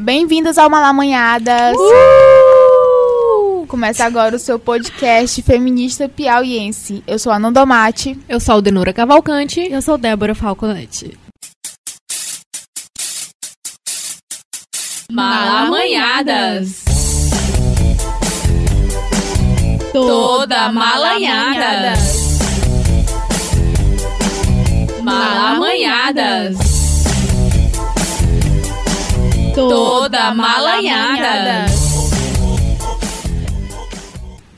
Bem-vindas 0.00 0.56
ao 0.58 0.70
Malamanhadas! 0.70 1.76
Uh! 1.76 3.66
Começa 3.66 4.04
agora 4.04 4.36
o 4.36 4.38
seu 4.38 4.56
podcast 4.56 5.42
feminista 5.42 6.08
piauiense. 6.08 7.02
Eu 7.04 7.18
sou 7.18 7.32
a 7.32 7.38
Nandomate. 7.38 8.16
Eu 8.28 8.38
sou 8.38 8.58
a 8.58 8.60
Denora 8.60 8.92
Cavalcante. 8.92 9.60
Eu 9.60 9.82
sou 9.82 9.98
Débora 9.98 10.36
Falconetti. 10.36 11.18
Malamanhadas! 15.10 16.84
Toda 19.92 20.70
malanhada! 20.70 21.94
Malamanhadas! 25.02 26.67
Toda 29.58 30.32
malanhada! 30.32 31.66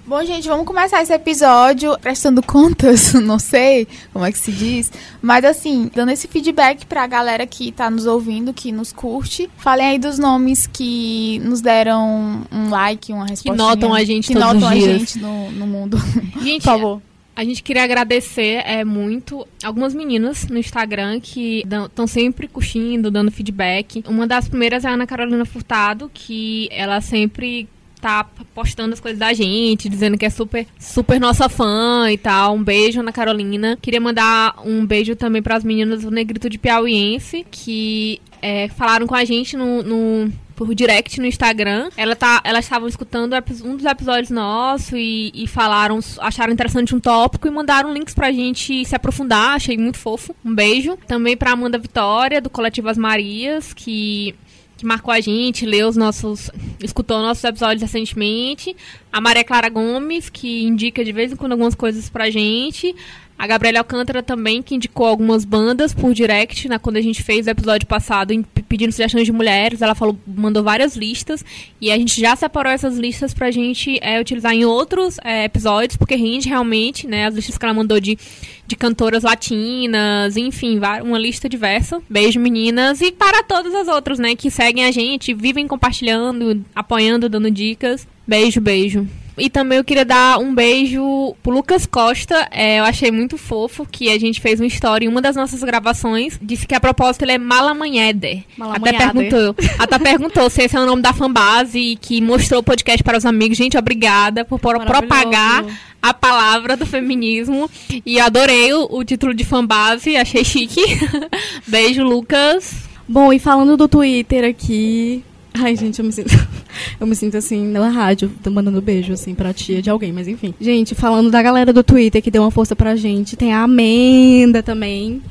Bom, 0.04 0.22
gente, 0.24 0.46
vamos 0.46 0.66
começar 0.66 1.00
esse 1.00 1.12
episódio 1.14 1.96
prestando 2.00 2.42
contas, 2.42 3.14
não 3.22 3.38
sei 3.38 3.88
como 4.12 4.26
é 4.26 4.32
que 4.32 4.38
se 4.38 4.52
diz, 4.52 4.92
mas 5.22 5.42
assim, 5.42 5.90
dando 5.94 6.10
esse 6.10 6.28
feedback 6.28 6.84
pra 6.84 7.06
galera 7.06 7.46
que 7.46 7.72
tá 7.72 7.88
nos 7.88 8.04
ouvindo, 8.04 8.52
que 8.52 8.72
nos 8.72 8.92
curte. 8.92 9.48
Falem 9.56 9.86
aí 9.86 9.98
dos 9.98 10.18
nomes 10.18 10.66
que 10.66 11.40
nos 11.44 11.62
deram 11.62 12.42
um 12.52 12.68
like, 12.68 13.10
uma 13.10 13.24
resposta. 13.26 13.52
Que 13.52 13.56
notam 13.56 13.94
a 13.94 14.04
gente 14.04 14.28
que 14.28 14.34
todos 14.34 14.54
notam 14.54 14.68
os 14.68 14.74
dias. 14.74 14.94
a 14.94 14.98
gente 14.98 15.18
no, 15.18 15.50
no 15.52 15.66
mundo. 15.66 15.96
Gente, 16.42 16.60
Por 16.64 16.72
favor. 16.72 17.02
A 17.40 17.44
gente 17.44 17.62
queria 17.62 17.84
agradecer 17.84 18.62
é, 18.66 18.84
muito 18.84 19.48
algumas 19.64 19.94
meninas 19.94 20.46
no 20.46 20.58
Instagram 20.58 21.18
que 21.20 21.64
estão 21.86 22.06
sempre 22.06 22.46
curtindo, 22.46 23.10
dando 23.10 23.30
feedback. 23.30 24.04
Uma 24.06 24.26
das 24.26 24.46
primeiras 24.46 24.84
é 24.84 24.88
a 24.88 24.90
Ana 24.90 25.06
Carolina 25.06 25.46
Furtado, 25.46 26.10
que 26.12 26.68
ela 26.70 27.00
sempre 27.00 27.66
tá 28.00 28.24
postando 28.54 28.92
as 28.92 29.00
coisas 29.00 29.18
da 29.18 29.32
gente, 29.32 29.88
dizendo 29.88 30.16
que 30.16 30.24
é 30.24 30.30
super, 30.30 30.66
super 30.78 31.20
nossa 31.20 31.48
fã 31.48 32.10
e 32.10 32.18
tal. 32.18 32.54
Um 32.54 32.62
beijo, 32.62 33.00
Ana 33.00 33.12
Carolina. 33.12 33.78
Queria 33.80 34.00
mandar 34.00 34.54
um 34.64 34.84
beijo 34.84 35.14
também 35.14 35.42
para 35.42 35.56
as 35.56 35.64
meninas 35.64 36.02
do 36.02 36.10
Negrito 36.10 36.48
de 36.48 36.58
Piauiense, 36.58 37.46
que 37.50 38.20
é, 38.42 38.68
falaram 38.68 39.06
com 39.06 39.14
a 39.14 39.24
gente 39.24 39.56
no, 39.56 39.82
no 39.82 40.32
por 40.60 40.74
direct 40.74 41.18
no 41.18 41.26
Instagram. 41.26 41.88
Ela 41.96 42.14
tá, 42.14 42.40
elas 42.44 42.66
estavam 42.66 42.86
escutando 42.86 43.34
um 43.64 43.76
dos 43.76 43.86
episódios 43.86 44.30
nossos 44.30 44.92
e, 44.92 45.32
e 45.34 45.46
falaram, 45.46 45.98
acharam 46.18 46.52
interessante 46.52 46.94
um 46.94 47.00
tópico 47.00 47.48
e 47.48 47.50
mandaram 47.50 47.94
links 47.94 48.14
pra 48.14 48.30
gente 48.30 48.84
se 48.84 48.94
aprofundar. 48.94 49.54
Achei 49.54 49.78
muito 49.78 49.96
fofo. 49.96 50.36
Um 50.44 50.54
beijo. 50.54 50.98
Também 51.06 51.34
pra 51.34 51.52
Amanda 51.52 51.78
Vitória, 51.78 52.42
do 52.42 52.50
Coletivo 52.50 52.90
As 52.90 52.98
Marias, 52.98 53.72
que 53.72 54.34
que 54.80 54.86
marcou 54.86 55.12
a 55.12 55.20
gente, 55.20 55.66
leu 55.66 55.88
os 55.88 55.96
nossos. 55.96 56.50
escutou 56.82 57.18
nossos 57.18 57.44
episódios 57.44 57.82
recentemente. 57.82 58.74
A 59.12 59.20
Maria 59.20 59.44
Clara 59.44 59.68
Gomes, 59.68 60.30
que 60.30 60.62
indica 60.62 61.04
de 61.04 61.12
vez 61.12 61.32
em 61.32 61.36
quando 61.36 61.52
algumas 61.52 61.74
coisas 61.74 62.08
pra 62.08 62.30
gente. 62.30 62.96
A 63.40 63.46
Gabriela 63.46 63.78
Alcântara 63.78 64.22
também, 64.22 64.60
que 64.60 64.74
indicou 64.74 65.06
algumas 65.06 65.46
bandas 65.46 65.94
por 65.94 66.12
direct, 66.12 66.68
né, 66.68 66.78
quando 66.78 66.98
a 66.98 67.00
gente 67.00 67.22
fez 67.22 67.46
o 67.46 67.50
episódio 67.50 67.86
passado 67.86 68.34
pedindo 68.68 68.92
sugestões 68.92 69.24
de 69.24 69.32
mulheres. 69.32 69.80
Ela 69.80 69.94
falou, 69.94 70.14
mandou 70.26 70.62
várias 70.62 70.94
listas. 70.94 71.42
E 71.80 71.90
a 71.90 71.96
gente 71.96 72.20
já 72.20 72.36
separou 72.36 72.70
essas 72.70 72.98
listas 72.98 73.32
pra 73.32 73.50
gente 73.50 73.98
é, 74.02 74.20
utilizar 74.20 74.52
em 74.52 74.66
outros 74.66 75.16
é, 75.24 75.44
episódios, 75.44 75.96
porque 75.96 76.16
rende 76.16 76.50
realmente, 76.50 77.06
né? 77.06 77.28
As 77.28 77.34
listas 77.34 77.56
que 77.56 77.64
ela 77.64 77.72
mandou 77.72 77.98
de, 77.98 78.18
de 78.66 78.76
cantoras 78.76 79.22
latinas, 79.22 80.36
enfim, 80.36 80.78
uma 81.02 81.18
lista 81.18 81.48
diversa. 81.48 82.02
Beijo, 82.10 82.38
meninas. 82.38 83.00
E 83.00 83.10
para 83.10 83.42
todas 83.42 83.74
as 83.74 83.88
outras, 83.88 84.18
né, 84.18 84.36
que 84.36 84.50
seguem 84.50 84.84
a 84.84 84.90
gente, 84.90 85.32
vivem 85.32 85.66
compartilhando, 85.66 86.62
apoiando, 86.74 87.26
dando 87.26 87.50
dicas. 87.50 88.06
Beijo, 88.26 88.60
beijo. 88.60 89.08
E 89.40 89.48
também 89.48 89.78
eu 89.78 89.84
queria 89.84 90.04
dar 90.04 90.38
um 90.38 90.54
beijo 90.54 91.34
pro 91.42 91.52
Lucas 91.52 91.86
Costa. 91.86 92.48
É, 92.50 92.78
eu 92.78 92.84
achei 92.84 93.10
muito 93.10 93.38
fofo 93.38 93.86
que 93.90 94.10
a 94.10 94.18
gente 94.18 94.40
fez 94.40 94.60
uma 94.60 94.66
história 94.66 95.06
em 95.06 95.08
uma 95.08 95.22
das 95.22 95.36
nossas 95.36 95.62
gravações. 95.62 96.38
Disse 96.40 96.66
que 96.66 96.74
a 96.74 96.80
propósito 96.80 97.22
ele 97.22 97.32
é 97.32 97.38
Malamanheder. 97.38 98.44
Até 98.60 98.92
perguntou, 98.92 99.56
até 99.78 99.98
perguntou 99.98 100.50
se 100.50 100.62
esse 100.62 100.76
é 100.76 100.80
o 100.80 100.86
nome 100.86 101.02
da 101.02 101.12
fanbase 101.12 101.78
e 101.78 101.96
que 101.96 102.20
mostrou 102.20 102.60
o 102.60 102.64
podcast 102.64 103.02
para 103.02 103.18
os 103.18 103.24
amigos. 103.24 103.56
Gente, 103.56 103.78
obrigada 103.78 104.44
por 104.44 104.58
propagar 104.60 105.64
a 106.02 106.14
palavra 106.14 106.76
do 106.76 106.86
feminismo. 106.86 107.70
E 108.04 108.20
adorei 108.20 108.72
o, 108.72 108.88
o 108.90 109.04
título 109.04 109.34
de 109.34 109.44
fanbase, 109.44 110.16
achei 110.16 110.44
chique. 110.44 110.82
Beijo, 111.66 112.02
Lucas. 112.02 112.74
Bom, 113.08 113.32
e 113.32 113.38
falando 113.38 113.76
do 113.76 113.88
Twitter 113.88 114.44
aqui. 114.44 115.24
Ai, 115.54 115.76
gente, 115.76 115.98
eu 115.98 116.04
me 116.04 116.12
sinto. 116.12 116.30
Eu 116.98 117.06
me 117.06 117.16
sinto 117.16 117.36
assim 117.36 117.66
na 117.66 117.88
rádio, 117.88 118.30
tô 118.42 118.50
mandando 118.50 118.80
beijo, 118.80 119.12
assim, 119.12 119.34
pra 119.34 119.54
tia 119.54 119.80
de 119.80 119.88
alguém, 119.88 120.12
mas 120.12 120.28
enfim. 120.28 120.54
Gente, 120.60 120.94
falando 120.94 121.30
da 121.30 121.42
galera 121.42 121.72
do 121.72 121.82
Twitter 121.82 122.22
que 122.22 122.30
deu 122.30 122.42
uma 122.42 122.50
força 122.50 122.76
pra 122.76 122.94
gente, 122.94 123.36
tem 123.36 123.52
a 123.52 123.62
Amenda 123.62 124.62
também, 124.62 125.22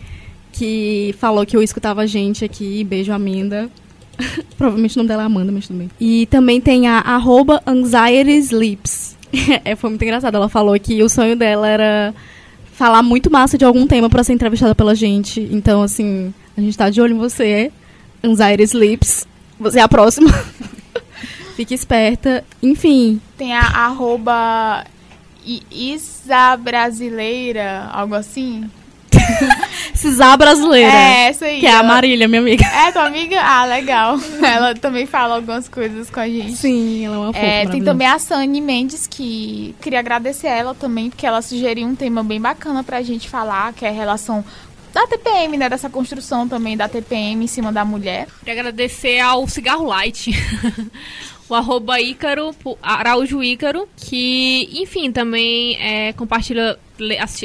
que 0.52 1.14
falou 1.20 1.46
que 1.46 1.56
eu 1.56 1.62
escutava 1.62 2.02
a 2.02 2.06
gente 2.06 2.44
aqui. 2.44 2.84
Beijo, 2.84 3.14
Amenda. 3.14 3.70
Provavelmente 4.58 4.96
o 4.96 5.00
nome 5.00 5.08
dela 5.08 5.24
é 5.24 5.26
Amanda, 5.26 5.52
mas 5.52 5.68
bem. 5.68 5.90
E 6.00 6.26
também 6.26 6.60
tem 6.60 6.88
a 6.88 7.00
arroba 7.00 7.62
Anxiety 7.66 8.38
Sleeps. 8.38 9.18
é, 9.64 9.76
foi 9.76 9.90
muito 9.90 10.04
engraçado. 10.04 10.36
Ela 10.36 10.50
falou 10.50 10.78
que 10.80 11.02
o 11.02 11.10
sonho 11.10 11.36
dela 11.36 11.68
era 11.68 12.14
falar 12.74 13.04
muito 13.04 13.30
massa 13.32 13.58
de 13.58 13.66
algum 13.66 13.86
tema 13.86 14.10
pra 14.10 14.24
ser 14.24 14.34
entrevistada 14.34 14.74
pela 14.74 14.96
gente. 14.96 15.48
Então, 15.52 15.82
assim, 15.82 16.34
a 16.58 16.62
gente 16.62 16.78
tá 16.78 16.90
de 16.90 17.02
olho 17.02 17.16
em 17.16 17.20
você, 17.20 17.72
Anxiety 18.24 18.64
Sleeps. 18.64 19.28
Você 19.60 19.80
é 19.80 19.82
a 19.82 19.88
próxima. 19.88 20.30
Fique 21.56 21.74
esperta. 21.74 22.44
Enfim, 22.64 23.20
Tem 23.38 23.54
a 23.54 23.62
arroba 23.62 24.86
Isa 25.46 26.56
Brasileira, 26.58 27.90
algo 27.92 28.16
assim. 28.16 28.70
Cisá 29.94 30.38
brasileira. 30.38 30.92
É, 30.92 31.28
essa 31.28 31.46
aí. 31.46 31.60
Que 31.60 31.66
é 31.66 31.72
a 31.72 31.80
ela- 31.80 31.84
Marília, 31.84 32.28
minha 32.28 32.40
amiga. 32.40 32.64
É, 32.66 32.92
tua 32.92 33.06
amiga? 33.06 33.42
Ah, 33.42 33.66
legal. 33.66 34.18
Ela 34.42 34.74
também 34.76 35.06
fala 35.06 35.36
algumas 35.36 35.68
coisas 35.68 36.10
com 36.10 36.20
a 36.20 36.28
gente. 36.28 36.56
Sim, 36.56 37.06
ela 37.06 37.16
é 37.16 37.20
uma 37.20 37.34
fofa. 37.34 37.46
É, 37.46 37.66
tem 37.68 37.84
também 37.84 38.08
a 38.08 38.18
Sani 38.20 38.62
Mendes, 38.62 39.08
que 39.08 39.76
queria 39.82 40.00
agradecer 40.00 40.48
ela 40.48 40.74
também, 40.74 41.10
porque 41.10 41.26
ela 41.26 41.42
sugeriu 41.42 41.86
um 41.88 41.96
tema 41.96 42.24
bem 42.24 42.40
bacana 42.40 42.84
pra 42.84 43.02
gente 43.02 43.28
falar, 43.30 43.74
que 43.74 43.84
é 43.86 43.90
a 43.90 43.92
relação 43.92 44.44
da 44.94 45.08
TPM, 45.08 45.58
né? 45.58 45.70
Dessa 45.70 45.90
construção 45.90 46.48
também 46.48 46.76
da 46.76 46.88
TPM 46.88 47.44
em 47.44 47.48
cima 47.48 47.72
da 47.72 47.86
mulher. 47.86 48.28
Queria 48.40 48.54
agradecer 48.54 49.20
ao 49.20 49.48
Cigarro 49.48 49.86
Light. 49.86 50.32
O 51.50 51.56
arroba 51.56 52.00
Ícaro, 52.00 52.56
Araújo 52.80 53.44
Ícaro, 53.44 53.90
que, 53.98 54.70
enfim, 54.72 55.12
também 55.12 55.76
é, 55.82 56.14
compartilha, 56.14 56.78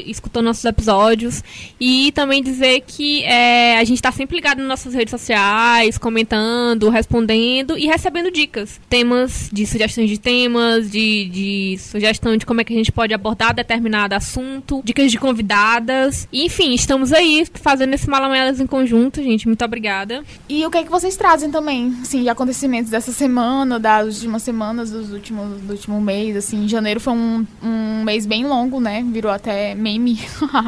escutou 0.07 0.43
nossos 0.43 0.65
episódios. 0.65 1.43
E 1.81 2.13
também 2.13 2.43
dizer 2.43 2.83
que 2.87 3.23
é, 3.25 3.77
a 3.79 3.85
gente 3.85 3.99
está 3.99 4.11
sempre 4.13 4.37
ligado 4.37 4.59
nas 4.59 4.69
nossas 4.69 4.95
redes 4.95 5.11
sociais, 5.11 5.99
comentando, 5.99 6.89
respondendo 6.89 7.77
e 7.79 7.87
recebendo 7.87 8.31
dicas. 8.31 8.81
Temas 8.89 9.51
de 9.53 9.67
sugestões 9.67 10.11
de 10.11 10.19
temas, 10.19 10.91
de, 10.91 11.29
de 11.29 11.77
sugestão 11.79 12.37
de 12.37 12.47
como 12.47 12.61
é 12.61 12.65
que 12.65 12.73
a 12.73 12.77
gente 12.77 12.93
pode 12.93 13.15
abordar 13.15 13.55
determinado 13.55 14.15
assunto, 14.15 14.83
dicas 14.85 15.11
de 15.11 15.19
convidadas. 15.19 16.29
Enfim, 16.33 16.75
estamos 16.75 17.13
aí 17.13 17.47
fazendo 17.55 17.95
esse 17.95 18.09
Malamanhadas 18.09 18.61
em 18.61 18.67
conjunto, 18.67 19.23
gente. 19.23 19.47
Muito 19.47 19.65
obrigada. 19.65 20.23
E 20.49 20.65
o 20.65 20.71
que 20.71 20.79
é 20.79 20.85
que 20.85 20.91
vocês 20.91 21.17
trazem 21.17 21.51
também, 21.51 21.97
assim, 22.03 22.23
de 22.23 22.29
acontecimentos 22.29 22.91
dessa 22.91 23.13
semana, 23.13 23.79
das 23.79 24.17
últimas 24.17 24.43
semanas, 24.43 24.91
dos 24.91 25.13
últimos, 25.13 25.61
do 25.61 25.73
último 25.73 26.01
mês, 26.01 26.37
assim, 26.37 26.69
janeiro 26.69 27.01
foi 27.01 27.13
um, 27.13 27.47
um 27.63 28.05
mês 28.05 28.27
bem 28.27 28.45
longo, 28.45 28.81
né, 28.81 29.05
virou 29.11 29.31
até 29.31 29.44
meme, 29.77 30.19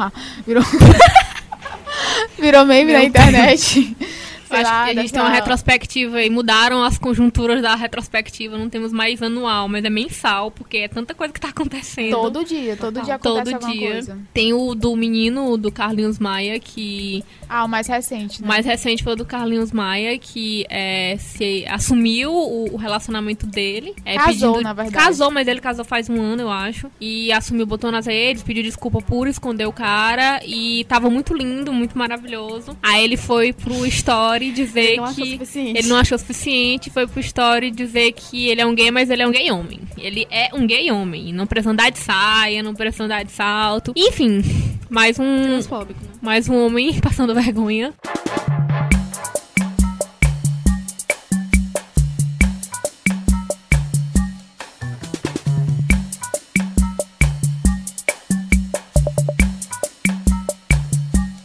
virou, 0.45 0.63
virou 2.39 2.65
meme 2.65 2.93
na 2.93 3.03
internet. 3.03 3.95
Sei 4.47 4.59
Acho 4.59 4.71
lá, 4.71 4.85
que 4.85 4.91
a 4.91 5.01
gente 5.01 5.11
tem 5.11 5.21
uma 5.21 5.29
retrospectiva 5.29 6.23
e 6.23 6.29
mudaram 6.29 6.81
as 6.81 6.97
conjunturas 6.97 7.61
da 7.61 7.75
retrospectiva. 7.75 8.57
Não 8.57 8.69
temos 8.69 8.93
mais 8.93 9.21
anual, 9.21 9.67
mas 9.67 9.83
é 9.83 9.89
mensal, 9.89 10.51
porque 10.51 10.77
é 10.77 10.87
tanta 10.87 11.13
coisa 11.13 11.33
que 11.33 11.39
tá 11.41 11.49
acontecendo. 11.49 12.11
Todo 12.11 12.45
dia, 12.45 12.77
todo 12.77 13.01
dia 13.01 13.15
acontece 13.15 13.57
Todo 13.57 13.71
dia. 13.73 13.91
coisa. 13.91 14.17
Tem 14.33 14.53
o 14.53 14.73
do 14.73 14.95
menino, 14.95 15.57
do 15.57 15.69
Carlinhos 15.69 16.17
Maia, 16.17 16.57
que. 16.59 17.25
Ah, 17.49 17.63
o 17.65 17.67
mais 17.67 17.87
recente, 17.87 18.39
O 18.39 18.41
né? 18.43 18.47
mais 18.47 18.65
recente 18.65 19.03
foi 19.03 19.13
o 19.13 19.15
do 19.15 19.25
Carlinhos 19.25 19.71
Maia, 19.71 20.17
que 20.17 20.65
é, 20.69 21.15
se 21.17 21.65
assumiu 21.67 22.31
o, 22.31 22.73
o 22.73 22.77
relacionamento 22.77 23.45
dele. 23.47 23.93
é, 24.05 24.15
Casou, 24.15 24.61
na 24.61 24.73
verdade. 24.73 24.95
Casou, 24.95 25.31
mas 25.31 25.47
ele 25.47 25.59
casou 25.61 25.85
faz 25.85 26.09
um 26.09 26.21
ano, 26.21 26.43
eu 26.43 26.49
acho. 26.51 26.89
E 26.99 27.31
assumiu, 27.31 27.65
botou 27.65 27.91
nas 27.91 28.05
redes, 28.05 28.43
pediu 28.43 28.63
desculpa 28.63 29.01
por 29.01 29.27
esconder 29.27 29.65
o 29.65 29.71
cara. 29.71 30.41
E 30.45 30.85
tava 30.85 31.09
muito 31.09 31.33
lindo, 31.33 31.71
muito 31.71 31.97
maravilhoso. 31.97 32.77
Aí 32.83 33.03
ele 33.03 33.17
foi 33.17 33.53
pro 33.53 33.85
story 33.85 34.51
dizer 34.51 34.97
Ele 34.99 35.01
que. 35.13 35.31
suficiente. 35.31 35.77
Ele 35.79 35.87
não 35.87 35.97
achou 35.97 36.17
suficiente, 36.17 36.89
foi 36.89 37.07
pro 37.07 37.19
story 37.19 37.71
dizer 37.71 38.11
que 38.13 38.47
ele 38.47 38.61
é 38.61 38.65
um 38.65 38.75
gay, 38.75 38.91
mas 38.91 39.09
ele 39.09 39.21
é 39.21 39.27
um 39.27 39.31
gay 39.31 39.51
homem. 39.51 39.79
Ele 39.97 40.27
é 40.29 40.49
um 40.53 40.65
gay 40.67 40.91
homem. 40.91 41.33
Não 41.33 41.47
precisa 41.47 41.71
andar 41.71 41.89
de 41.89 41.99
saia, 41.99 42.61
não 42.61 42.73
precisa 42.73 43.03
andar 43.05 43.23
de 43.23 43.31
salto. 43.31 43.93
Enfim, 43.95 44.41
mais 44.89 45.19
um. 45.19 45.57
Né? 45.57 45.59
Mais 46.21 46.47
um 46.47 46.65
homem 46.65 46.99
passando 47.01 47.33
vergonha. 47.33 47.93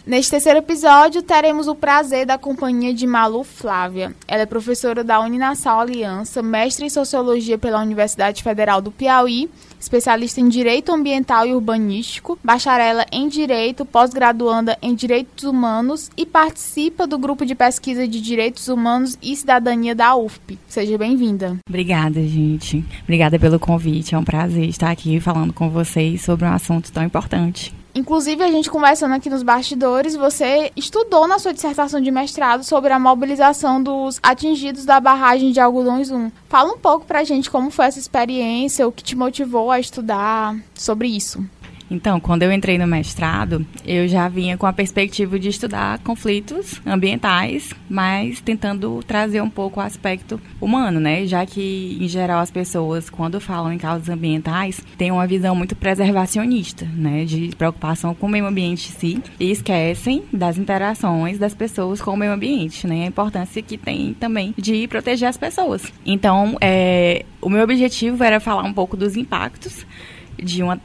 Neste 0.04 0.32
terceiro 0.32 0.58
episódio, 0.58 1.22
teremos 1.22 1.68
o 1.68 1.74
prazer 1.74 2.26
da 2.26 2.36
companhia 2.36 2.92
de 2.92 3.06
Malu 3.06 3.42
Flávia. 3.42 4.14
Ela 4.28 4.42
é 4.42 4.46
professora 4.46 5.02
da 5.02 5.18
Uninasal 5.18 5.80
Aliança, 5.80 6.42
mestre 6.42 6.84
em 6.84 6.90
Sociologia 6.90 7.56
pela 7.56 7.80
Universidade 7.80 8.42
Federal 8.42 8.82
do 8.82 8.92
Piauí 8.92 9.48
especialista 9.82 10.40
em 10.40 10.48
Direito 10.48 10.92
Ambiental 10.92 11.46
e 11.46 11.52
Urbanístico, 11.52 12.38
bacharela 12.42 13.04
em 13.10 13.28
Direito, 13.28 13.84
pós-graduanda 13.84 14.78
em 14.80 14.94
Direitos 14.94 15.44
Humanos 15.44 16.10
e 16.16 16.24
participa 16.24 17.06
do 17.06 17.18
grupo 17.18 17.44
de 17.44 17.54
pesquisa 17.54 18.06
de 18.06 18.20
Direitos 18.20 18.68
Humanos 18.68 19.18
e 19.20 19.34
Cidadania 19.34 19.94
da 19.94 20.14
UFP. 20.14 20.58
Seja 20.68 20.96
bem-vinda. 20.96 21.58
Obrigada, 21.68 22.22
gente. 22.22 22.84
Obrigada 23.02 23.38
pelo 23.38 23.58
convite. 23.58 24.14
É 24.14 24.18
um 24.18 24.24
prazer 24.24 24.68
estar 24.68 24.90
aqui 24.90 25.18
falando 25.20 25.52
com 25.52 25.68
vocês 25.68 26.22
sobre 26.22 26.46
um 26.46 26.52
assunto 26.52 26.92
tão 26.92 27.02
importante. 27.02 27.81
Inclusive, 27.94 28.42
a 28.42 28.50
gente 28.50 28.70
conversando 28.70 29.14
aqui 29.14 29.28
nos 29.28 29.42
bastidores, 29.42 30.16
você 30.16 30.72
estudou 30.74 31.28
na 31.28 31.38
sua 31.38 31.52
dissertação 31.52 32.00
de 32.00 32.10
mestrado 32.10 32.64
sobre 32.64 32.90
a 32.92 32.98
mobilização 32.98 33.82
dos 33.82 34.18
atingidos 34.22 34.86
da 34.86 34.98
barragem 34.98 35.52
de 35.52 35.60
Algodões 35.60 36.10
1. 36.10 36.30
Fala 36.48 36.72
um 36.72 36.78
pouco 36.78 37.04
pra 37.04 37.22
gente 37.22 37.50
como 37.50 37.70
foi 37.70 37.84
essa 37.84 37.98
experiência, 37.98 38.88
o 38.88 38.92
que 38.92 39.04
te 39.04 39.14
motivou 39.14 39.70
a 39.70 39.78
estudar 39.78 40.56
sobre 40.74 41.08
isso. 41.08 41.44
Então, 41.90 42.20
quando 42.20 42.42
eu 42.42 42.52
entrei 42.52 42.78
no 42.78 42.86
mestrado, 42.86 43.64
eu 43.86 44.08
já 44.08 44.28
vinha 44.28 44.56
com 44.56 44.66
a 44.66 44.72
perspectiva 44.72 45.38
de 45.38 45.48
estudar 45.48 45.98
conflitos 45.98 46.80
ambientais, 46.86 47.70
mas 47.88 48.40
tentando 48.40 49.02
trazer 49.02 49.40
um 49.40 49.50
pouco 49.50 49.80
o 49.80 49.82
aspecto 49.82 50.40
humano, 50.60 50.98
né? 51.00 51.26
Já 51.26 51.44
que, 51.44 51.98
em 52.00 52.08
geral, 52.08 52.40
as 52.40 52.50
pessoas, 52.50 53.10
quando 53.10 53.40
falam 53.40 53.72
em 53.72 53.78
causas 53.78 54.08
ambientais, 54.08 54.80
têm 54.96 55.10
uma 55.10 55.26
visão 55.26 55.54
muito 55.54 55.76
preservacionista, 55.76 56.86
né? 56.94 57.24
De 57.24 57.50
preocupação 57.56 58.14
com 58.14 58.26
o 58.26 58.30
meio 58.30 58.46
ambiente 58.46 58.88
em 58.88 58.92
si 58.92 59.22
e 59.38 59.50
esquecem 59.50 60.24
das 60.32 60.58
interações 60.58 61.38
das 61.38 61.54
pessoas 61.54 62.00
com 62.00 62.12
o 62.12 62.16
meio 62.16 62.32
ambiente, 62.32 62.86
né? 62.86 63.04
A 63.04 63.08
importância 63.08 63.62
que 63.62 63.76
tem 63.76 64.14
também 64.14 64.54
de 64.56 64.86
proteger 64.88 65.28
as 65.28 65.36
pessoas. 65.36 65.82
Então, 66.04 66.56
é, 66.60 67.24
o 67.40 67.48
meu 67.48 67.62
objetivo 67.62 68.22
era 68.22 68.40
falar 68.40 68.62
um 68.62 68.72
pouco 68.72 68.96
dos 68.96 69.16
impactos 69.16 69.86
de 70.42 70.62
uma 70.62 70.80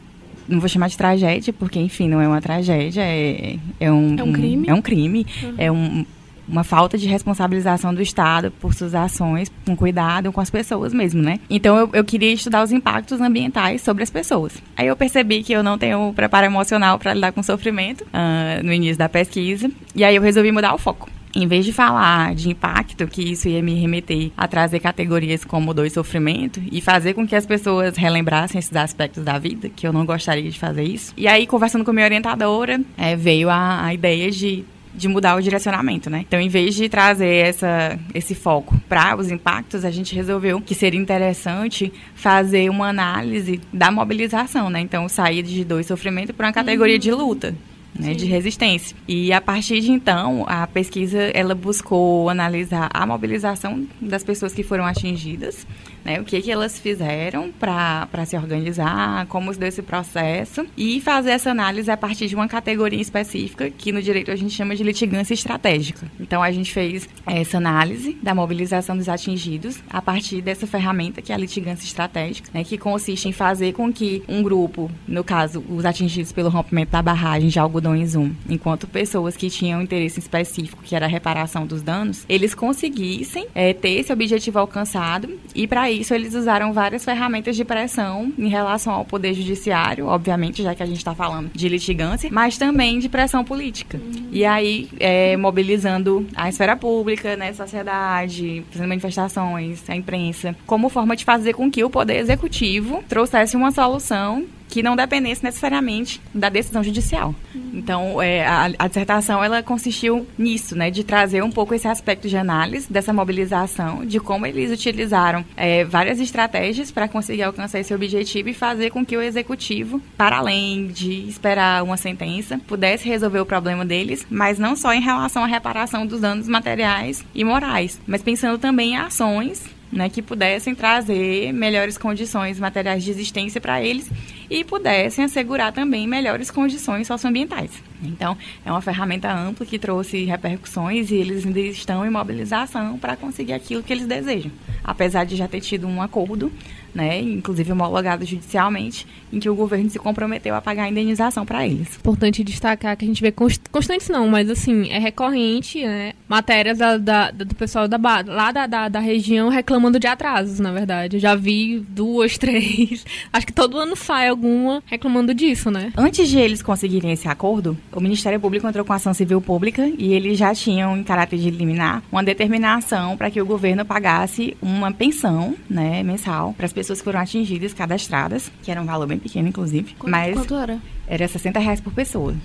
não 0.47 0.59
vou 0.59 0.69
chamar 0.69 0.87
de 0.87 0.97
tragédia, 0.97 1.53
porque, 1.53 1.79
enfim, 1.79 2.07
não 2.07 2.21
é 2.21 2.27
uma 2.27 2.41
tragédia, 2.41 3.01
é, 3.01 3.57
é 3.79 3.91
um... 3.91 4.15
É 4.17 4.23
um 4.23 4.33
crime? 4.33 4.67
é 4.67 4.73
um 4.73 4.81
crime, 4.81 5.25
uhum. 5.43 5.55
é 5.57 5.71
um, 5.71 6.05
uma 6.47 6.63
falta 6.63 6.97
de 6.97 7.07
responsabilização 7.07 7.93
do 7.93 8.01
Estado 8.01 8.51
por 8.51 8.73
suas 8.73 8.95
ações, 8.95 9.51
com 9.65 9.75
cuidado 9.75 10.31
com 10.31 10.39
as 10.39 10.49
pessoas 10.49 10.93
mesmo, 10.93 11.21
né? 11.21 11.39
Então 11.49 11.77
eu, 11.77 11.89
eu 11.93 12.03
queria 12.03 12.31
estudar 12.31 12.63
os 12.63 12.71
impactos 12.71 13.19
ambientais 13.19 13.81
sobre 13.81 14.03
as 14.03 14.09
pessoas. 14.09 14.53
Aí 14.75 14.87
eu 14.87 14.95
percebi 14.95 15.43
que 15.43 15.51
eu 15.51 15.61
não 15.61 15.77
tenho 15.77 16.13
preparo 16.13 16.45
emocional 16.45 16.97
para 16.97 17.13
lidar 17.13 17.31
com 17.33 17.43
sofrimento 17.43 18.01
uh, 18.03 18.63
no 18.63 18.71
início 18.71 18.97
da 18.97 19.09
pesquisa, 19.09 19.69
e 19.93 20.03
aí 20.03 20.15
eu 20.15 20.21
resolvi 20.21 20.51
mudar 20.51 20.73
o 20.73 20.77
foco 20.77 21.09
em 21.37 21.47
vez 21.47 21.63
de 21.63 21.71
falar 21.71 22.33
de 22.33 22.49
impacto, 22.49 23.05
que 23.07 23.21
isso 23.21 23.47
ia 23.47 23.61
me 23.61 23.75
remeter 23.75 24.31
a 24.35 24.47
trazer 24.47 24.79
categorias 24.79 25.45
como 25.45 25.73
dor 25.73 25.85
e 25.85 25.89
sofrimento 25.89 26.61
e 26.71 26.81
fazer 26.81 27.13
com 27.13 27.27
que 27.27 27.35
as 27.35 27.45
pessoas 27.45 27.95
relembrassem 27.95 28.57
esses 28.57 28.75
aspectos 28.75 29.23
da 29.23 29.37
vida, 29.37 29.69
que 29.69 29.85
eu 29.85 29.93
não 29.93 30.05
gostaria 30.05 30.49
de 30.49 30.57
fazer 30.57 30.83
isso. 30.83 31.13
E 31.15 31.27
aí, 31.27 31.45
conversando 31.45 31.85
com 31.85 31.93
minha 31.93 32.05
orientadora, 32.05 32.81
é, 32.97 33.15
veio 33.15 33.49
a, 33.49 33.85
a 33.85 33.93
ideia 33.93 34.31
de 34.31 34.65
de 34.97 35.07
mudar 35.07 35.35
o 35.35 35.41
direcionamento, 35.41 36.09
né? 36.09 36.25
Então, 36.27 36.41
em 36.41 36.49
vez 36.49 36.73
de 36.73 36.89
trazer 36.89 37.47
essa, 37.47 37.99
esse 38.15 38.33
foco 38.33 38.75
para 38.89 39.15
os 39.15 39.29
impactos, 39.29 39.85
a 39.85 39.91
gente 39.91 40.15
resolveu 40.15 40.59
que 40.59 40.73
seria 40.73 40.99
interessante 40.99 41.93
fazer 42.15 42.67
uma 42.71 42.87
análise 42.87 43.61
da 43.71 43.91
mobilização, 43.91 44.71
né? 44.71 44.79
Então, 44.79 45.07
sair 45.07 45.43
de 45.43 45.63
dor 45.63 45.81
e 45.81 45.83
sofrimento 45.83 46.33
para 46.33 46.47
uma 46.47 46.53
categoria 46.53 46.95
uhum. 46.95 46.99
de 46.99 47.11
luta 47.11 47.55
né, 47.93 48.13
de 48.13 48.25
resistência. 48.25 48.95
E 49.07 49.33
a 49.33 49.41
partir 49.41 49.81
de 49.81 49.91
então, 49.91 50.45
a 50.47 50.67
pesquisa 50.67 51.19
ela 51.33 51.55
buscou 51.55 52.29
analisar 52.29 52.89
a 52.93 53.05
mobilização 53.05 53.85
das 54.01 54.23
pessoas 54.23 54.53
que 54.53 54.63
foram 54.63 54.85
atingidas, 54.85 55.65
né, 56.07 56.21
o 56.21 56.23
que, 56.23 56.41
que 56.41 56.49
elas 56.49 56.79
fizeram 56.79 57.51
para 57.51 58.25
se 58.25 58.37
organizar, 58.37 59.25
como 59.27 59.53
se 59.53 59.59
deu 59.59 59.67
esse 59.67 59.81
processo, 59.81 60.65
e 60.77 61.01
fazer 61.01 61.31
essa 61.31 61.51
análise 61.51 61.91
a 61.91 61.97
partir 61.97 62.27
de 62.27 62.35
uma 62.35 62.47
categoria 62.47 63.01
específica, 63.01 63.69
que 63.69 63.91
no 63.91 64.01
direito 64.01 64.31
a 64.31 64.35
gente 64.35 64.53
chama 64.53 64.73
de 64.73 64.83
litigância 64.83 65.33
estratégica. 65.33 66.09
Então, 66.17 66.41
a 66.41 66.49
gente 66.49 66.71
fez 66.71 67.09
essa 67.25 67.57
análise 67.57 68.17
da 68.23 68.33
mobilização 68.33 68.95
dos 68.95 69.09
atingidos 69.09 69.79
a 69.89 70.01
partir 70.01 70.41
dessa 70.41 70.65
ferramenta 70.65 71.21
que 71.21 71.33
é 71.33 71.35
a 71.35 71.37
litigância 71.37 71.83
estratégica, 71.83 72.49
né, 72.53 72.63
que 72.63 72.77
consiste 72.77 73.27
em 73.27 73.33
fazer 73.33 73.73
com 73.73 73.91
que 73.91 74.23
um 74.29 74.41
grupo, 74.41 74.89
no 75.05 75.25
caso, 75.25 75.61
os 75.69 75.83
atingidos 75.83 76.31
pelo 76.31 76.49
rompimento 76.49 76.93
da 76.93 77.01
barragem 77.01 77.49
de 77.49 77.59
algodões 77.59 78.15
1, 78.15 78.33
enquanto 78.49 78.87
pessoas 78.87 79.35
que 79.35 79.49
tinham 79.49 79.81
interesse 79.81 80.19
específico, 80.19 80.81
que 80.83 80.95
era 80.95 81.05
a 81.05 81.09
reparação 81.09 81.67
dos 81.67 81.81
danos, 81.81 82.23
eles 82.29 82.55
conseguissem 82.55 83.47
é, 83.53 83.73
ter 83.73 83.99
esse 83.99 84.13
objetivo 84.13 84.59
alcançado 84.59 85.37
e, 85.53 85.67
para 85.67 85.91
isso 85.91 85.96
eles 86.13 86.33
usaram 86.33 86.73
várias 86.73 87.03
ferramentas 87.03 87.55
de 87.55 87.63
pressão 87.63 88.31
em 88.37 88.47
relação 88.47 88.93
ao 88.93 89.05
poder 89.05 89.33
judiciário, 89.33 90.07
obviamente, 90.07 90.63
já 90.63 90.73
que 90.75 90.83
a 90.83 90.85
gente 90.85 90.97
está 90.97 91.13
falando 91.13 91.49
de 91.53 91.69
litigância, 91.69 92.29
mas 92.31 92.57
também 92.57 92.99
de 92.99 93.09
pressão 93.09 93.43
política. 93.43 93.97
Uhum. 93.97 94.27
E 94.31 94.45
aí, 94.45 94.89
é, 94.99 95.37
mobilizando 95.37 96.25
a 96.35 96.49
esfera 96.49 96.75
pública, 96.75 97.35
né, 97.35 97.53
sociedade, 97.53 98.63
fazendo 98.71 98.89
manifestações, 98.89 99.89
a 99.89 99.95
imprensa, 99.95 100.55
como 100.65 100.89
forma 100.89 101.15
de 101.15 101.25
fazer 101.25 101.53
com 101.53 101.69
que 101.69 101.83
o 101.83 101.89
poder 101.89 102.17
executivo 102.17 103.03
trouxesse 103.07 103.55
uma 103.55 103.71
solução 103.71 104.45
que 104.67 104.83
não 104.83 104.95
dependesse 104.95 105.43
necessariamente 105.43 106.21
da 106.33 106.49
decisão 106.49 106.83
judicial. 106.83 107.33
Uhum. 107.53 107.71
Então, 107.73 108.21
é, 108.21 108.45
a, 108.45 108.71
a, 108.77 108.87
dissertação 108.87 109.43
ela 109.43 109.63
consistiu 109.63 110.27
nisso, 110.37 110.75
né, 110.75 110.91
de 110.91 111.03
trazer 111.03 111.43
um 111.43 111.51
pouco 111.51 111.73
esse 111.73 111.87
aspecto 111.87 112.27
de 112.27 112.37
análise 112.37 112.91
dessa 112.91 113.13
mobilização, 113.13 114.05
de 114.05 114.19
como 114.19 114.45
eles 114.45 114.71
utilizaram 114.71 115.45
é, 115.55 115.83
várias 115.83 116.19
estratégias 116.19 116.91
para 116.91 117.07
conseguir 117.07 117.43
alcançar 117.43 117.79
esse 117.79 117.93
objetivo 117.93 118.49
e 118.49 118.53
fazer 118.53 118.89
com 118.89 119.05
que 119.05 119.15
o 119.15 119.21
executivo, 119.21 120.01
para 120.17 120.37
além 120.37 120.87
de 120.87 121.27
esperar 121.27 121.83
uma 121.83 121.97
sentença, 121.97 122.59
pudesse 122.67 123.07
resolver 123.07 123.39
o 123.39 123.45
problema 123.45 123.85
deles, 123.85 124.25
mas 124.29 124.59
não 124.59 124.75
só 124.75 124.93
em 124.93 125.01
relação 125.01 125.43
à 125.43 125.47
reparação 125.47 126.05
dos 126.05 126.21
danos 126.21 126.47
materiais 126.47 127.23
e 127.33 127.43
morais, 127.43 127.99
mas 128.05 128.21
pensando 128.21 128.57
também 128.57 128.91
em 128.91 128.97
ações 128.97 129.77
né, 129.91 130.09
que 130.09 130.21
pudessem 130.21 130.75
trazer 130.75 131.51
melhores 131.53 131.97
condições 131.97 132.59
materiais 132.59 133.03
de 133.03 133.11
existência 133.11 133.61
para 133.61 133.81
eles 133.81 134.09
e 134.49 134.63
pudessem 134.63 135.25
assegurar 135.25 135.71
também 135.71 136.07
melhores 136.07 136.49
condições 136.49 137.07
socioambientais. 137.07 137.71
Então, 138.03 138.37
é 138.65 138.71
uma 138.71 138.81
ferramenta 138.81 139.31
ampla 139.31 139.65
que 139.65 139.79
trouxe 139.79 140.23
repercussões 140.25 141.09
e 141.09 141.15
eles 141.15 141.45
ainda 141.45 141.59
estão 141.59 142.05
em 142.05 142.09
mobilização 142.09 142.97
para 142.97 143.15
conseguir 143.15 143.53
aquilo 143.53 143.83
que 143.83 143.91
eles 143.91 144.05
desejam. 144.05 144.51
Apesar 144.83 145.25
de 145.25 145.35
já 145.35 145.47
ter 145.47 145.61
tido 145.61 145.87
um 145.87 146.01
acordo 146.01 146.51
né, 146.97 147.21
inclusive 147.21 147.71
homologado 147.71 148.25
judicialmente, 148.25 149.05
em 149.31 149.39
que 149.39 149.47
o 149.47 149.53
governo 149.53 149.87
se 149.87 149.99
comprometeu 149.99 150.55
a 150.55 150.61
pagar 150.61 150.85
a 150.85 150.89
indenização 150.89 151.45
para 151.45 151.65
eles. 151.65 151.95
Importante 151.97 152.43
destacar 152.43 152.97
que 152.97 153.05
a 153.05 153.07
gente 153.07 153.21
vê 153.21 153.31
constantes 153.31 154.09
não, 154.09 154.27
mas 154.27 154.49
assim, 154.49 154.89
é 154.89 154.97
recorrente, 154.97 155.85
né, 155.85 156.13
matérias 156.27 156.77
da, 156.77 156.97
da, 156.97 157.31
do 157.31 157.55
pessoal 157.55 157.87
da, 157.87 157.97
lá 158.25 158.51
da, 158.51 158.67
da, 158.67 158.89
da, 158.89 158.99
região 158.99 159.49
reclamando 159.49 159.99
de 159.99 160.07
atrasos, 160.07 160.59
na 160.59 160.71
verdade. 160.71 161.17
Eu 161.17 161.21
já 161.21 161.35
vi 161.35 161.79
duas, 161.87 162.35
três, 162.39 163.05
acho 163.31 163.45
que 163.45 163.53
todo 163.53 163.77
ano 163.77 163.95
sai 163.95 164.27
alguma 164.27 164.83
reclamando 164.85 165.33
disso, 165.33 165.71
né? 165.71 165.93
Antes 165.95 166.27
de 166.27 166.37
eles 166.39 166.61
conseguirem 166.61 167.11
esse 167.11 167.27
acordo, 167.27 167.77
o 167.91 168.01
Ministério 168.01 168.39
Público 168.39 168.67
entrou 168.67 168.83
com 168.83 168.93
ação 168.93 169.13
civil 169.13 169.39
pública 169.39 169.87
e 169.97 170.13
eles 170.13 170.37
já 170.37 170.53
tinham, 170.53 170.97
em 170.97 171.03
caráter 171.03 171.37
de 171.37 171.49
liminar, 171.49 172.03
uma 172.11 172.23
determinação 172.23 173.15
para 173.15 173.31
que 173.31 173.41
o 173.41 173.45
governo 173.45 173.85
pagasse 173.85 174.57
uma 174.61 174.91
pensão, 174.91 175.55
né, 175.69 176.03
mensal 176.03 176.53
para 176.53 176.65
as 176.65 176.73
pessoas 176.73 176.87
pessoas 176.87 177.01
foram 177.01 177.19
atingidas, 177.19 177.73
cadastradas, 177.73 178.51
que 178.63 178.71
era 178.71 178.81
um 178.81 178.85
valor 178.85 179.07
bem 179.07 179.19
pequeno, 179.19 179.47
inclusive. 179.47 179.93
Quanto, 179.99 180.11
mas 180.11 180.33
quanto 180.33 180.55
era? 180.55 180.79
Era 181.07 181.27
60 181.27 181.59
reais 181.59 181.81
por 181.81 181.93
pessoa. 181.93 182.35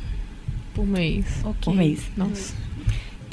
Por 0.74 0.86
mês. 0.86 1.24
Okay. 1.40 1.54
Por 1.64 1.74
mês. 1.74 2.10
Nossa. 2.16 2.54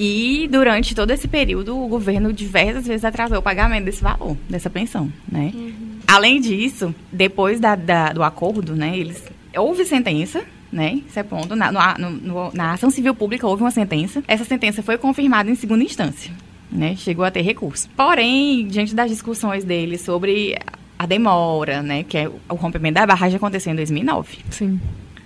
E 0.02 0.48
durante 0.50 0.96
todo 0.96 1.12
esse 1.12 1.28
período, 1.28 1.78
o 1.78 1.86
governo 1.90 2.32
diversas 2.32 2.88
vezes 2.88 3.04
atrasou 3.04 3.40
o 3.40 3.42
pagamento 3.42 3.84
desse 3.84 4.02
valor, 4.02 4.38
dessa 4.50 4.70
pensão, 4.70 5.12
né? 5.30 5.52
Uhum. 5.54 5.74
Além 6.08 6.40
disso, 6.40 6.96
depois 7.12 7.60
da, 7.60 7.76
da, 7.76 8.14
do 8.14 8.24
acordo, 8.24 8.78
né, 8.78 8.98
eles 8.98 9.22
houve 9.58 9.84
sentença, 9.84 10.42
né? 10.72 11.02
Isso 11.06 11.20
é 11.20 11.24
ponto. 11.24 11.54
Na, 11.54 11.98
no, 11.98 12.12
no, 12.12 12.52
na 12.54 12.72
ação 12.72 12.90
civil 12.90 13.14
pública 13.14 13.46
houve 13.46 13.62
uma 13.62 13.72
sentença. 13.72 14.24
Essa 14.26 14.46
sentença 14.46 14.82
foi 14.82 14.98
confirmada 14.98 15.52
em 15.52 15.56
segunda 15.56 15.84
instância. 15.84 16.32
Né, 16.72 16.96
chegou 16.96 17.26
a 17.26 17.32
ter 17.32 17.42
recurso. 17.42 17.90
Porém, 17.98 18.68
diante 18.68 18.96
das 18.96 19.10
discussões 19.10 19.66
dele 19.66 19.98
sobre 19.98 20.58
a 20.98 21.06
demora, 21.06 21.84
né? 21.84 22.04
Que 22.04 22.20
é 22.20 22.30
o 22.30 22.56
rompimento 22.56 22.94
da 22.94 23.06
barragem 23.06 23.36
aconteceu 23.36 23.74
em 23.74 23.76
2009. 23.76 24.38
Sim. 24.50 24.80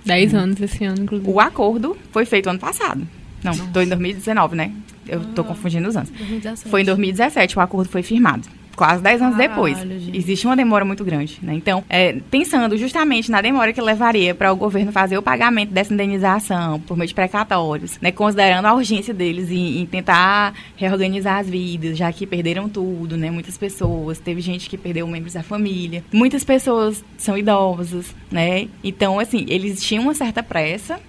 Dez 0.04 0.34
hum. 0.34 0.38
anos 0.38 0.60
esse 0.60 0.84
ano, 0.84 1.04
inclusive. 1.04 1.30
O 1.30 1.40
acordo 1.40 1.96
foi 2.12 2.26
feito 2.26 2.50
ano 2.50 2.60
passado. 2.60 3.08
Não, 3.44 3.52
estou 3.52 3.82
em 3.84 3.88
2019, 3.88 4.56
né? 4.56 4.72
Eu 5.08 5.22
estou 5.22 5.44
ah, 5.44 5.48
confundindo 5.50 5.88
os 5.88 5.98
anos. 5.98 6.10
2017. 6.10 6.70
Foi 6.70 6.82
em 6.82 6.86
2017 6.86 7.58
o 7.58 7.62
acordo 7.62 7.90
foi 7.90 8.02
firmado. 8.02 8.48
quase 8.76 9.04
10 9.04 9.22
anos 9.22 9.38
Caralho, 9.38 9.54
depois. 9.54 9.78
gente. 9.78 10.18
Existe 10.18 10.48
uma 10.48 10.56
demora 10.56 10.84
muito 10.86 11.04
grande, 11.04 11.38
né? 11.44 11.54
Então, 11.54 11.84
é, 11.90 12.14
pensando 12.32 12.76
justamente 12.78 13.30
na 13.30 13.42
demora 13.42 13.72
que 13.74 13.82
levaria 13.82 14.34
para 14.34 14.52
o 14.52 14.56
governo 14.56 14.92
fazer 14.92 15.18
o 15.18 15.22
pagamento 15.22 15.72
dessa 15.72 15.94
indenização 15.94 16.80
por 16.80 16.98
meio 16.98 17.08
de 17.08 17.14
precatórios, 17.14 18.00
né? 18.02 18.12
Considerando 18.12 18.66
a 18.66 18.74
urgência 18.74 19.14
deles 19.14 19.52
em, 19.52 19.82
em 19.82 19.86
tentar 19.86 20.54
reorganizar 20.76 21.40
as 21.40 21.50
vidas, 21.50 21.98
já 21.98 22.12
que 22.12 22.26
perderam 22.26 22.68
tudo, 22.70 23.18
né? 23.18 23.30
Muitas 23.30 23.58
pessoas, 23.58 24.20
teve 24.20 24.42
gente 24.42 24.70
que 24.70 24.78
perdeu 24.78 25.06
membros 25.08 25.34
da 25.34 25.44
família. 25.44 26.04
Muitas 26.12 26.44
pessoas 26.44 27.04
são 27.18 27.38
idosas, 27.38 28.16
né? 28.32 28.68
Então, 28.84 29.20
assim, 29.20 29.46
eles 29.50 29.84
tinham 29.84 30.04
uma 30.04 30.14
certa 30.14 30.42
pressa 30.42 31.00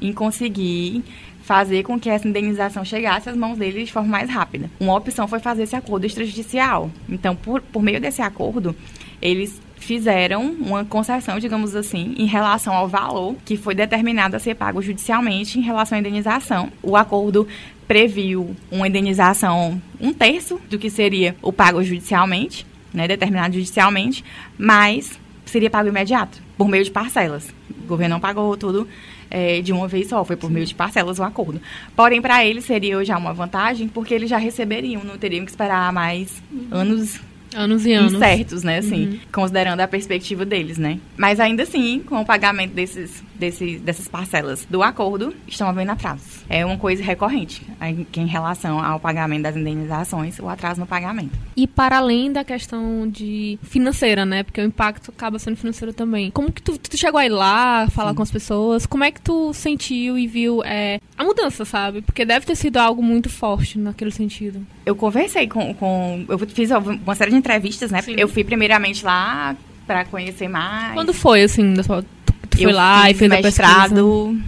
em 0.00 0.12
conseguir 0.12 1.02
fazer 1.48 1.82
com 1.82 1.98
que 1.98 2.10
essa 2.10 2.28
indenização 2.28 2.84
chegasse 2.84 3.30
às 3.30 3.34
mãos 3.34 3.56
deles 3.56 3.86
de 3.86 3.92
forma 3.92 4.10
mais 4.10 4.28
rápida. 4.28 4.70
Uma 4.78 4.94
opção 4.94 5.26
foi 5.26 5.38
fazer 5.38 5.62
esse 5.62 5.74
acordo 5.74 6.04
extrajudicial. 6.04 6.90
Então, 7.08 7.34
por, 7.34 7.62
por 7.62 7.82
meio 7.82 7.98
desse 7.98 8.20
acordo, 8.20 8.76
eles 9.22 9.58
fizeram 9.76 10.44
uma 10.44 10.84
concessão, 10.84 11.38
digamos 11.38 11.74
assim, 11.74 12.14
em 12.18 12.26
relação 12.26 12.74
ao 12.74 12.86
valor 12.86 13.34
que 13.46 13.56
foi 13.56 13.74
determinado 13.74 14.36
a 14.36 14.38
ser 14.38 14.56
pago 14.56 14.82
judicialmente 14.82 15.58
em 15.58 15.62
relação 15.62 15.96
à 15.96 16.00
indenização. 16.00 16.70
O 16.82 16.94
acordo 16.94 17.48
previu 17.86 18.54
uma 18.70 18.86
indenização 18.86 19.80
um 19.98 20.12
terço 20.12 20.60
do 20.68 20.78
que 20.78 20.90
seria 20.90 21.34
o 21.40 21.50
pago 21.50 21.82
judicialmente, 21.82 22.66
né, 22.92 23.08
determinado 23.08 23.54
judicialmente, 23.54 24.22
mas 24.58 25.18
seria 25.46 25.70
pago 25.70 25.88
imediato, 25.88 26.42
por 26.58 26.68
meio 26.68 26.84
de 26.84 26.90
parcelas. 26.90 27.48
O 27.70 27.86
governo 27.86 28.16
não 28.16 28.20
pagou 28.20 28.54
tudo 28.54 28.86
é, 29.30 29.60
de 29.60 29.72
uma 29.72 29.88
vez 29.88 30.08
só, 30.08 30.24
foi 30.24 30.36
por 30.36 30.50
meio 30.50 30.66
de 30.66 30.74
parcelas 30.74 31.18
o 31.18 31.22
acordo. 31.22 31.60
Porém, 31.94 32.20
para 32.20 32.44
eles 32.44 32.64
seria 32.64 33.04
já 33.04 33.16
uma 33.16 33.32
vantagem, 33.32 33.88
porque 33.88 34.14
eles 34.14 34.30
já 34.30 34.38
receberiam, 34.38 35.04
não 35.04 35.18
teriam 35.18 35.44
que 35.44 35.50
esperar 35.50 35.92
mais 35.92 36.42
anos 36.70 37.20
Anos 37.54 37.86
e 37.86 37.92
anos. 37.92 38.14
incertos, 38.14 38.62
né, 38.62 38.78
assim, 38.78 39.20
considerando 39.32 39.80
a 39.80 39.88
perspectiva 39.88 40.44
deles, 40.44 40.78
né. 40.78 40.98
Mas 41.16 41.40
ainda 41.40 41.62
assim, 41.62 42.00
com 42.00 42.20
o 42.20 42.24
pagamento 42.24 42.74
desses, 42.74 43.22
desses, 43.34 43.80
dessas 43.80 44.08
parcelas 44.08 44.66
do 44.68 44.82
acordo, 44.82 45.34
estão 45.46 45.68
havendo 45.68 45.92
atrasos. 45.92 46.44
É 46.48 46.64
uma 46.64 46.76
coisa 46.76 47.02
recorrente 47.02 47.62
em, 47.80 48.06
em 48.20 48.26
relação 48.26 48.82
ao 48.84 48.98
pagamento 48.98 49.42
das 49.42 49.56
indenizações, 49.56 50.38
o 50.38 50.48
atraso 50.48 50.80
no 50.80 50.86
pagamento. 50.86 51.38
E 51.56 51.66
para 51.66 51.98
além 51.98 52.32
da 52.32 52.44
questão 52.44 53.08
de 53.08 53.58
financeira, 53.62 54.24
né? 54.24 54.42
Porque 54.42 54.60
o 54.60 54.64
impacto 54.64 55.10
acaba 55.10 55.38
sendo 55.38 55.56
financeiro 55.56 55.92
também. 55.92 56.30
Como 56.30 56.52
que 56.52 56.62
tu, 56.62 56.78
tu 56.78 56.96
chegou 56.96 57.18
aí 57.18 57.28
lá, 57.28 57.88
falar 57.90 58.14
com 58.14 58.22
as 58.22 58.30
pessoas? 58.30 58.86
Como 58.86 59.04
é 59.04 59.10
que 59.10 59.20
tu 59.20 59.52
sentiu 59.52 60.18
e 60.18 60.26
viu 60.26 60.62
é, 60.64 61.00
a 61.16 61.24
mudança, 61.24 61.64
sabe? 61.64 62.02
Porque 62.02 62.24
deve 62.24 62.46
ter 62.46 62.56
sido 62.56 62.76
algo 62.76 63.02
muito 63.02 63.28
forte 63.28 63.78
naquele 63.78 64.10
sentido. 64.10 64.64
Eu 64.86 64.94
conversei 64.94 65.46
com, 65.46 65.74
com 65.74 66.24
eu 66.28 66.38
fiz 66.38 66.70
uma 66.70 67.14
série 67.14 67.30
de 67.30 67.36
entrevistas, 67.38 67.90
né, 67.90 68.02
Sim. 68.02 68.14
eu 68.18 68.28
fui 68.28 68.44
primeiramente 68.44 69.04
lá 69.04 69.56
para 69.86 70.04
conhecer 70.04 70.48
mais. 70.48 70.92
Quando 70.94 71.14
foi, 71.14 71.42
assim, 71.42 71.72
da 71.74 71.82
sua- 71.82 72.02
tu, 72.50 72.56
foi 72.58 72.66
eu 72.66 72.70
lá 72.74 73.10
e 73.10 73.14
fez 73.14 73.30
a 73.32 73.36
pesquisa? 73.36 73.62
mestrado 73.62 74.38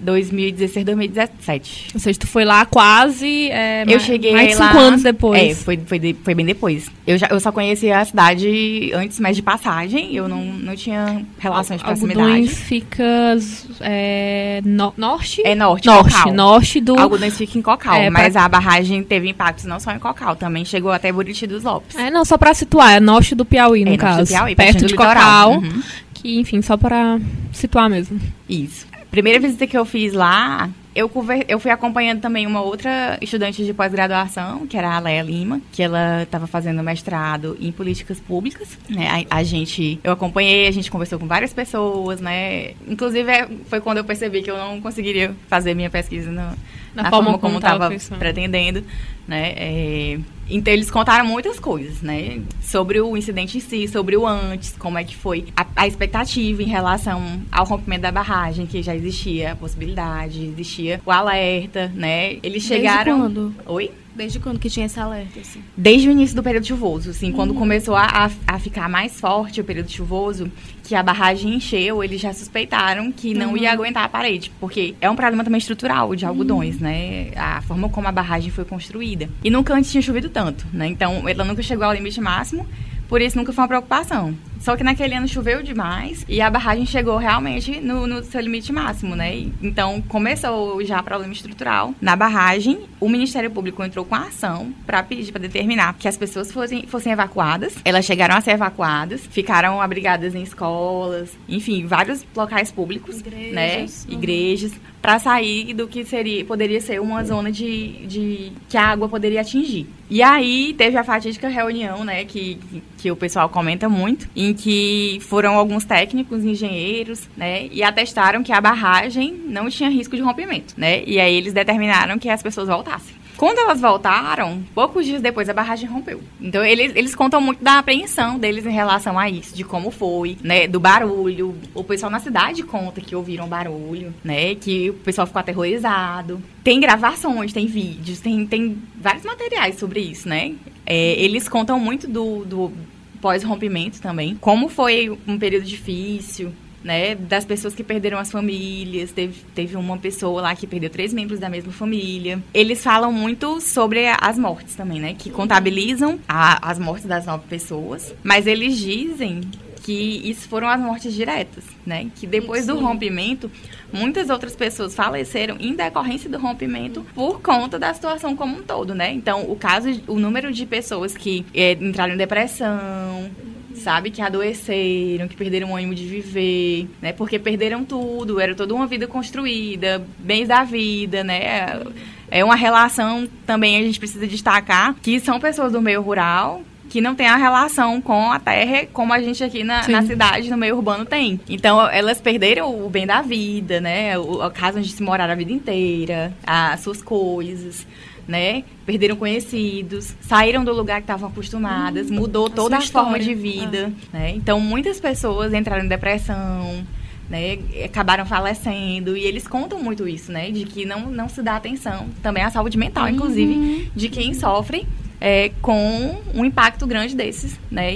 2016, 0.00 0.84
2017. 0.86 1.88
Ou 1.94 2.00
seja, 2.00 2.18
tu 2.18 2.26
foi 2.26 2.44
lá 2.44 2.64
quase 2.66 3.48
é, 3.50 3.84
Eu 3.86 4.00
cheguei 4.00 4.32
mais 4.32 4.50
de 4.50 4.54
lá. 4.56 4.68
cinco 4.68 4.78
anos 4.78 5.02
depois. 5.02 5.42
É, 5.42 5.54
foi, 5.54 5.76
foi, 5.86 5.98
de- 5.98 6.16
foi 6.24 6.34
bem 6.34 6.46
depois. 6.46 6.90
Eu, 7.06 7.18
já, 7.18 7.28
eu 7.30 7.38
só 7.40 7.52
conhecia 7.52 7.98
a 7.98 8.04
cidade 8.04 8.90
antes, 8.94 9.18
mas 9.20 9.36
de 9.36 9.42
passagem. 9.42 10.14
Eu 10.14 10.28
não, 10.28 10.44
não 10.44 10.74
tinha 10.76 11.24
relação 11.38 11.76
de 11.76 11.82
proximidade. 11.84 12.20
Algodões 12.20 12.58
fica 12.58 13.36
é, 13.80 14.60
no- 14.64 14.92
norte? 14.96 15.42
É 15.44 15.54
norte, 15.54 15.86
norte, 15.86 16.14
Cocal. 16.14 16.32
norte 16.34 16.80
do... 16.80 16.98
Algodões 16.98 17.36
fica 17.36 17.58
em 17.58 17.62
Cocal, 17.62 17.94
É, 17.94 18.10
mas 18.10 18.32
pra- 18.32 18.44
a 18.44 18.48
barragem 18.48 19.02
teve 19.02 19.28
impactos 19.28 19.64
não 19.64 19.78
só 19.80 19.92
em 19.92 19.98
Cocal, 19.98 20.36
também 20.36 20.64
chegou 20.64 20.90
até 20.90 21.12
Buriti 21.12 21.46
dos 21.46 21.64
Lopes. 21.64 21.96
É, 21.96 22.10
não, 22.10 22.24
só 22.24 22.36
pra 22.38 22.54
situar, 22.54 22.92
é 22.94 23.00
norte 23.00 23.34
do 23.34 23.44
Piauí, 23.44 23.84
no 23.84 23.92
É, 23.92 23.96
norte 23.96 24.00
do 24.00 24.16
caso. 24.18 24.32
Piauí, 24.32 24.54
perto 24.54 24.86
de. 24.86 24.94
Cocal, 24.94 25.52
Uhum. 25.58 25.82
que, 26.14 26.38
enfim, 26.38 26.60
só 26.62 26.76
pra 26.76 27.18
situar 27.52 27.88
mesmo. 27.88 28.20
Isso. 28.48 28.86
Primeira 29.10 29.40
visita 29.40 29.66
que 29.66 29.76
eu 29.76 29.84
fiz 29.84 30.12
lá, 30.12 30.70
eu, 30.94 31.08
conver- 31.08 31.44
eu 31.48 31.58
fui 31.58 31.70
acompanhando 31.70 32.20
também 32.20 32.46
uma 32.46 32.60
outra 32.62 33.18
estudante 33.20 33.64
de 33.64 33.74
pós-graduação, 33.74 34.66
que 34.68 34.76
era 34.76 34.94
a 34.94 34.98
Leia 35.00 35.22
Lima, 35.22 35.60
que 35.72 35.82
ela 35.82 36.22
estava 36.22 36.46
fazendo 36.46 36.80
mestrado 36.82 37.56
em 37.60 37.72
políticas 37.72 38.20
públicas. 38.20 38.78
Né? 38.88 39.26
A, 39.30 39.38
a 39.38 39.42
gente, 39.42 39.98
eu 40.04 40.12
acompanhei, 40.12 40.68
a 40.68 40.70
gente 40.70 40.90
conversou 40.90 41.18
com 41.18 41.26
várias 41.26 41.52
pessoas, 41.52 42.20
né? 42.20 42.72
Inclusive, 42.86 43.28
é- 43.30 43.48
foi 43.68 43.80
quando 43.80 43.98
eu 43.98 44.04
percebi 44.04 44.42
que 44.42 44.50
eu 44.50 44.56
não 44.56 44.80
conseguiria 44.80 45.34
fazer 45.48 45.74
minha 45.74 45.90
pesquisa 45.90 46.30
no- 46.30 46.56
Na 46.94 47.04
na, 47.04 47.10
forma 47.10 47.24
forma, 47.32 47.38
como 47.38 47.54
como 47.54 47.60
tava 47.60 47.92
estava 47.94 48.18
pretendendo, 48.18 48.84
né? 49.30 49.54
É, 49.56 50.18
então 50.50 50.74
eles 50.74 50.90
contaram 50.90 51.24
muitas 51.24 51.60
coisas, 51.60 52.02
né? 52.02 52.42
Sobre 52.60 53.00
o 53.00 53.16
incidente 53.16 53.58
em 53.58 53.60
si, 53.60 53.86
sobre 53.86 54.16
o 54.16 54.26
antes, 54.26 54.74
como 54.76 54.98
é 54.98 55.04
que 55.04 55.16
foi 55.16 55.46
a, 55.56 55.64
a 55.76 55.86
expectativa 55.86 56.60
em 56.60 56.66
relação 56.66 57.40
ao 57.52 57.64
rompimento 57.64 58.02
da 58.02 58.10
barragem, 58.10 58.66
que 58.66 58.82
já 58.82 58.94
existia 58.94 59.52
a 59.52 59.56
possibilidade, 59.56 60.44
existia 60.44 61.00
o 61.06 61.12
alerta, 61.12 61.92
né? 61.94 62.38
Eles 62.42 62.64
chegaram. 62.64 63.28
Desde 63.28 63.34
quando? 63.34 63.54
Oi? 63.66 63.90
Desde 64.14 64.40
quando 64.40 64.58
que 64.58 64.68
tinha 64.68 64.86
esse 64.86 64.98
alerta, 64.98 65.38
assim? 65.38 65.62
Desde 65.76 66.08
o 66.08 66.10
início 66.10 66.34
do 66.34 66.42
período 66.42 66.66
chuvoso, 66.66 67.10
assim, 67.10 67.30
quando 67.30 67.54
começou 67.54 67.94
a, 67.94 68.26
a, 68.26 68.54
a 68.54 68.58
ficar 68.58 68.88
mais 68.88 69.20
forte 69.20 69.60
o 69.60 69.64
período 69.64 69.90
chuvoso, 69.90 70.50
que 70.82 70.94
a 70.96 71.02
barragem 71.02 71.54
encheu, 71.54 72.02
eles 72.02 72.20
já 72.20 72.32
suspeitaram 72.32 73.12
que 73.12 73.32
não 73.32 73.56
ia 73.56 73.72
aguentar 73.72 74.04
a 74.04 74.08
parede, 74.08 74.50
porque 74.58 74.96
é 75.00 75.08
um 75.08 75.14
problema 75.14 75.44
também 75.44 75.58
estrutural 75.58 76.16
de 76.16 76.26
algodões, 76.26 76.80
né? 76.80 77.30
A 77.36 77.62
forma 77.62 77.88
como 77.88 78.08
a 78.08 78.12
barragem 78.12 78.50
foi 78.50 78.64
construída. 78.64 79.19
E 79.42 79.50
nunca 79.50 79.74
antes 79.74 79.90
tinha 79.90 80.02
chovido 80.02 80.28
tanto, 80.28 80.66
né? 80.72 80.86
Então, 80.86 81.28
ela 81.28 81.44
nunca 81.44 81.62
chegou 81.62 81.84
ao 81.84 81.92
limite 81.92 82.20
máximo, 82.20 82.66
por 83.08 83.20
isso 83.20 83.36
nunca 83.36 83.52
foi 83.52 83.62
uma 83.62 83.68
preocupação. 83.68 84.34
Só 84.60 84.76
que 84.76 84.84
naquele 84.84 85.14
ano 85.14 85.26
choveu 85.26 85.62
demais 85.62 86.24
e 86.28 86.40
a 86.40 86.50
barragem 86.50 86.86
chegou 86.86 87.16
realmente 87.16 87.80
no, 87.80 88.06
no 88.06 88.22
seu 88.22 88.40
limite 88.40 88.72
máximo, 88.72 89.16
né? 89.16 89.34
E, 89.34 89.52
Então 89.62 90.00
começou 90.02 90.84
já 90.84 91.02
problema 91.02 91.32
estrutural 91.32 91.94
na 92.00 92.14
barragem. 92.14 92.80
O 93.00 93.08
Ministério 93.08 93.50
Público 93.50 93.82
entrou 93.82 94.04
com 94.04 94.14
a 94.14 94.28
ação 94.28 94.72
para 94.86 95.02
pedir, 95.02 95.32
para 95.32 95.40
determinar 95.40 95.94
que 95.98 96.06
as 96.06 96.16
pessoas 96.16 96.52
fossem, 96.52 96.86
fossem 96.86 97.12
evacuadas. 97.12 97.74
Elas 97.84 98.04
chegaram 98.04 98.36
a 98.36 98.40
ser 98.40 98.52
evacuadas, 98.52 99.26
ficaram 99.26 99.80
abrigadas 99.80 100.34
em 100.34 100.42
escolas, 100.42 101.36
enfim, 101.48 101.86
vários 101.86 102.24
locais 102.36 102.70
públicos, 102.70 103.20
Igrejas, 103.20 103.54
né? 103.54 103.86
uhum. 104.08 104.18
Igrejas, 104.18 104.72
para 105.00 105.18
sair 105.18 105.72
do 105.72 105.88
que 105.88 106.04
seria, 106.04 106.44
poderia 106.44 106.80
ser 106.80 107.00
uma 107.00 107.24
zona 107.24 107.50
de, 107.50 108.06
de 108.06 108.52
que 108.68 108.76
a 108.76 108.86
água 108.86 109.08
poderia 109.08 109.40
atingir. 109.40 109.86
E 110.10 110.22
aí 110.22 110.74
teve 110.76 110.96
a 110.96 111.04
fatídica 111.04 111.48
reunião, 111.48 112.04
né, 112.04 112.24
que, 112.24 112.58
que 112.98 113.10
o 113.10 113.16
pessoal 113.16 113.48
comenta 113.48 113.88
muito, 113.88 114.28
em 114.50 114.54
que 114.54 115.18
foram 115.22 115.54
alguns 115.54 115.84
técnicos, 115.84 116.44
engenheiros, 116.44 117.28
né, 117.36 117.68
e 117.70 117.82
atestaram 117.82 118.42
que 118.42 118.52
a 118.52 118.60
barragem 118.60 119.32
não 119.46 119.70
tinha 119.70 119.88
risco 119.88 120.16
de 120.16 120.22
rompimento, 120.22 120.74
né? 120.76 121.02
E 121.06 121.18
aí 121.18 121.34
eles 121.34 121.52
determinaram 121.52 122.18
que 122.18 122.28
as 122.28 122.42
pessoas 122.42 122.68
voltassem. 122.68 123.20
Quando 123.40 123.58
elas 123.58 123.80
voltaram, 123.80 124.62
poucos 124.74 125.06
dias 125.06 125.22
depois 125.22 125.48
a 125.48 125.54
barragem 125.54 125.88
rompeu. 125.88 126.20
Então 126.38 126.62
eles, 126.62 126.92
eles 126.94 127.14
contam 127.14 127.40
muito 127.40 127.64
da 127.64 127.78
apreensão 127.78 128.38
deles 128.38 128.66
em 128.66 128.70
relação 128.70 129.18
a 129.18 129.30
isso, 129.30 129.56
de 129.56 129.64
como 129.64 129.90
foi, 129.90 130.36
né? 130.42 130.68
Do 130.68 130.78
barulho. 130.78 131.56
O 131.72 131.82
pessoal 131.82 132.12
na 132.12 132.20
cidade 132.20 132.62
conta 132.62 133.00
que 133.00 133.16
ouviram 133.16 133.48
barulho, 133.48 134.12
né? 134.22 134.54
Que 134.56 134.90
o 134.90 134.94
pessoal 134.94 135.26
ficou 135.26 135.40
aterrorizado. 135.40 136.42
Tem 136.62 136.78
gravações, 136.78 137.50
tem 137.50 137.66
vídeos, 137.66 138.20
tem, 138.20 138.46
tem 138.46 138.76
vários 139.00 139.24
materiais 139.24 139.78
sobre 139.78 140.00
isso, 140.00 140.28
né? 140.28 140.52
É, 140.84 141.12
eles 141.12 141.48
contam 141.48 141.80
muito 141.80 142.06
do, 142.06 142.44
do 142.44 142.72
pós-rompimento 143.20 144.00
também. 144.00 144.36
Como 144.40 144.68
foi 144.68 145.16
um 145.26 145.38
período 145.38 145.64
difícil, 145.64 146.52
né? 146.82 147.14
Das 147.14 147.44
pessoas 147.44 147.74
que 147.74 147.84
perderam 147.84 148.18
as 148.18 148.30
famílias. 148.30 149.12
Teve, 149.12 149.40
teve 149.54 149.76
uma 149.76 149.98
pessoa 149.98 150.40
lá 150.42 150.56
que 150.56 150.66
perdeu 150.66 150.88
três 150.90 151.12
membros 151.12 151.38
da 151.38 151.48
mesma 151.48 151.72
família. 151.72 152.42
Eles 152.54 152.82
falam 152.82 153.12
muito 153.12 153.60
sobre 153.60 154.06
as 154.08 154.38
mortes 154.38 154.74
também, 154.74 154.98
né? 155.00 155.14
Que 155.18 155.28
contabilizam 155.30 156.18
a- 156.28 156.70
as 156.70 156.78
mortes 156.78 157.06
das 157.06 157.26
nove 157.26 157.44
pessoas. 157.48 158.14
Mas 158.22 158.46
eles 158.46 158.78
dizem 158.78 159.42
que 159.82 160.20
isso 160.28 160.48
foram 160.48 160.68
as 160.68 160.80
mortes 160.80 161.14
diretas, 161.14 161.64
né? 161.86 162.10
Que 162.16 162.26
depois 162.26 162.66
do 162.66 162.76
Sim. 162.76 162.82
rompimento, 162.82 163.50
muitas 163.92 164.30
outras 164.30 164.54
pessoas 164.54 164.94
faleceram 164.94 165.56
em 165.58 165.74
decorrência 165.74 166.28
do 166.28 166.38
rompimento 166.38 167.04
por 167.14 167.40
conta 167.40 167.78
da 167.78 167.92
situação 167.92 168.36
como 168.36 168.58
um 168.58 168.62
todo, 168.62 168.94
né? 168.94 169.12
Então, 169.12 169.50
o 169.50 169.56
caso, 169.56 169.88
o 170.06 170.18
número 170.18 170.52
de 170.52 170.66
pessoas 170.66 171.16
que 171.16 171.44
eh, 171.54 171.76
entraram 171.80 172.14
em 172.14 172.16
depressão, 172.16 173.30
sabe, 173.74 174.10
que 174.10 174.20
adoeceram, 174.20 175.26
que 175.26 175.36
perderam 175.36 175.72
o 175.72 175.76
ânimo 175.76 175.94
de 175.94 176.04
viver, 176.06 176.88
né? 177.00 177.12
Porque 177.12 177.38
perderam 177.38 177.84
tudo, 177.84 178.38
era 178.38 178.54
toda 178.54 178.74
uma 178.74 178.86
vida 178.86 179.06
construída, 179.06 180.04
bens 180.18 180.48
da 180.48 180.62
vida, 180.62 181.24
né? 181.24 181.82
É 182.30 182.44
uma 182.44 182.54
relação 182.54 183.28
também 183.46 183.76
a 183.76 183.82
gente 183.82 183.98
precisa 183.98 184.26
destacar 184.26 184.94
que 185.02 185.18
são 185.18 185.40
pessoas 185.40 185.72
do 185.72 185.80
meio 185.80 186.00
rural 186.00 186.62
que 186.90 187.00
não 187.00 187.14
tem 187.14 187.26
a 187.28 187.36
relação 187.36 188.00
com 188.02 188.30
a 188.30 188.38
terra 188.38 188.84
como 188.92 189.12
a 189.12 189.22
gente 189.22 189.42
aqui 189.42 189.64
na, 189.64 189.86
na 189.88 190.02
cidade, 190.02 190.50
no 190.50 190.56
meio 190.58 190.74
urbano, 190.76 191.04
tem. 191.06 191.40
Então, 191.48 191.80
elas 191.88 192.20
perderam 192.20 192.84
o 192.84 192.90
bem 192.90 193.06
da 193.06 193.22
vida, 193.22 193.80
né? 193.80 194.18
O, 194.18 194.42
a 194.42 194.50
casa 194.50 194.78
onde 194.80 194.88
se 194.90 195.02
moraram 195.02 195.32
a 195.32 195.36
vida 195.36 195.52
inteira, 195.52 196.34
as 196.44 196.80
suas 196.80 197.00
coisas, 197.00 197.86
né? 198.26 198.64
Perderam 198.84 199.14
conhecidos, 199.16 200.14
saíram 200.20 200.64
do 200.64 200.72
lugar 200.74 200.96
que 200.96 201.04
estavam 201.04 201.28
acostumadas, 201.28 202.10
Hum, 202.10 202.14
mudou 202.14 202.50
toda 202.50 202.76
a 202.78 202.80
forma 202.80 203.18
de 203.20 203.34
vida, 203.34 203.92
né? 204.12 204.32
Então 204.34 204.60
muitas 204.60 204.98
pessoas 205.00 205.54
entraram 205.54 205.84
em 205.84 205.88
depressão, 205.88 206.84
né? 207.28 207.58
Acabaram 207.84 208.26
falecendo 208.26 209.16
e 209.16 209.24
eles 209.24 209.46
contam 209.46 209.80
muito 209.80 210.08
isso, 210.08 210.32
né? 210.32 210.50
De 210.50 210.64
que 210.64 210.84
não, 210.84 211.02
não 211.02 211.28
se 211.28 211.40
dá 211.40 211.54
atenção 211.56 212.08
também 212.22 212.42
à 212.42 212.50
saúde 212.50 212.76
mental, 212.76 213.04
Uhum. 213.04 213.10
inclusive, 213.10 213.90
de 213.94 214.08
quem 214.08 214.34
sofre 214.34 214.86
é, 215.20 215.50
com 215.60 216.18
um 216.34 216.44
impacto 216.44 216.86
grande 216.86 217.14
desses, 217.14 217.58
né? 217.70 217.92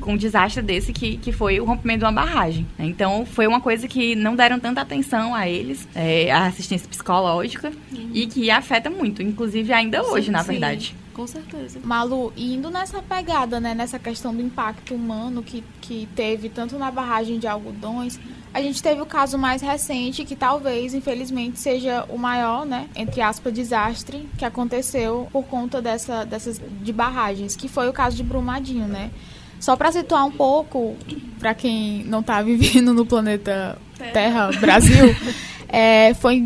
Com 0.00 0.12
um 0.12 0.16
desastre 0.16 0.62
desse 0.62 0.92
que, 0.92 1.16
que 1.16 1.32
foi 1.32 1.58
o 1.60 1.64
rompimento 1.64 2.00
de 2.00 2.04
uma 2.04 2.12
barragem. 2.12 2.66
né? 2.78 2.84
Então, 2.86 3.24
foi 3.24 3.46
uma 3.46 3.60
coisa 3.60 3.88
que 3.88 4.14
não 4.14 4.36
deram 4.36 4.60
tanta 4.60 4.80
atenção 4.80 5.34
a 5.34 5.48
eles, 5.48 5.88
é, 5.94 6.30
a 6.30 6.46
assistência 6.46 6.88
psicológica, 6.88 7.72
e 8.12 8.26
que 8.26 8.50
afeta 8.50 8.90
muito, 8.90 9.22
inclusive 9.22 9.72
ainda 9.72 10.02
hoje, 10.02 10.30
na 10.30 10.42
Sim, 10.42 10.52
verdade. 10.52 10.94
Com 11.18 11.26
certeza. 11.26 11.80
Malu, 11.82 12.32
indo 12.36 12.70
nessa 12.70 13.02
pegada, 13.02 13.58
né, 13.58 13.74
nessa 13.74 13.98
questão 13.98 14.32
do 14.32 14.40
impacto 14.40 14.94
humano 14.94 15.42
que, 15.42 15.64
que 15.80 16.08
teve 16.14 16.48
tanto 16.48 16.78
na 16.78 16.92
barragem 16.92 17.40
de 17.40 17.46
algodões, 17.48 18.20
a 18.54 18.62
gente 18.62 18.80
teve 18.80 19.00
o 19.00 19.06
caso 19.06 19.36
mais 19.36 19.60
recente, 19.60 20.24
que 20.24 20.36
talvez, 20.36 20.94
infelizmente, 20.94 21.58
seja 21.58 22.06
o 22.08 22.16
maior, 22.16 22.64
né, 22.64 22.88
entre 22.94 23.20
aspas, 23.20 23.52
desastre 23.52 24.28
que 24.38 24.44
aconteceu 24.44 25.26
por 25.32 25.42
conta 25.46 25.82
dessa, 25.82 26.24
dessas 26.24 26.60
de 26.80 26.92
barragens, 26.92 27.56
que 27.56 27.66
foi 27.66 27.88
o 27.88 27.92
caso 27.92 28.16
de 28.16 28.22
Brumadinho, 28.22 28.86
né? 28.86 29.10
Só 29.58 29.74
para 29.74 29.90
situar 29.90 30.24
um 30.24 30.30
pouco, 30.30 30.96
para 31.40 31.52
quem 31.52 32.04
não 32.04 32.22
tá 32.22 32.40
vivendo 32.46 32.94
no 32.94 33.04
planeta 33.04 33.76
Terra, 34.12 34.50
Brasil, 34.60 35.12
é, 35.68 36.14
foi 36.14 36.38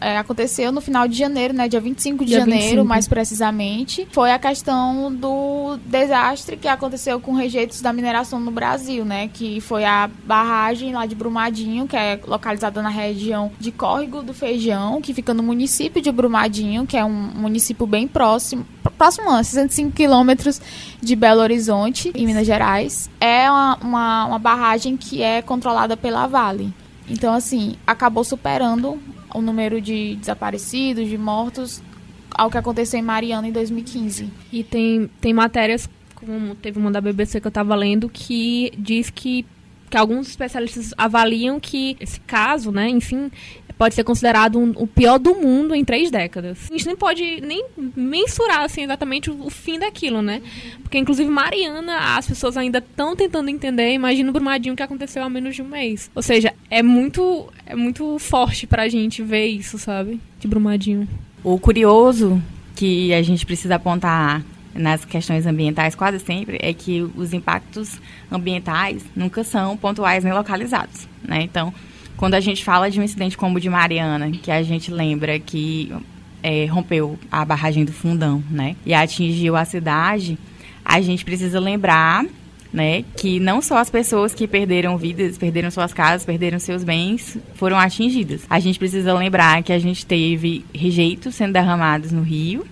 é, 0.00 0.16
aconteceu 0.18 0.70
no 0.72 0.80
final 0.80 1.06
de 1.08 1.16
janeiro, 1.16 1.54
né? 1.54 1.68
Dia 1.68 1.80
25 1.80 2.24
de 2.24 2.30
Dia 2.30 2.40
janeiro, 2.40 2.62
25. 2.62 2.84
mais 2.86 3.08
precisamente. 3.08 4.06
Foi 4.12 4.30
a 4.30 4.38
questão 4.38 5.12
do 5.12 5.78
desastre 5.84 6.56
que 6.56 6.68
aconteceu 6.68 7.20
com 7.20 7.32
rejeitos 7.32 7.80
da 7.80 7.92
mineração 7.92 8.40
no 8.40 8.50
Brasil, 8.50 9.04
né? 9.04 9.28
Que 9.32 9.60
foi 9.60 9.84
a 9.84 10.08
barragem 10.24 10.92
lá 10.92 11.06
de 11.06 11.14
Brumadinho, 11.14 11.86
que 11.86 11.96
é 11.96 12.20
localizada 12.26 12.82
na 12.82 12.88
região 12.88 13.50
de 13.58 13.70
Córrego 13.70 14.22
do 14.22 14.34
Feijão, 14.34 15.00
que 15.00 15.14
fica 15.14 15.34
no 15.34 15.42
município 15.42 16.00
de 16.00 16.10
Brumadinho, 16.10 16.86
que 16.86 16.96
é 16.96 17.04
um 17.04 17.10
município 17.10 17.86
bem 17.86 18.06
próximo, 18.06 18.66
próximo 18.96 19.26
não, 19.26 19.42
65 19.42 19.92
quilômetros 19.92 20.60
de 21.00 21.14
Belo 21.14 21.40
Horizonte, 21.40 22.10
em 22.14 22.26
Minas 22.26 22.46
Gerais. 22.46 23.10
É 23.20 23.50
uma, 23.50 23.76
uma, 23.76 24.24
uma 24.26 24.38
barragem 24.38 24.96
que 24.96 25.22
é 25.22 25.42
controlada 25.42 25.96
pela 25.96 26.26
Vale. 26.26 26.72
Então, 27.08 27.32
assim, 27.32 27.76
acabou 27.86 28.22
superando 28.22 29.00
o 29.34 29.40
número 29.40 29.80
de 29.80 30.16
desaparecidos, 30.16 31.08
de 31.08 31.18
mortos, 31.18 31.82
ao 32.30 32.50
que 32.50 32.58
aconteceu 32.58 32.98
em 32.98 33.02
Mariana 33.02 33.48
em 33.48 33.52
2015. 33.52 34.30
E 34.52 34.62
tem, 34.62 35.10
tem 35.20 35.32
matérias, 35.32 35.88
como 36.14 36.54
teve 36.54 36.78
uma 36.78 36.90
da 36.90 37.00
BBC 37.00 37.40
que 37.40 37.46
eu 37.46 37.50
tava 37.50 37.74
lendo, 37.74 38.08
que 38.08 38.72
diz 38.78 39.10
que, 39.10 39.44
que 39.90 39.96
alguns 39.96 40.28
especialistas 40.28 40.94
avaliam 40.96 41.58
que 41.58 41.96
esse 42.00 42.20
caso, 42.20 42.70
né, 42.70 42.88
enfim, 42.88 43.30
pode 43.78 43.94
ser 43.94 44.02
considerado 44.04 44.58
um- 44.58 44.72
o 44.76 44.86
pior 44.86 45.18
do 45.18 45.34
mundo 45.36 45.74
em 45.74 45.84
três 45.84 46.10
décadas. 46.10 46.58
A 46.68 46.72
gente 46.72 46.86
nem 46.86 46.96
pode 46.96 47.40
nem 47.40 47.64
mensurar, 47.96 48.62
assim, 48.62 48.82
exatamente 48.82 49.30
o, 49.30 49.46
o 49.46 49.50
fim 49.50 49.78
daquilo, 49.78 50.20
né? 50.20 50.42
Porque, 50.82 50.98
inclusive, 50.98 51.30
Mariana, 51.30 52.16
as 52.18 52.26
pessoas 52.26 52.56
ainda 52.56 52.78
estão 52.78 53.14
tentando 53.14 53.48
entender, 53.48 53.92
imagina 53.92 54.28
o 54.30 54.32
Brumadinho 54.32 54.74
que 54.74 54.82
aconteceu 54.82 55.22
há 55.22 55.30
menos 55.30 55.54
de 55.54 55.62
um 55.62 55.68
mês. 55.68 56.10
Ou 56.14 56.22
seja, 56.22 56.52
é 56.68 56.82
muito, 56.82 57.46
é 57.64 57.76
muito 57.76 58.18
forte 58.18 58.66
pra 58.66 58.88
gente 58.88 59.22
ver 59.22 59.46
isso, 59.46 59.78
sabe? 59.78 60.20
De 60.40 60.48
Brumadinho. 60.48 61.08
O 61.44 61.58
curioso 61.58 62.42
que 62.74 63.14
a 63.14 63.22
gente 63.22 63.46
precisa 63.46 63.76
apontar 63.76 64.42
nas 64.74 65.04
questões 65.04 65.46
ambientais 65.46 65.94
quase 65.94 66.18
sempre 66.20 66.58
é 66.60 66.72
que 66.72 67.02
os 67.16 67.32
impactos 67.32 67.98
ambientais 68.30 69.02
nunca 69.16 69.42
são 69.44 69.76
pontuais 69.76 70.22
nem 70.24 70.32
localizados, 70.32 71.08
né? 71.22 71.42
Então, 71.42 71.72
quando 72.18 72.34
a 72.34 72.40
gente 72.40 72.64
fala 72.64 72.90
de 72.90 73.00
um 73.00 73.02
incidente 73.02 73.38
como 73.38 73.56
o 73.56 73.60
de 73.60 73.70
Mariana, 73.70 74.30
que 74.30 74.50
a 74.50 74.62
gente 74.62 74.90
lembra 74.90 75.38
que 75.38 75.90
é, 76.42 76.66
rompeu 76.66 77.18
a 77.30 77.44
barragem 77.44 77.84
do 77.84 77.92
Fundão, 77.92 78.42
né? 78.50 78.76
E 78.84 78.92
atingiu 78.92 79.56
a 79.56 79.64
cidade, 79.64 80.36
a 80.84 81.00
gente 81.00 81.24
precisa 81.24 81.58
lembrar 81.58 82.26
né, 82.72 83.02
que 83.16 83.40
não 83.40 83.62
só 83.62 83.78
as 83.78 83.88
pessoas 83.88 84.34
que 84.34 84.46
perderam 84.46 84.98
vidas, 84.98 85.38
perderam 85.38 85.70
suas 85.70 85.94
casas, 85.94 86.26
perderam 86.26 86.58
seus 86.58 86.84
bens, 86.84 87.38
foram 87.54 87.78
atingidas. 87.78 88.42
A 88.50 88.60
gente 88.60 88.78
precisa 88.78 89.14
lembrar 89.14 89.62
que 89.62 89.72
a 89.72 89.78
gente 89.78 90.04
teve 90.04 90.64
rejeitos 90.74 91.34
sendo 91.34 91.54
derramados 91.54 92.12
no 92.12 92.20
rio, 92.20 92.66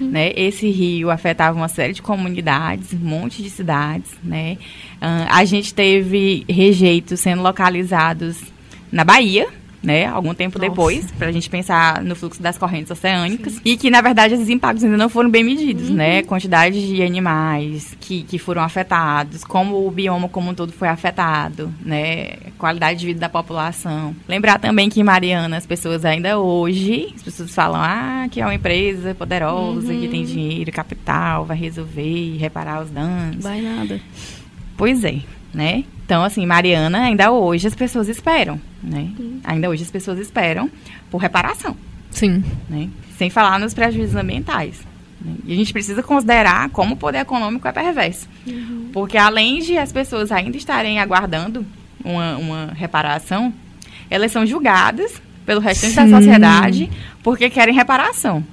né? 0.00 0.32
Esse 0.34 0.70
rio 0.70 1.10
afetava 1.10 1.56
uma 1.56 1.68
série 1.68 1.92
de 1.92 2.00
comunidades, 2.00 2.94
um 2.94 2.98
monte 2.98 3.42
de 3.42 3.50
cidades, 3.50 4.10
né? 4.22 4.56
Ah, 5.00 5.38
a 5.38 5.44
gente 5.44 5.74
teve 5.74 6.44
rejeitos 6.48 7.20
sendo 7.20 7.42
localizados 7.42 8.52
na 8.92 9.04
Bahia, 9.04 9.48
né, 9.82 10.06
algum 10.06 10.32
tempo 10.32 10.58
Nossa. 10.58 10.70
depois, 10.70 11.10
para 11.12 11.26
a 11.26 11.32
gente 11.32 11.50
pensar 11.50 12.02
no 12.04 12.14
fluxo 12.14 12.40
das 12.40 12.56
correntes 12.56 12.90
oceânicas. 12.90 13.60
E 13.64 13.76
que, 13.76 13.90
na 13.90 14.00
verdade, 14.00 14.34
esses 14.34 14.48
impactos 14.48 14.84
ainda 14.84 14.96
não 14.96 15.08
foram 15.08 15.28
bem 15.28 15.42
medidos, 15.42 15.90
né? 15.90 16.22
Quantidade 16.22 16.86
de 16.86 17.02
animais 17.02 17.96
que, 18.00 18.22
que 18.22 18.38
foram 18.38 18.62
afetados, 18.62 19.42
como 19.42 19.86
o 19.86 19.90
bioma 19.90 20.28
como 20.28 20.50
um 20.50 20.54
todo 20.54 20.72
foi 20.72 20.88
afetado, 20.88 21.74
né? 21.84 22.36
Qualidade 22.58 23.00
de 23.00 23.06
vida 23.06 23.20
da 23.20 23.28
população. 23.28 24.14
Lembrar 24.28 24.60
também 24.60 24.88
que 24.88 25.00
em 25.00 25.04
Mariana, 25.04 25.56
as 25.56 25.66
pessoas 25.66 26.04
ainda 26.04 26.38
hoje, 26.38 27.12
as 27.16 27.22
pessoas 27.22 27.52
falam, 27.52 27.80
ah, 27.82 28.28
que 28.30 28.40
é 28.40 28.44
uma 28.44 28.54
empresa 28.54 29.14
poderosa, 29.14 29.92
que 29.92 30.06
tem 30.06 30.24
dinheiro, 30.24 30.70
capital, 30.70 31.44
vai 31.44 31.56
resolver 31.56 32.02
e 32.02 32.36
reparar 32.36 32.82
os 32.82 32.90
danos. 32.90 33.42
Vai 33.42 33.60
nada. 33.60 34.00
Pois 34.76 35.02
é, 35.04 35.16
né? 35.52 35.84
Então, 36.04 36.22
assim, 36.24 36.44
Mariana, 36.46 37.04
ainda 37.04 37.30
hoje 37.30 37.66
as 37.66 37.74
pessoas 37.74 38.08
esperam, 38.08 38.60
né? 38.82 39.10
Ainda 39.44 39.68
hoje 39.68 39.82
as 39.82 39.90
pessoas 39.90 40.18
esperam 40.18 40.70
por 41.10 41.18
reparação, 41.18 41.76
Sim. 42.10 42.44
né? 42.68 42.88
Sem 43.16 43.30
falar 43.30 43.58
nos 43.58 43.72
prejuízos 43.72 44.16
ambientais. 44.16 44.80
né? 45.20 45.34
E 45.46 45.52
a 45.52 45.56
gente 45.56 45.72
precisa 45.72 46.02
considerar 46.02 46.68
como 46.70 46.94
o 46.94 46.96
poder 46.96 47.18
econômico 47.20 47.66
é 47.68 47.72
perverso. 47.72 48.28
Porque 48.92 49.16
além 49.16 49.60
de 49.60 49.78
as 49.78 49.92
pessoas 49.92 50.32
ainda 50.32 50.56
estarem 50.56 50.98
aguardando 50.98 51.64
uma, 52.04 52.36
uma 52.36 52.66
reparação, 52.74 53.52
elas 54.10 54.32
são 54.32 54.44
julgadas 54.44 55.22
pelo 55.46 55.60
restante 55.60 55.94
da 55.94 56.04
Sim. 56.04 56.10
sociedade 56.10 56.90
porque 57.22 57.48
querem 57.48 57.74
reparação. 57.74 58.44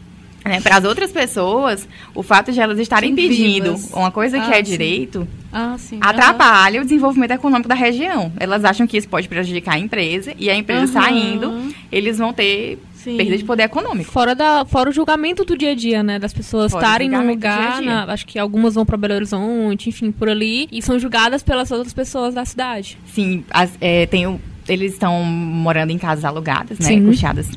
Né? 0.50 0.60
Para 0.62 0.78
as 0.78 0.84
outras 0.84 1.12
pessoas, 1.12 1.88
o 2.16 2.24
fato 2.24 2.52
de 2.52 2.60
elas 2.60 2.80
estarem 2.80 3.12
Sim, 3.12 3.16
pedindo 3.16 3.76
vivas. 3.76 3.92
uma 3.94 4.10
coisa 4.10 4.40
que 4.40 4.52
Ah, 4.52 4.58
é 4.58 4.64
sim. 4.64 4.72
direito 4.72 5.28
Ah, 5.54 5.76
sim. 5.78 6.00
atrapalha 6.02 6.82
o 6.82 6.84
desenvolvimento 6.84 7.32
econômico 7.32 7.70
da 7.70 7.76
região. 7.76 8.32
Elas 8.40 8.66
acham 8.66 8.88
que 8.88 8.98
isso 8.98 9.08
pode 9.08 9.28
prejudicar 9.28 9.76
a 9.76 9.80
empresa 9.80 10.34
e 10.40 10.50
a 10.50 10.56
empresa 10.56 10.82
Aham. 11.00 11.06
saindo, 11.06 11.74
eles 11.92 12.18
vão 12.18 12.34
ter 12.34 12.80
Sim. 12.96 13.16
perda 13.16 13.38
de 13.38 13.44
poder 13.44 13.64
econômico. 13.64 14.12
Fora, 14.12 14.34
da, 14.34 14.66
fora 14.66 14.90
o 14.90 14.94
julgamento 14.94 15.46
do 15.46 15.56
dia 15.56 15.72
a 15.72 15.76
dia, 15.76 16.02
né? 16.02 16.18
Das 16.18 16.34
pessoas 16.34 16.74
estarem 16.74 17.08
num 17.10 17.18
do 17.18 17.22
dia 17.24 17.32
lugar, 17.32 17.82
dia. 17.82 17.86
na- 18.06 18.12
acho 18.12 18.26
que 18.26 18.40
algumas 18.40 18.74
vão 18.74 18.86
para 18.86 18.98
Belo 18.98 19.14
Horizonte, 19.14 19.88
enfim, 19.90 20.12
por 20.12 20.28
ali, 20.30 20.68
e 20.72 20.82
são 20.82 20.98
julgadas 20.98 21.44
pelas 21.44 21.70
outras 21.72 21.94
pessoas 21.94 22.34
da 22.34 22.44
cidade. 22.44 22.98
Sim, 23.14 23.44
as- 23.52 23.72
é, 23.80 24.06
tem 24.08 24.26
o- 24.28 24.42
eles 24.68 24.94
estão 24.94 25.24
morando 25.24 25.92
em 25.92 25.98
casas 25.98 26.26
alugadas, 26.26 26.78
né? 26.80 26.86
Sim. 26.88 27.06
Custeadas 27.06 27.50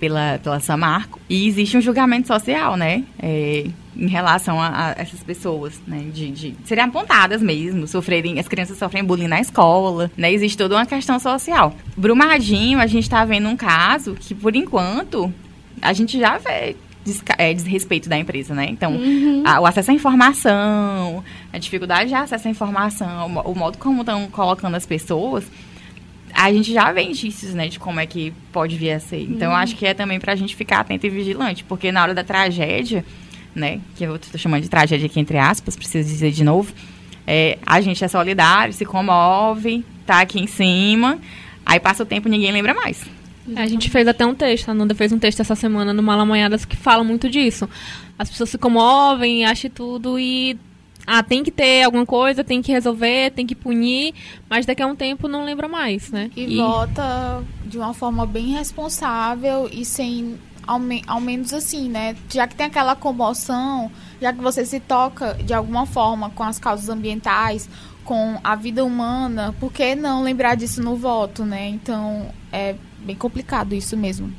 pela, 0.00 0.38
pela 0.42 0.60
Samarco. 0.60 1.18
E 1.28 1.46
existe 1.48 1.76
um 1.76 1.80
julgamento 1.80 2.28
social, 2.28 2.76
né? 2.76 3.04
é, 3.22 3.66
em 3.96 4.08
relação 4.08 4.60
a, 4.60 4.88
a 4.88 4.90
essas 5.00 5.22
pessoas, 5.22 5.80
né? 5.86 6.04
De, 6.12 6.30
de 6.30 6.56
serem 6.64 6.82
apontadas 6.84 7.40
mesmo, 7.40 7.86
sofrerem, 7.86 8.38
as 8.40 8.48
crianças 8.48 8.76
sofrem 8.76 9.04
bullying 9.04 9.28
na 9.28 9.40
escola, 9.40 10.10
né? 10.16 10.32
Existe 10.32 10.58
toda 10.58 10.74
uma 10.74 10.84
questão 10.86 11.18
social. 11.20 11.74
Brumadinho, 11.96 12.80
a 12.80 12.86
gente 12.88 13.04
está 13.04 13.24
vendo 13.24 13.48
um 13.48 13.56
caso 13.56 14.14
que, 14.18 14.34
por 14.34 14.56
enquanto, 14.56 15.32
a 15.80 15.92
gente 15.92 16.18
já 16.18 16.38
vê 16.38 16.74
é, 17.38 17.52
desrespeito 17.54 18.08
da 18.08 18.18
empresa, 18.18 18.52
né? 18.54 18.66
Então, 18.68 18.98
a- 19.44 19.60
o 19.60 19.66
acesso 19.66 19.90
à 19.90 19.94
informação, 19.94 21.22
a 21.52 21.58
dificuldade 21.58 22.08
de 22.08 22.14
acesso 22.14 22.48
à 22.48 22.50
informação, 22.50 23.32
o, 23.44 23.52
o 23.52 23.54
modo 23.54 23.78
como 23.78 24.00
estão 24.00 24.26
colocando 24.28 24.74
as 24.74 24.86
pessoas, 24.86 25.44
a 26.34 26.52
gente 26.52 26.72
já 26.72 26.90
vê 26.92 27.02
indícios, 27.02 27.54
né, 27.54 27.68
de 27.68 27.78
como 27.78 28.00
é 28.00 28.06
que 28.06 28.32
pode 28.52 28.76
vir 28.76 28.90
a 28.90 29.00
ser. 29.00 29.22
Então, 29.22 29.52
eu 29.52 29.56
acho 29.56 29.76
que 29.76 29.86
é 29.86 29.94
também 29.94 30.18
pra 30.18 30.34
gente 30.34 30.56
ficar 30.56 30.80
atento 30.80 31.06
e 31.06 31.10
vigilante, 31.10 31.62
porque 31.64 31.92
na 31.92 32.02
hora 32.02 32.12
da 32.14 32.24
tragédia, 32.24 33.04
né, 33.54 33.80
que 33.94 34.04
eu 34.04 34.16
estou 34.16 34.38
chamando 34.38 34.62
de 34.62 34.68
tragédia 34.68 35.06
aqui 35.06 35.20
entre 35.20 35.38
aspas, 35.38 35.76
preciso 35.76 36.08
dizer 36.08 36.32
de 36.32 36.42
novo, 36.42 36.72
é, 37.26 37.58
a 37.64 37.80
gente 37.80 38.04
é 38.04 38.08
solidário, 38.08 38.74
se 38.74 38.84
comove, 38.84 39.84
tá 40.04 40.20
aqui 40.20 40.40
em 40.40 40.46
cima, 40.46 41.18
aí 41.64 41.78
passa 41.78 42.02
o 42.02 42.06
tempo 42.06 42.28
e 42.28 42.30
ninguém 42.30 42.52
lembra 42.52 42.74
mais. 42.74 43.04
É, 43.56 43.62
A 43.62 43.66
gente 43.66 43.90
fez 43.90 44.08
até 44.08 44.26
um 44.26 44.34
texto, 44.34 44.70
a 44.70 44.74
Nanda 44.74 44.94
fez 44.94 45.12
um 45.12 45.18
texto 45.18 45.40
essa 45.40 45.54
semana 45.54 45.92
no 45.92 46.02
Malamanhadas 46.02 46.64
que 46.64 46.76
fala 46.76 47.04
muito 47.04 47.28
disso. 47.28 47.68
As 48.18 48.30
pessoas 48.30 48.50
se 48.50 48.58
comovem, 48.58 49.44
acham 49.44 49.70
tudo 49.70 50.18
e. 50.18 50.58
Ah, 51.06 51.22
tem 51.22 51.42
que 51.42 51.50
ter 51.50 51.82
alguma 51.82 52.06
coisa, 52.06 52.42
tem 52.42 52.62
que 52.62 52.72
resolver, 52.72 53.30
tem 53.32 53.46
que 53.46 53.54
punir, 53.54 54.14
mas 54.48 54.64
daqui 54.64 54.82
a 54.82 54.86
um 54.86 54.96
tempo 54.96 55.28
não 55.28 55.44
lembra 55.44 55.68
mais, 55.68 56.10
né? 56.10 56.30
E, 56.36 56.56
vota 56.56 57.44
de 57.64 57.78
uma 57.78 57.92
forma 57.92 58.26
bem 58.26 58.52
responsável 58.52 59.68
e 59.70 59.84
sem 59.84 60.38
ao, 60.66 60.78
me, 60.78 61.02
ao 61.06 61.20
menos 61.20 61.52
assim, 61.52 61.88
né? 61.88 62.16
Já 62.32 62.46
que 62.46 62.54
tem 62.54 62.66
aquela 62.66 62.96
comoção, 62.96 63.90
já 64.20 64.32
que 64.32 64.40
você 64.40 64.64
se 64.64 64.80
toca 64.80 65.34
de 65.34 65.52
alguma 65.52 65.86
forma 65.86 66.30
com 66.30 66.42
as 66.42 66.58
causas 66.58 66.88
ambientais, 66.88 67.68
com 68.04 68.38
a 68.42 68.54
vida 68.54 68.84
humana, 68.84 69.54
por 69.58 69.72
que 69.72 69.94
não 69.94 70.22
lembrar 70.22 70.54
disso 70.54 70.82
no 70.82 70.96
voto, 70.96 71.44
né? 71.44 71.68
Então 71.68 72.28
é 72.52 72.74
bem 73.00 73.16
complicado 73.16 73.74
isso 73.74 73.96
mesmo. 73.96 74.32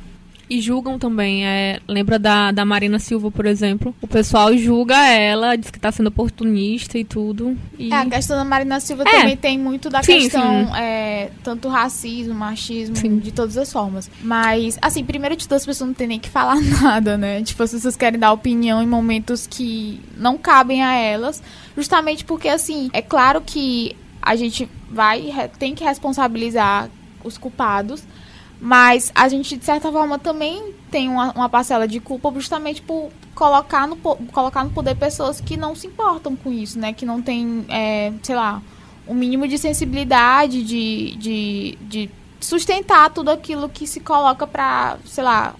E 0.50 0.62
julgam 0.62 1.00
também. 1.00 1.46
É, 1.46 1.80
lembra 1.88 2.20
da, 2.20 2.52
da 2.52 2.64
Marina 2.64 3.00
Silva, 3.00 3.32
por 3.32 3.46
exemplo? 3.46 3.96
O 4.02 4.08
pessoal 4.08 4.56
julga 4.56 4.96
ela, 5.08 5.56
diz 5.56 5.72
que 5.72 5.80
tá 5.80 5.92
sendo 5.92 6.08
oportunista 6.08 6.98
e 6.98 7.04
tudo. 7.04 7.58
E... 7.78 7.92
É, 7.92 7.96
a 7.96 8.06
questão 8.06 8.38
da 8.38 8.46
Marina 8.46 8.80
Silva 8.80 9.04
é. 9.08 9.12
também 9.12 9.38
tem 9.38 9.58
muito 9.58 9.90
da 9.90 10.04
sim, 10.04 10.20
questão, 10.20 10.68
sim. 10.68 10.76
É, 10.78 11.32
tanto 11.44 11.68
racismo, 11.68 12.34
machismo, 12.34 12.96
sim. 12.96 13.18
de 13.18 13.32
todas 13.32 13.58
as 13.58 13.72
formas. 13.72 14.10
Mas, 14.22 14.78
assim, 14.82 15.04
primeiro 15.04 15.36
de 15.36 15.46
tudo, 15.46 15.56
as 15.56 15.66
pessoas 15.66 15.88
não 15.88 15.96
tem 15.96 16.08
nem 16.08 16.20
que 16.20 16.30
falar 16.30 16.62
nada, 16.82 17.18
né? 17.18 17.42
Tipo, 17.42 17.64
as 17.64 17.72
pessoas 17.72 17.96
querem 17.96 18.20
dar 18.20 18.32
opinião 18.32 18.84
em 18.84 18.88
momentos 18.88 19.48
que 19.48 20.00
não 20.18 20.38
cabem 20.38 20.84
a 20.84 20.94
elas, 20.94 21.42
justamente 21.76 22.24
porque, 22.24 22.50
assim, 22.50 22.90
é 22.94 23.02
claro 23.02 23.42
que 23.42 23.96
a 24.22 24.36
gente 24.36 24.70
vai, 24.90 25.50
tem 25.60 25.76
que 25.76 25.84
responsabilizar 25.84 26.90
os 27.24 27.38
culpados, 27.38 28.04
mas 28.66 29.12
a 29.14 29.30
gente, 29.30 29.56
de 29.56 29.64
certa 29.64 29.92
forma, 29.92 30.18
também 30.18 30.74
tem 30.90 31.08
uma, 31.08 31.32
uma 31.34 31.48
parcela 31.48 31.88
de 31.88 32.00
culpa 32.00 32.32
justamente 32.34 32.82
por 32.82 33.12
colocar 33.36 33.88
no, 33.88 33.96
colocar 33.96 34.64
no 34.64 34.72
poder 34.72 34.96
pessoas 34.96 35.40
que 35.40 35.56
não 35.56 35.76
se 35.76 35.86
importam 35.86 36.36
com 36.36 36.52
isso, 36.52 36.80
né? 36.80 36.92
Que 36.92 37.06
não 37.06 37.22
tem, 37.22 37.64
é, 37.70 38.12
sei 38.24 38.36
lá, 38.36 38.64
um 39.08 39.14
mínimo 39.14 39.48
de 39.48 39.60
sensibilidade, 39.60 40.64
de, 40.64 41.16
de, 41.16 41.78
de 41.80 42.10
sustentar 42.40 43.12
tudo 43.12 43.30
aquilo 43.30 43.70
que 43.70 43.86
se 43.86 44.00
coloca 44.00 44.48
para, 44.48 44.98
sei 45.06 45.24
lá, 45.24 45.54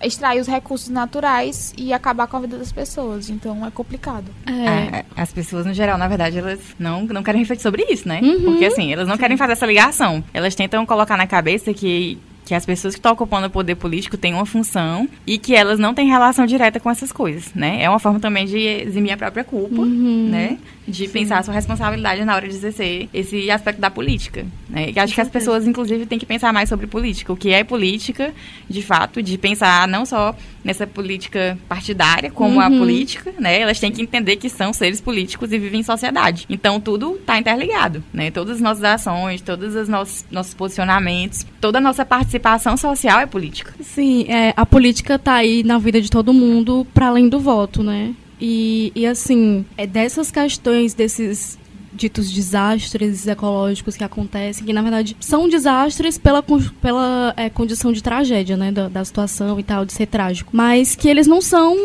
extrair 0.00 0.40
os 0.40 0.46
recursos 0.46 0.88
naturais 0.88 1.74
e 1.76 1.92
acabar 1.92 2.28
com 2.28 2.36
a 2.36 2.40
vida 2.40 2.58
das 2.58 2.70
pessoas. 2.70 3.28
Então 3.28 3.66
é 3.66 3.72
complicado. 3.72 4.26
É. 4.46 4.98
É, 4.98 5.04
as 5.16 5.32
pessoas, 5.32 5.66
no 5.66 5.74
geral, 5.74 5.98
na 5.98 6.06
verdade, 6.06 6.38
elas 6.38 6.60
não, 6.78 7.02
não 7.06 7.24
querem 7.24 7.40
refletir 7.40 7.62
sobre 7.64 7.84
isso, 7.90 8.06
né? 8.06 8.20
Uhum. 8.22 8.42
Porque 8.44 8.66
assim, 8.66 8.92
elas 8.92 9.08
não 9.08 9.16
Sim. 9.16 9.20
querem 9.22 9.36
fazer 9.36 9.54
essa 9.54 9.66
ligação. 9.66 10.22
Elas 10.32 10.54
tentam 10.54 10.86
colocar 10.86 11.16
na 11.16 11.26
cabeça 11.26 11.74
que 11.74 12.20
que 12.46 12.54
as 12.54 12.64
pessoas 12.64 12.94
que 12.94 13.00
estão 13.00 13.12
ocupando 13.12 13.48
o 13.48 13.50
poder 13.50 13.74
político 13.74 14.16
têm 14.16 14.32
uma 14.32 14.46
função 14.46 15.08
e 15.26 15.36
que 15.36 15.52
elas 15.52 15.80
não 15.80 15.92
têm 15.92 16.08
relação 16.08 16.46
direta 16.46 16.78
com 16.78 16.88
essas 16.88 17.10
coisas, 17.10 17.52
né? 17.52 17.82
É 17.82 17.90
uma 17.90 17.98
forma 17.98 18.20
também 18.20 18.46
de 18.46 18.56
eximir 18.56 19.10
a 19.10 19.16
própria 19.16 19.42
culpa, 19.42 19.82
uhum. 19.82 20.28
né? 20.30 20.56
De 20.86 21.08
Sim. 21.08 21.12
pensar 21.12 21.38
a 21.38 21.42
sua 21.42 21.52
responsabilidade 21.52 22.24
na 22.24 22.36
hora 22.36 22.46
de 22.46 22.54
exercer 22.54 23.08
esse 23.12 23.50
aspecto 23.50 23.80
da 23.80 23.90
política, 23.90 24.46
né? 24.70 24.92
E 24.94 24.98
acho 24.98 25.12
que 25.12 25.20
as 25.20 25.28
pessoas, 25.28 25.66
inclusive, 25.66 26.06
têm 26.06 26.20
que 26.20 26.24
pensar 26.24 26.52
mais 26.52 26.68
sobre 26.68 26.86
política, 26.86 27.32
o 27.32 27.36
que 27.36 27.50
é 27.50 27.64
política, 27.64 28.32
de 28.70 28.80
fato, 28.80 29.20
de 29.20 29.36
pensar 29.36 29.88
não 29.88 30.06
só 30.06 30.32
nessa 30.66 30.84
política 30.84 31.56
partidária, 31.68 32.28
como 32.28 32.56
uhum. 32.56 32.60
a 32.60 32.68
política, 32.68 33.32
né? 33.38 33.60
Elas 33.60 33.78
têm 33.78 33.92
que 33.92 34.02
entender 34.02 34.34
que 34.34 34.50
são 34.50 34.72
seres 34.72 35.00
políticos 35.00 35.52
e 35.52 35.58
vivem 35.58 35.80
em 35.80 35.84
sociedade. 35.84 36.44
Então, 36.50 36.80
tudo 36.80 37.14
está 37.14 37.38
interligado, 37.38 38.02
né? 38.12 38.32
Todas 38.32 38.56
as 38.56 38.60
nossas 38.60 38.82
ações, 38.82 39.40
todos 39.40 39.76
os 39.76 39.88
nossos, 39.88 40.24
nossos 40.28 40.54
posicionamentos, 40.54 41.46
toda 41.60 41.78
a 41.78 41.80
nossa 41.80 42.04
participação 42.04 42.76
social 42.76 43.20
é 43.20 43.26
política. 43.26 43.72
Sim, 43.80 44.26
é, 44.28 44.52
a 44.56 44.66
política 44.66 45.14
está 45.14 45.34
aí 45.34 45.62
na 45.62 45.78
vida 45.78 46.00
de 46.00 46.10
todo 46.10 46.32
mundo 46.32 46.84
para 46.92 47.06
além 47.06 47.28
do 47.28 47.38
voto, 47.38 47.84
né? 47.84 48.12
E, 48.40 48.92
e 48.94 49.06
assim, 49.06 49.64
é 49.78 49.86
dessas 49.86 50.32
questões, 50.32 50.94
desses 50.94 51.56
ditos 51.96 52.30
desastres 52.30 53.26
ecológicos 53.26 53.96
que 53.96 54.04
acontecem, 54.04 54.64
que 54.64 54.72
na 54.72 54.82
verdade 54.82 55.16
são 55.20 55.48
desastres 55.48 56.18
pela, 56.18 56.42
pela 56.80 57.34
é, 57.36 57.48
condição 57.50 57.92
de 57.92 58.02
tragédia, 58.02 58.56
né, 58.56 58.70
da, 58.70 58.88
da 58.88 59.04
situação 59.04 59.58
e 59.58 59.62
tal, 59.62 59.84
de 59.84 59.92
ser 59.92 60.06
trágico, 60.06 60.50
mas 60.52 60.94
que 60.94 61.08
eles 61.08 61.26
não 61.26 61.40
são 61.40 61.76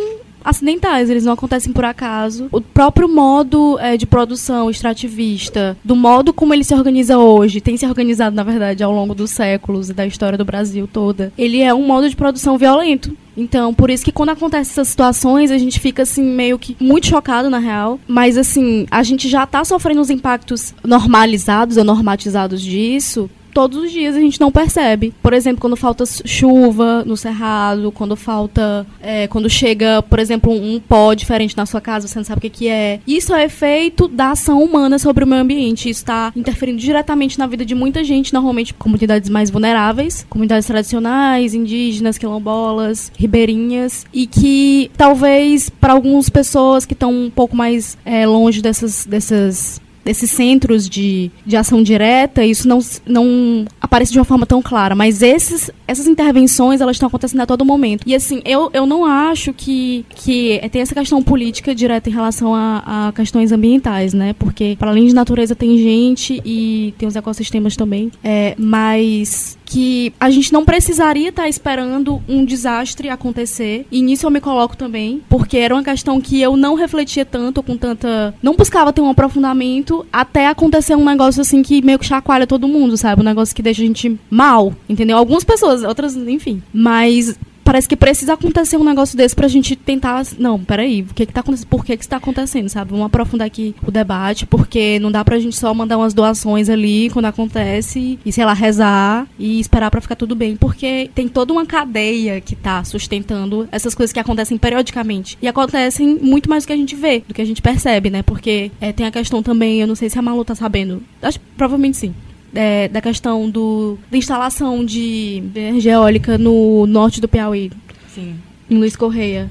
acidentais, 0.43 1.09
eles 1.09 1.25
não 1.25 1.33
acontecem 1.33 1.73
por 1.73 1.85
acaso. 1.85 2.47
O 2.51 2.61
próprio 2.61 3.07
modo 3.07 3.77
é, 3.79 3.97
de 3.97 4.05
produção 4.05 4.69
extrativista, 4.69 5.77
do 5.83 5.95
modo 5.95 6.33
como 6.33 6.53
ele 6.53 6.63
se 6.63 6.73
organiza 6.73 7.17
hoje, 7.17 7.61
tem 7.61 7.77
se 7.77 7.85
organizado, 7.85 8.35
na 8.35 8.43
verdade, 8.43 8.83
ao 8.83 8.91
longo 8.91 9.13
dos 9.13 9.31
séculos 9.31 9.89
e 9.89 9.93
da 9.93 10.05
história 10.05 10.37
do 10.37 10.45
Brasil 10.45 10.87
toda, 10.91 11.31
ele 11.37 11.61
é 11.61 11.73
um 11.73 11.85
modo 11.85 12.09
de 12.09 12.15
produção 12.15 12.57
violento. 12.57 13.15
Então, 13.35 13.73
por 13.73 13.89
isso 13.89 14.03
que 14.03 14.11
quando 14.11 14.29
acontecem 14.29 14.71
essas 14.71 14.89
situações, 14.89 15.51
a 15.51 15.57
gente 15.57 15.79
fica 15.79 16.03
assim, 16.03 16.23
meio 16.23 16.59
que 16.59 16.75
muito 16.79 17.07
chocado, 17.07 17.49
na 17.49 17.59
real. 17.59 17.99
Mas 18.07 18.37
assim, 18.37 18.85
a 18.91 19.03
gente 19.03 19.29
já 19.29 19.45
tá 19.45 19.63
sofrendo 19.63 20.01
os 20.01 20.09
impactos 20.09 20.73
normalizados 20.83 21.77
ou 21.77 21.83
normatizados 21.83 22.61
disso 22.61 23.29
todos 23.51 23.77
os 23.77 23.91
dias 23.91 24.15
a 24.15 24.19
gente 24.19 24.39
não 24.39 24.51
percebe. 24.51 25.13
Por 25.21 25.33
exemplo, 25.33 25.61
quando 25.61 25.75
falta 25.75 26.03
chuva 26.25 27.03
no 27.05 27.15
cerrado, 27.15 27.91
quando 27.91 28.15
falta. 28.15 28.85
É, 29.01 29.27
quando 29.27 29.49
chega, 29.49 30.01
por 30.01 30.19
exemplo, 30.19 30.51
um, 30.51 30.79
pó 30.79 31.13
diferente 31.13 31.55
na 31.55 31.65
sua 31.65 31.81
casa, 31.81 32.07
você 32.07 32.17
não 32.17 32.23
sabe 32.23 32.47
o 32.47 32.49
que, 32.49 32.67
é. 32.67 32.99
Isso 33.05 33.33
é 33.33 33.45
efeito 33.45 34.07
da 34.07 34.31
ação 34.31 34.63
humana 34.63 34.97
sobre 34.97 35.23
o 35.23 35.27
meio 35.27 35.41
ambiente. 35.41 35.89
Isso 35.89 36.01
está 36.01 36.31
interferindo 36.35 36.79
diretamente 36.79 37.37
na 37.37 37.47
vida 37.47 37.65
de 37.65 37.75
muita 37.75 38.03
gente, 38.03 38.33
normalmente 38.33 38.73
comunidades 38.73 39.29
mais 39.29 39.49
vulneráveis, 39.49 40.25
comunidades 40.29 40.65
tradicionais, 40.67 41.53
indígenas, 41.53 42.17
quilombolas, 42.17 43.11
ribeirinhas, 43.17 44.05
e 44.13 44.27
que 44.27 44.89
talvez 44.97 45.69
para 45.69 45.93
algumas 45.93 46.29
pessoas 46.29 46.85
que 46.85 46.93
estão 46.93 47.11
um 47.11 47.29
pouco 47.29 47.55
mais 47.55 47.97
é, 48.05 48.25
longe 48.25 48.61
dessas, 48.61 49.05
dessas 49.05 49.81
desses 50.03 50.29
centros 50.31 50.89
de, 50.89 51.31
de 51.45 51.55
ação 51.55 51.83
direta, 51.83 52.43
isso 52.43 52.67
não, 52.67 52.79
não 53.05 53.65
aparece 53.79 54.11
de 54.11 54.19
uma 54.19 54.25
forma 54.25 54.45
tão 54.45 54.61
clara. 54.61 54.95
Mas 54.95 55.21
esses, 55.21 55.69
essas 55.87 56.07
intervenções, 56.07 56.81
elas 56.81 56.95
estão 56.95 57.07
acontecendo 57.07 57.41
a 57.41 57.45
todo 57.45 57.63
momento. 57.65 58.03
E 58.05 58.15
assim, 58.15 58.41
eu, 58.45 58.69
eu 58.73 58.85
não 58.85 59.05
acho 59.05 59.53
que, 59.53 60.05
que 60.09 60.59
tem 60.71 60.81
essa 60.81 60.95
questão 60.95 61.21
política 61.21 61.73
direta 61.73 62.09
em 62.09 62.13
relação 62.13 62.53
a, 62.55 63.07
a 63.07 63.11
questões 63.11 63.51
ambientais, 63.51 64.13
né? 64.13 64.33
Porque, 64.33 64.75
para 64.77 64.91
além 64.91 65.07
de 65.07 65.13
natureza, 65.13 65.55
tem 65.55 65.77
gente 65.77 66.41
e 66.45 66.93
tem 66.97 67.07
os 67.07 67.15
ecossistemas 67.15 67.75
também. 67.75 68.11
É, 68.23 68.55
mas 68.57 69.57
que 69.71 70.13
a 70.19 70.29
gente 70.29 70.51
não 70.51 70.65
precisaria 70.65 71.29
estar 71.29 71.47
esperando 71.47 72.21
um 72.27 72.43
desastre 72.43 73.07
acontecer. 73.07 73.87
E 73.89 74.01
nisso 74.01 74.25
eu 74.25 74.29
me 74.29 74.41
coloco 74.41 74.75
também, 74.75 75.21
porque 75.29 75.57
era 75.57 75.73
uma 75.73 75.83
questão 75.83 76.19
que 76.19 76.41
eu 76.41 76.57
não 76.57 76.75
refletia 76.75 77.23
tanto, 77.23 77.63
com 77.63 77.77
tanta. 77.77 78.35
Não 78.43 78.55
buscava 78.55 78.91
ter 78.91 78.99
um 78.99 79.09
aprofundamento 79.09 80.05
até 80.11 80.47
acontecer 80.47 80.95
um 80.95 81.05
negócio 81.05 81.41
assim 81.41 81.63
que 81.63 81.81
meio 81.81 81.97
que 81.97 82.05
chacoalha 82.05 82.45
todo 82.45 82.67
mundo, 82.67 82.97
sabe? 82.97 83.21
Um 83.21 83.25
negócio 83.25 83.55
que 83.55 83.61
deixa 83.61 83.81
a 83.81 83.85
gente 83.85 84.19
mal, 84.29 84.75
entendeu? 84.89 85.17
Algumas 85.17 85.45
pessoas, 85.45 85.83
outras, 85.83 86.17
enfim. 86.17 86.61
Mas 86.73 87.37
parece 87.71 87.87
que 87.87 87.95
precisa 87.95 88.33
acontecer 88.33 88.75
um 88.75 88.83
negócio 88.83 89.15
desse 89.15 89.33
pra 89.33 89.47
gente 89.47 89.77
tentar. 89.77 90.25
Não, 90.37 90.61
peraí, 90.61 91.03
o 91.03 91.13
que 91.13 91.25
que 91.25 91.31
tá 91.31 91.39
acontecendo? 91.39 91.67
Por 91.69 91.85
que 91.85 91.95
que 91.95 92.03
está 92.03 92.17
acontecendo, 92.17 92.67
sabe? 92.67 92.91
Vamos 92.91 93.05
aprofundar 93.05 93.47
aqui 93.47 93.73
o 93.87 93.89
debate, 93.89 94.45
porque 94.45 94.99
não 94.99 95.09
dá 95.09 95.23
pra 95.23 95.39
gente 95.39 95.55
só 95.55 95.73
mandar 95.73 95.97
umas 95.97 96.13
doações 96.13 96.69
ali 96.69 97.09
quando 97.11 97.27
acontece 97.27 98.19
e, 98.25 98.31
sei 98.33 98.43
lá, 98.43 98.51
rezar 98.51 99.25
e 99.39 99.57
esperar 99.57 99.89
para 99.89 100.01
ficar 100.01 100.17
tudo 100.17 100.35
bem. 100.35 100.57
Porque 100.57 101.09
tem 101.15 101.29
toda 101.29 101.53
uma 101.53 101.65
cadeia 101.65 102.41
que 102.41 102.57
tá 102.57 102.83
sustentando 102.83 103.65
essas 103.71 103.95
coisas 103.95 104.11
que 104.11 104.19
acontecem 104.19 104.57
periodicamente. 104.57 105.37
E 105.41 105.47
acontecem 105.47 106.19
muito 106.21 106.49
mais 106.49 106.65
do 106.65 106.67
que 106.67 106.73
a 106.73 106.77
gente 106.77 106.93
vê, 106.93 107.23
do 107.25 107.33
que 107.33 107.41
a 107.41 107.45
gente 107.45 107.61
percebe, 107.61 108.09
né? 108.09 108.21
Porque 108.21 108.69
é, 108.81 108.91
tem 108.91 109.05
a 109.05 109.11
questão 109.11 109.41
também, 109.41 109.79
eu 109.79 109.87
não 109.87 109.95
sei 109.95 110.09
se 110.09 110.19
a 110.19 110.21
Malu 110.21 110.43
tá 110.43 110.55
sabendo. 110.55 111.01
Acho 111.21 111.39
provavelmente 111.55 111.95
sim 111.95 112.13
é, 112.53 112.87
da 112.87 113.01
questão 113.01 113.49
do, 113.49 113.97
da 114.09 114.17
instalação 114.17 114.83
de 114.83 115.43
energia 115.55 115.93
eólica 115.93 116.37
no 116.37 116.85
norte 116.87 117.21
do 117.21 117.27
Piauí. 117.27 117.71
Sim. 118.13 118.35
Em 118.69 118.77
Luiz 118.77 118.95
Correia. 118.95 119.49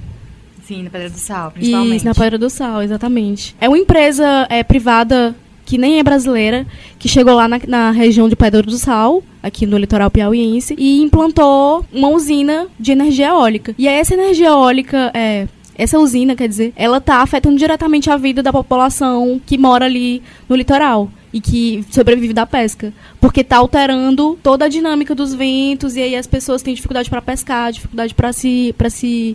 Sim, 0.65 0.85
na 0.85 0.91
Pedra 0.91 1.11
do 1.11 1.19
Sal, 1.19 1.51
principalmente. 1.51 1.97
Isso, 1.97 2.05
na 2.05 2.15
Pedra 2.15 2.39
do 2.39 2.49
Sal, 2.49 2.83
exatamente. 2.83 3.57
É 3.61 3.69
uma 3.69 3.79
empresa 3.79 4.47
é, 4.49 4.63
privada 4.63 5.35
que 5.65 5.79
nem 5.79 5.99
é 5.99 6.03
brasileira, 6.03 6.67
que 6.99 7.09
chegou 7.09 7.35
lá 7.35 7.47
na, 7.47 7.61
na, 7.67 7.91
região 7.91 8.29
de 8.29 8.35
Pedra 8.35 8.63
do 8.63 8.77
Sal, 8.77 9.23
aqui 9.43 9.67
no 9.67 9.79
litoral 9.79 10.11
piauiense, 10.11 10.75
e 10.77 11.01
implantou 11.01 11.85
uma 11.93 12.09
usina 12.09 12.67
de 12.79 12.93
energia 12.93 13.29
eólica. 13.29 13.75
E 13.79 13.87
essa 13.87 14.15
energia 14.15 14.49
eólica, 14.49 15.13
é, 15.15 15.47
essa 15.77 15.99
usina, 15.99 16.35
quer 16.35 16.49
dizer, 16.49 16.73
ela 16.77 16.99
está 16.99 17.17
afetando 17.17 17.57
diretamente 17.57 18.11
a 18.11 18.17
vida 18.17 18.43
da 18.43 18.53
população 18.53 19.41
que 19.47 19.57
mora 19.57 19.85
ali 19.85 20.23
no 20.49 20.57
litoral 20.57 21.09
e 21.33 21.41
que 21.41 21.85
sobrevive 21.91 22.33
da 22.33 22.47
pesca, 22.47 22.93
porque 23.21 23.41
está 23.41 23.59
alterando 23.59 24.39
toda 24.43 24.65
a 24.65 24.69
dinâmica 24.69 25.15
dos 25.15 25.35
ventos 25.35 25.97
e 25.97 26.03
aí 26.03 26.17
as 26.17 26.27
pessoas 26.27 26.63
têm 26.63 26.75
dificuldade 26.75 27.09
para 27.09 27.23
pescar, 27.23 27.73
dificuldade 27.73 28.15
para 28.15 28.33
se 28.33 28.75
para 28.77 28.91
se 28.91 29.35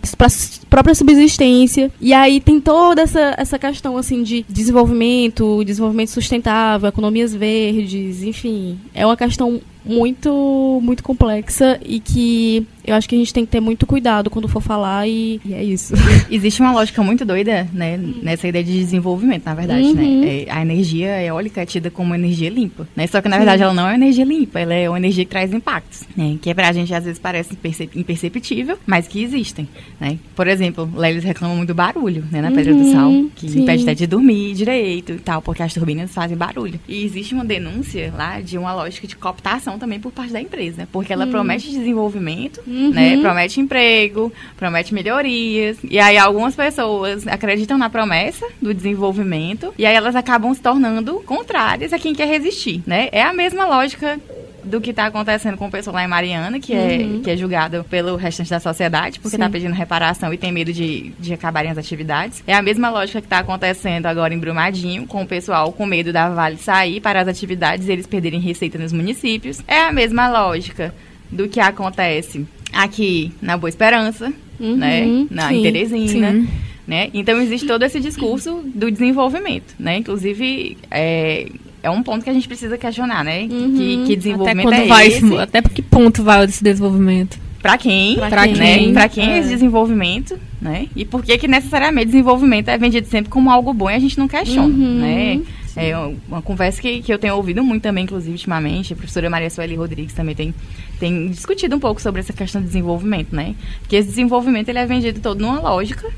própria 0.68 0.94
subsistência. 0.94 1.90
E 2.00 2.12
aí 2.12 2.40
tem 2.40 2.60
toda 2.60 3.02
essa, 3.02 3.34
essa 3.38 3.58
questão 3.58 3.96
assim 3.96 4.22
de 4.22 4.44
desenvolvimento, 4.48 5.62
desenvolvimento 5.64 6.10
sustentável, 6.10 6.88
economias 6.88 7.34
verdes, 7.34 8.22
enfim. 8.22 8.78
É 8.94 9.04
uma 9.04 9.16
questão 9.16 9.60
muito 9.84 10.80
muito 10.82 11.00
complexa 11.02 11.78
e 11.86 12.00
que 12.00 12.66
eu 12.84 12.94
acho 12.94 13.08
que 13.08 13.14
a 13.14 13.18
gente 13.18 13.32
tem 13.32 13.44
que 13.44 13.50
ter 13.52 13.60
muito 13.60 13.86
cuidado 13.86 14.28
quando 14.30 14.48
for 14.48 14.60
falar 14.60 15.08
e, 15.08 15.40
e 15.44 15.54
é 15.54 15.62
isso. 15.62 15.94
Existe 16.30 16.60
uma 16.60 16.72
lógica 16.72 17.02
muito 17.04 17.24
doida, 17.24 17.68
né, 17.72 17.96
nessa 18.22 18.46
ideia 18.48 18.64
de 18.64 18.72
desenvolvimento, 18.72 19.44
na 19.44 19.54
verdade, 19.54 19.92
né? 19.92 20.02
Uhum. 20.02 20.24
É, 20.24 20.46
a 20.50 20.60
energia 20.62 21.22
eólica 21.22 21.62
é 21.62 21.66
tida 21.66 21.88
como 21.90 22.14
energia 22.14 22.48
limpa, 22.50 22.86
né? 22.96 23.06
Só 23.06 23.20
que 23.20 23.28
na 23.28 23.36
verdade 23.36 23.62
ela 23.62 23.72
não 23.74 23.84
é 23.84 23.90
uma 23.90 23.94
energia 23.94 24.24
limpa, 24.24 24.58
ela 24.60 24.74
é 24.74 24.88
uma 24.88 24.98
energia 24.98 25.24
que 25.24 25.30
traz 25.30 25.52
impactos, 25.52 26.02
né? 26.16 26.36
Que 26.42 26.52
pra 26.52 26.72
gente 26.72 26.92
às 26.92 27.04
vezes 27.04 27.18
parece 27.20 27.52
impercep- 27.54 27.96
imperceptível, 27.96 28.76
mas 28.86 29.06
que 29.06 29.22
existem, 29.22 29.68
né? 30.00 30.18
Por 30.34 30.48
exemplo, 30.48 30.55
lá 30.94 31.10
eles 31.10 31.24
reclamam 31.24 31.56
muito 31.56 31.68
do 31.68 31.74
barulho, 31.74 32.24
né, 32.30 32.40
na 32.40 32.50
Pedra 32.50 32.74
do 32.74 32.80
Uhum, 32.82 32.92
Sal, 32.92 33.10
que 33.34 33.48
sim. 33.50 33.62
impede 33.62 33.82
até 33.82 33.94
de 33.94 34.06
dormir 34.06 34.54
direito 34.54 35.12
e 35.12 35.18
tal, 35.18 35.40
porque 35.42 35.62
as 35.62 35.72
turbinas 35.74 36.12
fazem 36.12 36.36
barulho. 36.36 36.78
E 36.88 37.04
existe 37.04 37.34
uma 37.34 37.44
denúncia 37.44 38.12
lá 38.16 38.40
de 38.40 38.56
uma 38.58 38.72
lógica 38.74 39.06
de 39.06 39.16
cooptação 39.16 39.78
também 39.78 39.98
por 40.00 40.12
parte 40.12 40.32
da 40.32 40.40
empresa, 40.40 40.82
né? 40.82 40.88
Porque 40.92 41.12
ela 41.12 41.26
promete 41.26 41.68
desenvolvimento, 41.70 42.60
Uhum. 42.66 42.90
né? 42.90 43.16
Promete 43.18 43.60
emprego, 43.60 44.32
promete 44.56 44.92
melhorias. 44.94 45.76
E 45.88 45.98
aí 45.98 46.16
algumas 46.18 46.54
pessoas 46.54 47.26
acreditam 47.26 47.76
na 47.78 47.90
promessa 47.90 48.46
do 48.60 48.72
desenvolvimento 48.74 49.72
e 49.78 49.84
aí 49.86 49.94
elas 49.94 50.14
acabam 50.16 50.52
se 50.54 50.60
tornando 50.60 51.14
contrárias 51.26 51.92
a 51.92 51.98
quem 51.98 52.14
quer 52.14 52.26
resistir, 52.28 52.82
né? 52.86 53.08
É 53.12 53.22
a 53.22 53.32
mesma 53.32 53.66
lógica 53.66 54.18
do 54.66 54.80
que 54.80 54.90
está 54.90 55.06
acontecendo 55.06 55.56
com 55.56 55.68
o 55.68 55.70
pessoal 55.70 55.94
lá 55.96 56.04
em 56.04 56.08
Mariana, 56.08 56.58
que, 56.60 56.74
é, 56.74 57.20
que 57.22 57.30
é 57.30 57.36
julgado 57.36 57.84
pelo 57.88 58.16
restante 58.16 58.50
da 58.50 58.60
sociedade, 58.60 59.20
porque 59.20 59.36
está 59.36 59.48
pedindo 59.48 59.72
reparação 59.72 60.34
e 60.34 60.36
tem 60.36 60.50
medo 60.52 60.72
de, 60.72 61.12
de 61.18 61.32
acabarem 61.32 61.70
as 61.70 61.78
atividades. 61.78 62.42
É 62.46 62.54
a 62.54 62.60
mesma 62.62 62.90
lógica 62.90 63.20
que 63.20 63.26
está 63.26 63.38
acontecendo 63.38 64.06
agora 64.06 64.34
em 64.34 64.38
Brumadinho, 64.38 65.06
com 65.06 65.22
o 65.22 65.26
pessoal 65.26 65.72
com 65.72 65.86
medo 65.86 66.12
da 66.12 66.28
Vale 66.28 66.58
sair 66.58 67.00
para 67.00 67.20
as 67.20 67.28
atividades 67.28 67.88
e 67.88 67.92
eles 67.92 68.06
perderem 68.06 68.40
receita 68.40 68.76
nos 68.78 68.92
municípios. 68.92 69.60
É 69.68 69.80
a 69.80 69.92
mesma 69.92 70.28
lógica 70.28 70.92
do 71.30 71.48
que 71.48 71.60
acontece 71.60 72.46
aqui 72.72 73.32
na 73.40 73.56
Boa 73.56 73.68
Esperança, 73.68 74.32
Uhum, 74.58 74.76
né? 74.76 75.26
Na 75.30 75.48
sim, 75.48 75.56
em 75.58 75.62
Teresina. 75.62 76.32
sim. 76.32 76.48
Né? 76.86 77.10
Então 77.12 77.40
existe 77.42 77.66
todo 77.66 77.82
esse 77.82 77.98
discurso 77.98 78.62
do 78.74 78.90
desenvolvimento, 78.90 79.74
né? 79.78 79.96
Inclusive 79.98 80.78
é, 80.90 81.46
é 81.86 81.90
um 81.90 82.02
ponto 82.02 82.24
que 82.24 82.30
a 82.30 82.32
gente 82.32 82.48
precisa 82.48 82.76
questionar, 82.76 83.24
né? 83.24 83.42
Uhum. 83.42 83.74
Que, 83.76 83.96
que 83.96 84.02
Até 84.02 84.16
desenvolvimento 84.16 84.66
quando 84.66 84.74
é 84.74 84.86
vai 84.86 85.06
esse? 85.06 85.36
até 85.38 85.62
que 85.62 85.82
ponto 85.82 86.22
vai 86.22 86.44
esse 86.44 86.62
desenvolvimento? 86.62 87.38
Pra 87.62 87.78
quem? 87.78 88.16
Pra 88.16 88.46
né? 88.46 88.54
quem? 88.54 88.92
Pra 88.92 89.08
quem 89.08 89.30
é. 89.30 89.36
É. 89.36 89.38
esse 89.38 89.48
desenvolvimento, 89.50 90.38
né? 90.60 90.88
E 90.94 91.04
por 91.04 91.24
que 91.24 91.38
que 91.38 91.48
necessariamente 91.48 92.06
desenvolvimento 92.06 92.68
é 92.68 92.76
vendido 92.76 93.06
sempre 93.06 93.30
como 93.30 93.50
algo 93.50 93.72
bom 93.72 93.88
e 93.90 93.94
a 93.94 93.98
gente 93.98 94.18
não 94.18 94.28
questiona, 94.28 94.68
Uhum, 94.68 94.98
né? 94.98 95.40
É 95.76 95.94
uma 96.26 96.40
conversa 96.40 96.80
que, 96.80 97.02
que 97.02 97.12
eu 97.12 97.18
tenho 97.18 97.36
ouvido 97.36 97.62
muito 97.62 97.82
também, 97.82 98.04
inclusive, 98.04 98.32
ultimamente. 98.32 98.94
A 98.94 98.96
professora 98.96 99.28
Maria 99.28 99.50
Sueli 99.50 99.74
Rodrigues 99.74 100.14
também 100.14 100.34
tem, 100.34 100.54
tem 100.98 101.28
discutido 101.28 101.76
um 101.76 101.78
pouco 101.80 102.00
sobre 102.00 102.20
essa 102.20 102.32
questão 102.32 102.60
de 102.60 102.66
desenvolvimento, 102.68 103.34
né? 103.34 103.54
Porque 103.80 103.96
esse 103.96 104.08
desenvolvimento 104.08 104.68
ele 104.68 104.78
é 104.78 104.86
vendido 104.86 105.20
todo 105.20 105.40
numa 105.40 105.60
lógica 105.60 106.08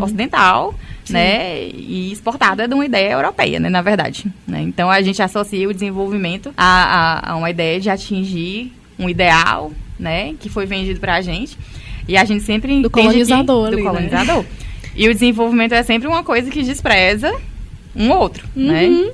ocidental, 0.00 0.74
né? 1.10 1.66
E 1.68 2.10
exportada 2.12 2.66
de 2.68 2.74
uma 2.74 2.84
ideia 2.84 3.12
europeia, 3.12 3.58
né? 3.58 3.68
Na 3.68 3.82
verdade. 3.82 4.26
Né? 4.46 4.62
Então 4.62 4.90
a 4.90 5.00
gente 5.02 5.20
associa 5.22 5.68
o 5.68 5.72
desenvolvimento 5.74 6.52
a, 6.56 7.22
a, 7.28 7.32
a 7.32 7.36
uma 7.36 7.50
ideia 7.50 7.80
de 7.80 7.90
atingir 7.90 8.72
um 8.98 9.08
ideal, 9.08 9.72
né? 9.98 10.34
Que 10.38 10.48
foi 10.48 10.66
vendido 10.66 11.00
pra 11.00 11.20
gente. 11.20 11.56
E 12.06 12.16
a 12.16 12.24
gente 12.24 12.42
sempre 12.44 12.82
que- 12.82 12.88
colonizador 12.90 13.66
ali, 13.66 13.76
do 13.76 13.82
né? 13.82 13.88
colonizador. 13.90 14.44
E 14.96 15.08
o 15.08 15.12
desenvolvimento 15.12 15.72
é 15.72 15.82
sempre 15.82 16.08
uma 16.08 16.22
coisa 16.24 16.50
que 16.50 16.62
despreza 16.62 17.32
um 17.94 18.10
outro, 18.10 18.46
Uhum. 18.56 18.66
né? 18.66 19.10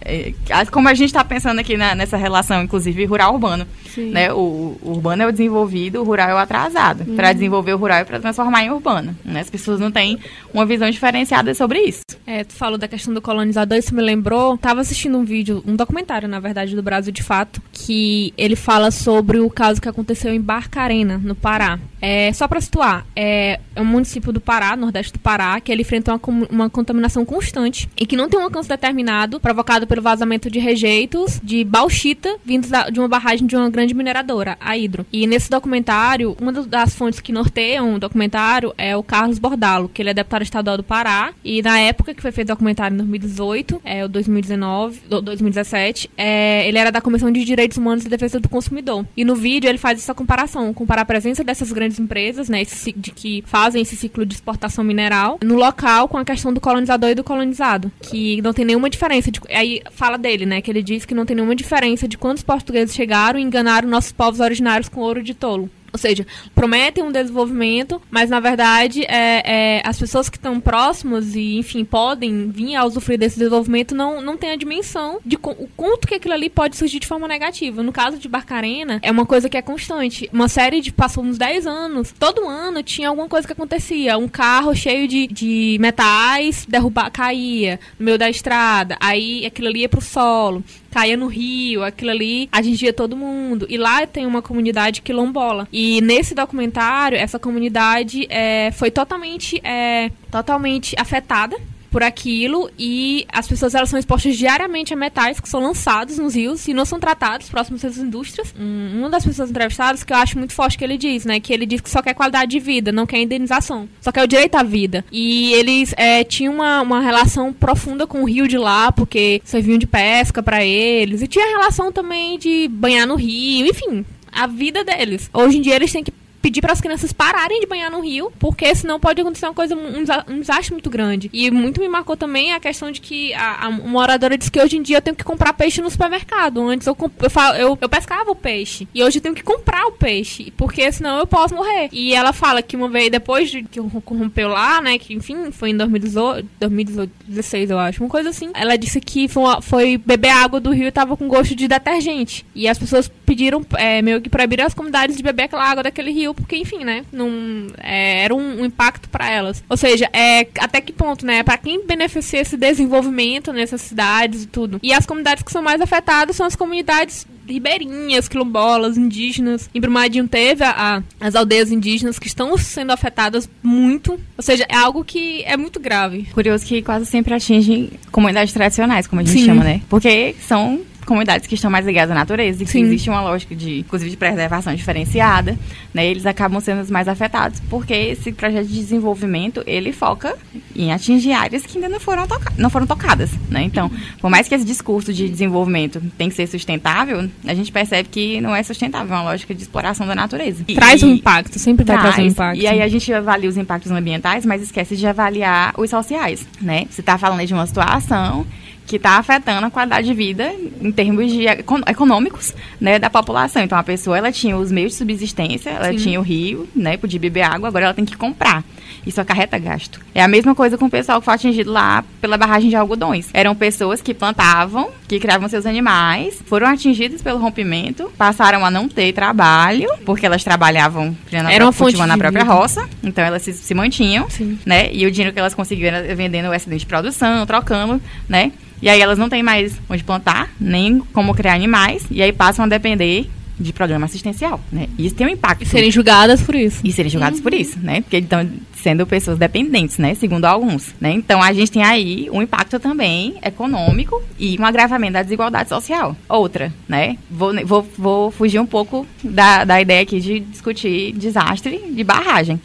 É, 0.00 0.32
as- 0.50 0.70
como 0.70 0.88
a 0.88 0.94
gente 0.94 1.08
está 1.08 1.24
pensando 1.24 1.58
aqui 1.58 1.76
na- 1.76 1.94
nessa 1.94 2.16
relação, 2.16 2.62
inclusive 2.62 3.04
rural-urbano, 3.04 3.66
Sim. 3.94 4.10
né? 4.10 4.32
O, 4.32 4.76
o 4.82 4.90
urbano 4.92 5.22
é 5.22 5.26
o 5.26 5.32
desenvolvido, 5.32 6.00
o 6.00 6.04
rural 6.04 6.30
é 6.30 6.34
o 6.34 6.38
atrasado. 6.38 7.04
Uhum. 7.08 7.16
Para 7.16 7.32
desenvolver 7.32 7.72
o 7.74 7.76
rural 7.76 7.98
é 7.98 8.04
para 8.04 8.20
transformar 8.20 8.62
em 8.64 8.70
urbano. 8.70 9.16
Né? 9.24 9.40
As 9.40 9.50
pessoas 9.50 9.80
não 9.80 9.90
têm 9.90 10.18
uma 10.52 10.64
visão 10.66 10.88
diferenciada 10.90 11.54
sobre 11.54 11.80
isso. 11.80 12.00
É, 12.26 12.44
tu 12.44 12.52
falou 12.54 12.76
da 12.78 12.86
questão 12.86 13.12
do 13.14 13.22
colonizador, 13.22 13.78
isso 13.78 13.94
me 13.94 14.02
lembrou. 14.02 14.58
Tava 14.58 14.80
assistindo 14.80 15.16
um 15.16 15.24
vídeo, 15.24 15.62
um 15.66 15.74
documentário, 15.76 16.28
na 16.28 16.38
verdade, 16.40 16.76
do 16.76 16.82
Brasil 16.82 17.12
de 17.12 17.22
Fato, 17.22 17.62
que 17.72 18.32
ele 18.36 18.54
fala 18.56 18.90
sobre 18.90 19.38
o 19.40 19.48
caso 19.48 19.80
que 19.80 19.88
aconteceu 19.88 20.32
em 20.34 20.40
Barcarena, 20.40 21.18
no 21.22 21.34
Pará. 21.34 21.78
É, 22.00 22.32
só 22.32 22.46
pra 22.46 22.60
situar, 22.60 23.04
é, 23.16 23.58
é 23.74 23.80
um 23.80 23.84
município 23.84 24.32
do 24.32 24.40
Pará, 24.40 24.76
nordeste 24.76 25.12
do 25.14 25.18
Pará, 25.18 25.58
que 25.60 25.72
ele 25.72 25.82
enfrenta 25.82 26.12
uma, 26.12 26.46
uma 26.50 26.70
contaminação 26.70 27.24
constante 27.24 27.88
e 27.96 28.06
que 28.06 28.16
não 28.16 28.28
tem 28.28 28.38
um 28.38 28.44
alcance 28.44 28.68
determinado, 28.68 29.40
provocado 29.40 29.86
pelo 29.86 30.00
vazamento 30.02 30.48
de 30.50 30.58
rejeitos 30.60 31.40
de 31.42 31.64
bauxita 31.64 32.36
vindos 32.44 32.68
da- 32.70 32.88
de 32.90 33.00
uma 33.00 33.08
barragem 33.08 33.46
de 33.46 33.56
uma 33.56 33.68
grande 33.70 33.87
mineradora, 33.94 34.56
a 34.60 34.76
Hidro. 34.76 35.06
E 35.12 35.26
nesse 35.26 35.50
documentário, 35.50 36.36
uma 36.40 36.52
das 36.52 36.94
fontes 36.94 37.20
que 37.20 37.32
norteiam 37.32 37.94
o 37.94 37.98
documentário 37.98 38.72
é 38.76 38.96
o 38.96 39.02
Carlos 39.02 39.38
Bordalo, 39.38 39.88
que 39.88 40.02
ele 40.02 40.10
é 40.10 40.14
deputado 40.14 40.42
estadual 40.42 40.76
do 40.76 40.82
Pará. 40.82 41.32
E 41.44 41.62
na 41.62 41.78
época 41.78 42.14
que 42.14 42.22
foi 42.22 42.32
feito 42.32 42.48
o 42.48 42.52
documentário, 42.54 42.94
em 42.94 42.98
2018, 42.98 43.80
é 43.84 44.04
o 44.04 44.08
2019, 44.08 45.00
do- 45.08 45.20
2017, 45.22 46.10
é, 46.16 46.66
ele 46.68 46.78
era 46.78 46.90
da 46.90 47.00
Comissão 47.00 47.30
de 47.30 47.44
Direitos 47.44 47.76
Humanos 47.78 48.04
e 48.04 48.08
Defesa 48.08 48.40
do 48.40 48.48
Consumidor. 48.48 49.04
E 49.16 49.24
no 49.24 49.34
vídeo 49.34 49.68
ele 49.68 49.78
faz 49.78 49.98
essa 49.98 50.14
comparação, 50.14 50.72
comparar 50.74 51.02
a 51.02 51.04
presença 51.04 51.42
dessas 51.44 51.72
grandes 51.72 51.98
empresas, 51.98 52.48
né, 52.48 52.62
esse 52.62 52.92
de 52.92 53.10
que 53.10 53.42
fazem 53.46 53.82
esse 53.82 53.96
ciclo 53.96 54.24
de 54.24 54.34
exportação 54.34 54.82
mineral 54.84 55.38
no 55.44 55.56
local 55.56 56.08
com 56.08 56.16
a 56.18 56.24
questão 56.24 56.52
do 56.52 56.60
colonizador 56.60 57.10
e 57.10 57.14
do 57.14 57.24
colonizado, 57.24 57.90
que 58.00 58.40
não 58.42 58.52
tem 58.52 58.64
nenhuma 58.64 58.88
diferença. 58.90 59.30
De, 59.30 59.40
aí 59.50 59.82
fala 59.90 60.16
dele, 60.18 60.46
né, 60.46 60.60
que 60.60 60.70
ele 60.70 60.82
diz 60.82 61.04
que 61.04 61.14
não 61.14 61.26
tem 61.26 61.36
nenhuma 61.36 61.54
diferença 61.54 62.06
de 62.08 62.16
quando 62.18 62.38
os 62.38 62.42
portugueses 62.42 62.94
chegaram 62.94 63.38
e 63.38 63.42
enganaram 63.42 63.67
nossos 63.86 64.12
povos 64.12 64.40
originários 64.40 64.88
com 64.88 65.00
ouro 65.00 65.22
de 65.22 65.34
tolo. 65.34 65.70
Ou 65.90 65.98
seja, 65.98 66.26
prometem 66.54 67.02
um 67.02 67.10
desenvolvimento, 67.10 68.00
mas 68.10 68.28
na 68.28 68.38
verdade 68.40 69.04
é, 69.04 69.78
é, 69.78 69.82
as 69.82 69.98
pessoas 69.98 70.28
que 70.28 70.36
estão 70.36 70.60
próximas 70.60 71.34
e, 71.34 71.56
enfim, 71.56 71.82
podem 71.82 72.50
vir 72.50 72.76
a 72.76 72.84
usufruir 72.84 73.18
desse 73.18 73.38
desenvolvimento 73.38 73.94
não, 73.94 74.20
não 74.20 74.36
têm 74.36 74.50
a 74.50 74.56
dimensão 74.56 75.18
de 75.24 75.38
co- 75.38 75.52
o 75.58 75.66
quanto 75.74 76.06
que 76.06 76.14
aquilo 76.16 76.34
ali 76.34 76.50
pode 76.50 76.76
surgir 76.76 76.98
de 77.00 77.06
forma 77.06 77.26
negativa. 77.26 77.82
No 77.82 77.90
caso 77.90 78.18
de 78.18 78.28
Barcarena, 78.28 78.98
é 79.02 79.10
uma 79.10 79.24
coisa 79.24 79.48
que 79.48 79.56
é 79.56 79.62
constante. 79.62 80.28
Uma 80.30 80.46
série 80.46 80.82
de. 80.82 80.92
passou 80.92 81.24
uns 81.24 81.38
10 81.38 81.66
anos, 81.66 82.12
todo 82.18 82.46
ano 82.46 82.82
tinha 82.82 83.08
alguma 83.08 83.26
coisa 83.26 83.46
que 83.46 83.52
acontecia. 83.54 84.18
Um 84.18 84.28
carro 84.28 84.74
cheio 84.76 85.08
de, 85.08 85.26
de 85.26 85.78
metais 85.80 86.66
derrubar, 86.68 87.10
caía 87.10 87.80
no 87.98 88.04
meio 88.04 88.18
da 88.18 88.28
estrada, 88.28 88.98
aí 89.00 89.46
aquilo 89.46 89.68
ali 89.68 89.80
ia 89.80 89.88
pro 89.88 90.02
solo 90.02 90.62
caía 90.90 91.16
no 91.16 91.26
rio, 91.26 91.82
aquilo 91.84 92.10
ali 92.10 92.48
atingia 92.50 92.92
todo 92.92 93.16
mundo. 93.16 93.66
E 93.68 93.76
lá 93.76 94.06
tem 94.06 94.26
uma 94.26 94.42
comunidade 94.42 95.02
quilombola. 95.02 95.68
E 95.72 96.00
nesse 96.00 96.34
documentário, 96.34 97.16
essa 97.16 97.38
comunidade 97.38 98.26
é, 98.30 98.70
foi 98.72 98.90
totalmente, 98.90 99.60
é, 99.64 100.10
totalmente 100.30 100.94
afetada 100.98 101.56
por 101.90 102.02
aquilo 102.02 102.70
e 102.78 103.26
as 103.32 103.46
pessoas 103.46 103.74
elas 103.74 103.88
são 103.88 103.98
expostas 103.98 104.36
diariamente 104.36 104.92
a 104.92 104.96
metais 104.96 105.40
que 105.40 105.48
são 105.48 105.60
lançados 105.60 106.18
nos 106.18 106.34
rios 106.34 106.66
e 106.68 106.74
não 106.74 106.84
são 106.84 107.00
tratados 107.00 107.48
próximos 107.48 107.84
às 107.84 107.98
indústrias. 107.98 108.54
Um, 108.58 108.98
uma 108.98 109.10
das 109.10 109.24
pessoas 109.24 109.50
entrevistadas 109.50 110.04
que 110.04 110.12
eu 110.12 110.16
acho 110.16 110.38
muito 110.38 110.52
forte 110.52 110.78
que 110.78 110.84
ele 110.84 110.96
diz, 110.96 111.24
né, 111.24 111.40
que 111.40 111.52
ele 111.52 111.66
diz 111.66 111.80
que 111.80 111.90
só 111.90 112.02
quer 112.02 112.14
qualidade 112.14 112.50
de 112.50 112.60
vida, 112.60 112.92
não 112.92 113.06
quer 113.06 113.18
indenização, 113.18 113.88
só 114.00 114.12
quer 114.12 114.22
o 114.22 114.26
direito 114.26 114.56
à 114.56 114.62
vida. 114.62 115.04
E 115.10 115.52
eles 115.54 115.94
é, 115.96 116.24
tinham 116.24 116.54
uma, 116.54 116.82
uma 116.82 117.00
relação 117.00 117.52
profunda 117.52 118.06
com 118.06 118.22
o 118.22 118.24
rio 118.24 118.46
de 118.46 118.58
lá, 118.58 118.92
porque 118.92 119.40
serviam 119.44 119.78
de 119.78 119.86
pesca 119.86 120.42
para 120.42 120.64
eles 120.64 121.22
e 121.22 121.28
tinha 121.28 121.46
relação 121.46 121.90
também 121.92 122.38
de 122.38 122.68
banhar 122.68 123.06
no 123.06 123.14
rio, 123.14 123.66
enfim, 123.66 124.04
a 124.30 124.46
vida 124.46 124.84
deles. 124.84 125.30
Hoje 125.32 125.58
em 125.58 125.60
dia 125.60 125.76
eles 125.76 125.92
têm 125.92 126.04
que 126.04 126.12
pedir 126.40 126.60
para 126.60 126.72
as 126.72 126.80
crianças 126.80 127.12
pararem 127.12 127.60
de 127.60 127.66
banhar 127.66 127.90
no 127.90 128.00
rio, 128.00 128.32
porque 128.38 128.74
senão 128.74 129.00
pode 129.00 129.20
acontecer 129.20 129.46
uma 129.46 129.54
coisa, 129.54 129.74
um, 129.74 130.00
desa- 130.04 130.24
desastre 130.28 130.72
muito 130.72 130.88
grande. 130.90 131.28
E 131.32 131.50
muito 131.50 131.80
me 131.80 131.88
marcou 131.88 132.16
também 132.16 132.52
a 132.52 132.60
questão 132.60 132.90
de 132.90 133.00
que 133.00 133.32
a, 133.34 133.66
a 133.66 133.70
moradora 133.70 134.36
disse 134.38 134.50
que 134.50 134.60
hoje 134.60 134.76
em 134.76 134.82
dia 134.82 134.98
eu 134.98 135.02
tenho 135.02 135.16
que 135.16 135.24
comprar 135.24 135.52
peixe 135.52 135.80
no 135.82 135.90
supermercado. 135.90 136.60
Antes 136.68 136.86
eu, 136.86 136.96
eu, 137.00 137.54
eu, 137.58 137.78
eu 137.80 137.88
pescava 137.88 138.30
o 138.30 138.34
peixe. 138.36 138.86
E 138.94 139.02
hoje 139.02 139.18
eu 139.18 139.22
tenho 139.22 139.34
que 139.34 139.42
comprar 139.42 139.86
o 139.86 139.92
peixe, 139.92 140.52
porque 140.56 140.90
senão 140.92 141.18
eu 141.18 141.26
posso 141.26 141.54
morrer. 141.54 141.88
E 141.92 142.14
ela 142.14 142.32
fala 142.32 142.62
que 142.62 142.76
uma 142.76 142.88
vez 142.88 143.10
depois 143.10 143.50
de 143.50 143.62
que 143.64 143.80
corrompeu 144.00 144.48
lá, 144.48 144.80
né, 144.80 144.98
que 144.98 145.14
enfim, 145.14 145.50
foi 145.50 145.70
em 145.70 145.76
2018, 145.76 146.48
2016, 146.60 147.70
eu 147.70 147.78
acho, 147.78 148.02
uma 148.02 148.08
coisa 148.10 148.30
assim. 148.30 148.50
Ela 148.54 148.76
disse 148.76 149.00
que 149.00 149.28
foi, 149.28 149.42
uma- 149.42 149.60
foi 149.60 149.98
beber 149.98 150.30
água 150.30 150.60
do 150.60 150.70
rio 150.70 150.86
e 150.86 150.92
tava 150.92 151.16
com 151.16 151.28
gosto 151.28 151.54
de 151.54 151.66
detergente. 151.68 152.44
E 152.54 152.68
as 152.68 152.78
pessoas 152.78 153.10
pediram, 153.28 153.62
é, 153.76 154.00
meio 154.00 154.22
que 154.22 154.30
proibiram 154.30 154.64
as 154.64 154.72
comunidades 154.72 155.14
de 155.14 155.22
beber 155.22 155.42
aquela 155.42 155.62
água 155.70 155.82
daquele 155.82 156.10
rio, 156.10 156.32
porque, 156.32 156.56
enfim, 156.56 156.82
né? 156.82 157.04
Não, 157.12 157.28
é, 157.76 158.24
era 158.24 158.34
um, 158.34 158.62
um 158.62 158.64
impacto 158.64 159.06
para 159.10 159.30
elas. 159.30 159.62
Ou 159.68 159.76
seja, 159.76 160.08
é, 160.14 160.48
até 160.58 160.80
que 160.80 160.94
ponto, 160.94 161.26
né? 161.26 161.42
Para 161.42 161.58
quem 161.58 161.86
beneficia 161.86 162.40
esse 162.40 162.56
desenvolvimento 162.56 163.52
nessas 163.52 163.82
cidades 163.82 164.44
e 164.44 164.46
tudo. 164.46 164.80
E 164.82 164.94
as 164.94 165.04
comunidades 165.04 165.42
que 165.42 165.52
são 165.52 165.60
mais 165.60 165.78
afetadas 165.78 166.36
são 166.36 166.46
as 166.46 166.56
comunidades 166.56 167.26
ribeirinhas, 167.46 168.28
quilombolas, 168.28 168.96
indígenas. 168.96 169.68
Em 169.74 169.80
Brumadinho 169.80 170.26
teve 170.26 170.64
a, 170.64 171.02
a, 171.20 171.26
as 171.26 171.34
aldeias 171.34 171.70
indígenas 171.70 172.18
que 172.18 172.28
estão 172.28 172.56
sendo 172.56 172.92
afetadas 172.92 173.48
muito. 173.62 174.12
Ou 174.12 174.42
seja, 174.42 174.64
é 174.70 174.76
algo 174.76 175.04
que 175.04 175.42
é 175.44 175.56
muito 175.56 175.78
grave. 175.78 176.24
Curioso 176.32 176.64
que 176.64 176.80
quase 176.80 177.04
sempre 177.04 177.34
atinge 177.34 177.90
comunidades 178.10 178.54
tradicionais, 178.54 179.06
como 179.06 179.20
a 179.20 179.24
gente 179.24 179.38
Sim. 179.38 179.44
chama, 179.44 179.64
né? 179.64 179.82
Porque 179.88 180.34
são 180.46 180.80
comunidades 181.08 181.46
que 181.46 181.54
estão 181.54 181.70
mais 181.70 181.84
ligadas 181.86 182.10
à 182.10 182.14
natureza 182.14 182.62
e 182.62 182.66
que 182.66 182.70
Sim. 182.72 182.82
existe 182.84 183.08
uma 183.08 183.22
lógica 183.22 183.56
de, 183.56 183.80
inclusive, 183.80 184.10
de 184.10 184.16
preservação 184.16 184.74
diferenciada, 184.74 185.58
né? 185.92 186.06
Eles 186.06 186.26
acabam 186.26 186.60
sendo 186.60 186.82
os 186.82 186.90
mais 186.90 187.08
afetados, 187.08 187.60
porque 187.70 187.92
esse 187.94 188.30
projeto 188.30 188.66
de 188.66 188.74
desenvolvimento, 188.74 189.62
ele 189.66 189.92
foca 189.92 190.36
em 190.76 190.92
atingir 190.92 191.32
áreas 191.32 191.64
que 191.64 191.78
ainda 191.78 191.88
não 191.88 191.98
foram, 191.98 192.26
toca 192.28 192.52
não 192.58 192.68
foram 192.70 192.86
tocadas, 192.86 193.30
né? 193.48 193.62
Então, 193.62 193.90
por 194.20 194.30
mais 194.30 194.46
que 194.46 194.54
esse 194.54 194.64
discurso 194.64 195.12
de 195.12 195.28
desenvolvimento 195.28 196.00
tem 196.18 196.28
que 196.28 196.34
ser 196.34 196.46
sustentável, 196.46 197.28
a 197.46 197.54
gente 197.54 197.72
percebe 197.72 198.08
que 198.10 198.40
não 198.40 198.54
é 198.54 198.62
sustentável, 198.62 199.14
é 199.14 199.18
uma 199.18 199.30
lógica 199.30 199.54
de 199.54 199.62
exploração 199.62 200.06
da 200.06 200.14
natureza. 200.14 200.62
E- 200.68 200.74
Traz 200.74 201.02
um 201.02 201.08
impacto, 201.14 201.58
sempre 201.58 201.84
vai 201.84 201.96
trazer 201.96 202.12
um 202.20 202.32
Traz. 202.32 202.32
impacto. 202.32 202.60
E 202.62 202.66
aí 202.66 202.82
a 202.82 202.88
gente 202.88 203.12
avalia 203.12 203.48
os 203.48 203.56
impactos 203.56 203.90
ambientais, 203.90 204.44
mas 204.44 204.62
esquece 204.62 204.94
de 204.96 205.06
avaliar 205.06 205.72
os 205.78 205.88
sociais, 205.88 206.46
né? 206.60 206.84
Você 206.90 207.00
está 207.00 207.16
falando 207.16 207.44
de 207.46 207.54
uma 207.54 207.66
situação 207.66 208.46
que 208.88 208.96
está 208.96 209.18
afetando 209.18 209.66
a 209.66 209.70
qualidade 209.70 210.06
de 210.08 210.14
vida 210.14 210.50
em 210.80 210.90
termos 210.90 211.30
de 211.30 211.46
econ- 211.46 211.82
econômicos, 211.86 212.54
né, 212.80 212.98
da 212.98 213.10
população. 213.10 213.62
Então 213.62 213.76
a 213.78 213.82
pessoa 213.84 214.16
ela 214.16 214.32
tinha 214.32 214.56
os 214.56 214.72
meios 214.72 214.92
de 214.92 214.98
subsistência, 214.98 215.68
ela 215.70 215.90
Sim. 215.90 215.96
tinha 215.98 216.18
o 216.18 216.22
rio, 216.22 216.66
né, 216.74 216.96
podia 216.96 217.20
beber 217.20 217.42
água, 217.42 217.68
agora 217.68 217.84
ela 217.84 217.94
tem 217.94 218.04
que 218.06 218.16
comprar. 218.16 218.64
Isso 219.06 219.20
acarreta 219.20 219.58
gasto. 219.58 220.00
É 220.14 220.22
a 220.22 220.28
mesma 220.28 220.54
coisa 220.54 220.76
com 220.78 220.86
o 220.86 220.90
pessoal 220.90 221.20
que 221.20 221.24
foi 221.24 221.34
atingido 221.34 221.70
lá 221.72 222.04
pela 222.20 222.36
barragem 222.36 222.68
de 222.70 222.76
algodões. 222.76 223.28
Eram 223.32 223.54
pessoas 223.54 224.00
que 224.02 224.12
plantavam, 224.14 224.90
que 225.06 225.18
criavam 225.18 225.48
seus 225.48 225.66
animais, 225.66 226.42
foram 226.46 226.66
atingidas 226.66 227.22
pelo 227.22 227.38
rompimento, 227.38 228.10
passaram 228.16 228.64
a 228.64 228.70
não 228.70 228.88
ter 228.88 229.12
trabalho, 229.12 229.88
porque 230.04 230.26
elas 230.26 230.42
trabalhavam 230.44 231.16
criando 231.26 231.46
a 231.46 231.52
Era 231.52 231.64
uma 231.64 231.72
própria- 231.72 232.06
na 232.06 232.18
própria 232.18 232.42
vida. 232.44 232.54
roça, 232.54 232.88
então 233.02 233.24
elas 233.24 233.42
se, 233.42 233.52
se 233.52 233.74
mantinham, 233.74 234.28
Sim. 234.30 234.58
né? 234.64 234.92
E 234.92 235.06
o 235.06 235.10
dinheiro 235.10 235.32
que 235.32 235.38
elas 235.40 235.54
conseguiam 235.54 235.88
era 235.94 236.14
vendendo 236.14 236.48
o 236.48 236.54
excedente 236.54 236.80
de 236.80 236.86
produção, 236.86 237.44
trocando, 237.46 238.00
né? 238.28 238.52
E 238.80 238.88
aí 238.88 239.00
elas 239.00 239.18
não 239.18 239.28
têm 239.28 239.42
mais 239.42 239.74
onde 239.88 240.04
plantar, 240.04 240.50
nem 240.60 241.00
como 241.12 241.34
criar 241.34 241.54
animais, 241.54 242.04
e 242.10 242.22
aí 242.22 242.32
passam 242.32 242.64
a 242.64 242.68
depender 242.68 243.28
de 243.58 243.72
programa 243.72 244.04
assistencial, 244.06 244.60
né? 244.70 244.86
Isso 244.96 245.16
tem 245.16 245.26
um 245.26 245.30
impacto. 245.30 245.62
E 245.62 245.66
serem 245.66 245.90
julgadas 245.90 246.40
por 246.40 246.54
isso. 246.54 246.80
E 246.84 246.92
serem 246.92 247.10
julgados 247.10 247.40
por 247.40 247.52
isso, 247.52 247.76
né? 247.80 248.02
Porque 248.02 248.18
estão 248.18 248.48
sendo 248.82 249.06
pessoas 249.06 249.38
dependentes, 249.38 249.98
né? 249.98 250.14
Segundo 250.14 250.44
alguns, 250.44 250.94
né? 251.00 251.10
Então 251.12 251.42
a 251.42 251.52
gente 251.52 251.70
tem 251.70 251.82
aí 251.82 252.28
um 252.30 252.42
impacto 252.42 252.78
também 252.78 253.36
econômico 253.42 254.22
e 254.38 254.58
um 254.58 254.64
agravamento 254.64 255.14
da 255.14 255.22
desigualdade 255.22 255.68
social. 255.68 256.16
Outra, 256.28 256.72
né? 256.88 257.16
Vou, 257.30 257.52
vou, 257.64 257.88
vou 257.96 258.30
fugir 258.30 258.58
um 258.58 258.66
pouco 258.66 259.06
da, 259.22 259.64
da 259.64 259.80
ideia 259.80 260.02
aqui 260.02 260.20
de 260.20 260.40
discutir 260.40 261.12
desastre 261.12 261.78
de 261.90 262.04
barragem. 262.04 262.60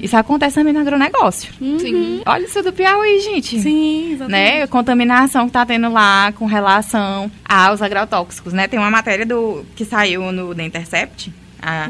Isso 0.00 0.16
acontece 0.16 0.56
também 0.56 0.72
no 0.72 0.80
agronegócio. 0.80 1.52
Sim. 1.58 2.22
Olha 2.26 2.44
isso 2.44 2.62
do 2.62 2.72
Piauí, 2.72 3.20
gente 3.20 3.60
Sim, 3.60 4.14
exatamente. 4.14 4.30
né? 4.30 4.62
A 4.62 4.66
contaminação 4.68 5.46
que 5.46 5.52
tá 5.52 5.64
tendo 5.64 5.90
lá 5.92 6.32
com 6.32 6.46
relação 6.46 7.30
aos 7.44 7.80
agrotóxicos, 7.80 8.52
né? 8.52 8.66
Tem 8.66 8.78
uma 8.78 8.90
matéria 8.90 9.24
do 9.24 9.64
que 9.76 9.84
saiu 9.84 10.32
no 10.32 10.54
The 10.54 10.64
Intercept 10.64 11.32
ah, 11.62 11.88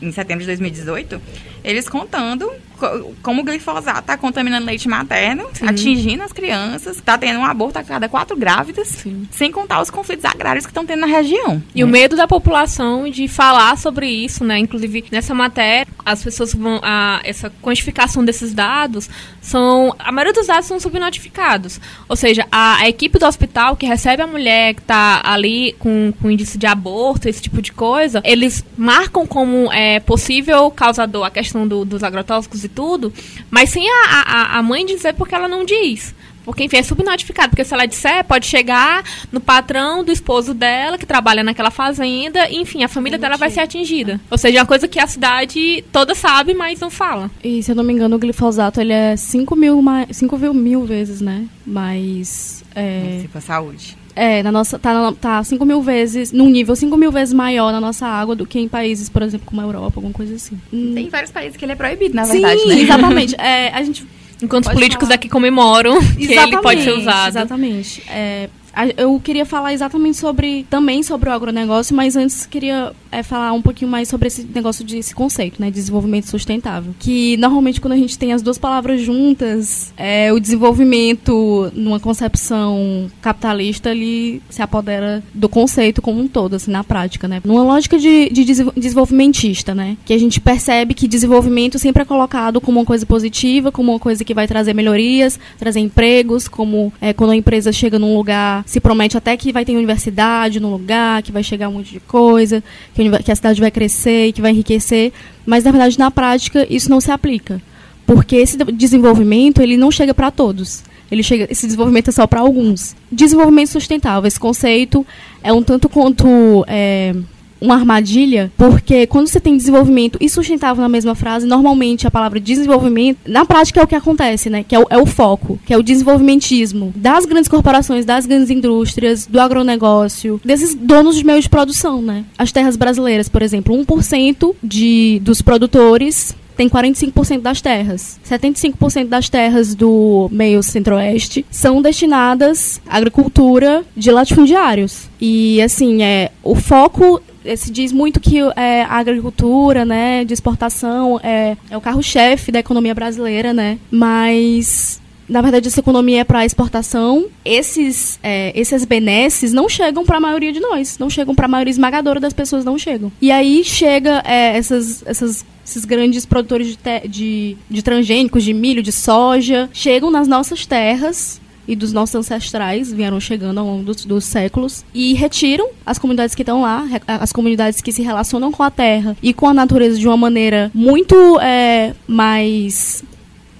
em 0.00 0.12
setembro 0.12 0.42
de 0.42 0.46
2018, 0.46 1.20
eles 1.64 1.88
contando 1.88 2.50
co- 2.78 3.12
como 3.22 3.40
o 3.42 3.44
glifosato 3.44 4.00
está 4.00 4.16
contaminando 4.16 4.66
leite 4.66 4.88
materno, 4.88 5.46
atingindo 5.66 6.22
as 6.22 6.32
crianças, 6.32 6.96
está 6.96 7.16
tendo 7.18 7.40
um 7.40 7.44
aborto 7.44 7.78
a 7.78 7.82
cada 7.84 8.08
quatro 8.08 8.36
grávidas, 8.36 8.88
Sim. 8.88 9.26
sem 9.30 9.50
contar 9.50 9.80
os 9.80 9.90
conflitos 9.90 10.24
agrários 10.24 10.64
que 10.66 10.70
estão 10.70 10.84
tendo 10.86 11.00
na 11.00 11.06
região. 11.06 11.62
E 11.74 11.82
o 11.82 11.88
medo 11.88 12.16
da 12.16 12.26
população 12.28 13.08
de 13.10 13.26
falar 13.28 13.76
sobre 13.76 14.08
isso, 14.08 14.44
né? 14.44 14.58
Inclusive, 14.58 15.04
nessa 15.10 15.34
matéria, 15.34 15.86
as 16.04 16.22
pessoas 16.22 16.54
vão. 16.54 16.78
A, 16.82 17.20
essa 17.24 17.50
quantificação 17.62 18.24
desses 18.24 18.52
dados 18.54 19.08
são. 19.40 19.94
A 19.98 20.12
maioria 20.12 20.32
dos 20.32 20.46
dados 20.46 20.66
são 20.66 20.78
subnotificados. 20.78 21.80
Ou 22.08 22.16
seja, 22.16 22.46
a, 22.50 22.76
a 22.82 22.88
equipe 22.88 23.18
do 23.18 23.26
hospital 23.26 23.76
que 23.76 23.86
recebe 23.86 24.22
a 24.22 24.26
mulher 24.26 24.74
que 24.74 24.80
está 24.80 25.20
ali 25.24 25.74
com, 25.78 26.12
com 26.20 26.30
índice 26.30 26.56
de 26.58 26.66
aborto, 26.66 27.28
esse 27.28 27.42
tipo 27.42 27.60
de 27.62 27.72
coisa, 27.72 28.20
eles 28.24 28.64
marcam 28.76 29.26
como 29.26 29.72
é, 29.72 29.98
possível 30.00 30.70
causador 30.70 31.24
a 31.24 31.30
questão 31.30 31.49
do- 31.66 31.84
dos 31.84 32.02
agrotóxicos 32.02 32.64
e 32.64 32.68
tudo, 32.68 33.12
mas 33.50 33.70
sem 33.70 33.86
a, 33.88 34.22
a, 34.26 34.58
a 34.58 34.62
mãe 34.62 34.84
dizer 34.86 35.14
porque 35.14 35.34
ela 35.34 35.48
não 35.48 35.64
diz. 35.64 36.14
Porque, 36.42 36.64
enfim, 36.64 36.78
é 36.78 36.82
subnotificado. 36.82 37.50
Porque 37.50 37.62
se 37.64 37.74
ela 37.74 37.84
disser, 37.84 38.24
pode 38.24 38.46
chegar 38.46 39.04
no 39.30 39.40
patrão 39.40 40.02
do 40.02 40.10
esposo 40.10 40.54
dela, 40.54 40.96
que 40.96 41.04
trabalha 41.04 41.44
naquela 41.44 41.70
fazenda, 41.70 42.48
e, 42.48 42.56
enfim, 42.56 42.82
a 42.82 42.88
família 42.88 43.18
dela 43.18 43.36
vai 43.36 43.50
ser 43.50 43.60
atingida. 43.60 44.18
Ou 44.30 44.38
seja, 44.38 44.58
é 44.58 44.60
uma 44.60 44.66
coisa 44.66 44.88
que 44.88 44.98
a 44.98 45.06
cidade 45.06 45.84
toda 45.92 46.14
sabe, 46.14 46.54
mas 46.54 46.80
não 46.80 46.88
fala. 46.90 47.30
E 47.44 47.62
se 47.62 47.70
eu 47.70 47.76
não 47.76 47.84
me 47.84 47.92
engano, 47.92 48.16
o 48.16 48.18
glifosato 48.18 48.80
ele 48.80 48.92
é 48.92 49.16
5 49.16 49.54
mil, 49.54 49.80
ma- 49.82 50.06
5 50.10 50.38
mil, 50.38 50.54
mil 50.54 50.84
vezes, 50.86 51.20
né? 51.20 51.44
Mas. 51.66 52.64
É, 52.74 53.18
Se 53.22 53.28
for 53.28 53.42
saúde. 53.42 53.96
É, 54.16 54.42
na 54.42 54.50
nossa, 54.52 54.78
tá, 54.78 55.12
tá 55.20 55.42
5 55.44 55.64
mil 55.64 55.80
vezes, 55.82 56.32
num 56.32 56.48
nível 56.48 56.74
5 56.76 56.96
mil 56.96 57.10
vezes 57.12 57.32
maior 57.34 57.72
na 57.72 57.80
nossa 57.80 58.06
água 58.06 58.34
do 58.34 58.46
que 58.46 58.58
em 58.58 58.68
países, 58.68 59.08
por 59.08 59.22
exemplo, 59.22 59.46
como 59.46 59.60
a 59.60 59.64
Europa, 59.64 59.94
alguma 59.96 60.12
coisa 60.12 60.34
assim. 60.34 60.58
Hum. 60.72 60.92
Tem 60.94 61.08
vários 61.08 61.30
países 61.30 61.56
que 61.56 61.64
ele 61.64 61.72
é 61.72 61.76
proibido, 61.76 62.14
na 62.14 62.24
Sim, 62.24 62.32
verdade, 62.40 62.66
né? 62.66 62.80
exatamente. 62.80 63.36
É, 63.40 63.68
a 63.74 63.82
gente 63.82 64.06
Enquanto 64.42 64.66
os 64.66 64.72
políticos 64.72 65.06
falar. 65.08 65.16
aqui 65.16 65.28
comemoram 65.28 65.98
que 66.16 66.32
ele 66.32 66.56
pode 66.62 66.82
ser 66.82 66.92
usado. 66.92 67.28
Exatamente. 67.28 68.02
É, 68.08 68.48
a- 68.74 68.86
eu 68.96 69.20
queria 69.22 69.44
falar 69.44 69.72
exatamente 69.74 70.16
sobre 70.16 70.64
também 70.70 71.02
sobre 71.02 71.28
o 71.28 71.32
agronegócio, 71.32 71.94
mas 71.94 72.16
antes 72.16 72.46
queria 72.46 72.92
é, 73.10 73.22
falar 73.22 73.52
um 73.52 73.62
pouquinho 73.62 73.90
mais 73.90 74.08
sobre 74.08 74.28
esse 74.28 74.46
negócio 74.54 74.84
de 74.84 74.98
esse 74.98 75.14
conceito, 75.14 75.60
né, 75.60 75.70
desenvolvimento 75.70 76.28
sustentável. 76.28 76.94
Que 76.98 77.36
normalmente 77.36 77.80
quando 77.80 77.94
a 77.94 77.96
gente 77.96 78.18
tem 78.18 78.32
as 78.32 78.42
duas 78.42 78.58
palavras 78.58 79.00
juntas, 79.00 79.92
é, 79.96 80.32
o 80.32 80.40
desenvolvimento 80.40 81.70
numa 81.74 82.00
concepção 82.00 83.10
capitalista 83.20 83.90
ele 83.90 84.42
se 84.48 84.62
apodera 84.62 85.22
do 85.34 85.48
conceito 85.48 86.02
como 86.02 86.20
um 86.20 86.28
todo, 86.28 86.56
assim, 86.56 86.70
na 86.70 86.84
prática, 86.84 87.26
né? 87.26 87.40
Numa 87.44 87.62
lógica 87.62 87.98
de, 87.98 88.28
de 88.30 88.44
desenvol- 88.44 88.74
desenvolvimentista, 88.76 89.74
né? 89.74 89.96
Que 90.04 90.12
a 90.12 90.18
gente 90.18 90.40
percebe 90.40 90.94
que 90.94 91.08
desenvolvimento 91.08 91.78
sempre 91.78 92.02
é 92.02 92.04
colocado 92.04 92.60
como 92.60 92.80
uma 92.80 92.86
coisa 92.86 93.04
positiva, 93.06 93.72
como 93.72 93.92
uma 93.92 93.98
coisa 93.98 94.24
que 94.24 94.34
vai 94.34 94.46
trazer 94.46 94.74
melhorias, 94.74 95.38
trazer 95.58 95.80
empregos, 95.80 96.48
como 96.48 96.92
é, 97.00 97.12
quando 97.12 97.30
a 97.30 97.36
empresa 97.36 97.72
chega 97.72 97.98
num 97.98 98.16
lugar, 98.16 98.62
se 98.66 98.80
promete 98.80 99.16
até 99.16 99.36
que 99.36 99.52
vai 99.52 99.64
ter 99.64 99.76
universidade 99.76 100.60
no 100.60 100.70
lugar, 100.70 101.22
que 101.22 101.32
vai 101.32 101.42
chegar 101.42 101.68
um 101.68 101.72
monte 101.74 101.92
de 101.92 102.00
coisa, 102.00 102.62
que 102.94 102.99
que 103.22 103.32
a 103.32 103.36
cidade 103.36 103.60
vai 103.60 103.70
crescer 103.70 104.26
e 104.26 104.32
que 104.32 104.42
vai 104.42 104.50
enriquecer, 104.50 105.12
mas 105.46 105.64
na 105.64 105.70
verdade 105.70 105.98
na 105.98 106.10
prática 106.10 106.66
isso 106.68 106.90
não 106.90 107.00
se 107.00 107.10
aplica. 107.10 107.60
Porque 108.06 108.36
esse 108.36 108.56
de- 108.56 108.72
desenvolvimento, 108.72 109.62
ele 109.62 109.76
não 109.76 109.90
chega 109.90 110.12
para 110.12 110.30
todos. 110.30 110.82
Ele 111.10 111.22
chega, 111.22 111.46
esse 111.50 111.66
desenvolvimento 111.66 112.08
é 112.08 112.12
só 112.12 112.26
para 112.26 112.40
alguns. 112.40 112.94
Desenvolvimento 113.10 113.68
sustentável, 113.68 114.26
esse 114.28 114.38
conceito 114.38 115.06
é 115.42 115.52
um 115.52 115.62
tanto 115.62 115.88
quanto 115.88 116.64
é, 116.68 117.14
uma 117.60 117.74
armadilha, 117.74 118.50
porque 118.56 119.06
quando 119.06 119.26
você 119.26 119.40
tem 119.40 119.56
desenvolvimento 119.56 120.18
e 120.20 120.28
sustentável 120.28 120.82
na 120.82 120.88
mesma 120.88 121.14
frase, 121.14 121.46
normalmente 121.46 122.06
a 122.06 122.10
palavra 122.10 122.40
desenvolvimento, 122.40 123.18
na 123.26 123.44
prática 123.44 123.80
é 123.80 123.84
o 123.84 123.86
que 123.86 123.94
acontece, 123.94 124.48
né? 124.48 124.64
Que 124.66 124.74
é 124.74 124.78
o, 124.78 124.86
é 124.90 124.98
o 124.98 125.06
foco, 125.06 125.58
que 125.64 125.72
é 125.72 125.76
o 125.76 125.82
desenvolvimentismo 125.82 126.92
das 126.96 127.26
grandes 127.26 127.48
corporações, 127.48 128.04
das 128.04 128.26
grandes 128.26 128.50
indústrias, 128.50 129.26
do 129.26 129.40
agronegócio, 129.40 130.40
desses 130.44 130.74
donos 130.74 131.16
de 131.16 131.24
meios 131.24 131.44
de 131.44 131.50
produção, 131.50 132.00
né? 132.00 132.24
As 132.38 132.52
terras 132.52 132.76
brasileiras, 132.76 133.28
por 133.28 133.42
exemplo, 133.42 133.76
1% 133.76 134.54
de, 134.62 135.20
dos 135.22 135.42
produtores 135.42 136.34
tem 136.60 136.68
45% 136.68 137.40
das 137.40 137.62
terras. 137.62 138.20
75% 138.28 139.06
das 139.06 139.30
terras 139.30 139.74
do 139.74 140.28
meio 140.30 140.62
centro-oeste 140.62 141.46
são 141.50 141.80
destinadas 141.80 142.82
à 142.86 142.98
agricultura 142.98 143.82
de 143.96 144.10
latifundiários. 144.10 145.08
E, 145.18 145.62
assim, 145.62 146.02
é, 146.02 146.30
o 146.42 146.54
foco 146.54 147.22
se 147.56 147.70
diz 147.70 147.92
muito 147.92 148.20
que 148.20 148.38
é, 148.56 148.82
a 148.82 148.98
agricultura, 148.98 149.84
né, 149.84 150.24
de 150.24 150.34
exportação 150.34 151.20
é, 151.22 151.56
é 151.70 151.76
o 151.76 151.80
carro-chefe 151.80 152.52
da 152.52 152.58
economia 152.58 152.94
brasileira, 152.94 153.52
né? 153.52 153.78
Mas 153.90 155.00
na 155.30 155.40
verdade, 155.40 155.68
essa 155.68 155.78
economia 155.78 156.22
é 156.22 156.24
para 156.24 156.44
exportação. 156.44 157.26
Esses, 157.44 158.18
é, 158.20 158.52
esses 158.58 158.84
benesses 158.84 159.52
não 159.52 159.68
chegam 159.68 160.04
para 160.04 160.16
a 160.16 160.20
maioria 160.20 160.52
de 160.52 160.58
nós. 160.58 160.98
Não 160.98 161.08
chegam 161.08 161.36
para 161.36 161.44
a 161.44 161.48
maioria 161.48 161.70
esmagadora 161.70 162.18
das 162.18 162.32
pessoas, 162.32 162.64
não 162.64 162.76
chegam. 162.76 163.12
E 163.22 163.30
aí 163.30 163.62
chega 163.62 164.22
é, 164.26 164.56
essas, 164.56 165.06
essas, 165.06 165.46
esses 165.64 165.84
grandes 165.84 166.26
produtores 166.26 166.76
de, 166.76 167.08
de, 167.08 167.56
de 167.70 167.82
transgênicos, 167.82 168.42
de 168.42 168.52
milho, 168.52 168.82
de 168.82 168.90
soja, 168.90 169.70
chegam 169.72 170.10
nas 170.10 170.26
nossas 170.26 170.66
terras 170.66 171.39
e 171.66 171.76
dos 171.76 171.92
nossos 171.92 172.14
ancestrais 172.14 172.92
vieram 172.92 173.20
chegando 173.20 173.58
ao 173.58 173.66
longo 173.66 173.84
dos, 173.84 174.04
dos 174.04 174.24
séculos 174.24 174.84
e 174.94 175.14
retiram 175.14 175.68
as 175.84 175.98
comunidades 175.98 176.34
que 176.34 176.42
estão 176.42 176.62
lá, 176.62 176.86
as 177.06 177.32
comunidades 177.32 177.80
que 177.80 177.92
se 177.92 178.02
relacionam 178.02 178.50
com 178.50 178.62
a 178.62 178.70
terra 178.70 179.16
e 179.22 179.32
com 179.32 179.46
a 179.46 179.54
natureza 179.54 179.98
de 179.98 180.06
uma 180.06 180.16
maneira 180.16 180.70
muito 180.74 181.38
é, 181.40 181.94
mais 182.06 183.04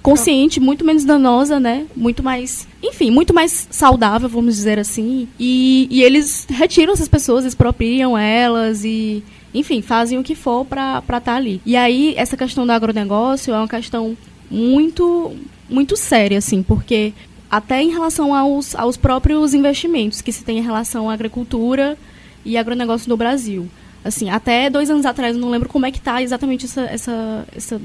consciente, 0.01 0.59
muito 0.59 0.83
menos 0.83 1.05
danosa, 1.05 1.59
né? 1.59 1.85
Muito 1.95 2.23
mais, 2.23 2.67
enfim, 2.81 3.11
muito 3.11 3.33
mais 3.33 3.67
saudável, 3.69 4.27
vamos 4.27 4.55
dizer 4.55 4.79
assim. 4.79 5.27
E, 5.39 5.87
e 5.91 6.01
eles 6.03 6.47
retiram 6.49 6.93
essas 6.93 7.07
pessoas, 7.07 7.45
expropriam 7.45 8.17
elas 8.17 8.83
e 8.83 9.23
enfim, 9.53 9.81
fazem 9.81 10.17
o 10.17 10.23
que 10.23 10.33
for 10.33 10.65
para 10.65 10.99
estar 10.99 11.21
tá 11.21 11.35
ali. 11.35 11.61
E 11.65 11.75
aí, 11.75 12.13
essa 12.17 12.37
questão 12.37 12.65
do 12.65 12.71
agronegócio 12.71 13.53
é 13.53 13.57
uma 13.57 13.67
questão 13.67 14.15
muito, 14.49 15.33
muito 15.69 15.95
séria, 15.97 16.37
assim, 16.37 16.63
porque 16.63 17.13
até 17.51 17.83
em 17.83 17.91
relação 17.91 18.33
aos, 18.33 18.73
aos 18.75 18.95
próprios 18.95 19.53
investimentos 19.53 20.21
que 20.21 20.31
se 20.31 20.45
tem 20.45 20.59
em 20.59 20.61
relação 20.61 21.09
à 21.09 21.13
agricultura 21.13 21.97
e 22.45 22.57
agronegócio 22.57 23.09
no 23.09 23.17
Brasil. 23.17 23.67
Assim, 24.05 24.29
até 24.29 24.69
dois 24.69 24.89
anos 24.89 25.05
atrás, 25.05 25.35
eu 25.35 25.41
não 25.41 25.49
lembro 25.49 25.67
como 25.67 25.85
é 25.85 25.91
que 25.91 25.97
está 25.97 26.23
exatamente 26.23 26.65
essa, 26.65 26.81
essa, 26.83 27.47
essa, 27.53 27.81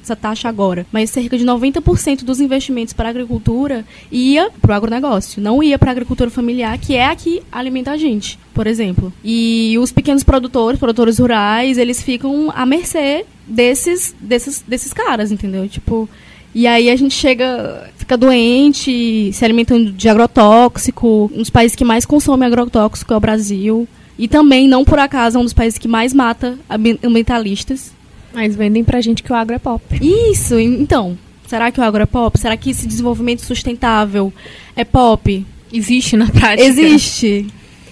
essa 0.00 0.16
taxa 0.16 0.48
agora, 0.48 0.86
mas 0.92 1.10
cerca 1.10 1.36
de 1.36 1.44
90% 1.44 2.24
dos 2.24 2.40
investimentos 2.40 2.94
para 2.94 3.08
a 3.08 3.10
agricultura 3.10 3.84
ia 4.10 4.50
para 4.62 4.72
o 4.72 4.74
agronegócio, 4.74 5.42
não 5.42 5.62
ia 5.62 5.78
para 5.78 5.90
a 5.90 5.92
agricultura 5.92 6.30
familiar, 6.30 6.78
que 6.78 6.94
é 6.94 7.04
a 7.04 7.14
que 7.14 7.42
alimenta 7.50 7.90
a 7.90 7.96
gente, 7.96 8.38
por 8.54 8.66
exemplo. 8.68 9.12
E 9.22 9.76
os 9.78 9.90
pequenos 9.92 10.22
produtores, 10.22 10.78
produtores 10.78 11.18
rurais, 11.18 11.76
eles 11.76 12.00
ficam 12.00 12.52
à 12.54 12.64
mercê 12.64 13.26
desses, 13.46 14.14
desses, 14.20 14.62
desses 14.66 14.92
caras, 14.92 15.32
entendeu? 15.32 15.68
Tipo, 15.68 16.08
e 16.54 16.66
aí 16.66 16.90
a 16.90 16.96
gente 16.96 17.14
chega, 17.14 17.90
fica 17.96 18.16
doente, 18.16 19.32
se 19.32 19.44
alimentando 19.44 19.92
de 19.92 20.08
agrotóxico. 20.08 21.30
Um 21.32 21.38
dos 21.38 21.50
países 21.50 21.76
que 21.76 21.84
mais 21.84 22.06
consome 22.06 22.44
agrotóxico 22.46 23.12
é 23.12 23.16
o 23.16 23.20
Brasil. 23.20 23.88
E 24.18 24.26
também, 24.26 24.66
não 24.66 24.84
por 24.84 24.98
acaso, 24.98 25.38
é 25.38 25.40
um 25.40 25.44
dos 25.44 25.52
países 25.52 25.78
que 25.78 25.86
mais 25.86 26.12
mata 26.12 26.58
ambientalistas. 27.02 27.92
Mas 28.32 28.56
vendem 28.56 28.82
pra 28.82 29.00
gente 29.00 29.22
que 29.22 29.32
o 29.32 29.36
agro 29.36 29.54
é 29.54 29.58
pop. 29.58 29.82
Isso, 30.02 30.58
então. 30.58 31.16
Será 31.46 31.70
que 31.70 31.80
o 31.80 31.82
agro 31.82 32.02
é 32.02 32.06
pop? 32.06 32.38
Será 32.38 32.56
que 32.56 32.70
esse 32.70 32.86
desenvolvimento 32.86 33.40
sustentável 33.40 34.32
é 34.74 34.84
pop? 34.84 35.46
Existe 35.72 36.16
na 36.16 36.26
prática? 36.26 36.62
Existe. 36.62 37.46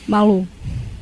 Malu, 0.09 0.46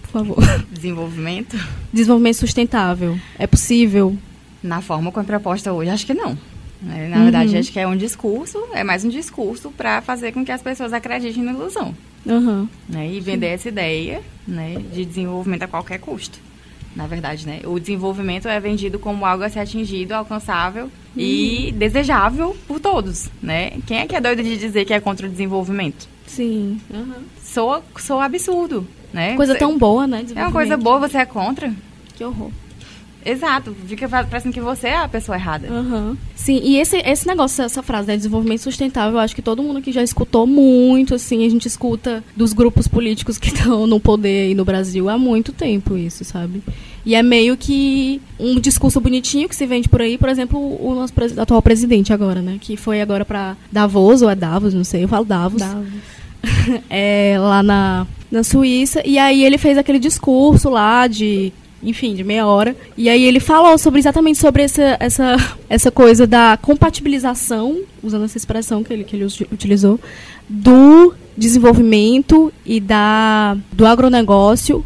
por 0.03 0.11
favor. 0.11 0.65
Desenvolvimento? 0.71 1.59
Desenvolvimento 1.93 2.37
sustentável. 2.37 3.19
É 3.39 3.47
possível? 3.47 4.17
Na 4.63 4.81
forma 4.81 5.11
como 5.11 5.23
é 5.23 5.27
proposta 5.27 5.73
hoje, 5.73 5.91
acho 5.91 6.07
que 6.07 6.15
não. 6.15 6.39
Né? 6.85 7.09
Na 7.09 7.17
uhum. 7.17 7.23
verdade, 7.25 7.57
acho 7.57 7.73
que 7.73 7.81
é 7.81 7.87
um 7.87 7.97
discurso, 7.97 8.59
é 8.73 8.85
mais 8.85 9.05
um 9.05 9.09
discurso 9.09 9.71
para 9.71 10.03
fazer 10.03 10.33
com 10.33 10.45
que 10.45 10.53
as 10.53 10.63
pessoas 10.63 10.93
acreditem 10.93 11.43
na 11.43 11.53
ilusão. 11.53 11.95
Uhum. 12.27 12.69
Né? 12.89 13.11
E 13.13 13.21
vender 13.21 13.49
Sim. 13.49 13.55
essa 13.55 13.69
ideia 13.69 14.23
né, 14.47 14.77
de 14.93 15.05
desenvolvimento 15.05 15.63
a 15.63 15.69
qualquer 15.69 15.99
custo. 15.99 16.39
Na 16.95 17.09
verdade, 17.09 17.45
né? 17.45 17.61
O 17.65 17.81
desenvolvimento 17.81 18.47
é 18.47 18.61
vendido 18.61 19.01
como 19.01 19.27
algo 19.27 19.43
a 19.43 19.49
ser 19.49 19.59
atingido, 19.59 20.13
alcançável 20.13 20.85
uhum. 20.85 20.91
e 21.17 21.73
desejável 21.77 22.57
por 22.69 22.79
todos, 22.79 23.29
né? 23.43 23.73
Quem 23.85 23.99
é 23.99 24.07
que 24.07 24.15
é 24.15 24.21
doido 24.21 24.45
de 24.45 24.57
dizer 24.57 24.85
que 24.85 24.95
é 24.95 25.01
contra 25.01 25.27
o 25.27 25.31
desenvolvimento? 25.31 26.09
Sim. 26.25 26.81
Uhum. 26.89 27.25
Sou, 27.43 27.83
sou 27.99 28.21
absurdo, 28.21 28.87
né? 29.13 29.35
Coisa 29.35 29.57
tão 29.57 29.77
boa, 29.77 30.07
né? 30.07 30.25
É 30.37 30.43
uma 30.43 30.53
coisa 30.53 30.77
boa, 30.77 31.01
você 31.01 31.19
é 31.19 31.27
contra? 31.27 31.75
Que 32.15 32.23
horror. 32.23 32.53
Exato, 33.25 33.75
fica 33.87 34.09
parecendo 34.09 34.53
que 34.53 34.61
você 34.61 34.89
é 34.89 34.99
a 34.99 35.09
pessoa 35.09 35.37
errada. 35.37 35.69
Uhum. 35.69 36.17
Sim, 36.35 36.61
e 36.63 36.79
esse, 36.79 36.99
esse 36.99 37.27
negócio, 37.27 37.65
essa 37.65 37.83
frase, 37.83 38.07
né, 38.07 38.17
desenvolvimento 38.17 38.61
sustentável, 38.61 39.15
eu 39.15 39.19
acho 39.19 39.35
que 39.35 39.41
todo 39.41 39.63
mundo 39.63 39.81
que 39.81 39.91
já 39.91 40.03
escutou 40.03 40.47
muito, 40.47 41.15
assim, 41.15 41.47
a 41.47 41.49
gente 41.49 41.67
escuta 41.67 42.23
dos 42.37 42.53
grupos 42.53 42.87
políticos 42.87 43.39
que 43.39 43.49
estão 43.55 43.87
no 43.87 43.99
poder 43.99 44.49
aí 44.49 44.55
no 44.55 44.65
Brasil 44.65 45.09
há 45.09 45.17
muito 45.17 45.53
tempo 45.53 45.97
isso, 45.97 46.23
sabe? 46.25 46.63
E 47.07 47.15
é 47.15 47.23
meio 47.23 47.57
que 47.57 48.21
um 48.39 48.61
discurso 48.61 49.01
bonitinho 49.01 49.49
que 49.49 49.57
se 49.57 49.67
vende 49.67 49.89
por 49.89 50.03
aí, 50.03 50.19
por 50.19 50.29
exemplo, 50.29 50.59
o 50.59 50.95
nosso 50.95 51.13
atual 51.41 51.63
presidente 51.63 52.13
agora, 52.13 52.43
né, 52.43 52.59
que 52.61 52.77
foi 52.77 53.01
agora 53.01 53.25
para 53.25 53.57
Davos, 53.73 54.21
ou 54.21 54.29
é 54.29 54.35
Davos, 54.35 54.75
não 54.75 54.85
sei, 54.85 55.05
eu 55.05 55.09
falo 55.09 55.25
Davos. 55.25 55.61
Davos. 55.61 55.89
é, 56.91 57.37
lá 57.39 57.63
na, 57.63 58.07
na 58.31 58.43
Suíça, 58.43 59.01
e 59.07 59.19
aí 59.19 59.45
ele 59.45 59.57
fez 59.57 59.79
aquele 59.79 59.99
discurso 59.99 60.69
lá 60.69 61.07
de 61.07 61.53
enfim, 61.85 62.15
de 62.15 62.25
meia 62.25 62.47
hora. 62.47 62.75
E 62.97 63.09
aí 63.09 63.25
ele 63.25 63.41
falou 63.41 63.77
sobre 63.79 64.01
exatamente 64.01 64.39
sobre 64.39 64.63
essa, 64.63 64.97
essa, 64.99 65.37
essa 65.69 65.91
coisa 65.91 66.27
da 66.27 66.59
compatibilização, 66.61 67.81
usando 68.03 68.25
essa 68.25 68.39
expressão 68.39 68.83
que 68.83 68.93
ele, 68.93 69.05
que 69.05 69.17
ele 69.17 69.27
utilizou, 69.53 70.01
do 70.49 71.15
desenvolvimento 71.37 72.53
e 72.65 72.81
da, 72.81 73.57
do 73.73 73.87
agronegócio 73.87 74.85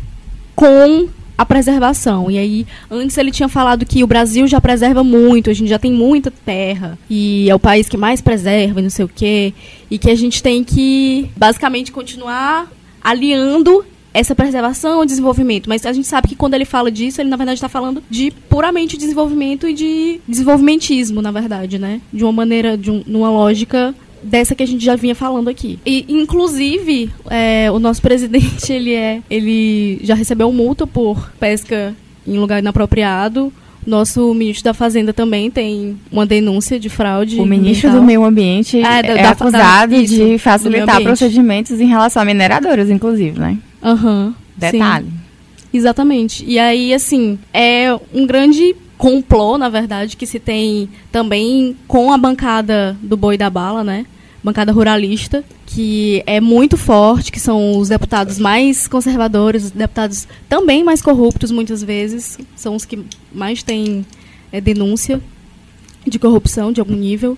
com 0.55 1.09
a 1.39 1.47
preservação. 1.47 2.29
E 2.29 2.37
aí, 2.37 2.67
antes 2.91 3.17
ele 3.17 3.31
tinha 3.31 3.49
falado 3.49 3.87
que 3.87 4.03
o 4.03 4.07
Brasil 4.09 4.47
já 4.49 4.61
preserva 4.61 5.05
muito, 5.05 5.49
a 5.49 5.55
gente 5.55 5.69
já 5.69 5.79
tem 5.79 5.93
muita 5.93 6.33
terra, 6.33 6.99
e 7.09 7.49
é 7.49 7.55
o 7.55 7.61
país 7.61 7.89
que 7.89 7.97
mais 7.97 8.21
preserva, 8.21 8.81
e 8.81 8.83
não 8.83 8.91
sei 8.91 9.05
o 9.05 9.09
quê, 9.09 9.55
e 9.89 9.99
que 9.99 10.11
a 10.11 10.17
gente 10.17 10.43
tem 10.43 10.65
que 10.65 11.31
basicamente 11.37 11.93
continuar 11.93 12.69
aliando 13.01 13.85
essa 14.19 14.35
preservação 14.35 15.03
e 15.05 15.07
desenvolvimento. 15.07 15.69
Mas 15.69 15.87
a 15.87 15.93
gente 15.93 16.07
sabe 16.07 16.29
que 16.29 16.35
quando 16.37 16.55
ele 16.55 16.65
fala 16.65 16.91
disso, 16.91 17.21
ele 17.21 17.31
na 17.31 17.37
verdade 17.37 17.57
está 17.57 17.69
falando 17.69 18.03
de 18.11 18.33
puramente 18.49 18.97
desenvolvimento 18.97 19.69
e 19.69 19.73
de 19.73 20.21
desenvolvimentismo, 20.27 21.23
na 21.23 21.31
verdade, 21.31 21.79
né? 21.79 22.01
De 22.13 22.25
uma 22.25 22.33
maneira, 22.33 22.77
de 22.77 22.91
um, 22.91 23.03
numa 23.07 23.31
lógica 23.31 23.95
dessa 24.21 24.57
que 24.57 24.63
a 24.65 24.67
gente 24.67 24.85
já 24.85 24.97
vinha 24.97 25.15
falando 25.15 25.49
aqui. 25.49 25.79
E 25.87 26.05
inclusive 26.09 27.11
é, 27.31 27.71
o 27.71 27.79
nosso 27.79 28.03
presidente 28.03 28.73
ele 28.73 28.93
é, 28.93 29.23
ele 29.31 30.01
já 30.03 30.15
recebeu 30.15 30.53
multa 30.53 30.87
por 30.87 31.31
pesca 31.39 31.95
em 32.27 32.39
lugar 32.39 32.59
inapropriado. 32.59 33.53
Nosso 33.87 34.35
ministro 34.35 34.65
da 34.65 34.75
Fazenda 34.75 35.15
também 35.15 35.51
tem 35.51 35.97
uma 36.11 36.27
denúncia 36.27 36.79
de 36.79 36.91
fraude. 36.91 37.41
O 37.41 37.47
ministro 37.47 37.91
do 37.91 38.03
Meio 38.03 38.25
Ambiente 38.25 38.81
é, 38.83 39.03
da, 39.03 39.15
é 39.15 39.27
acusado 39.27 39.95
da, 39.95 40.03
de 40.03 40.37
facilitar 40.39 41.01
procedimentos 41.01 41.81
em 41.81 41.87
relação 41.87 42.21
a 42.21 42.25
mineradoras, 42.25 42.91
inclusive, 42.91 43.39
né? 43.39 43.57
Aham. 43.83 44.27
Uhum, 44.27 44.35
Detalhe. 44.57 45.07
Sim. 45.07 45.29
Exatamente. 45.73 46.45
E 46.47 46.59
aí, 46.59 46.95
assim, 46.95 47.39
é 47.53 47.95
um 48.13 48.27
grande 48.27 48.75
complô, 48.97 49.57
na 49.57 49.69
verdade, 49.69 50.17
que 50.17 50.27
se 50.27 50.41
tem 50.41 50.89
também 51.13 51.77
com 51.87 52.13
a 52.13 52.19
bancada 52.19 52.97
do 53.03 53.17
boi 53.17 53.37
da 53.37 53.49
bala, 53.49 53.85
né? 53.85 54.07
Bancada 54.43 54.73
ruralista, 54.73 55.45
que 55.67 56.23
é 56.27 56.41
muito 56.41 56.77
forte, 56.77 57.31
que 57.31 57.39
são 57.39 57.77
os 57.79 57.89
deputados 57.91 58.39
mais 58.39 58.89
conservadores, 58.89 59.67
os 59.67 59.71
deputados 59.71 60.27
também 60.49 60.83
mais 60.83 61.03
corruptos, 61.03 61.51
muitas 61.51 61.83
vezes, 61.83 62.39
são 62.57 62.75
os 62.75 62.85
que 62.85 63.05
mais 63.33 63.63
têm 63.63 64.05
é, 64.51 64.61
denúncia 64.61 65.21
de 66.07 66.19
corrupção 66.19 66.73
de 66.73 66.81
algum 66.81 66.97
nível. 66.97 67.37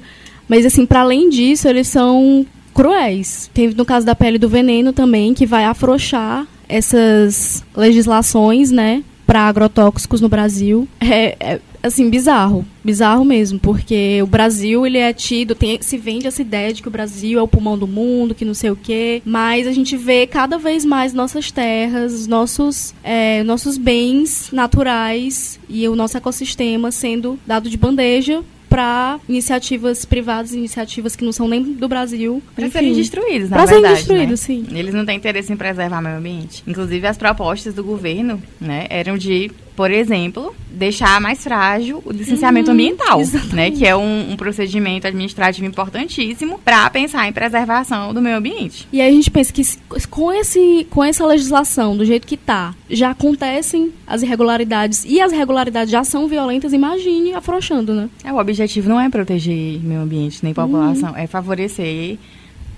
Mas, 0.48 0.64
assim, 0.64 0.86
para 0.86 1.00
além 1.00 1.28
disso, 1.28 1.68
eles 1.68 1.88
são 1.88 2.46
cruéis. 2.74 3.50
Teve 3.52 3.74
no 3.74 3.84
caso 3.84 4.06
da 4.06 4.14
pele 4.14 4.38
do 4.38 4.48
veneno 4.48 4.92
também, 4.92 5.34
que 5.34 5.46
vai 5.46 5.64
afrouxar 5.64 6.46
essas 6.68 7.64
legislações, 7.76 8.70
né, 8.70 9.02
para 9.26 9.40
agrotóxicos 9.40 10.20
no 10.20 10.28
Brasil. 10.28 10.88
É, 11.00 11.36
é, 11.40 11.60
assim 11.82 12.10
bizarro, 12.10 12.64
bizarro 12.84 13.24
mesmo, 13.24 13.58
porque 13.58 14.20
o 14.22 14.26
Brasil 14.26 14.86
ele 14.86 14.98
é 14.98 15.12
tido, 15.12 15.54
tem, 15.54 15.80
se 15.80 15.96
vende 15.96 16.26
essa 16.26 16.42
ideia 16.42 16.72
de 16.72 16.82
que 16.82 16.88
o 16.88 16.90
Brasil 16.90 17.38
é 17.38 17.42
o 17.42 17.48
pulmão 17.48 17.78
do 17.78 17.86
mundo, 17.86 18.34
que 18.34 18.44
não 18.44 18.54
sei 18.54 18.70
o 18.70 18.76
quê, 18.76 19.22
mas 19.24 19.66
a 19.66 19.72
gente 19.72 19.96
vê 19.96 20.26
cada 20.26 20.58
vez 20.58 20.84
mais 20.84 21.14
nossas 21.14 21.50
terras, 21.50 22.26
nossos 22.26 22.94
é, 23.02 23.42
nossos 23.44 23.78
bens 23.78 24.50
naturais 24.52 25.58
e 25.68 25.88
o 25.88 25.96
nosso 25.96 26.16
ecossistema 26.16 26.90
sendo 26.90 27.38
dado 27.46 27.70
de 27.70 27.76
bandeja 27.76 28.42
para 28.70 29.18
iniciativas 29.28 30.04
privadas, 30.04 30.54
iniciativas 30.54 31.16
que 31.16 31.24
não 31.24 31.32
são 31.32 31.48
nem 31.48 31.72
do 31.72 31.88
Brasil. 31.88 32.40
Para 32.54 32.70
serem 32.70 32.94
destruídos, 32.94 33.50
na 33.50 33.56
pra 33.56 33.66
verdade. 33.66 33.82
Para 33.82 34.04
serem 34.04 34.28
destruídos, 34.28 34.48
né? 34.48 34.70
sim. 34.70 34.78
Eles 34.78 34.94
não 34.94 35.04
têm 35.04 35.16
interesse 35.16 35.52
em 35.52 35.56
preservar 35.56 35.98
o 35.98 36.02
meio 36.02 36.16
ambiente. 36.16 36.62
Inclusive, 36.66 37.04
as 37.04 37.18
propostas 37.18 37.74
do 37.74 37.82
governo 37.82 38.40
né, 38.60 38.86
eram 38.88 39.18
de 39.18 39.50
por 39.80 39.90
exemplo, 39.90 40.54
deixar 40.70 41.18
mais 41.22 41.42
frágil 41.42 42.02
o 42.04 42.12
licenciamento 42.12 42.68
uhum, 42.68 42.74
ambiental, 42.74 43.18
exatamente. 43.18 43.54
né, 43.54 43.70
que 43.70 43.86
é 43.86 43.96
um, 43.96 44.32
um, 44.32 44.36
procedimento 44.36 45.06
administrativo 45.06 45.66
importantíssimo 45.66 46.58
para 46.62 46.90
pensar 46.90 47.26
em 47.26 47.32
preservação 47.32 48.12
do 48.12 48.20
meio 48.20 48.36
ambiente. 48.36 48.86
E 48.92 49.00
aí 49.00 49.08
a 49.08 49.10
gente 49.10 49.30
pensa 49.30 49.50
que 49.50 49.62
com, 50.10 50.30
esse, 50.30 50.86
com 50.90 51.02
essa 51.02 51.24
legislação 51.24 51.96
do 51.96 52.04
jeito 52.04 52.26
que 52.26 52.34
está, 52.34 52.74
já 52.90 53.12
acontecem 53.12 53.90
as 54.06 54.22
irregularidades 54.22 55.02
e 55.06 55.18
as 55.18 55.32
irregularidades 55.32 55.90
já 55.90 56.04
são 56.04 56.28
violentas, 56.28 56.74
imagine 56.74 57.32
afrouxando, 57.32 57.94
né? 57.94 58.10
É, 58.22 58.30
o 58.30 58.36
objetivo 58.36 58.86
não 58.86 59.00
é 59.00 59.08
proteger 59.08 59.80
meio 59.82 60.02
ambiente 60.02 60.40
nem 60.42 60.52
população, 60.52 61.12
uhum. 61.12 61.16
é 61.16 61.26
favorecer 61.26 62.18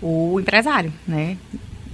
o 0.01 0.39
empresário, 0.39 0.93
né? 1.05 1.37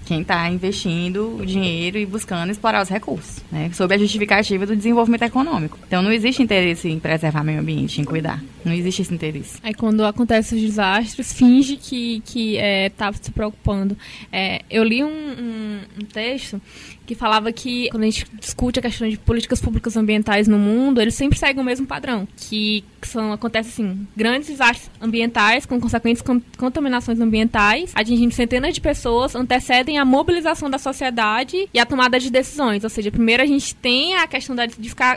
Quem 0.09 0.23
está 0.23 0.49
investindo 0.49 1.37
o 1.39 1.45
dinheiro 1.45 1.99
e 1.99 2.07
buscando 2.07 2.51
explorar 2.51 2.83
os 2.83 2.89
recursos, 2.89 3.45
né, 3.53 3.71
sob 3.75 3.95
a 3.95 3.99
justificativa 3.99 4.65
do 4.65 4.75
desenvolvimento 4.75 5.23
econômico. 5.23 5.79
Então 5.87 6.01
não 6.01 6.11
existe 6.11 6.43
interesse 6.43 6.89
em 6.89 6.99
preservar 6.99 7.43
o 7.43 7.45
meio 7.45 7.61
ambiente, 7.61 8.01
em 8.01 8.05
cuidar. 8.05 8.43
Não 8.69 8.75
existe 8.75 9.03
esse 9.03 9.15
interesse. 9.15 9.59
Aí 9.63 9.75
quando 9.75 10.05
acontecem 10.05 10.59
os 10.59 10.65
desastres, 10.65 11.33
finge 11.33 11.77
que 11.77 12.21
que 12.25 12.57
é, 12.59 12.91
se 13.21 13.31
preocupando. 13.31 13.97
É, 14.31 14.63
eu 14.71 14.85
li 14.85 15.03
um, 15.03 15.09
um, 15.09 15.81
um 16.01 16.05
texto 16.05 16.61
que 17.09 17.15
falava 17.15 17.51
que 17.51 17.89
quando 17.91 18.03
a 18.03 18.07
gente 18.07 18.27
discute 18.39 18.79
a 18.79 18.83
questão 18.83 19.09
de 19.09 19.17
políticas 19.17 19.63
públicas 19.63 19.97
ambientais 19.97 20.47
no 20.47 20.59
mundo, 20.59 21.01
eles 21.01 21.15
sempre 21.15 21.39
seguem 21.39 21.63
o 21.63 21.65
mesmo 21.65 21.87
padrão, 21.87 22.29
que 22.37 22.85
são 23.01 23.33
acontece 23.33 23.71
assim, 23.71 24.07
grandes 24.15 24.49
desastres 24.49 24.91
ambientais 25.01 25.65
com 25.65 25.81
consequentes 25.81 26.23
contaminações 26.59 27.19
ambientais, 27.19 27.93
atingindo 27.95 28.35
centenas 28.35 28.75
de 28.75 28.81
pessoas, 28.83 29.35
antecedem 29.35 29.99
a 29.99 30.05
mobilização 30.05 30.69
da 30.69 30.77
sociedade 30.77 31.67
e 31.73 31.79
a 31.79 31.87
tomada 31.87 32.21
de 32.21 32.31
decisões. 32.31 32.85
Ou 32.85 32.91
seja, 32.91 33.11
primeiro 33.11 33.43
a 33.43 33.47
gente 33.47 33.75
tem 33.75 34.15
a 34.17 34.27
questão 34.27 34.55
da 34.55 34.67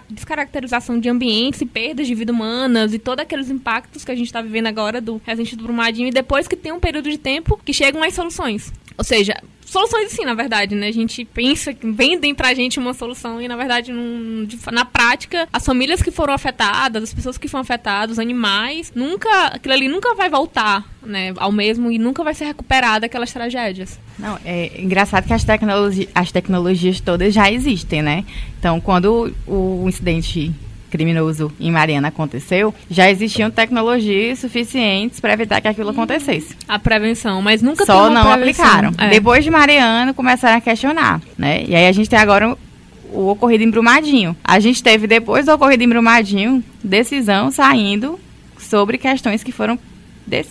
descaracterização 0.10 0.97
de 0.97 1.10
ambientes 1.10 1.60
e 1.60 1.66
perdas 1.66 2.08
de 2.08 2.16
vida 2.16 2.32
humanas 2.32 2.93
e 2.93 2.99
todos 2.99 3.22
aqueles 3.42 3.50
impactos 3.50 4.06
que 4.06 4.12
a 4.12 4.16
gente 4.16 4.28
está 4.28 4.42
vivendo 4.42 4.68
agora 4.68 5.02
do 5.02 5.20
recente 5.26 5.56
do 5.56 5.64
Brumadinho 5.64 6.08
e 6.08 6.12
depois 6.12 6.48
que 6.48 6.56
tem 6.56 6.72
um 6.72 6.80
período 6.80 7.10
de 7.10 7.18
tempo 7.18 7.60
que 7.64 7.74
chegam 7.74 8.04
as 8.04 8.14
soluções. 8.14 8.72
Ou 8.98 9.04
seja, 9.04 9.42
soluções 9.66 10.12
sim, 10.12 10.26
na 10.26 10.34
verdade, 10.34 10.76
né? 10.76 10.88
A 10.88 10.94
gente 10.94 11.26
pensa 11.26 11.74
que 11.74 11.89
vendem 11.89 12.36
pra 12.36 12.54
gente 12.54 12.78
uma 12.78 12.94
solução 12.94 13.42
e, 13.42 13.48
na 13.48 13.56
verdade, 13.56 13.92
num, 13.92 14.48
na 14.72 14.86
prática, 14.86 15.48
as 15.52 15.66
famílias 15.66 16.02
que 16.02 16.12
foram 16.12 16.34
afetadas, 16.34 17.04
as 17.04 17.14
pessoas 17.14 17.38
que 17.38 17.48
foram 17.48 17.62
afetadas, 17.62 18.14
os 18.14 18.20
animais, 18.20 18.92
nunca, 18.94 19.48
aquilo 19.48 19.74
ali 19.74 19.88
nunca 19.88 20.14
vai 20.14 20.30
voltar, 20.30 20.86
né, 21.02 21.34
ao 21.38 21.52
mesmo 21.52 21.92
e 21.92 21.98
nunca 21.98 22.24
vai 22.24 22.34
ser 22.34 22.46
recuperada 22.46 23.08
aquelas 23.08 23.34
tragédias. 23.34 24.00
Não, 24.20 24.38
é 24.46 24.80
engraçado 24.80 25.26
que 25.26 25.34
as, 25.34 25.44
tecnologi 25.44 26.08
as 26.14 26.32
tecnologias 26.32 27.00
todas 27.00 27.34
já 27.34 27.52
existem, 27.52 28.04
né? 28.04 28.24
Então, 28.60 28.80
quando 28.80 29.34
o 29.48 29.86
incidente 29.88 30.54
criminoso 30.92 31.52
em 31.60 31.72
Mariana 31.72 32.10
aconteceu, 32.10 32.76
já 32.89 33.10
existiam 33.10 33.50
tecnologias 33.50 34.39
suficientes 34.39 35.20
para 35.20 35.34
evitar 35.34 35.62
que 35.62 35.68
aquilo 35.68 35.89
acontecesse. 35.89 36.56
A 36.68 36.78
prevenção, 36.78 37.42
mas 37.42 37.62
nunca 37.62 37.86
Só 37.86 38.10
não 38.10 38.34
prevenção. 38.34 38.66
aplicaram. 38.66 38.92
É. 38.98 39.10
Depois 39.10 39.44
de 39.44 39.50
Mariana, 39.50 40.14
começaram 40.14 40.58
a 40.58 40.62
questionar, 40.62 41.22
né? 41.38 41.64
E 41.68 41.74
aí 41.74 41.88
a 41.88 41.92
gente 41.92 42.10
tem 42.10 42.20
agora 42.20 42.56
o 43.12 43.30
ocorrido 43.30 43.64
em 43.64 43.72
Brumadinho. 43.72 44.36
A 44.44 44.60
gente 44.60 44.84
teve, 44.84 45.08
depois 45.08 45.46
do 45.46 45.54
ocorrido 45.54 45.84
em 45.84 45.89
Brumadinho, 45.89 46.64
decisão 46.84 47.50
saindo 47.50 48.20
sobre 48.58 48.98
questões 48.98 49.44
que 49.44 49.52
foram 49.52 49.80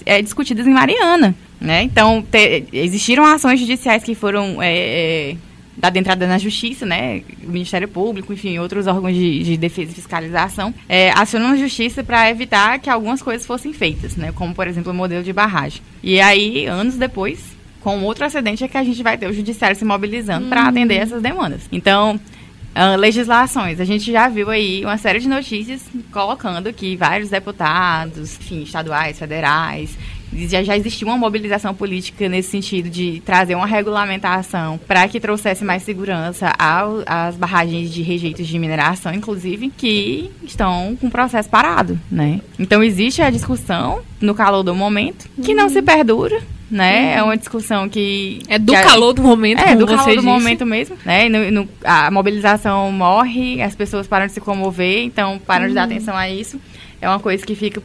é, 0.05 0.23
discutidas 0.23 0.67
em 0.67 0.73
Mariana. 0.73 1.35
Né? 1.61 1.83
Então, 1.83 2.23
te, 2.23 2.65
existiram 2.73 3.25
ações 3.25 3.61
judiciais 3.61 4.03
que 4.03 4.15
foram 4.15 4.63
é, 4.63 4.73
é, 4.73 5.37
dada 5.81 5.99
entrada 5.99 6.27
na 6.27 6.39
justiça, 6.39 6.85
né, 6.85 7.23
o 7.43 7.51
Ministério 7.51 7.89
Público, 7.89 8.33
enfim, 8.33 8.59
outros 8.59 8.87
órgãos 8.87 9.15
de, 9.15 9.43
de 9.43 9.57
defesa 9.57 9.91
e 9.93 9.95
fiscalização, 9.95 10.75
é, 10.89 11.11
acionam 11.13 11.53
a 11.53 11.57
justiça 11.57 12.05
para 12.05 12.31
evitar 12.31 12.79
que 12.79 12.91
algumas 12.91 13.23
coisas 13.23 13.47
fossem 13.47 13.73
feitas, 13.73 14.15
né, 14.15 14.31
como, 14.33 14.55
por 14.55 14.69
exemplo, 14.69 14.93
o 14.93 14.95
modelo 14.95 15.25
de 15.25 15.33
barragem. 15.33 15.81
E 16.03 16.21
aí, 16.21 16.67
anos 16.67 16.97
depois, 16.97 17.41
com 17.81 18.03
outro 18.03 18.25
acidente, 18.25 18.63
é 18.63 18.69
que 18.69 18.77
a 18.77 18.85
gente 18.85 19.03
vai 19.03 19.17
ter 19.17 19.27
o 19.27 19.33
judiciário 19.33 19.77
se 19.77 19.85
mobilizando 19.85 20.49
para 20.49 20.69
atender 20.69 20.97
uhum. 20.97 21.03
essas 21.03 21.23
demandas. 21.23 21.63
Então, 21.73 22.21
Uh, 22.71 22.97
legislações. 22.97 23.81
A 23.81 23.85
gente 23.85 24.13
já 24.13 24.29
viu 24.29 24.49
aí 24.49 24.85
uma 24.85 24.97
série 24.97 25.19
de 25.19 25.29
notícias 25.29 25.83
colocando 26.13 26.73
que 26.73 26.95
vários 26.95 27.29
deputados, 27.29 28.39
enfim, 28.39 28.63
estaduais, 28.63 29.19
federais, 29.19 29.99
já, 30.33 30.63
já 30.63 30.77
existia 30.77 31.07
uma 31.07 31.17
mobilização 31.17 31.75
política 31.75 32.29
nesse 32.29 32.51
sentido 32.51 32.89
de 32.89 33.23
trazer 33.25 33.55
uma 33.55 33.67
regulamentação 33.67 34.79
para 34.87 35.07
que 35.09 35.21
trouxesse 35.21 35.65
mais 35.65 35.83
segurança 35.83 36.53
ao, 36.59 37.03
às 37.07 37.37
barragens 37.37 37.93
de 37.93 38.03
rejeitos 38.03 38.47
de 38.47 38.59
mineração, 38.59 39.13
inclusive, 39.13 39.71
que 39.77 40.31
estão 40.43 40.97
com 41.01 41.09
o 41.09 41.11
processo 41.11 41.49
parado, 41.49 41.99
né? 42.11 42.41
Então 42.59 42.83
existe 42.83 43.23
a 43.23 43.31
discussão 43.31 44.01
no 44.21 44.35
calor 44.35 44.63
do 44.63 44.75
momento, 44.75 45.29
que 45.43 45.55
não 45.55 45.69
se 45.69 45.83
perdura, 45.83 46.41
né? 46.71 47.13
Uhum. 47.15 47.19
É 47.19 47.23
uma 47.23 47.37
discussão 47.37 47.89
que. 47.89 48.41
É 48.49 48.59
do 48.59 48.73
calor 48.73 49.13
do 49.13 49.23
momento, 49.23 49.61
É, 49.61 49.75
do 49.75 49.87
calor 49.87 50.05
do 50.05 50.13
disse. 50.13 50.25
momento 50.25 50.65
mesmo, 50.65 50.97
né? 51.05 51.29
No, 51.29 51.51
no, 51.51 51.69
a 51.85 52.11
mobilização 52.11 52.93
morre, 52.93 53.61
as 53.61 53.75
pessoas 53.75 54.07
param 54.07 54.27
de 54.27 54.33
se 54.33 54.41
comover, 54.41 55.05
então 55.05 55.41
param 55.45 55.65
uhum. 55.65 55.69
de 55.71 55.75
dar 55.75 55.89
uhum. 55.89 55.95
atenção 55.95 56.17
a 56.17 56.31
isso. 56.31 56.61
É 57.01 57.09
uma 57.09 57.19
coisa 57.19 57.45
que 57.45 57.55
fica 57.55 57.83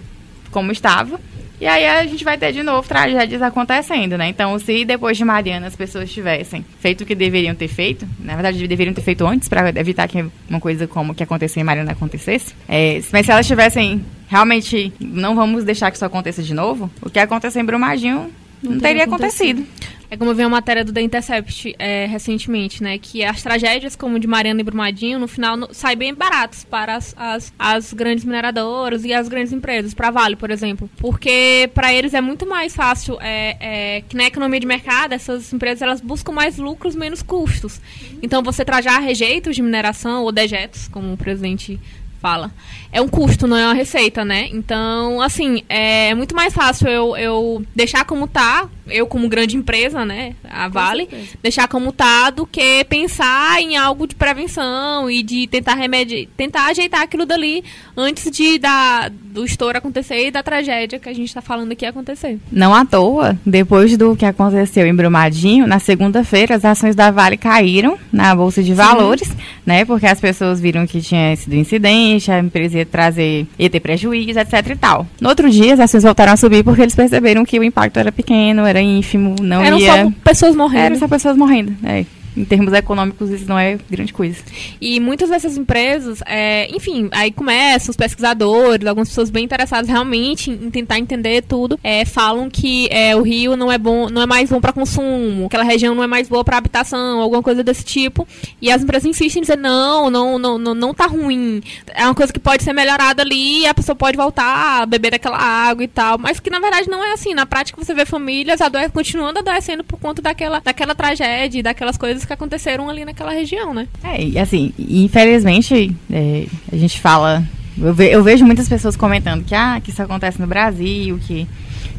como 0.52 0.72
estava. 0.72 1.20
E 1.60 1.66
aí 1.66 1.86
a 1.86 2.06
gente 2.06 2.24
vai 2.24 2.38
ter 2.38 2.52
de 2.52 2.62
novo 2.64 2.88
tragédias 2.88 3.42
acontecendo, 3.42 4.18
né? 4.18 4.28
Então, 4.28 4.58
se 4.60 4.84
depois 4.84 5.18
de 5.18 5.24
Mariana 5.24 5.68
as 5.68 5.76
pessoas 5.76 6.12
tivessem 6.12 6.66
feito 6.80 7.02
o 7.02 7.06
que 7.06 7.16
deveriam 7.16 7.56
ter 7.56 7.68
feito, 7.68 8.08
na 8.20 8.34
verdade 8.34 8.68
deveriam 8.68 8.94
ter 8.94 9.02
feito 9.02 9.26
antes 9.26 9.48
para 9.48 9.70
evitar 9.70 10.08
que 10.08 10.26
uma 10.50 10.60
coisa 10.60 10.88
como 10.88 11.16
que 11.16 11.24
aconteceu 11.24 11.62
em 11.62 11.64
Mariana 11.64 11.94
acontecesse. 11.94 12.54
É, 12.68 13.02
mas 13.12 13.26
se 13.26 13.32
elas 13.32 13.48
tivessem 13.48 14.06
realmente, 14.28 14.92
não 15.00 15.36
vamos 15.36 15.64
deixar 15.64 15.92
que 15.92 15.98
isso 15.98 16.06
aconteça 16.06 16.42
de 16.42 16.54
novo, 16.54 16.90
o 17.02 17.10
que 17.10 17.20
aconteceu 17.20 17.62
em 17.62 17.66
Brumadinho 17.66 18.32
não, 18.66 18.76
não 18.76 18.82
teria 18.82 19.04
acontecido. 19.04 19.62
acontecido. 19.62 19.96
É 20.10 20.18
como 20.18 20.32
eu 20.32 20.36
vi 20.36 20.44
uma 20.44 20.50
matéria 20.50 20.84
do 20.84 20.94
The 20.94 21.02
Intercept 21.02 21.76
é, 21.80 22.06
recentemente, 22.06 22.82
né? 22.84 22.98
Que 22.98 23.24
as 23.24 23.42
tragédias 23.42 23.96
como 23.96 24.20
de 24.20 24.28
Mariana 24.28 24.62
e 24.62 24.64
Brumadinho, 24.64 25.20
no 25.20 25.28
final, 25.28 25.58
no, 25.58 25.74
saem 25.74 25.98
bem 25.98 26.14
baratos 26.14 26.64
para 26.64 26.96
as, 26.96 27.14
as, 27.18 27.54
as, 27.58 27.94
grandes 27.94 28.24
mineradoras 28.24 29.04
e 29.04 29.14
as 29.14 29.28
grandes 29.28 29.52
empresas, 29.52 29.94
para 29.94 30.12
Vale, 30.12 30.36
por 30.36 30.52
exemplo. 30.52 30.90
Porque 30.98 31.70
para 31.74 31.94
eles 31.94 32.14
é 32.14 32.22
muito 32.22 32.46
mais 32.48 32.76
fácil, 32.76 33.18
é, 33.20 33.58
é, 33.60 34.02
que 34.08 34.16
na 34.16 34.26
economia 34.26 34.60
de 34.60 34.68
mercado, 34.68 35.14
essas 35.14 35.52
empresas 35.52 35.82
elas 35.82 36.02
buscam 36.02 36.32
mais 36.32 36.58
lucros, 36.58 36.96
menos 36.96 37.22
custos. 37.22 37.82
Então, 38.22 38.44
você 38.44 38.64
trajar 38.64 39.00
rejeitos 39.00 39.56
de 39.56 39.62
mineração 39.62 40.24
ou 40.24 40.32
dejetos, 40.32 40.88
como 40.88 41.14
o 41.14 41.18
presidente 41.18 41.80
fala. 42.22 42.52
É 42.92 43.02
um 43.02 43.08
custo, 43.08 43.48
não 43.48 43.58
é 43.58 43.66
uma 43.66 43.74
receita, 43.74 44.24
né? 44.24 44.48
Então, 44.52 45.22
assim, 45.22 45.64
é 45.68 46.16
muito 46.16 46.36
mais 46.36 46.54
fácil 46.54 46.88
eu, 46.88 47.18
eu 47.18 47.66
deixar 47.76 48.06
como 48.06 48.28
tá, 48.28 48.68
eu 48.88 49.08
como 49.08 49.28
grande 49.28 49.58
empresa, 49.58 50.06
né, 50.06 50.34
a 50.50 50.68
Vale, 50.68 51.08
deixar 51.42 51.68
como 51.68 51.92
tá 51.92 52.30
do 52.30 52.46
que 52.46 52.84
pensar 52.86 53.62
em 53.62 53.78
algo 53.78 54.08
de 54.08 54.16
prevenção 54.16 55.10
e 55.10 55.24
de 55.24 55.48
tentar 55.48 55.76
remediar, 55.76 56.28
tentar 56.38 56.68
ajeitar 56.68 57.02
aquilo 57.02 57.26
dali 57.26 57.64
antes 57.98 58.30
de 58.32 58.60
da, 58.60 59.10
do 59.10 59.44
estouro 59.44 59.78
acontecer 59.78 60.28
e 60.28 60.32
da 60.32 60.44
tragédia 60.44 61.00
que 61.00 61.10
a 61.10 61.14
gente 61.14 61.28
está 61.28 61.42
falando 61.42 61.72
aqui 61.72 61.86
acontecer. 61.86 62.40
Não 62.52 62.74
à 62.74 62.86
toa, 62.86 63.38
depois 63.46 63.98
do 63.98 64.16
que 64.16 64.26
aconteceu 64.26 64.86
em 64.86 64.96
Brumadinho, 64.96 65.68
na 65.68 65.80
segunda-feira 65.80 66.56
as 66.56 66.66
ações 66.66 66.96
da 66.96 67.12
Vale 67.12 67.38
caíram 67.38 67.98
na 68.12 68.36
Bolsa 68.36 68.64
de 68.64 68.74
Valores, 68.74 69.28
Sim. 69.28 69.38
né, 69.66 69.86
porque 69.86 70.06
as 70.06 70.20
pessoas 70.20 70.60
viram 70.60 70.86
que 70.86 71.02
tinha 71.02 71.36
sido 71.36 71.56
incidente, 71.56 72.05
a 72.28 72.40
empresa 72.40 72.78
ia 72.78 72.86
trazer, 72.86 73.48
ia 73.58 73.70
ter 73.70 73.80
prejuízo, 73.80 74.40
etc 74.40 74.54
e 74.70 74.76
tal. 74.76 75.08
No 75.20 75.30
outro 75.30 75.50
dia, 75.50 75.74
as 75.74 75.80
ações 75.80 76.04
voltaram 76.04 76.34
a 76.34 76.38
subir 76.38 76.64
porque 76.64 76.82
eles 76.82 76.96
perceberam 76.96 77.46
que 77.46 77.60
o 77.60 77.64
impacto 77.64 77.98
era 77.98 78.12
pequeno, 78.12 78.66
era 78.66 78.82
ínfimo, 78.82 79.36
não 79.42 79.62
Eram 79.62 79.80
ia... 79.80 80.06
só 80.06 80.12
pessoas 80.24 80.56
morrendo. 80.56 80.86
Eram 80.86 81.00
só 81.00 81.08
pessoas 81.08 81.38
morrendo, 81.38 81.76
é 81.84 82.06
em 82.36 82.44
termos 82.44 82.74
econômicos, 82.74 83.30
isso 83.30 83.48
não 83.48 83.58
é 83.58 83.78
grande 83.90 84.14
coisa. 84.14 84.38
E 84.82 85.00
muitas 85.00 85.30
dessas 85.30 85.58
empresas, 85.58 86.22
é, 86.26 86.68
enfim, 86.76 87.08
aí 87.12 87.32
começam 87.32 87.92
os 87.92 87.98
pesquisadores, 87.98 88.88
algumas 88.88 89.10
pessoas 89.10 89.30
bem 89.30 89.46
interessadas 89.46 89.90
realmente 89.90 90.52
em 90.52 90.70
tentar 90.70 91.00
entender 91.00 91.44
tudo, 91.44 91.80
é, 91.84 92.04
falam 92.06 92.50
que 92.50 92.88
é, 92.92 93.16
o 93.16 93.22
rio 93.22 93.56
não 93.56 93.72
é 93.72 93.78
bom, 93.78 94.10
não 94.10 94.22
é 94.22 94.26
mais 94.26 94.50
bom 94.50 94.60
para 94.60 94.74
consumo, 94.74 95.46
aquela 95.46 95.64
região 95.64 95.96
não 95.96 96.04
é 96.04 96.08
mais 96.08 96.28
boa 96.28 96.44
para 96.44 96.58
habitação, 96.58 97.22
alguma 97.22 97.42
coisa 97.42 97.64
desse 97.64 97.84
tipo. 97.84 98.28
E 98.62 98.72
as 98.72 98.84
empresas 98.84 99.06
insistem 99.06 99.40
em 99.40 99.42
dizer 99.42 99.58
não, 99.58 100.10
não, 100.10 100.38
não, 100.38 100.58
não, 100.58 100.76
não 100.76 100.94
tá 100.94 101.06
ruim. 101.06 101.62
É 101.94 102.04
uma 102.04 102.16
coisa 102.16 102.34
que 102.34 102.40
pode 102.40 102.64
ser 102.64 102.74
melhorada 102.74 103.22
ali, 103.22 103.66
a 103.66 103.74
pessoa 103.74 103.96
pode 103.96 104.18
voltar 104.18 104.82
a 104.82 104.86
beber 104.86 105.12
daquela 105.12 105.38
água 105.38 105.84
e 105.84 105.88
tal, 105.88 106.18
mas 106.18 106.40
que 106.40 106.50
na 106.50 106.60
verdade 106.60 106.90
não 106.90 107.04
é 107.04 107.14
assim. 107.14 107.34
Na 107.34 107.46
prática 107.46 107.82
você 107.82 107.94
vê 107.94 108.06
famílias 108.06 108.60
continuando 108.92 109.40
adoecendo 109.40 109.84
por 109.84 110.00
conta 110.00 110.22
daquela, 110.22 110.60
daquela 110.60 110.96
tragédia, 110.96 111.64
daquelas 111.64 111.98
coisas 111.98 112.25
que 112.26 112.34
aconteceram 112.34 112.90
ali 112.90 113.06
naquela 113.06 113.32
região, 113.32 113.74
né? 113.74 113.88
É, 114.04 114.24
e 114.24 114.40
assim, 114.40 114.74
infelizmente, 114.78 115.96
é, 116.12 116.46
a 116.72 116.76
gente 116.76 117.00
fala. 117.00 117.44
Eu, 117.78 117.94
ve, 117.94 118.10
eu, 118.10 118.24
vejo 118.24 118.46
muitas 118.46 118.70
pessoas 118.70 118.96
comentando 118.96 119.44
que, 119.44 119.54
ah, 119.54 119.82
que 119.84 119.92
isso 119.92 120.02
acontece 120.02 120.40
no 120.40 120.48
Brasil, 120.48 121.20
que, 121.26 121.46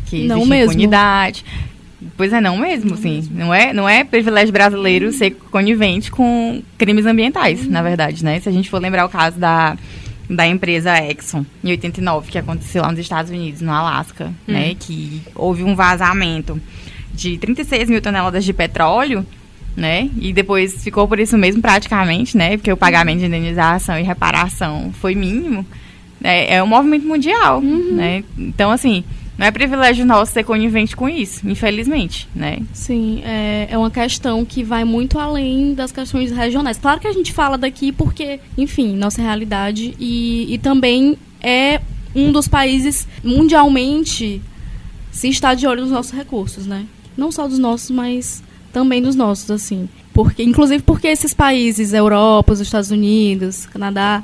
que 0.06 0.26
não 0.26 0.46
mesmo. 0.46 0.72
impunidade. 0.72 1.44
Pois 2.16 2.32
é, 2.32 2.40
não 2.40 2.56
mesmo, 2.56 2.90
não 2.90 2.96
sim. 2.96 3.28
Não 3.30 3.52
é, 3.52 3.72
não 3.72 3.88
é 3.88 4.04
privilégio 4.04 4.52
brasileiro 4.52 5.12
ser 5.12 5.32
conivente 5.50 6.10
com 6.10 6.62
crimes 6.78 7.06
ambientais, 7.06 7.64
uhum. 7.64 7.70
na 7.70 7.82
verdade, 7.82 8.24
né? 8.24 8.38
Se 8.40 8.48
a 8.48 8.52
gente 8.52 8.70
for 8.70 8.80
lembrar 8.80 9.04
o 9.04 9.08
caso 9.08 9.38
da, 9.38 9.76
da 10.28 10.46
empresa 10.46 10.98
Exxon, 10.98 11.44
em 11.64 11.70
89, 11.70 12.30
que 12.30 12.38
aconteceu 12.38 12.82
lá 12.82 12.90
nos 12.90 13.00
Estados 13.00 13.30
Unidos, 13.30 13.60
no 13.60 13.72
Alasca, 13.72 14.26
uhum. 14.26 14.54
né? 14.54 14.74
Que 14.78 15.22
houve 15.34 15.62
um 15.62 15.74
vazamento 15.74 16.60
de 17.14 17.38
36 17.38 17.88
mil 17.88 18.02
toneladas 18.02 18.44
de 18.44 18.52
petróleo 18.52 19.26
né? 19.76 20.10
E 20.18 20.32
depois 20.32 20.82
ficou 20.82 21.06
por 21.06 21.18
isso 21.18 21.36
mesmo 21.36 21.60
praticamente, 21.60 22.36
né? 22.36 22.56
Porque 22.56 22.72
o 22.72 22.76
pagamento 22.76 23.18
de 23.20 23.26
indenização 23.26 23.98
e 23.98 24.02
reparação 24.02 24.92
foi 25.00 25.14
mínimo. 25.14 25.66
É, 26.22 26.56
é 26.56 26.62
um 26.62 26.66
movimento 26.66 27.06
mundial, 27.06 27.60
uhum. 27.60 27.92
né? 27.92 28.24
Então, 28.38 28.70
assim, 28.70 29.04
não 29.38 29.46
é 29.46 29.50
privilégio 29.50 30.06
nosso 30.06 30.32
ser 30.32 30.44
conivente 30.44 30.96
com 30.96 31.06
isso, 31.08 31.46
infelizmente, 31.46 32.26
né? 32.34 32.58
Sim, 32.72 33.20
é, 33.22 33.68
é 33.70 33.76
uma 33.76 33.90
questão 33.90 34.44
que 34.44 34.64
vai 34.64 34.82
muito 34.82 35.18
além 35.18 35.74
das 35.74 35.92
questões 35.92 36.32
regionais. 36.32 36.78
Claro 36.78 37.00
que 37.00 37.06
a 37.06 37.12
gente 37.12 37.32
fala 37.34 37.58
daqui 37.58 37.92
porque, 37.92 38.40
enfim, 38.56 38.96
nossa 38.96 39.20
realidade 39.20 39.94
e, 40.00 40.54
e 40.54 40.58
também 40.58 41.18
é 41.42 41.82
um 42.14 42.32
dos 42.32 42.48
países 42.48 43.06
mundialmente 43.22 44.40
se 45.12 45.28
está 45.28 45.54
de 45.54 45.66
olho 45.66 45.82
nos 45.82 45.90
nossos 45.90 46.12
recursos, 46.12 46.66
né? 46.66 46.86
Não 47.14 47.30
só 47.30 47.46
dos 47.46 47.58
nossos, 47.58 47.90
mas 47.90 48.42
também 48.76 49.00
dos 49.00 49.16
nossos, 49.16 49.50
assim. 49.50 49.88
Porque, 50.12 50.42
inclusive 50.42 50.82
porque 50.82 51.08
esses 51.08 51.32
países, 51.32 51.94
Europa, 51.94 52.52
os 52.52 52.60
Estados 52.60 52.90
Unidos, 52.90 53.64
Canadá, 53.64 54.22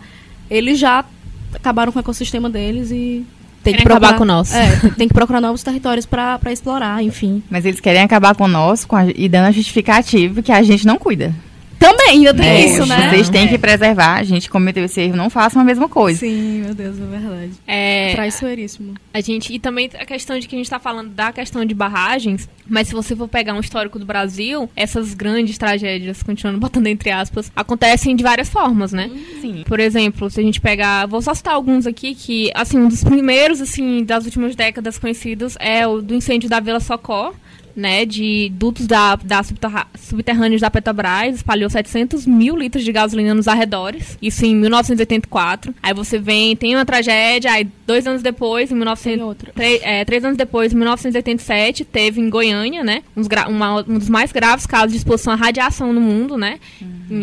eles 0.50 0.78
já 0.78 1.07
acabaram 1.55 1.90
com 1.90 1.98
o 1.98 2.00
ecossistema 2.00 2.50
deles 2.50 2.90
e 2.90 3.24
tem 3.62 3.72
que 3.72 3.78
Querem 3.80 3.86
acabar 3.86 4.09
procurar, 4.09 4.18
com 4.18 4.24
o 4.24 4.26
nosso. 4.26 4.55
É, 4.55 4.90
tem- 4.98 5.09
que 5.09 5.14
procurar 5.14 5.40
novos 5.40 5.62
territórios 5.62 6.05
para 6.05 6.38
explorar, 6.53 7.03
enfim. 7.03 7.42
Mas 7.50 7.64
eles 7.64 7.80
querem 7.80 8.03
acabar 8.03 8.34
conosco 8.34 8.88
com 8.90 8.96
a- 8.96 9.07
e 9.07 9.26
dando 9.26 9.46
a 9.46 9.50
justificativa 9.53 10.42
que 10.42 10.53
a 10.53 10.62
gente 10.62 10.86
não 10.86 10.98
cuida. 10.98 11.34
Também, 11.83 12.11
ainda 12.11 12.33
tem 12.33 12.47
É, 12.47 12.66
isso, 12.66 12.87
né? 12.87 13.11
Vocês 13.11 13.28
têm 13.28 13.49
que 13.49 13.59
preservar, 13.59 14.14
a 14.14 14.22
gente 14.22 14.49
cometeu 14.49 14.85
esse 14.85 15.01
erro, 15.01 15.16
não 15.16 15.28
façam 15.28 15.61
a 15.61 15.64
mesma 15.64 15.89
coisa. 15.89 16.20
Sim, 16.20 16.62
meu 16.64 16.74
Deus, 16.74 16.97
é 17.01 17.05
verdade. 17.05 17.53
É, 17.66 18.12
Traiçoeiríssimo. 18.14 18.95
A 19.12 19.20
gente, 19.20 19.53
e 19.53 19.59
também 19.59 19.91
a 19.99 20.07
questão 20.07 20.39
de 20.39 20.47
que 20.47 20.55
a 20.55 20.59
gente 20.59 20.66
está 20.66 20.78
falando 20.78 21.11
da 21.11 21.33
questão 21.33 21.64
de 21.64 21.74
barragens, 21.74 22.49
mas 22.68 22.89
se 22.89 22.95
você 22.95 23.16
for 23.16 23.26
pegar 23.28 23.55
um 23.55 23.61
histórico 23.61 23.99
do 23.99 24.07
Brasil, 24.07 24.70
essas 24.76 25.12
grandes 25.12 25.59
tragédias, 25.59 26.22
continuando 26.22 26.61
botando 26.61 26.87
entre 26.87 27.11
aspas, 27.11 27.51
acontecem 27.55 28.14
de 28.14 28.22
várias 28.22 28.49
formas, 28.49 28.93
né? 28.93 29.11
Sim. 29.41 29.64
Por 29.66 29.80
exemplo, 29.80 30.30
se 30.30 30.41
a 30.41 30.43
gente 30.43 30.61
pegar, 30.61 31.07
vou 31.07 31.20
só 31.20 31.35
citar 31.35 31.55
alguns 31.55 31.87
aqui 31.87 32.14
que, 32.14 32.51
assim, 32.55 32.78
um 32.78 32.89
dos 32.89 33.03
primeiros, 33.03 33.61
assim, 33.61 34.05
das 34.05 34.24
últimas 34.24 34.55
décadas 34.55 34.99
conhecidos 34.99 35.57
é 35.59 35.87
o 35.87 36.01
do 36.01 36.14
incêndio 36.14 36.49
da 36.49 36.61
Vila 36.61 36.80
Socó, 36.80 37.33
né, 37.75 38.05
de 38.05 38.51
dutos 38.55 38.87
da, 38.87 39.16
da 39.16 39.43
subterra- 39.43 39.87
subterrâneos 39.99 40.61
da 40.61 40.70
Petrobras, 40.70 41.37
espalhou 41.37 41.68
700 41.70 42.27
mil 42.27 42.57
litros 42.57 42.85
de 42.85 42.93
gasolina 42.93 43.35
nos 43.35 43.49
arredores, 43.49 44.16
isso 44.20 44.45
em 44.45 44.55
1984. 44.57 45.75
Aí 45.83 45.95
você 45.95 46.18
vem, 46.18 46.55
tem 46.57 46.75
uma 46.75 46.85
tragédia, 46.85 47.53
aí 47.53 47.66
dois 47.87 48.07
anos 48.07 48.23
depois, 48.23 48.70
em 48.70 48.75
1900, 48.75 49.16
Tem 49.18 49.25
outra. 49.27 49.53
tre- 49.55 49.81
é, 49.83 50.05
três 50.05 50.25
anos 50.25 50.37
depois, 50.37 50.73
em 50.73 50.77
1987, 50.77 51.85
teve 51.85 52.20
em 52.20 52.29
Goiânia, 52.31 52.83
né, 52.85 53.03
uma- 53.49 53.81
um 53.81 53.99
dos 53.99 54.09
mais 54.09 54.33
graves 54.33 54.66
casos 54.66 54.93
de 54.93 54.99
exposição 54.99 55.33
à 55.33 55.37
radiação 55.37 55.93
no 55.93 56.01
mundo, 56.01 56.37
né, 56.37 56.59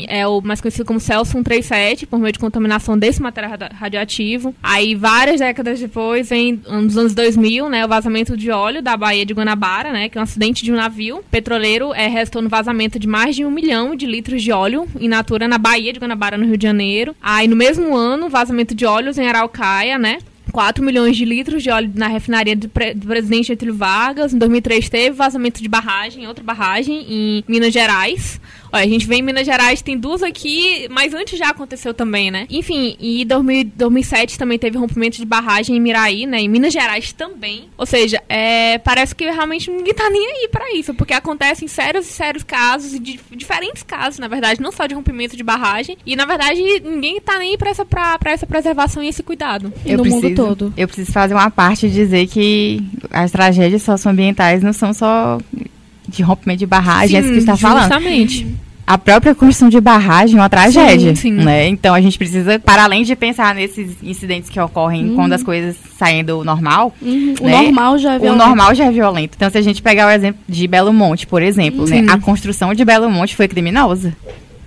é 0.08 0.28
o 0.28 0.42
mais 0.42 0.62
conhecido 0.62 0.86
como 0.86 1.00
Celsius 1.00 1.30
137, 1.30 2.06
por 2.06 2.20
meio 2.20 2.32
de 2.34 2.40
contaminação 2.40 2.98
desse 2.98 3.22
material 3.22 3.52
radi- 3.52 3.74
radioativo. 3.74 4.54
Aí, 4.62 4.96
várias 4.96 5.40
décadas 5.40 5.80
depois, 5.80 6.30
vem 6.30 6.62
nos 6.68 6.98
anos 6.98 7.14
2000, 7.14 7.70
né, 7.70 7.86
o 7.86 7.88
vazamento 7.88 8.36
de 8.38 8.52
óleo 8.52 8.82
da 8.82 8.96
Baía 8.98 9.26
de 9.26 9.34
Guanabara, 9.34 9.92
né, 9.92 10.10
que 10.10 10.18
é 10.18 10.22
um 10.22 10.26
acidente 10.40 10.64
de 10.64 10.72
um 10.72 10.76
navio 10.78 11.22
petroleiro, 11.30 11.94
é, 11.94 12.08
resultou 12.08 12.42
no 12.42 12.48
vazamento 12.48 12.98
de 12.98 13.06
mais 13.06 13.36
de 13.36 13.44
um 13.44 13.52
milhão 13.52 13.94
de 13.94 14.06
litros 14.06 14.42
de 14.42 14.54
óleo 14.54 14.88
in 14.98 15.10
natura 15.10 15.50
na 15.50 15.58
Baía 15.58 15.92
de 15.92 16.00
Guanabara, 16.00 16.38
no 16.38 16.46
Rio 16.46 16.56
de 16.56 16.64
Janeiro. 16.64 17.14
Aí, 17.22 17.46
no 17.46 17.58
mesmo 17.58 17.94
ano, 17.96 18.30
vazamento 18.30 18.74
de 18.74 18.86
óleos 18.86 19.18
em 19.18 19.28
Araucaia, 19.28 20.00
né, 20.00 20.20
4 20.54 20.82
milhões 20.84 21.18
de 21.18 21.26
litros 21.26 21.62
de 21.62 21.70
óleo 21.70 21.92
na 21.94 22.08
refinaria 22.08 22.56
do, 22.56 22.70
pre- 22.70 22.94
do 22.94 23.06
presidente 23.06 23.48
Getúlio 23.50 23.76
Vargas. 23.76 24.34
Em 24.34 24.38
2003 24.38 24.88
teve 24.90 25.12
vazamento 25.16 25.62
de 25.62 25.68
barragem, 25.68 26.26
outra 26.26 26.44
barragem 26.44 27.06
em 27.10 27.44
Minas 27.46 27.74
Gerais. 27.74 28.40
Olha, 28.72 28.84
a 28.84 28.88
gente 28.88 29.08
vem 29.08 29.20
em 29.20 29.24
Minas 29.24 29.46
Gerais, 29.46 29.82
tem 29.82 29.98
duas 29.98 30.24
aqui, 30.24 30.88
mas 30.90 31.14
antes 31.14 31.38
já 31.38 31.50
aconteceu 31.50 31.94
também, 31.94 32.32
né? 32.32 32.46
Enfim, 32.50 32.96
e 33.00 33.24
em 33.24 33.26
2000 33.26 33.60
2007 33.76 34.38
também 34.38 34.60
teve 34.60 34.78
rompimento 34.78 35.18
de 35.18 35.26
barragem 35.26 35.76
em 35.76 35.80
Miraí, 35.80 36.26
né? 36.26 36.42
Em 36.42 36.48
Minas 36.48 36.74
Gerais 36.74 37.12
também. 37.12 37.70
Ou 37.78 37.86
seja, 37.86 38.22
é, 38.28 38.78
parece 38.80 39.16
que 39.16 39.26
realmente 39.26 39.70
ninguém 39.70 39.94
tá 39.94 40.10
nem 40.10 40.26
aí 40.26 40.50
pra 40.52 40.74
isso, 40.76 40.94
porque 40.94 41.14
acontecem 41.14 41.68
sérios 41.68 42.08
e 42.08 42.12
sérios 42.12 42.44
casos, 42.44 42.94
e 42.94 43.00
de, 43.00 43.20
diferentes 43.32 43.84
casos, 43.84 44.20
na 44.20 44.28
verdade, 44.28 44.62
não 44.62 44.72
só 44.72 44.86
de 44.86 44.94
rompimento 44.94 45.36
de 45.36 45.44
barragem, 45.44 45.98
e 46.06 46.16
na 46.16 46.26
verdade 46.26 46.62
ninguém 46.82 47.20
tá 47.20 47.38
nem 47.40 47.52
aí 47.52 47.58
pra 47.58 47.70
essa, 47.70 47.86
pra, 47.86 48.18
pra 48.18 48.32
essa 48.32 48.46
preservação 48.46 49.04
e 49.04 49.08
esse 49.08 49.24
cuidado. 49.24 49.74
E 49.86 49.96
no 49.96 50.06
mundo 50.06 50.34
todo. 50.36 50.74
Eu 50.78 50.88
preciso 50.88 51.12
fazer 51.12 51.34
uma 51.34 51.50
parte 51.50 51.88
e 51.88 51.90
dizer 51.90 52.28
que 52.28 52.82
as 53.10 53.32
tragédias 53.32 53.82
socioambientais 53.82 54.62
não 54.62 54.74
são 54.74 54.94
só 54.94 55.40
de 56.10 56.22
rompimento 56.24 56.60
de 56.60 56.66
barragem, 56.66 57.18
é 57.18 57.20
isso 57.20 57.30
que 57.30 57.36
Sim, 57.36 57.40
está 57.40 57.58
falando. 57.58 57.82
Justamente. 57.84 58.48
A 58.86 58.98
própria 58.98 59.36
construção 59.36 59.70
de 59.70 59.80
barragem 59.80 60.36
é 60.36 60.42
uma 60.42 60.50
tragédia, 60.50 61.16
Sim, 61.16 61.22
sim. 61.22 61.32
né? 61.32 61.68
Então 61.68 61.94
a 61.94 62.02
gente 62.02 62.18
precisa, 62.18 62.58
para 62.58 62.84
além 62.84 63.04
de 63.04 63.16
pensar 63.16 63.54
nesses 63.54 63.96
incidentes 64.02 64.50
que 64.50 64.60
ocorrem 64.60 65.14
quando 65.14 65.34
as 65.34 65.44
coisas 65.44 65.76
saem 65.96 66.24
do 66.24 66.44
normal, 66.44 66.92
Uhum. 67.00 67.36
O 67.40 67.46
Né? 67.46 67.62
normal 67.62 68.00
já 68.00 68.14
é 68.14 68.18
o 68.18 68.22
violento. 68.22 68.46
normal 68.48 68.74
já 68.74 68.86
é 68.86 68.92
violento. 68.92 69.34
Então 69.36 69.48
se 69.48 69.60
a 69.60 69.62
gente 69.62 69.80
pegar 69.84 70.08
o 70.08 70.10
exemplo 70.10 70.42
de 70.50 70.68
Belo 70.68 70.92
Monte, 70.92 71.28
por 71.28 71.44
exemplo, 71.44 71.88
né? 71.88 71.98
Sim. 72.02 72.10
A 72.10 72.18
construção 72.20 72.74
de 72.74 72.84
Belo 72.84 73.08
Monte 73.12 73.36
foi 73.36 73.48
criminosa. 73.48 74.12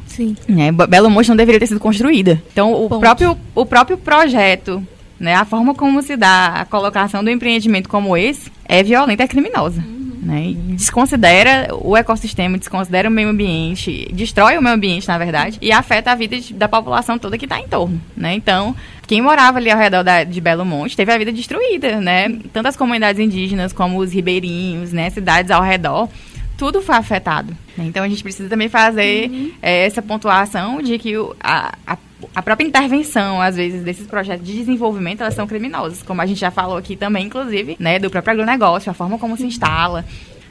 Sim. 0.07 0.37
né? 0.49 0.71
Be- 0.71 0.87
Belo 0.87 1.11
Monte 1.11 1.29
não 1.31 1.37
deveria 1.37 1.59
ter 1.59 1.67
sido 1.67 1.81
construída. 1.81 2.41
Então, 2.53 2.73
o 2.73 2.89
Ponto. 2.89 3.01
próprio, 3.01 3.37
o 3.57 3.67
próprio 3.67 3.97
projeto, 3.97 4.87
né, 5.19 5.35
a 5.35 5.45
forma 5.45 5.75
como 5.75 6.01
se 6.03 6.17
dá 6.17 6.49
a 6.61 6.65
colocação 6.65 7.25
do 7.25 7.31
empreendimento 7.31 7.89
como 7.89 8.17
esse, 8.17 8.53
é 8.69 8.83
violenta, 8.85 9.23
é 9.25 9.27
criminosa. 9.27 9.83
Né? 10.25 10.51
E 10.51 10.55
desconsidera 10.77 11.69
o 11.75 11.97
ecossistema, 11.97 12.57
desconsidera 12.57 13.09
o 13.09 13.11
meio 13.13 13.29
ambiente, 13.29 14.09
destrói 14.13 14.57
o 14.57 14.63
meio 14.63 14.77
ambiente, 14.77 15.09
na 15.09 15.19
verdade, 15.19 15.59
e 15.61 15.73
afeta 15.73 16.13
a 16.13 16.15
vida 16.15 16.39
de- 16.39 16.55
da 16.55 16.69
população 16.69 17.19
toda 17.19 17.37
que 17.37 17.45
está 17.45 17.59
em 17.59 17.67
torno. 17.67 18.01
Né? 18.17 18.33
Então, 18.35 18.75
quem 19.09 19.21
morava 19.21 19.59
ali 19.59 19.69
ao 19.69 19.77
redor 19.79 20.05
da- 20.05 20.23
de 20.23 20.41
Belo 20.41 20.65
Monte 20.65 20.97
teve 20.97 21.13
a 21.13 21.19
vida 21.19 21.33
destruída, 21.33 22.01
né? 22.01 22.29
Tanto 22.53 22.69
as 22.69 22.77
comunidades 22.77 23.21
indígenas 23.21 23.73
como 23.73 23.99
os 23.99 24.13
ribeirinhos, 24.13 24.93
né? 24.93 25.11
Cidades 25.11 25.51
ao 25.51 25.61
redor 25.63 26.09
tudo 26.57 26.81
foi 26.81 26.95
afetado. 26.95 27.57
né? 27.77 27.87
Então 27.87 28.05
a 28.05 28.09
gente 28.09 28.23
precisa 28.23 28.49
também 28.49 28.69
fazer 28.69 29.53
eh, 29.61 29.87
essa 29.87 30.01
pontuação 30.01 30.81
de 30.81 30.97
que 31.01 31.17
o- 31.19 31.35
a, 31.43 31.75
a, 31.85 31.99
a 32.35 32.43
própria 32.43 32.67
intervenção, 32.67 33.41
às 33.41 33.57
vezes, 33.57 33.83
desses 33.83 34.07
projetos 34.07 34.47
de 34.47 34.55
desenvolvimento, 34.55 35.23
elas 35.23 35.35
são 35.35 35.47
criminosas. 35.47 36.03
Como 36.03 36.21
a 36.21 36.27
gente 36.27 36.41
já 36.41 36.51
falou 36.51 36.77
aqui 36.77 36.97
também, 36.97 37.27
inclusive, 37.27 37.77
né, 37.79 37.99
do 37.99 38.11
próprio 38.11 38.33
agronegócio, 38.33 38.91
a 38.91 38.95
forma 38.95 39.19
como 39.19 39.37
se 39.37 39.45
instala. 39.45 40.05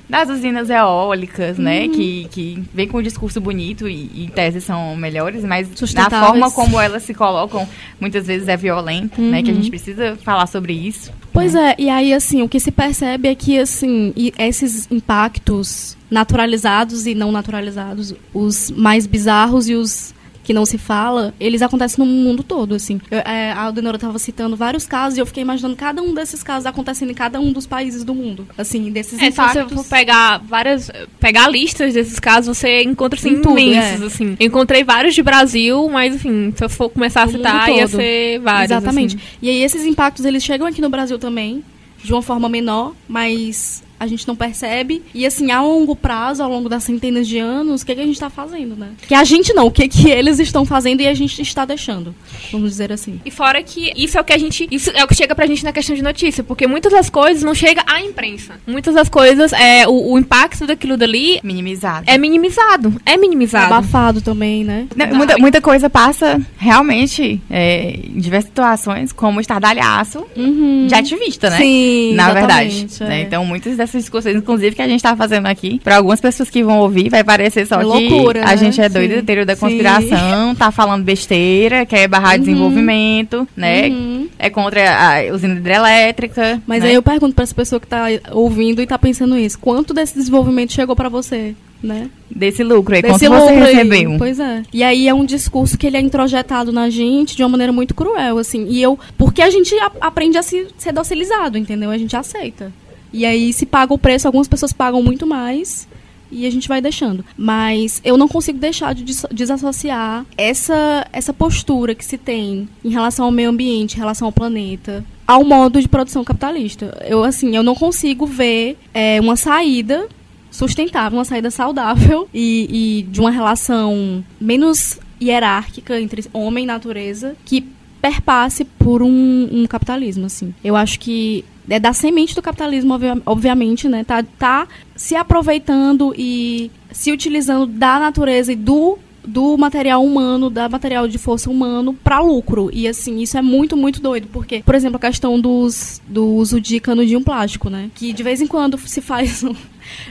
Das 0.09 0.29
usinas 0.29 0.69
eólicas, 0.69 1.57
né? 1.57 1.87
Que, 1.87 2.27
que 2.29 2.63
vem 2.73 2.85
com 2.85 2.97
um 2.97 3.01
discurso 3.01 3.39
bonito 3.39 3.87
e, 3.87 4.11
e 4.13 4.25
em 4.25 4.27
tese 4.27 4.59
são 4.59 4.93
melhores, 4.93 5.41
mas 5.45 5.69
na 5.93 6.09
forma 6.09 6.51
como 6.51 6.77
elas 6.81 7.03
se 7.03 7.13
colocam, 7.13 7.65
muitas 7.97 8.27
vezes 8.27 8.49
é 8.49 8.57
violenta, 8.57 9.21
né? 9.21 9.41
Que 9.41 9.51
a 9.51 9.53
gente 9.53 9.69
precisa 9.69 10.17
falar 10.17 10.47
sobre 10.47 10.73
isso. 10.73 11.13
Pois 11.31 11.55
é, 11.55 11.75
e 11.77 11.89
aí, 11.89 12.13
assim, 12.13 12.41
o 12.41 12.49
que 12.49 12.59
se 12.59 12.71
percebe 12.71 13.29
é 13.29 13.35
que, 13.35 13.57
assim, 13.57 14.13
esses 14.37 14.85
impactos 14.91 15.95
naturalizados 16.09 17.07
e 17.07 17.15
não 17.15 17.31
naturalizados, 17.31 18.13
os 18.33 18.69
mais 18.69 19.07
bizarros 19.07 19.69
e 19.69 19.75
os 19.75 20.13
que 20.51 20.53
não 20.53 20.65
se 20.65 20.77
fala, 20.77 21.33
eles 21.39 21.61
acontecem 21.61 22.03
no 22.03 22.11
mundo 22.11 22.43
todo, 22.43 22.75
assim. 22.75 22.99
Eu- 23.09 23.19
é, 23.19 23.53
a 23.53 23.61
Aldenora 23.61 23.95
estava 23.95 24.19
citando 24.19 24.55
vários 24.57 24.85
casos 24.85 25.17
e 25.17 25.21
eu 25.21 25.25
fiquei 25.25 25.41
imaginando 25.41 25.77
cada 25.77 26.01
um 26.01 26.13
desses 26.13 26.43
casos 26.43 26.65
acontecendo 26.65 27.09
em 27.09 27.13
cada 27.13 27.39
um 27.39 27.53
dos 27.53 27.65
países 27.65 28.03
do 28.03 28.13
mundo. 28.13 28.45
Assim, 28.57 28.91
desses 28.91 29.13
É, 29.13 29.31
se 29.31 29.37
você 29.37 29.59
impactos. 29.59 29.73
for 29.73 29.85
pegar 29.85 30.39
várias. 30.39 30.91
pegar 31.21 31.47
listas 31.47 31.93
desses 31.93 32.19
casos, 32.19 32.57
você 32.57 32.83
encontra 32.83 33.17
assim, 33.17 33.29
Em 33.29 33.41
tudo, 33.41 33.57
imensos, 33.57 34.01
é. 34.01 34.05
assim. 34.07 34.35
Eu 34.39 34.47
encontrei 34.47 34.83
vários 34.83 35.15
de 35.15 35.23
Brasil, 35.23 35.87
mas 35.89 36.15
enfim, 36.15 36.53
se 36.55 36.63
eu 36.65 36.69
for 36.69 36.89
começar 36.89 37.23
a 37.23 37.27
citar, 37.27 37.69
ia 37.69 37.87
ser 37.87 38.39
vários. 38.39 38.71
Exatamente. 38.71 39.15
assim. 39.15 39.25
E 39.41 39.49
aí 39.49 39.63
esses 39.63 39.85
impactos 39.85 40.25
eles 40.25 40.43
chegam 40.43 40.67
aqui 40.67 40.81
no 40.81 40.89
Brasil 40.89 41.17
também, 41.17 41.63
de 42.03 42.11
uma 42.11 42.21
forma 42.21 42.49
menor, 42.49 42.93
mas 43.07 43.81
a 44.01 44.07
gente 44.07 44.27
não 44.27 44.35
percebe. 44.35 45.03
E 45.13 45.27
assim, 45.27 45.51
a 45.51 45.61
longo 45.61 45.95
prazo, 45.95 46.41
ao 46.41 46.49
longo 46.49 46.67
das 46.67 46.83
centenas 46.83 47.27
de 47.27 47.37
anos, 47.37 47.83
o 47.83 47.85
que, 47.85 47.93
que 47.93 48.01
a 48.01 48.03
gente 48.03 48.15
está 48.15 48.31
fazendo, 48.31 48.75
né? 48.75 48.89
Que 49.07 49.13
a 49.13 49.23
gente 49.23 49.53
não, 49.53 49.67
o 49.67 49.71
que, 49.71 49.87
que 49.87 50.09
eles 50.09 50.39
estão 50.39 50.65
fazendo 50.65 51.01
e 51.01 51.07
a 51.07 51.13
gente 51.13 51.39
está 51.39 51.65
deixando. 51.65 52.15
Vamos 52.51 52.71
dizer 52.71 52.91
assim. 52.91 53.21
E 53.23 53.29
fora 53.29 53.61
que 53.61 53.93
isso 53.95 54.17
é 54.17 54.21
o 54.21 54.23
que 54.23 54.33
a 54.33 54.37
gente. 54.39 54.67
Isso 54.71 54.89
é 54.95 55.03
o 55.03 55.07
que 55.07 55.13
chega 55.13 55.35
pra 55.35 55.45
gente 55.45 55.63
na 55.63 55.71
questão 55.71 55.95
de 55.95 56.01
notícia, 56.01 56.43
porque 56.43 56.65
muitas 56.65 56.91
das 56.91 57.11
coisas 57.11 57.43
não 57.43 57.53
chega 57.53 57.83
à 57.85 58.01
imprensa. 58.01 58.53
Muitas 58.65 58.95
das 58.95 59.07
coisas, 59.07 59.53
é, 59.53 59.87
o, 59.87 60.13
o 60.13 60.17
impacto 60.17 60.65
daquilo 60.65 60.97
dali 60.97 61.39
Minimizado. 61.43 62.05
é 62.09 62.17
minimizado. 62.17 62.99
É 63.05 63.15
minimizado. 63.17 63.71
Abafado 63.71 64.19
também, 64.21 64.63
né? 64.63 64.87
Não, 64.95 65.07
muita, 65.15 65.37
muita 65.37 65.61
coisa 65.61 65.89
passa 65.91 66.41
realmente 66.57 67.39
é, 67.49 67.99
em 68.07 68.19
diversas 68.19 68.49
situações 68.49 69.11
como 69.11 69.39
estardalhaço 69.39 70.25
Uhum. 70.35 70.87
de 70.87 70.95
ativista, 70.95 71.49
né? 71.49 71.57
Sim, 71.57 72.13
Na 72.15 72.31
verdade. 72.31 72.87
né? 73.01 73.19
é. 73.19 73.21
Então, 73.23 73.45
muitas 73.45 73.75
dessas 73.77 73.90
discussões, 73.99 74.35
inclusive, 74.35 74.75
que 74.75 74.81
a 74.81 74.87
gente 74.87 74.97
está 74.97 75.15
fazendo 75.15 75.45
aqui, 75.47 75.79
para 75.83 75.97
algumas 75.97 76.19
pessoas 76.21 76.49
que 76.49 76.63
vão 76.63 76.79
ouvir, 76.79 77.09
vai 77.09 77.23
parecer 77.23 77.65
só 77.65 77.75
É 77.75 77.79
que 77.79 77.85
loucura, 77.85 78.43
a 78.43 78.47
né? 78.51 78.57
gente 78.57 78.79
é 78.81 78.87
doido, 78.89 79.15
Sim. 79.15 79.25
teoria 79.25 79.45
da 79.45 79.55
Sim. 79.55 79.61
conspiração, 79.61 80.55
tá 80.55 80.71
falando 80.71 81.03
besteira, 81.03 81.85
quer 81.85 82.07
barrar 82.07 82.37
desenvolvimento, 82.39 83.47
né? 83.55 83.87
Uhum. 83.89 84.27
É 84.37 84.49
contra 84.49 84.81
a 85.29 85.33
usina 85.33 85.55
hidrelétrica. 85.55 86.61
Mas 86.65 86.83
né? 86.83 86.89
aí 86.89 86.95
eu 86.95 87.03
pergunto 87.03 87.33
para 87.35 87.43
essa 87.43 87.55
pessoa 87.55 87.79
que 87.79 87.87
tá 87.87 88.05
ouvindo 88.31 88.81
e 88.81 88.87
tá 88.87 88.97
pensando 88.97 89.37
isso, 89.37 89.57
quanto 89.59 89.93
desse 89.93 90.15
desenvolvimento 90.15 90.73
chegou 90.73 90.95
para 90.95 91.09
você, 91.09 91.55
né? 91.83 92.09
Desse 92.33 92.63
lucro 92.63 92.95
aí, 92.95 93.01
Desse 93.01 93.27
quanto 93.27 93.35
você 93.35 93.51
lucro 93.51 93.65
aí. 93.65 93.73
recebeu? 93.73 94.15
Pois 94.17 94.39
é. 94.39 94.63
E 94.71 94.83
aí 94.83 95.07
é 95.07 95.13
um 95.13 95.25
discurso 95.25 95.77
que 95.77 95.85
ele 95.85 95.97
é 95.97 96.01
introjetado 96.01 96.71
na 96.71 96.89
gente 96.89 97.35
de 97.35 97.43
uma 97.43 97.49
maneira 97.49 97.73
muito 97.73 97.93
cruel, 97.93 98.37
assim. 98.37 98.67
E 98.69 98.81
eu. 98.81 98.97
Porque 99.17 99.41
a 99.41 99.49
gente 99.49 99.75
a- 99.79 99.91
aprende 99.99 100.37
a 100.37 100.41
se, 100.43 100.67
ser 100.77 100.93
docilizado, 100.93 101.57
entendeu? 101.57 101.89
A 101.91 101.97
gente 101.97 102.15
aceita. 102.15 102.71
E 103.13 103.25
aí 103.25 103.51
se 103.53 103.65
paga 103.65 103.93
o 103.93 103.97
preço, 103.97 104.27
algumas 104.27 104.47
pessoas 104.47 104.73
pagam 104.73 105.01
muito 105.01 105.25
mais. 105.27 105.87
E 106.31 106.45
a 106.45 106.49
gente 106.49 106.67
vai 106.67 106.81
deixando. 106.81 107.25
Mas 107.37 108.01
eu 108.05 108.17
não 108.17 108.27
consigo 108.27 108.57
deixar 108.57 108.95
de 108.95 109.03
desassociar 109.31 110.25
essa, 110.37 111.05
essa 111.11 111.33
postura 111.33 111.93
que 111.93 112.05
se 112.05 112.17
tem 112.17 112.69
em 112.83 112.89
relação 112.89 113.25
ao 113.25 113.31
meio 113.31 113.49
ambiente, 113.49 113.95
em 113.95 113.99
relação 113.99 114.27
ao 114.27 114.31
planeta, 114.31 115.03
ao 115.27 115.43
modo 115.43 115.81
de 115.81 115.89
produção 115.89 116.23
capitalista. 116.23 116.97
Eu, 117.05 117.23
assim, 117.23 117.55
eu 117.55 117.63
não 117.63 117.75
consigo 117.75 118.25
ver 118.25 118.77
é, 118.93 119.19
uma 119.19 119.35
saída 119.35 120.07
sustentável, 120.49 121.17
uma 121.17 121.25
saída 121.25 121.51
saudável 121.51 122.27
e, 122.33 122.99
e 122.99 123.03
de 123.03 123.19
uma 123.19 123.31
relação 123.31 124.23
menos 124.39 124.99
hierárquica 125.21 125.99
entre 125.99 126.25
homem 126.33 126.63
e 126.63 126.67
natureza 126.67 127.35
que 127.45 127.65
perpasse 128.01 128.65
por 128.65 129.01
um, 129.01 129.49
um 129.51 129.67
capitalismo, 129.67 130.25
assim. 130.25 130.53
Eu 130.63 130.75
acho 130.75 130.99
que 130.99 131.45
é 131.69 131.79
da 131.79 131.93
semente 131.93 132.35
do 132.35 132.41
capitalismo, 132.41 132.93
obviamente, 133.25 133.87
né? 133.87 134.03
Tá, 134.03 134.23
tá 134.23 134.67
se 134.95 135.15
aproveitando 135.15 136.13
e 136.17 136.71
se 136.91 137.11
utilizando 137.11 137.65
da 137.65 137.99
natureza 137.99 138.51
e 138.51 138.55
do 138.55 138.97
do 139.23 139.57
material 139.57 140.03
humano, 140.03 140.49
da 140.49 140.67
material 140.67 141.07
de 141.07 141.17
força 141.17 141.49
humano 141.49 141.93
para 141.93 142.19
lucro. 142.19 142.69
E 142.73 142.87
assim, 142.87 143.21
isso 143.21 143.37
é 143.37 143.41
muito, 143.41 143.77
muito 143.77 144.01
doido, 144.01 144.27
porque, 144.31 144.63
por 144.63 144.75
exemplo, 144.75 144.97
a 144.97 144.99
questão 144.99 145.39
dos, 145.39 146.01
do 146.07 146.25
uso 146.25 146.59
de 146.59 146.79
canudinho 146.79 147.21
plástico, 147.21 147.69
né? 147.69 147.91
Que 147.93 148.13
de 148.13 148.23
vez 148.23 148.41
em 148.41 148.47
quando 148.47 148.77
se 148.79 149.01
faz 149.01 149.43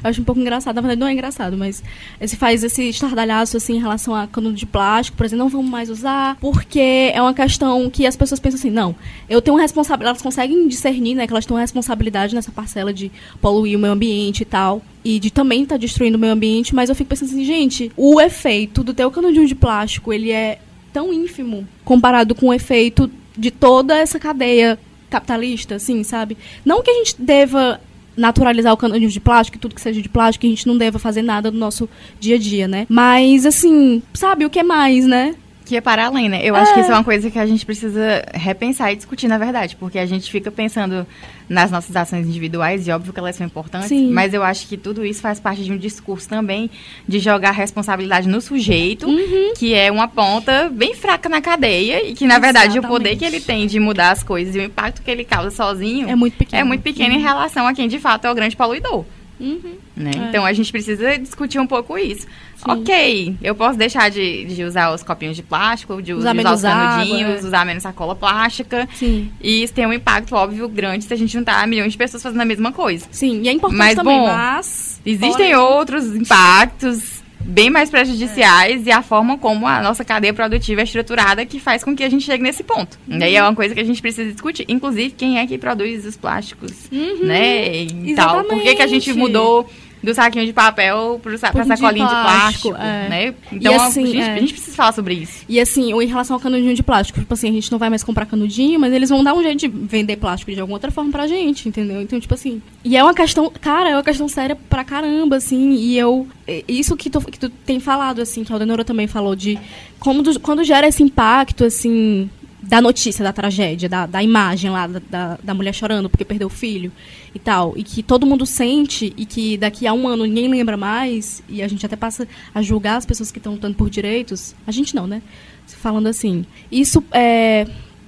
eu 0.02 0.10
acho 0.10 0.20
um 0.20 0.24
pouco 0.24 0.40
engraçado. 0.40 0.76
Na 0.76 0.80
verdade, 0.80 1.00
não 1.00 1.06
é 1.06 1.12
engraçado, 1.12 1.56
mas 1.56 1.82
se 2.24 2.36
faz 2.36 2.62
esse 2.64 2.88
estardalhaço 2.88 3.56
assim 3.56 3.76
em 3.76 3.80
relação 3.80 4.14
a 4.14 4.26
canudo 4.26 4.54
de 4.54 4.66
plástico, 4.66 5.16
por 5.16 5.26
exemplo, 5.26 5.44
não 5.44 5.50
vamos 5.50 5.70
mais 5.70 5.90
usar, 5.90 6.36
porque 6.40 7.10
é 7.12 7.20
uma 7.20 7.34
questão 7.34 7.88
que 7.90 8.06
as 8.06 8.16
pessoas 8.16 8.40
pensam 8.40 8.58
assim, 8.58 8.70
não, 8.70 8.94
eu 9.28 9.40
tenho 9.40 9.56
responsabilidade, 9.56 10.10
elas 10.10 10.22
conseguem 10.22 10.68
discernir, 10.68 11.14
né, 11.14 11.26
que 11.26 11.32
elas 11.32 11.46
têm 11.46 11.54
uma 11.54 11.60
responsabilidade 11.60 12.34
nessa 12.34 12.50
parcela 12.50 12.92
de 12.92 13.10
poluir 13.40 13.76
o 13.76 13.80
meio 13.80 13.92
ambiente 13.92 14.42
e 14.42 14.44
tal, 14.44 14.82
e 15.04 15.18
de 15.18 15.30
também 15.30 15.62
estar 15.62 15.76
tá 15.76 15.78
destruindo 15.78 16.16
o 16.16 16.20
meio 16.20 16.32
ambiente, 16.32 16.74
mas 16.74 16.88
eu 16.88 16.94
fico 16.94 17.10
pensando 17.10 17.28
assim, 17.28 17.44
gente, 17.44 17.90
o 17.96 18.20
efeito 18.20 18.82
do 18.82 18.94
teu 18.94 19.10
canudinho 19.10 19.46
de 19.46 19.54
plástico, 19.54 20.12
ele 20.12 20.30
é 20.30 20.58
tão 20.92 21.12
ínfimo 21.12 21.66
comparado 21.84 22.34
com 22.34 22.48
o 22.48 22.54
efeito 22.54 23.10
de 23.36 23.50
toda 23.50 23.96
essa 23.96 24.18
cadeia 24.18 24.78
capitalista, 25.08 25.76
assim, 25.76 26.04
sabe? 26.04 26.36
Não 26.64 26.82
que 26.82 26.90
a 26.90 26.94
gente 26.94 27.20
deva 27.20 27.80
naturalizar 28.16 28.72
o 28.72 28.76
canudinho 28.76 29.10
de 29.10 29.20
plástico, 29.20 29.58
tudo 29.58 29.74
que 29.74 29.80
seja 29.80 30.00
de 30.00 30.08
plástico, 30.08 30.42
que 30.42 30.46
a 30.46 30.50
gente 30.50 30.66
não 30.66 30.76
deva 30.76 30.98
fazer 30.98 31.22
nada 31.22 31.50
no 31.50 31.58
nosso 31.58 31.88
dia 32.18 32.36
a 32.36 32.38
dia, 32.38 32.68
né? 32.68 32.86
Mas, 32.88 33.46
assim, 33.46 34.02
sabe 34.14 34.44
o 34.44 34.50
que 34.50 34.62
mais, 34.62 35.06
né? 35.06 35.34
Que 35.70 35.76
é 35.76 35.80
para 35.80 36.06
além, 36.06 36.28
né? 36.28 36.40
Eu 36.42 36.56
é. 36.56 36.60
acho 36.60 36.74
que 36.74 36.80
isso 36.80 36.90
é 36.90 36.94
uma 36.94 37.04
coisa 37.04 37.30
que 37.30 37.38
a 37.38 37.46
gente 37.46 37.64
precisa 37.64 38.24
repensar 38.34 38.92
e 38.92 38.96
discutir, 38.96 39.28
na 39.28 39.38
verdade, 39.38 39.76
porque 39.76 40.00
a 40.00 40.04
gente 40.04 40.28
fica 40.28 40.50
pensando 40.50 41.06
nas 41.48 41.70
nossas 41.70 41.94
ações 41.94 42.26
individuais, 42.26 42.88
e 42.88 42.90
óbvio 42.90 43.12
que 43.12 43.20
elas 43.20 43.36
são 43.36 43.46
importantes, 43.46 43.88
Sim. 43.88 44.10
mas 44.10 44.34
eu 44.34 44.42
acho 44.42 44.66
que 44.66 44.76
tudo 44.76 45.04
isso 45.06 45.20
faz 45.20 45.38
parte 45.38 45.62
de 45.62 45.70
um 45.70 45.78
discurso 45.78 46.28
também 46.28 46.68
de 47.06 47.20
jogar 47.20 47.52
responsabilidade 47.52 48.28
no 48.28 48.40
sujeito, 48.40 49.06
uhum. 49.06 49.52
que 49.56 49.72
é 49.72 49.92
uma 49.92 50.08
ponta 50.08 50.68
bem 50.68 50.92
fraca 50.92 51.28
na 51.28 51.40
cadeia, 51.40 52.04
e 52.04 52.14
que, 52.14 52.26
na 52.26 52.40
verdade, 52.40 52.78
Exatamente. 52.78 52.86
o 52.86 52.88
poder 52.88 53.16
que 53.16 53.24
ele 53.24 53.40
tem 53.40 53.68
de 53.68 53.78
mudar 53.78 54.10
as 54.10 54.24
coisas 54.24 54.56
e 54.56 54.58
o 54.58 54.62
impacto 54.64 55.02
que 55.02 55.10
ele 55.10 55.22
causa 55.22 55.52
sozinho 55.52 56.08
é 56.08 56.16
muito 56.16 56.36
pequeno, 56.36 56.60
é 56.60 56.64
muito 56.64 56.82
pequeno 56.82 57.14
uhum. 57.14 57.20
em 57.20 57.22
relação 57.22 57.64
a 57.68 57.72
quem, 57.72 57.86
de 57.86 58.00
fato, 58.00 58.26
é 58.26 58.30
o 58.30 58.34
grande 58.34 58.56
poluidor. 58.56 59.04
Uhum. 59.40 59.74
Né? 59.96 60.10
É. 60.14 60.28
Então 60.28 60.44
a 60.44 60.52
gente 60.52 60.70
precisa 60.70 61.18
discutir 61.18 61.58
um 61.58 61.66
pouco 61.66 61.96
isso. 61.96 62.26
Sim. 62.56 62.70
Ok, 62.70 63.36
eu 63.42 63.54
posso 63.54 63.78
deixar 63.78 64.10
de, 64.10 64.44
de, 64.44 64.64
usar 64.64 64.92
os 64.92 65.02
copinhos 65.02 65.34
de 65.34 65.42
plástico, 65.42 66.02
de 66.02 66.12
usar, 66.12 66.34
de 66.34 66.40
usar 66.40 66.52
os 66.52 66.62
canudinhos, 66.62 67.22
água, 67.22 67.40
é. 67.40 67.46
usar 67.46 67.64
menos 67.64 67.82
sacola 67.82 68.14
plástica. 68.14 68.86
Sim. 68.94 69.32
E 69.40 69.62
isso 69.62 69.72
tem 69.72 69.86
um 69.86 69.92
impacto, 69.92 70.34
óbvio, 70.34 70.68
grande 70.68 71.04
se 71.04 71.14
a 71.14 71.16
gente 71.16 71.32
juntar 71.32 71.66
milhões 71.66 71.92
de 71.92 71.98
pessoas 71.98 72.22
fazendo 72.22 72.40
a 72.40 72.44
mesma 72.44 72.70
coisa. 72.70 73.06
Sim, 73.10 73.40
e 73.42 73.48
é 73.48 73.52
importante 73.52 73.78
mas, 73.78 73.94
também, 73.94 74.18
bom, 74.18 74.26
mas... 74.26 75.00
Existem 75.06 75.56
outros 75.56 76.14
impactos 76.14 77.19
bem 77.50 77.68
mais 77.68 77.90
prejudiciais 77.90 78.86
é. 78.86 78.90
e 78.90 78.92
a 78.92 79.02
forma 79.02 79.36
como 79.36 79.66
a 79.66 79.82
nossa 79.82 80.04
cadeia 80.04 80.32
produtiva 80.32 80.80
é 80.80 80.84
estruturada 80.84 81.44
que 81.44 81.58
faz 81.58 81.82
com 81.82 81.94
que 81.94 82.04
a 82.04 82.08
gente 82.08 82.24
chegue 82.24 82.42
nesse 82.42 82.62
ponto. 82.62 82.98
Uhum. 83.08 83.18
E 83.18 83.24
aí 83.24 83.36
é 83.36 83.42
uma 83.42 83.54
coisa 83.54 83.74
que 83.74 83.80
a 83.80 83.84
gente 83.84 84.00
precisa 84.00 84.30
discutir. 84.30 84.64
Inclusive, 84.68 85.10
quem 85.10 85.38
é 85.38 85.46
que 85.46 85.58
produz 85.58 86.06
os 86.06 86.16
plásticos, 86.16 86.72
uhum. 86.90 87.26
né? 87.26 87.82
E 87.82 88.14
tal. 88.14 88.44
Por 88.44 88.62
que, 88.62 88.76
que 88.76 88.82
a 88.82 88.86
gente 88.86 89.12
mudou 89.12 89.68
do 90.02 90.14
saquinho 90.14 90.46
de 90.46 90.52
papel 90.52 91.20
para 91.22 91.36
sacolinha 91.36 91.74
de 91.74 91.80
plástico, 91.80 91.98
de 91.98 92.04
plástico 92.08 92.76
é. 92.76 93.08
né? 93.08 93.34
Então, 93.52 93.74
assim, 93.80 94.02
a, 94.02 94.06
gente, 94.06 94.18
é. 94.20 94.32
a, 94.32 94.38
gente, 94.38 94.52
precisa 94.52 94.76
falar 94.76 94.92
sobre 94.92 95.14
isso. 95.14 95.44
E 95.48 95.60
assim, 95.60 95.92
em 95.92 96.06
relação 96.06 96.34
ao 96.34 96.40
canudinho 96.40 96.74
de 96.74 96.82
plástico, 96.82 97.20
tipo 97.20 97.34
assim, 97.34 97.50
a 97.50 97.52
gente 97.52 97.70
não 97.70 97.78
vai 97.78 97.90
mais 97.90 98.02
comprar 98.02 98.26
canudinho, 98.26 98.80
mas 98.80 98.92
eles 98.92 99.10
vão 99.10 99.22
dar 99.22 99.34
um 99.34 99.42
jeito 99.42 99.58
de 99.58 99.68
vender 99.68 100.16
plástico 100.16 100.52
de 100.52 100.60
alguma 100.60 100.76
outra 100.76 100.90
forma 100.90 101.10
pra 101.10 101.26
gente, 101.26 101.68
entendeu? 101.68 102.00
Então, 102.00 102.18
tipo 102.18 102.32
assim, 102.32 102.62
e 102.84 102.96
é 102.96 103.02
uma 103.02 103.14
questão, 103.14 103.50
cara, 103.60 103.90
é 103.90 103.94
uma 103.94 104.02
questão 104.02 104.28
séria 104.28 104.56
pra 104.68 104.84
caramba, 104.84 105.36
assim, 105.36 105.74
e 105.74 105.98
eu, 105.98 106.26
isso 106.66 106.96
que 106.96 107.10
tu, 107.10 107.20
que 107.20 107.38
tu 107.38 107.50
tem 107.50 107.78
falado, 107.78 108.20
assim, 108.20 108.42
que 108.42 108.52
a 108.52 108.54
Aldenora 108.54 108.84
também 108.84 109.06
falou, 109.06 109.36
de 109.36 109.58
como 109.98 110.22
do, 110.22 110.40
quando 110.40 110.64
gera 110.64 110.88
esse 110.88 111.02
impacto, 111.02 111.64
assim, 111.64 112.30
da 112.62 112.80
notícia, 112.80 113.24
da 113.24 113.32
tragédia, 113.32 113.88
da, 113.88 114.06
da 114.06 114.22
imagem 114.22 114.70
lá 114.70 114.86
da, 114.86 115.38
da 115.42 115.54
mulher 115.54 115.74
chorando 115.74 116.08
porque 116.10 116.24
perdeu 116.24 116.46
o 116.46 116.50
filho 116.50 116.92
e 117.34 117.38
tal, 117.38 117.74
e 117.76 117.82
que 117.82 118.02
todo 118.02 118.26
mundo 118.26 118.44
sente 118.44 119.12
e 119.16 119.24
que 119.24 119.56
daqui 119.56 119.86
a 119.86 119.92
um 119.92 120.08
ano 120.08 120.24
ninguém 120.24 120.48
lembra 120.48 120.76
mais, 120.76 121.42
e 121.48 121.62
a 121.62 121.68
gente 121.68 121.84
até 121.86 121.96
passa 121.96 122.26
a 122.54 122.60
julgar 122.60 122.96
as 122.96 123.06
pessoas 123.06 123.30
que 123.30 123.38
estão 123.38 123.52
lutando 123.52 123.76
por 123.76 123.88
direitos, 123.88 124.54
a 124.66 124.72
gente 124.72 124.94
não, 124.94 125.06
né? 125.06 125.22
Falando 125.66 126.08
assim, 126.08 126.44
isso 126.70 127.02
é, 127.12 127.66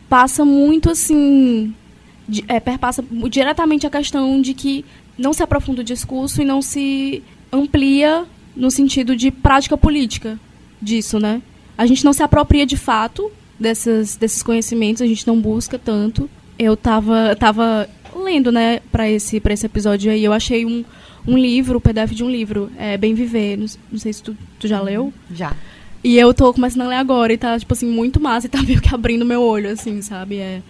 passa 0.08 0.44
muito 0.44 0.90
assim, 0.90 1.72
é, 2.48 2.58
perpassa 2.58 3.04
diretamente 3.30 3.86
a 3.86 3.90
questão 3.90 4.40
de 4.42 4.54
que 4.54 4.84
não 5.16 5.32
se 5.32 5.42
aprofunda 5.42 5.82
o 5.82 5.84
discurso 5.84 6.42
e 6.42 6.44
não 6.44 6.60
se 6.60 7.22
amplia 7.52 8.24
no 8.56 8.70
sentido 8.70 9.14
de 9.14 9.30
prática 9.30 9.76
política 9.76 10.38
disso, 10.80 11.18
né? 11.18 11.40
A 11.78 11.86
gente 11.86 12.04
não 12.04 12.12
se 12.12 12.22
apropria 12.22 12.66
de 12.66 12.76
fato 12.76 13.30
dessas, 13.58 14.16
desses 14.16 14.42
conhecimentos, 14.42 15.00
a 15.00 15.06
gente 15.06 15.26
não 15.26 15.40
busca 15.40 15.78
tanto. 15.78 16.28
Eu 16.58 16.76
tava, 16.76 17.34
tava 17.36 17.88
lendo, 18.14 18.50
né, 18.52 18.80
para 18.90 19.08
esse, 19.10 19.40
pra 19.40 19.52
esse 19.52 19.66
episódio 19.66 20.10
aí. 20.10 20.24
Eu 20.24 20.32
achei 20.32 20.64
um, 20.64 20.84
um 21.26 21.36
livro, 21.36 21.78
o 21.78 21.80
PDF 21.80 22.12
de 22.12 22.24
um 22.24 22.30
livro, 22.30 22.70
é 22.78 22.96
Bem 22.96 23.14
Viver. 23.14 23.56
Não, 23.56 23.66
não 23.90 23.98
sei 23.98 24.12
se 24.12 24.22
tu, 24.22 24.36
tu 24.58 24.66
já 24.66 24.80
leu. 24.80 25.12
Já. 25.32 25.54
E 26.04 26.18
eu 26.18 26.34
tô 26.34 26.52
começando 26.52 26.82
a 26.82 26.88
ler 26.88 26.96
agora 26.96 27.32
e 27.32 27.38
tá, 27.38 27.58
tipo 27.58 27.72
assim, 27.72 27.86
muito 27.86 28.20
massa 28.20 28.46
e 28.46 28.50
tá 28.50 28.60
meio 28.62 28.80
que 28.80 28.94
abrindo 28.94 29.24
meu 29.24 29.40
olho, 29.40 29.70
assim, 29.70 30.02
sabe? 30.02 30.38
É 30.38 30.62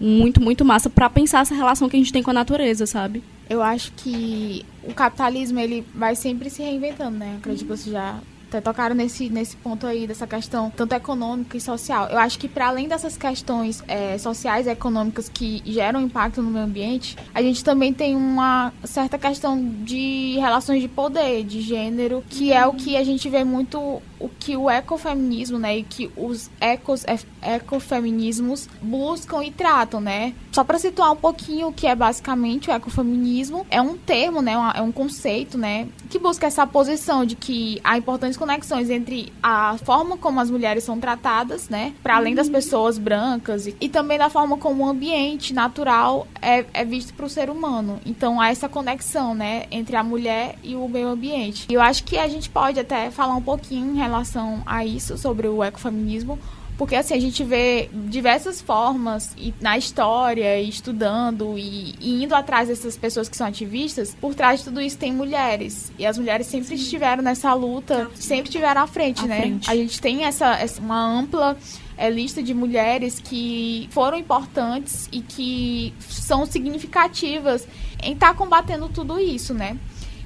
muito, 0.00 0.40
muito 0.40 0.64
massa 0.64 0.88
para 0.88 1.10
pensar 1.10 1.40
essa 1.40 1.54
relação 1.54 1.88
que 1.88 1.96
a 1.96 1.98
gente 1.98 2.12
tem 2.12 2.22
com 2.22 2.30
a 2.30 2.34
natureza, 2.34 2.86
sabe? 2.86 3.22
Eu 3.50 3.62
acho 3.62 3.92
que 3.96 4.64
o 4.84 4.94
capitalismo, 4.94 5.58
ele 5.58 5.84
vai 5.94 6.14
sempre 6.14 6.50
se 6.50 6.62
reinventando, 6.62 7.18
né? 7.18 7.36
Acredito 7.38 7.66
que 7.66 7.76
você 7.76 7.90
já 7.90 8.18
até 8.48 8.60
tocaram 8.60 8.94
nesse, 8.94 9.28
nesse 9.28 9.56
ponto 9.56 9.86
aí, 9.86 10.06
dessa 10.06 10.26
questão 10.26 10.70
tanto 10.74 10.94
econômica 10.94 11.56
e 11.56 11.60
social. 11.60 12.08
Eu 12.08 12.18
acho 12.18 12.38
que 12.38 12.48
para 12.48 12.68
além 12.68 12.88
dessas 12.88 13.16
questões 13.16 13.82
é, 13.86 14.16
sociais 14.18 14.66
e 14.66 14.70
econômicas 14.70 15.28
que 15.28 15.62
geram 15.64 16.00
impacto 16.00 16.42
no 16.42 16.50
meio 16.50 16.64
ambiente, 16.64 17.16
a 17.34 17.42
gente 17.42 17.62
também 17.62 17.92
tem 17.92 18.16
uma 18.16 18.72
certa 18.84 19.18
questão 19.18 19.62
de 19.84 20.36
relações 20.38 20.80
de 20.80 20.88
poder, 20.88 21.44
de 21.44 21.60
gênero, 21.60 22.24
que 22.28 22.52
é 22.52 22.66
o 22.66 22.72
que 22.72 22.96
a 22.96 23.04
gente 23.04 23.28
vê 23.28 23.44
muito 23.44 24.02
o 24.20 24.28
que 24.28 24.56
o 24.56 24.70
ecofeminismo, 24.70 25.58
né, 25.58 25.78
e 25.78 25.82
que 25.82 26.10
os 26.16 26.50
ecos, 26.60 27.04
ecofeminismos 27.42 28.68
buscam 28.80 29.44
e 29.44 29.50
tratam, 29.50 30.00
né? 30.00 30.34
Só 30.52 30.64
para 30.64 30.78
situar 30.78 31.12
um 31.12 31.16
pouquinho 31.16 31.68
o 31.68 31.72
que 31.72 31.86
é 31.86 31.94
basicamente 31.94 32.70
o 32.70 32.72
ecofeminismo, 32.72 33.66
é 33.70 33.80
um 33.80 33.96
termo, 33.96 34.42
né, 34.42 34.54
é 34.74 34.82
um 34.82 34.92
conceito, 34.92 35.56
né, 35.56 35.88
que 36.08 36.18
busca 36.18 36.46
essa 36.46 36.66
posição 36.66 37.24
de 37.24 37.36
que 37.36 37.80
há 37.84 37.96
importantes 37.96 38.36
conexões 38.36 38.90
entre 38.90 39.32
a 39.42 39.76
forma 39.78 40.16
como 40.16 40.40
as 40.40 40.50
mulheres 40.50 40.84
são 40.84 40.98
tratadas, 40.98 41.68
né, 41.68 41.94
para 42.02 42.16
além 42.16 42.34
das 42.34 42.48
pessoas 42.48 42.98
brancas 42.98 43.66
e, 43.66 43.76
e, 43.80 43.88
também 43.88 44.18
da 44.18 44.28
forma 44.28 44.56
como 44.56 44.84
o 44.84 44.88
ambiente 44.88 45.52
natural 45.54 46.26
é, 46.40 46.64
é 46.72 46.84
visto 46.84 47.14
para 47.14 47.26
o 47.26 47.28
ser 47.28 47.50
humano. 47.50 48.00
Então 48.04 48.40
há 48.40 48.50
essa 48.50 48.68
conexão, 48.68 49.34
né, 49.34 49.66
entre 49.70 49.96
a 49.96 50.02
mulher 50.02 50.56
e 50.62 50.74
o 50.74 50.88
meio 50.88 51.08
ambiente. 51.08 51.66
E 51.68 51.74
eu 51.74 51.80
acho 51.80 52.04
que 52.04 52.18
a 52.18 52.28
gente 52.28 52.48
pode 52.48 52.80
até 52.80 53.10
falar 53.10 53.34
um 53.34 53.42
pouquinho 53.42 53.94
em 53.94 53.96
relação 54.08 54.62
a 54.66 54.84
isso, 54.84 55.16
sobre 55.16 55.48
o 55.48 55.62
ecofeminismo, 55.62 56.38
porque 56.78 56.94
assim, 56.94 57.12
a 57.12 57.20
gente 57.20 57.42
vê 57.42 57.90
diversas 57.92 58.60
formas 58.60 59.34
e, 59.36 59.52
na 59.60 59.76
história, 59.76 60.60
e 60.60 60.68
estudando 60.68 61.58
e, 61.58 61.96
e, 62.00 62.22
indo 62.22 62.36
atrás 62.36 62.68
dessas 62.68 62.96
pessoas 62.96 63.28
que 63.28 63.36
são 63.36 63.48
ativistas, 63.48 64.14
por 64.14 64.32
trás 64.32 64.60
de 64.60 64.66
tudo 64.66 64.80
isso 64.80 64.96
tem 64.96 65.12
mulheres. 65.12 65.92
E 65.98 66.06
as 66.06 66.16
mulheres 66.16 66.46
sempre 66.46 66.76
estiveram 66.76 67.20
nessa 67.20 67.52
luta, 67.52 68.08
sempre 68.14 68.44
estiveram 68.44 68.82
à 68.82 68.86
frente, 68.86 69.24
à 69.24 69.26
né? 69.26 69.40
Frente. 69.40 69.68
A 69.68 69.74
gente 69.74 70.00
tem 70.00 70.24
essa, 70.24 70.54
essa 70.54 70.80
uma 70.80 71.04
ampla 71.04 71.56
é, 71.96 72.08
lista 72.08 72.40
de 72.40 72.54
mulheres 72.54 73.18
que 73.18 73.88
foram 73.90 74.16
importantes 74.16 75.08
e 75.10 75.20
que 75.20 75.92
são 75.98 76.46
significativas 76.46 77.66
em 78.00 78.12
estar 78.12 78.28
tá 78.28 78.34
combatendo 78.34 78.88
tudo 78.88 79.18
isso, 79.18 79.52
né? 79.52 79.76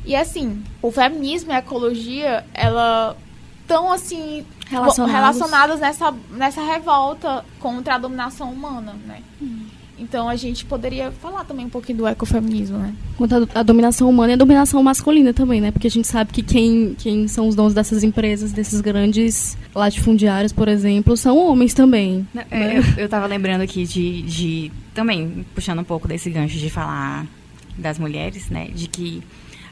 E 0.05 0.14
assim, 0.14 0.62
o 0.83 0.91
feminismo 0.91 1.51
e 1.51 1.55
a 1.55 1.61
ecologia, 1.61 2.45
ela 2.53 3.16
tão 3.73 3.91
assim 3.91 4.45
relacionados, 4.68 5.14
relacionadas 5.14 5.81
nessa, 5.81 6.14
nessa 6.31 6.62
revolta 6.62 7.43
contra 7.59 7.95
a 7.95 7.99
dominação 7.99 8.53
humana, 8.53 8.95
né? 9.07 9.20
Hum. 9.41 9.62
Então 9.99 10.29
a 10.29 10.37
gente 10.37 10.64
poderia 10.64 11.11
falar 11.11 11.45
também 11.45 11.64
um 11.64 11.70
pouquinho 11.70 11.99
do 11.99 12.07
ecofeminismo, 12.07 12.77
né? 12.77 12.95
Contra 13.16 13.49
a 13.55 13.62
dominação 13.62 14.11
humana 14.11 14.33
e 14.33 14.35
a 14.35 14.37
dominação 14.37 14.83
masculina 14.83 15.33
também, 15.33 15.61
né? 15.61 15.70
Porque 15.70 15.87
a 15.87 15.91
gente 15.91 16.07
sabe 16.07 16.33
que 16.33 16.43
quem, 16.43 16.95
quem 16.99 17.29
são 17.29 17.49
os 17.49 17.55
donos 17.55 17.73
dessas 17.73 18.03
empresas, 18.03 18.53
desses 18.53 18.81
grandes 18.81 19.57
latifundiários, 19.75 20.53
por 20.53 20.68
exemplo, 20.68 21.16
são 21.16 21.39
homens 21.39 21.73
também. 21.73 22.27
É, 22.51 22.59
né? 22.59 22.79
eu, 22.79 23.05
eu 23.05 23.09
tava 23.09 23.27
lembrando 23.27 23.62
aqui 23.62 23.87
de, 23.87 24.23
de. 24.23 24.73
Também, 24.93 25.47
puxando 25.55 25.79
um 25.79 25.85
pouco 25.85 26.07
desse 26.09 26.29
gancho 26.29 26.59
de 26.59 26.68
falar 26.68 27.25
das 27.79 27.99
mulheres, 27.99 28.51
né? 28.51 28.68
De 28.75 28.89
que 28.89 29.23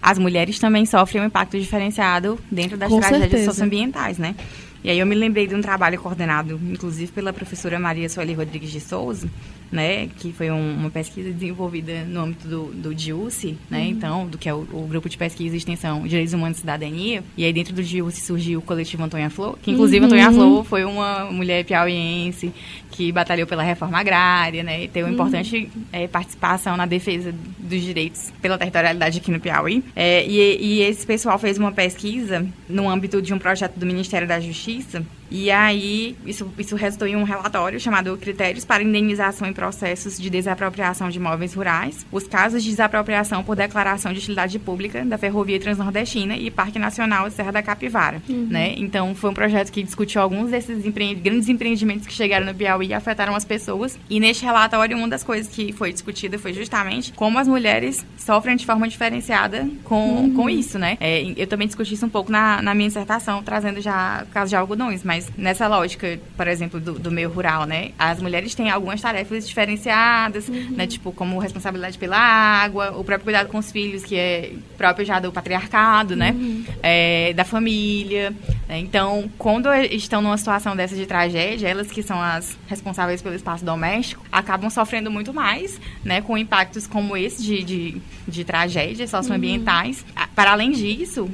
as 0.03 0.19
mulheres 0.19 0.59
também 0.59 0.87
sofrem 0.87 1.23
um 1.23 1.27
impacto 1.27 1.59
diferenciado 1.59 2.39
dentro 2.51 2.77
das 2.77 2.89
Com 2.89 3.01
tragédias 3.01 3.31
certeza. 3.31 3.51
socioambientais, 3.51 4.19
né? 4.19 4.35
E 4.83 4.91
aí 4.91 4.99
eu 4.99 5.07
me 5.07 5.15
lembrei 5.15 5.47
de 5.47 5.55
um 5.55 5.61
trabalho 5.61 5.99
coordenado, 6.01 6.59
inclusive, 6.71 7.13
pela 7.13 7.33
professora 7.33 7.79
Maria 7.79 8.09
Sueli 8.09 8.33
Rodrigues 8.33 8.71
de 8.71 8.81
Souza, 8.81 9.29
né? 9.71 10.09
Que 10.19 10.33
foi 10.33 10.51
um- 10.51 10.75
uma 10.75 10.91
pesquisa 10.91 11.31
desenvolvida 11.31 12.05
no 12.05 12.21
âmbito 12.23 12.49
do, 12.49 12.65
do 12.73 12.95
DIUCE, 12.95 13.57
né? 13.71 13.87
Então, 13.87 14.27
do 14.27 14.39
que 14.39 14.49
é 14.49 14.55
o, 14.55 14.67
o 14.73 14.87
Grupo 14.89 15.09
de 15.09 15.17
Pesquisa 15.19 15.55
e 15.55 15.59
Extensão 15.59 16.03
Direitos 16.07 16.33
Humanos 16.33 16.57
e 16.57 16.61
Cidadania. 16.61 17.23
E 17.37 17.45
aí 17.45 17.53
dentro 17.53 17.75
do 17.75 17.83
DIUCE 17.83 18.21
surgiu 18.23 18.59
o 18.61 18.63
coletivo 18.63 19.03
Antônia 19.05 19.29
Flor, 19.31 19.59
que 19.63 19.71
inclusive 19.71 20.01
Uhum. 20.01 20.07
Antônia 20.07 20.33
Flor 20.33 20.65
foi 20.65 20.85
uma 20.85 21.27
mulher 21.31 21.65
piauiense 21.65 22.53
que 22.91 23.13
batalhou 23.13 23.47
pela 23.47 23.63
reforma 23.63 23.99
agrária, 23.99 24.63
né? 24.63 24.85
E 24.85 24.89
teve 24.89 25.07
uma 25.09 25.13
importante 25.15 25.71
eh, 25.93 26.09
participação 26.09 26.77
na 26.77 26.87
defesa 26.87 27.33
dos 27.59 27.81
direitos 27.83 28.33
pela 28.43 28.59
territorialidade 28.59 29.19
aqui 29.19 29.31
no 29.31 29.39
Piauí. 29.39 29.85
Eh, 29.95 30.27
e, 30.27 30.59
e 30.61 30.81
esse 30.83 31.07
pessoal 31.07 31.39
fez 31.39 31.57
uma 31.59 31.71
pesquisa 31.71 32.45
no 32.69 32.89
âmbito 32.91 33.21
de 33.23 33.33
um 33.33 33.39
projeto 33.39 33.77
do 33.77 33.87
Ministério 33.87 34.27
da 34.27 34.41
Justiça. 34.41 34.70
cheese. 34.71 35.20
E 35.31 35.51
aí, 35.51 36.17
isso, 36.27 36.53
isso 36.59 36.75
resultou 36.77 37.07
em 37.07 37.17
um 37.17 37.23
relatório 37.23 37.79
chamado 37.79 38.17
Critérios 38.17 38.65
para 38.65 38.83
Indenização 38.83 39.47
em 39.49 39.53
Processos 39.53 40.19
de 40.19 40.29
Desapropriação 40.29 41.09
de 41.09 41.19
Imóveis 41.19 41.55
Rurais, 41.55 42.05
os 42.11 42.27
casos 42.27 42.63
de 42.65 42.71
desapropriação 42.71 43.43
por 43.45 43.55
declaração 43.57 44.13
de 44.13 44.19
utilidade 44.19 44.59
pública 44.59 45.05
da 45.05 45.17
Ferrovia 45.17 45.61
Transnordestina 45.61 46.37
e 46.37 46.51
Parque 46.51 46.79
Nacional 46.79 47.31
Serra 47.31 47.53
da 47.53 47.63
Capivara. 47.63 48.23
Né? 48.29 48.75
Então, 48.77 49.15
foi 49.15 49.31
um 49.31 49.35
projeto 49.35 49.71
que 49.71 49.83
discutiu 49.83 50.21
alguns 50.21 50.51
desses 50.51 50.85
empre- 50.85 51.15
grandes 51.15 51.49
empreendimentos 51.49 52.07
que 52.07 52.13
chegaram 52.13 52.47
no 52.47 52.55
Piauí 52.55 52.89
e 52.89 52.95
afetaram 52.95 53.35
as 53.37 53.45
pessoas. 53.45 53.99
E 54.09 54.19
neste 54.19 54.45
relatório, 54.45 54.97
uma 54.97 55.09
das 55.09 55.23
coisas 55.23 55.53
que 55.53 55.73
foi 55.73 55.93
discutida 55.93 56.39
foi 56.39 56.53
justamente 56.53 57.13
como 57.13 57.39
as 57.39 57.47
mulheres 57.47 58.05
sofrem 58.19 58.57
de 58.57 58.67
forma 58.67 58.89
diferenciada 58.89 59.69
com, 59.85 60.33
com 60.35 60.51
isso, 60.51 60.79
né? 60.79 60.97
É, 61.01 61.23
eu 61.37 61.47
também 61.47 61.67
discuti 61.67 61.95
isso 61.95 62.07
um 62.07 62.09
pouco 62.11 62.33
na, 62.33 62.61
na 62.63 62.75
minha 62.75 62.89
dissertação, 62.89 63.43
trazendo 63.43 63.81
já 63.81 64.25
o 64.29 64.33
caso 64.33 64.51
de 64.51 64.57
algodões, 64.57 65.05
mas 65.05 65.20
nessa 65.37 65.67
lógica, 65.67 66.19
por 66.37 66.47
exemplo, 66.49 66.79
do, 66.81 66.99
do 66.99 67.11
meio 67.11 67.29
rural, 67.31 67.65
né? 67.65 67.91
As 67.99 68.21
mulheres 68.21 68.55
têm 68.55 68.71
algumas 68.71 69.01
tarefas 69.01 69.47
diferenciadas, 69.47 70.49
né? 70.49 70.87
Tipo, 70.87 71.13
como 71.13 71.39
responsabilidade 71.39 71.99
pela 71.99 72.17
água, 72.19 72.91
o 72.97 73.05
próprio 73.05 73.25
cuidado 73.25 73.49
com 73.49 73.59
os 73.59 73.71
filhos, 73.73 74.05
que 74.05 74.17
é 74.17 74.53
próprio 74.79 75.05
já 75.05 75.19
do 75.21 75.33
patriarcado, 75.33 76.15
né? 76.17 76.35
É, 76.83 77.33
da 77.35 77.45
família. 77.45 78.31
né? 78.69 78.79
Então, 78.79 79.31
quando 79.39 79.73
estão 79.75 80.21
numa 80.23 80.37
situação 80.39 80.75
dessa 80.77 80.95
de 80.95 81.07
tragédia, 81.07 81.69
elas 81.69 81.89
que 81.91 82.03
são 82.03 82.21
as 82.21 82.57
responsáveis 82.69 83.21
pelo 83.23 83.35
espaço 83.35 83.65
doméstico, 83.65 84.25
acabam 84.31 84.71
sofrendo 84.71 85.11
muito 85.11 85.33
mais, 85.35 85.81
né? 86.05 86.21
Com 86.21 86.37
impactos 86.39 86.87
como 86.87 87.17
esse 87.17 87.43
de, 87.43 87.63
de, 87.65 88.03
de 88.29 88.45
tragédias 88.45 89.11
socioambientais. 89.11 90.05
A- 90.15 90.27
Para 90.29 90.53
além 90.53 90.71
disso, 90.73 91.29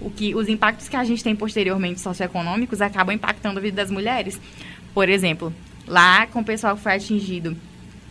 o 0.00 0.10
que 0.10 0.34
os 0.34 0.48
impactos 0.48 0.88
que 0.88 0.96
a 0.96 1.04
gente 1.04 1.22
tem 1.22 1.34
posteriormente 1.34 2.00
socioeconômicos 2.00 2.80
acabam 2.80 3.14
impactando 3.14 3.58
a 3.58 3.62
vida 3.62 3.76
das 3.76 3.90
mulheres. 3.90 4.40
Por 4.94 5.08
exemplo, 5.08 5.52
lá 5.86 6.26
com 6.26 6.40
o 6.40 6.44
pessoal 6.44 6.76
que 6.76 6.82
foi 6.82 6.92
atingido 6.92 7.56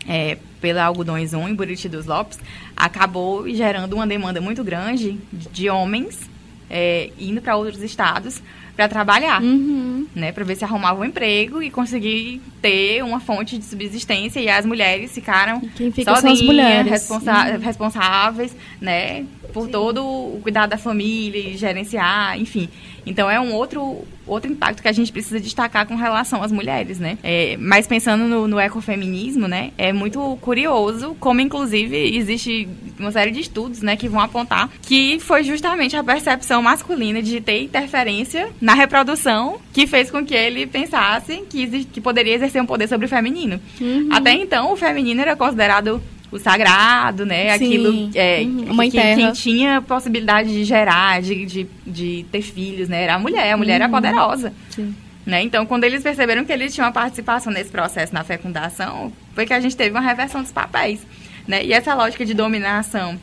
é, 0.07 0.38
pela 0.61 0.84
Algodões 0.84 1.34
1 1.34 1.49
em 1.49 1.55
Buriti 1.55 1.89
dos 1.89 2.05
Lopes, 2.05 2.39
acabou 2.76 3.49
gerando 3.49 3.93
uma 3.93 4.05
demanda 4.05 4.39
muito 4.39 4.63
grande 4.63 5.18
de, 5.32 5.70
homens 5.70 6.30
é, 6.70 7.11
indo 7.20 7.41
para 7.41 7.55
outros 7.55 7.82
estados 7.82 8.41
para 8.76 8.88
trabalhar, 8.89 9.41
Uhum. 9.41 10.05
né, 10.13 10.32
para 10.32 10.43
ver 10.43 10.55
se 10.55 10.65
arrumava 10.65 10.99
um 10.99 11.05
emprego 11.05 11.63
e 11.63 11.69
conseguir 11.71 12.41
ter 12.61 13.01
uma 13.03 13.19
fonte 13.19 13.57
de 13.57 13.63
subsistência 13.63 14.39
e 14.39 14.49
as 14.49 14.65
mulheres 14.65 15.13
ficaram 15.13 15.61
E 15.63 15.67
quem 15.69 15.91
fica 15.91 16.11
são 16.11 16.15
sozinhas, 16.21 16.39
as 16.41 16.45
mulheres. 16.45 16.91
responsa- 16.91 17.57
responsáveis, 17.57 18.55
né, 18.82 19.26
por 19.53 19.67
todo 19.69 20.03
o 20.03 20.39
cuidado 20.43 20.71
da 20.71 20.78
família 20.78 21.39
e 21.39 21.55
gerenciar, 21.57 22.38
enfim. 22.39 22.67
Então 23.06 23.30
é 23.30 23.39
um 23.39 23.53
outro 23.53 24.06
outro 24.28 24.51
impacto 24.51 24.82
que 24.82 24.88
a 24.88 24.91
gente 24.91 25.12
precisa 25.12 25.39
destacar 25.39 25.86
com 25.86 25.95
relação 25.95 26.41
às 26.41 26.51
mulheres, 26.51 26.99
né? 26.99 27.18
É, 27.24 27.56
mas 27.60 27.86
pensando 27.86 28.26
no, 28.26 28.47
no 28.47 28.60
ecofeminismo, 28.60 29.47
né, 29.47 29.72
é 29.78 29.93
muito 29.93 30.38
curioso 30.41 31.16
como 31.20 31.41
inclusive 31.41 31.95
existe 32.18 32.68
uma 32.99 33.12
série 33.12 33.30
de 33.30 33.41
estudos, 33.41 33.82
né, 33.82 33.95
que 33.95 34.08
vão 34.08 34.20
apontar 34.20 34.70
que 34.82 35.20
foi 35.20 35.43
justamente 35.43 35.95
a 35.95 36.03
percepção 36.03 36.62
masculina 36.62 37.22
de 37.22 37.39
ter 37.39 37.62
interferência 37.62 38.49
na 38.60 38.74
reprodução 38.74 39.60
que 39.72 39.86
fez 39.86 40.10
com 40.10 40.26
que 40.26 40.34
ele 40.34 40.66
pensasse 40.66 41.43
que, 41.49 41.86
que 41.86 42.01
poderia 42.01 42.34
exercer 42.34 42.62
um 42.62 42.66
poder 42.66 42.88
sobre 42.88 43.06
o 43.06 43.10
feminino. 43.10 43.60
Uhum. 43.80 44.10
Até 44.12 44.34
então, 44.34 44.72
o 44.72 44.76
feminino 44.76 45.22
era 45.22 45.36
considerado 45.36 46.01
o 46.32 46.39
sagrado, 46.39 47.26
né? 47.26 47.57
Sim. 47.57 47.65
Aquilo 47.65 48.09
é, 48.15 48.41
Uhum. 48.41 48.78
que- 48.89 48.91
quem 49.15 49.32
tinha 49.34 49.82
possibilidade 49.82 50.49
de 50.49 50.63
gerar, 50.65 51.21
de, 51.21 51.45
de, 51.45 51.67
de 51.86 52.26
ter 52.32 52.41
filhos, 52.41 52.89
né? 52.89 53.03
Era 53.03 53.15
a 53.15 53.19
mulher, 53.19 53.51
a 53.53 53.57
mulher 53.57 53.76
era 53.76 53.88
poderosa. 53.89 54.51
Sim. 54.69 54.93
Né? 55.26 55.41
Então, 55.41 55.65
quando 55.65 55.84
eles 55.86 56.03
perceberam 56.03 56.45
que 56.45 56.51
eles 56.53 56.73
tinham 56.73 56.86
uma 56.86 56.91
participação 56.93 57.51
nesse 57.51 57.71
processo 57.71 58.13
na 58.13 58.23
fecundação, 58.23 59.11
foi 59.34 59.45
que 59.45 59.53
a 59.53 59.59
gente 59.59 59.76
teve 59.76 59.89
uma 59.91 60.01
reversão 60.01 60.41
dos 60.43 60.51
papéis. 60.51 60.99
Né? 61.47 61.65
E 61.65 61.73
essa 61.73 61.95
lógica 61.95 62.23
de 62.26 62.34
dominação 62.36 63.19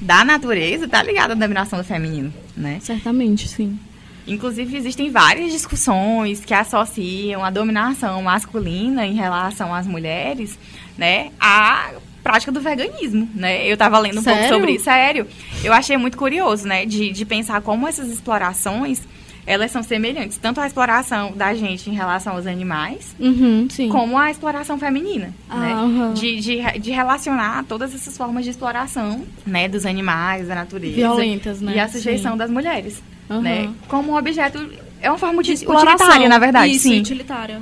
da 0.00 0.24
natureza 0.24 0.84
está 0.84 1.02
ligada 1.02 1.32
à 1.32 1.36
dominação 1.36 1.78
do 1.78 1.84
feminino. 1.84 2.32
Né? 2.56 2.78
Certamente, 2.82 3.48
sim. 3.48 3.78
Inclusive, 4.26 4.76
existem 4.76 5.10
várias 5.10 5.50
discussões 5.50 6.44
que 6.44 6.52
associam 6.52 7.42
a 7.42 7.48
dominação 7.48 8.22
masculina 8.22 9.06
em 9.06 9.14
relação 9.14 9.74
às 9.74 9.86
mulheres, 9.86 10.58
né, 10.98 11.30
à 11.40 11.92
prática 12.28 12.52
do 12.52 12.60
veganismo, 12.60 13.26
né? 13.34 13.66
Eu 13.66 13.72
estava 13.72 13.98
lendo 13.98 14.20
um 14.20 14.22
pouco 14.22 14.38
Sério? 14.38 14.54
sobre 14.54 14.72
isso, 14.72 14.84
sério. 14.84 15.26
Eu 15.64 15.72
achei 15.72 15.96
muito 15.96 16.18
curioso, 16.18 16.66
né, 16.68 16.84
de, 16.84 17.10
de 17.10 17.24
pensar 17.24 17.62
como 17.62 17.88
essas 17.88 18.08
explorações, 18.10 19.00
elas 19.46 19.70
são 19.70 19.82
semelhantes, 19.82 20.36
tanto 20.36 20.60
a 20.60 20.66
exploração 20.66 21.32
da 21.34 21.54
gente 21.54 21.88
em 21.88 21.94
relação 21.94 22.34
aos 22.36 22.46
animais, 22.46 23.16
Uhum, 23.18 23.66
como 23.90 24.18
a 24.18 24.30
exploração 24.30 24.78
feminina, 24.78 25.32
Ah, 25.48 25.56
né? 25.58 25.72
aham. 25.72 26.12
De, 26.12 26.38
de, 26.38 26.78
de 26.78 26.90
relacionar 26.90 27.64
todas 27.66 27.94
essas 27.94 28.14
formas 28.14 28.44
de 28.44 28.50
exploração, 28.50 29.24
né, 29.46 29.66
dos 29.66 29.86
animais, 29.86 30.48
da 30.48 30.54
natureza. 30.54 30.96
Violentas, 30.96 31.62
né? 31.62 31.76
E 31.76 31.80
a 31.80 31.88
sujeição 31.88 32.32
Sim. 32.32 32.38
das 32.38 32.50
mulheres 32.50 33.02
Aham. 33.30 33.40
né? 33.40 33.70
Como 33.88 34.12
um 34.12 34.16
objeto. 34.16 34.70
É 35.00 35.08
uma 35.08 35.18
forma 35.18 35.42
de 35.42 35.52
exploração. 35.52 35.94
utilitária, 35.94 36.28
na 36.28 36.38
verdade. 36.38 36.72
Isso, 36.72 36.88
sim. 36.88 37.00
utilitária. 37.00 37.58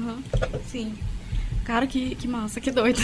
Sim. 0.66 0.92
Cara, 1.64 1.86
que, 1.86 2.14
que 2.16 2.26
massa, 2.28 2.60
que 2.60 2.70
doido. 2.70 3.00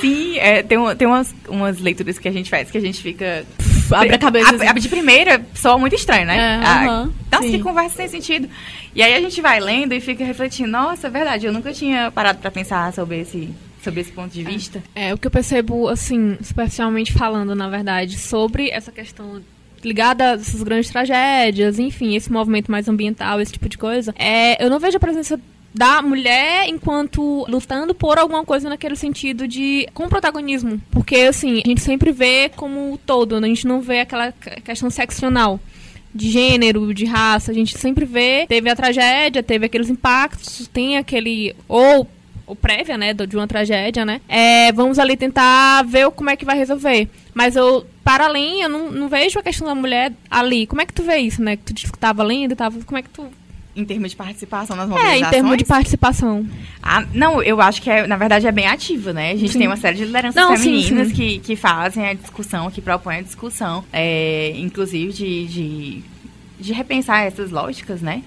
Sim, 0.00 0.38
é, 0.38 0.62
tem, 0.62 0.78
tem 0.96 1.06
umas, 1.06 1.34
umas 1.48 1.78
leituras 1.78 2.18
que 2.18 2.26
a 2.28 2.32
gente 2.32 2.48
faz 2.50 2.70
que 2.70 2.78
a 2.78 2.80
gente 2.80 3.02
fica. 3.02 3.44
abre 3.92 4.14
a 4.14 4.18
cabeça, 4.18 4.56
A, 4.64 4.70
a 4.70 4.72
de 4.72 4.88
primeira 4.88 5.44
soa 5.54 5.76
muito 5.78 5.94
estranho, 5.94 6.26
né? 6.26 6.36
É, 6.36 6.66
Ah, 6.66 7.08
nossa, 7.30 7.44
sim. 7.44 7.52
que 7.52 7.58
conversa 7.60 7.96
sem 7.96 8.08
sentido. 8.08 8.48
E 8.94 9.02
aí 9.02 9.14
a 9.14 9.20
gente 9.20 9.40
vai 9.40 9.60
lendo 9.60 9.92
e 9.92 10.00
fica 10.00 10.24
refletindo, 10.24 10.70
nossa, 10.70 11.06
é 11.06 11.10
verdade, 11.10 11.46
eu 11.46 11.52
nunca 11.52 11.72
tinha 11.72 12.10
parado 12.10 12.38
pra 12.38 12.50
pensar 12.50 12.92
sobre 12.92 13.20
esse, 13.20 13.48
sobre 13.82 14.00
esse 14.00 14.12
ponto 14.12 14.32
de 14.32 14.42
vista. 14.42 14.82
É, 14.94 15.12
o 15.14 15.18
que 15.18 15.26
eu 15.26 15.30
percebo, 15.30 15.88
assim, 15.88 16.36
especialmente 16.40 17.12
falando, 17.12 17.54
na 17.54 17.68
verdade, 17.68 18.18
sobre 18.18 18.70
essa 18.70 18.90
questão 18.92 19.42
ligada 19.84 20.30
a 20.30 20.34
essas 20.34 20.62
grandes 20.62 20.90
tragédias, 20.90 21.78
enfim, 21.78 22.14
esse 22.14 22.30
movimento 22.30 22.70
mais 22.70 22.88
ambiental, 22.88 23.40
esse 23.40 23.52
tipo 23.52 23.68
de 23.68 23.76
coisa, 23.76 24.14
é, 24.18 24.62
eu 24.64 24.70
não 24.70 24.78
vejo 24.78 24.96
a 24.96 25.00
presença 25.00 25.40
da 25.74 26.02
mulher 26.02 26.68
enquanto 26.68 27.46
lutando 27.48 27.94
por 27.94 28.18
alguma 28.18 28.44
coisa 28.44 28.68
naquele 28.68 28.96
sentido 28.96 29.48
de 29.48 29.88
com 29.94 30.08
protagonismo, 30.08 30.80
porque 30.90 31.16
assim, 31.16 31.62
a 31.64 31.68
gente 31.68 31.80
sempre 31.80 32.12
vê 32.12 32.50
como 32.54 32.98
todo, 33.06 33.40
né? 33.40 33.46
a 33.46 33.48
gente 33.48 33.66
não 33.66 33.80
vê 33.80 34.00
aquela 34.00 34.32
que- 34.32 34.60
questão 34.60 34.90
seccional 34.90 35.58
de 36.14 36.30
gênero, 36.30 36.92
de 36.92 37.06
raça, 37.06 37.50
a 37.50 37.54
gente 37.54 37.78
sempre 37.78 38.04
vê, 38.04 38.44
teve 38.46 38.68
a 38.68 38.76
tragédia, 38.76 39.42
teve 39.42 39.64
aqueles 39.64 39.88
impactos, 39.88 40.68
tem 40.68 40.98
aquele 40.98 41.56
ou 41.66 42.06
ou 42.44 42.56
prévia, 42.56 42.98
né, 42.98 43.14
de 43.14 43.36
uma 43.36 43.46
tragédia, 43.46 44.04
né? 44.04 44.20
É, 44.28 44.72
vamos 44.72 44.98
ali 44.98 45.16
tentar 45.16 45.84
ver 45.84 46.10
como 46.10 46.28
é 46.28 46.36
que 46.36 46.44
vai 46.44 46.58
resolver. 46.58 47.08
Mas 47.32 47.54
eu, 47.54 47.86
para 48.02 48.26
além, 48.26 48.62
eu 48.62 48.68
não, 48.68 48.90
não 48.90 49.08
vejo 49.08 49.38
a 49.38 49.42
questão 49.42 49.66
da 49.66 49.74
mulher 49.76 50.12
ali. 50.28 50.66
Como 50.66 50.82
é 50.82 50.84
que 50.84 50.92
tu 50.92 51.04
vê 51.04 51.18
isso, 51.18 51.40
né? 51.40 51.56
Que 51.56 51.62
tu 51.62 51.72
disse 51.72 51.92
que 51.92 51.98
tava 51.98 52.22
lendo 52.24 52.52
e 52.52 52.56
tava. 52.56 52.78
Como 52.84 52.98
é 52.98 53.02
que 53.02 53.08
tu. 53.10 53.26
Em 53.74 53.84
termos 53.86 54.10
de 54.10 54.16
participação 54.16 54.76
nas 54.76 54.84
É, 54.86 54.88
mobilizações. 54.90 55.26
em 55.26 55.30
termos 55.30 55.56
de 55.56 55.64
participação. 55.64 56.46
Ah, 56.82 57.06
não, 57.14 57.42
eu 57.42 57.58
acho 57.60 57.80
que 57.80 57.88
é, 57.88 58.06
na 58.06 58.16
verdade 58.16 58.46
é 58.46 58.52
bem 58.52 58.66
ativa, 58.66 59.12
né? 59.14 59.30
A 59.32 59.36
gente 59.36 59.52
Sim. 59.52 59.60
tem 59.60 59.66
uma 59.66 59.76
série 59.78 59.96
de 59.96 60.04
lideranças 60.04 60.34
Não, 60.34 60.54
sim, 60.56 60.62
femininas 60.82 61.08
sim. 61.08 61.14
Que, 61.14 61.38
que 61.38 61.56
fazem 61.56 62.06
a 62.06 62.12
discussão, 62.12 62.70
que 62.70 62.82
propõem 62.82 63.18
a 63.18 63.22
discussão, 63.22 63.82
é, 63.90 64.52
inclusive 64.56 65.12
de, 65.14 65.46
de, 65.46 66.02
de 66.60 66.72
repensar 66.74 67.22
essas 67.24 67.50
lógicas, 67.50 68.02
né? 68.02 68.22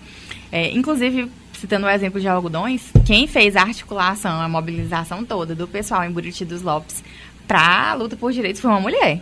É, 0.51 0.71
inclusive, 0.71 1.29
citando 1.59 1.85
o 1.85 1.89
exemplo 1.89 2.19
de 2.19 2.27
algodões, 2.27 2.81
quem 3.05 3.27
fez 3.27 3.55
a 3.55 3.61
articulação, 3.61 4.41
a 4.41 4.49
mobilização 4.49 5.23
toda 5.23 5.53
do 5.53 5.67
pessoal 5.67 6.03
em 6.03 6.09
Buriti 6.11 6.43
dos 6.43 6.63
Lopes 6.63 7.03
para 7.47 7.91
a 7.91 7.93
luta 7.93 8.15
por 8.15 8.31
direitos 8.33 8.59
foi 8.61 8.71
uma 8.71 8.79
mulher. 8.79 9.21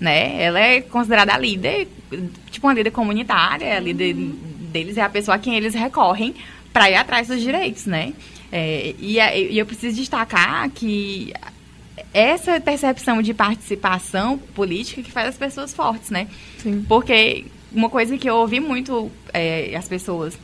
Né? 0.00 0.40
Ela 0.42 0.60
é 0.60 0.80
considerada 0.80 1.34
a 1.34 1.38
líder, 1.38 1.88
tipo 2.50 2.66
uma 2.66 2.72
líder 2.72 2.90
comunitária, 2.92 3.76
a 3.76 3.80
líder 3.80 4.14
deles 4.78 4.96
é 4.96 5.02
a 5.02 5.08
pessoa 5.08 5.36
a 5.36 5.38
quem 5.38 5.56
eles 5.56 5.74
recorrem 5.74 6.34
para 6.72 6.90
ir 6.90 6.94
atrás 6.94 7.28
dos 7.28 7.40
direitos, 7.40 7.86
né? 7.86 8.12
É, 8.50 8.94
e, 8.98 9.18
e 9.18 9.58
eu 9.58 9.66
preciso 9.66 9.96
destacar 9.96 10.70
que 10.70 11.32
essa 12.12 12.60
percepção 12.60 13.20
de 13.20 13.34
participação 13.34 14.38
política 14.38 15.02
que 15.02 15.10
faz 15.10 15.28
as 15.28 15.36
pessoas 15.36 15.74
fortes, 15.74 16.10
né? 16.10 16.28
Sim. 16.58 16.84
Porque 16.88 17.44
uma 17.72 17.90
coisa 17.90 18.16
que 18.16 18.28
eu 18.28 18.36
ouvi 18.36 18.60
muito 18.60 19.10
é, 19.32 19.74
as 19.76 19.88
pessoas 19.88 20.38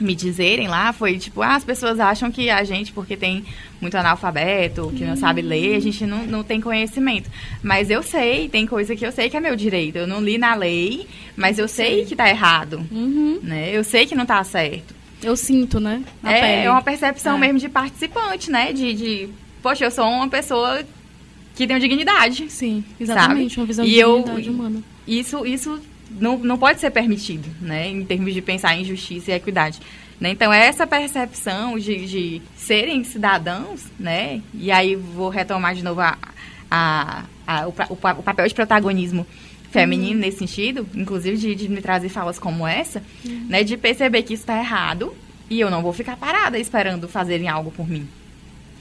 me 0.00 0.14
dizerem 0.14 0.68
lá 0.68 0.92
foi 0.92 1.18
tipo, 1.18 1.42
ah, 1.42 1.56
as 1.56 1.64
pessoas 1.64 1.98
acham 1.98 2.30
que 2.30 2.48
a 2.50 2.62
gente, 2.62 2.92
porque 2.92 3.16
tem 3.16 3.44
muito 3.80 3.96
analfabeto, 3.96 4.92
que 4.96 5.04
não 5.04 5.16
sabe 5.16 5.42
ler, 5.42 5.74
a 5.76 5.80
gente 5.80 6.06
não, 6.06 6.24
não 6.24 6.42
tem 6.44 6.60
conhecimento. 6.60 7.28
Mas 7.62 7.90
eu 7.90 8.02
sei, 8.02 8.48
tem 8.48 8.66
coisa 8.66 8.94
que 8.94 9.04
eu 9.04 9.10
sei 9.12 9.28
que 9.28 9.36
é 9.36 9.40
meu 9.40 9.56
direito. 9.56 9.96
Eu 9.96 10.06
não 10.06 10.20
li 10.20 10.38
na 10.38 10.54
lei, 10.54 11.06
mas 11.36 11.58
eu 11.58 11.66
sei 11.66 12.04
que 12.04 12.14
tá 12.14 12.28
errado. 12.28 12.86
Uhum. 12.92 13.40
Né? 13.42 13.70
Eu 13.72 13.82
sei 13.82 14.06
que 14.06 14.14
não 14.14 14.24
tá 14.26 14.42
certo. 14.44 14.94
Eu 15.22 15.36
sinto, 15.36 15.80
né? 15.80 16.02
Na 16.22 16.32
é, 16.32 16.40
pele. 16.40 16.66
é 16.66 16.70
uma 16.70 16.82
percepção 16.82 17.36
É. 17.36 17.40
mesmo 17.40 17.58
de 17.58 17.68
participante, 17.68 18.50
né? 18.52 18.72
De, 18.72 18.94
de, 18.94 19.28
poxa, 19.60 19.84
eu 19.84 19.90
sou 19.90 20.04
uma 20.06 20.28
pessoa 20.28 20.80
que 21.56 21.66
tem 21.66 21.76
dignidade. 21.80 22.48
Sim, 22.50 22.84
exatamente. 23.00 23.50
Sabe? 23.56 23.60
Uma 23.60 23.66
visão 23.66 23.84
E 23.84 23.88
de 23.90 23.98
eu- 23.98 24.18
dignidade 24.18 24.48
humana. 24.50 24.82
Isso, 25.08 25.44
isso 25.44 25.80
não, 26.10 26.38
não 26.38 26.58
pode 26.58 26.80
ser 26.80 26.90
permitido, 26.90 27.48
né? 27.60 27.88
Em 27.88 28.04
termos 28.04 28.32
de 28.34 28.40
pensar 28.42 28.76
em 28.76 28.84
justiça 28.84 29.30
e 29.30 29.34
equidade. 29.34 29.78
Né? 30.20 30.30
Então, 30.30 30.52
essa 30.52 30.86
percepção 30.86 31.78
de, 31.78 32.06
de 32.06 32.42
serem 32.56 33.04
cidadãos, 33.04 33.84
né? 33.98 34.40
E 34.54 34.70
aí 34.70 34.96
vou 34.96 35.28
retomar 35.28 35.74
de 35.74 35.82
novo 35.84 36.00
a, 36.00 36.18
a, 36.70 37.24
a- 37.46 37.66
o, 37.68 37.74
o 37.90 37.96
pa- 37.96 38.16
o 38.18 38.22
papel 38.22 38.48
de 38.48 38.54
protagonismo 38.54 39.26
feminino 39.70 40.20
nesse 40.20 40.38
sentido, 40.38 40.88
inclusive 40.94 41.36
de, 41.36 41.54
de 41.54 41.68
me 41.68 41.80
trazer 41.82 42.08
falas 42.08 42.38
como 42.38 42.66
essa, 42.66 43.02
né? 43.48 43.62
De 43.62 43.76
perceber 43.76 44.22
que 44.22 44.34
isso 44.34 44.42
está 44.42 44.58
errado 44.58 45.14
e 45.50 45.60
eu 45.60 45.70
não 45.70 45.82
vou 45.82 45.92
ficar 45.92 46.16
parada 46.16 46.58
esperando 46.58 47.06
fazerem 47.08 47.48
algo 47.48 47.70
por 47.70 47.88
mim. 47.88 48.06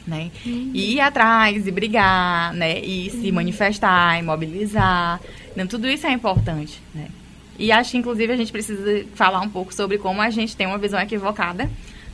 Né? 0.07 0.31
E 0.45 0.93
ir 0.95 1.01
atrás 1.01 1.67
e 1.67 1.71
brigar, 1.71 2.53
né? 2.53 2.79
E 2.79 3.09
se 3.09 3.29
manifestar, 3.31 4.17
e 4.17 4.23
mobilizar. 4.23 5.19
Então, 5.57 5.65
tudo 5.65 5.87
isso 5.87 6.05
é 6.05 6.11
importante, 6.11 6.79
né? 6.93 7.07
E 7.57 7.71
acho 7.71 7.89
que, 7.89 7.97
inclusive, 7.97 8.31
a 8.31 8.37
gente 8.37 8.51
precisa 8.51 9.05
falar 9.15 9.41
um 9.41 9.49
pouco 9.49 9.73
sobre 9.73 9.97
como 9.97 10.21
a 10.21 10.29
gente 10.29 10.55
tem 10.55 10.67
uma 10.67 10.77
visão 10.77 10.99
equivocada 10.99 11.67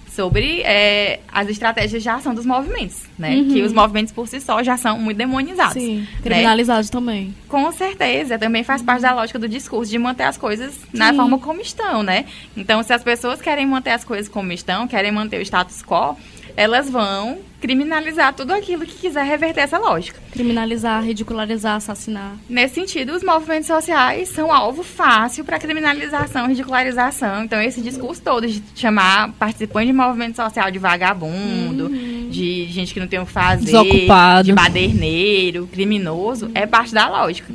sobre 0.10 0.62
é, 0.62 1.20
as 1.28 1.50
estratégias 1.50 2.02
de 2.02 2.08
ação 2.08 2.34
dos 2.34 2.46
movimentos, 2.46 3.02
né? 3.20 3.36
Uhum. 3.36 3.50
Que 3.50 3.62
os 3.64 3.74
movimentos 3.74 4.14
por 4.14 4.30
si 4.30 4.40
só 4.40 4.64
já 4.64 4.78
são 4.78 4.98
muito 4.98 5.18
demonizados. 5.18 5.74
Sim, 5.74 6.00
né? 6.00 6.08
criminalizados 6.22 6.90
também. 6.90 7.36
Com 7.50 7.70
certeza, 7.74 8.40
também 8.40 8.64
faz 8.64 8.82
parte 8.82 9.02
da 9.02 9.14
lógica 9.14 9.38
do 9.38 9.50
discurso 9.50 9.92
de 9.92 9.98
manter 9.98 10.24
as 10.24 10.38
coisas 10.38 10.74
na 10.94 11.10
Sim. 11.10 11.18
forma 11.18 11.38
como 11.38 11.60
estão, 11.60 12.02
né? 12.02 12.24
Então, 12.56 12.82
se 12.82 12.94
as 12.94 13.04
pessoas 13.04 13.42
querem 13.42 13.66
manter 13.66 13.90
as 13.90 14.06
coisas 14.06 14.30
como 14.30 14.54
estão, 14.54 14.88
querem 14.88 15.12
manter 15.12 15.40
o 15.40 15.42
status 15.42 15.84
quo, 15.84 16.16
elas 16.56 16.90
vão 16.90 17.40
criminalizar 17.60 18.34
tudo 18.34 18.52
aquilo 18.52 18.86
que 18.86 18.96
quiser 18.96 19.24
reverter 19.24 19.62
essa 19.62 19.78
lógica. 19.78 20.20
Criminalizar, 20.32 21.04
ridicularizar, 21.04 21.78
assassinar. 21.78 22.36
Nesse 22.50 22.76
sentido, 22.76 23.14
os 23.14 23.24
movimentos 23.24 23.68
sociais 23.68 24.30
são 24.30 24.52
alvo 24.52 24.84
fácil 24.84 25.46
para 25.46 25.58
criminalização, 25.58 26.48
ridicularização. 26.48 27.44
Então, 27.44 27.62
esse 27.62 27.82
discurso 27.82 28.22
todo 28.22 28.46
de 28.46 28.62
chamar 28.76 29.32
participante 29.34 29.88
de 29.88 29.94
movimento 29.94 30.36
social 30.36 30.70
de 30.70 30.78
vagabundo, 30.78 31.90
de 32.30 32.66
gente 32.66 32.94
que 32.94 33.00
não 33.00 33.08
tem 33.08 33.20
o 33.20 33.26
que 33.26 33.32
fazer, 33.32 33.66
Desocupado. 33.66 34.44
de 34.44 34.54
baderneiro, 34.54 35.68
criminoso, 35.68 36.52
é 36.54 36.66
parte 36.66 36.94
da 36.94 37.08
lógica. 37.08 37.54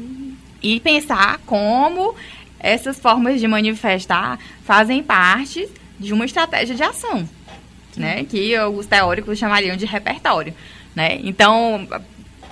E 0.62 0.80
pensar 0.80 1.38
como 1.44 2.14
essas 2.58 2.98
formas 2.98 3.40
de 3.40 3.46
manifestar 3.46 4.38
fazem 4.64 5.02
parte 5.02 5.68
de 5.98 6.12
uma 6.12 6.24
estratégia 6.24 6.74
de 6.74 6.82
ação, 6.82 7.28
né? 7.98 8.24
Que 8.24 8.56
os 8.58 8.86
teóricos 8.86 9.38
chamariam 9.38 9.76
de 9.76 9.86
repertório, 9.86 10.54
né? 10.94 11.18
Então, 11.22 11.86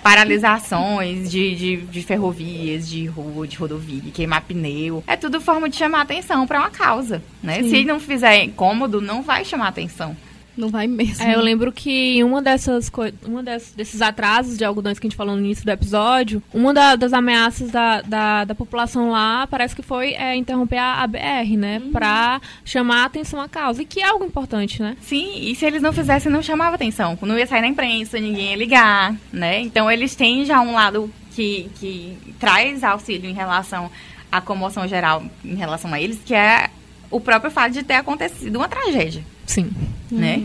paralisações 0.03 1.28
de, 1.28 1.57
de, 1.57 1.76
de 1.78 2.03
ferrovias, 2.03 2.88
de 2.88 3.07
rua, 3.07 3.47
de 3.47 3.57
rodovia, 3.57 4.03
queimar 4.12 4.42
pneu. 4.42 5.03
É 5.07 5.16
tudo 5.16 5.40
forma 5.40 5.68
de 5.68 5.76
chamar 5.76 6.03
atenção 6.03 6.47
para 6.47 6.61
uma 6.61 6.70
causa, 6.70 7.20
né? 7.42 7.62
Sim. 7.62 7.70
Se 7.70 7.84
não 7.84 7.99
fizer 7.99 8.44
incômodo, 8.44 9.01
não 9.01 9.22
vai 9.22 9.44
chamar 9.44 9.68
atenção. 9.68 10.16
Não 10.57 10.68
vai 10.68 10.86
mesmo. 10.86 11.22
É, 11.24 11.34
eu 11.34 11.40
lembro 11.40 11.70
que 11.70 12.22
uma 12.24 12.40
dessas 12.40 12.90
uma 13.26 13.42
dessas- 13.42 13.72
desses 13.72 14.00
atrasos 14.00 14.57
de 14.57 14.64
algodões 14.64 14.98
que 14.98 15.07
a 15.07 15.09
gente 15.11 15.16
falou 15.16 15.34
no 15.36 15.40
início 15.44 15.64
do 15.64 15.70
episódio, 15.70 16.42
uma 16.54 16.72
da- 16.72 16.96
das 16.96 17.12
ameaças 17.12 17.70
da, 17.70 18.00
da, 18.02 18.44
da 18.44 18.54
população 18.54 19.11
lá 19.11 19.46
parece 19.46 19.74
que 19.76 19.82
foi 19.82 20.14
é, 20.14 20.34
interromper 20.36 20.78
a, 20.78 21.02
a 21.02 21.07
BR, 21.07 21.57
né? 21.59 21.82
Pra 21.92 22.40
chamar 22.64 23.02
a 23.02 23.04
atenção 23.07 23.40
à 23.40 23.48
causa. 23.48 23.82
E 23.82 23.84
que 23.84 24.00
é 24.00 24.04
algo 24.09 24.24
importante, 24.24 24.80
né? 24.82 24.96
Sim, 25.02 25.32
e 25.36 25.54
se 25.54 25.64
eles 25.66 25.82
não 25.82 25.92
fizessem, 25.92 26.30
não 26.32 26.42
chamava 26.42 26.74
atenção. 26.76 27.18
Não 27.22 27.38
ia 27.38 27.46
sair 27.46 27.61
na 27.61 27.68
imprensa, 27.68 28.18
ninguém 28.18 28.50
ia 28.50 28.57
ligar, 28.57 29.14
né? 29.32 29.61
Então, 29.61 29.90
eles 29.90 30.14
têm 30.14 30.44
já 30.44 30.61
um 30.61 30.72
lado 30.74 31.12
que, 31.34 31.68
que 31.78 32.16
traz 32.38 32.82
auxílio 32.82 33.28
em 33.28 33.34
relação 33.34 33.90
à 34.32 34.40
comoção 34.40 34.88
geral, 34.88 35.22
em 35.44 35.54
relação 35.54 35.92
a 35.92 36.00
eles, 36.00 36.18
que 36.24 36.34
é 36.34 36.70
o 37.11 37.20
próprio 37.20 37.50
fato 37.50 37.72
de 37.72 37.82
ter 37.82 37.94
acontecido 37.94 38.57
uma 38.57 38.68
tragédia, 38.68 39.22
Sim. 39.46 39.70
né? 40.11 40.42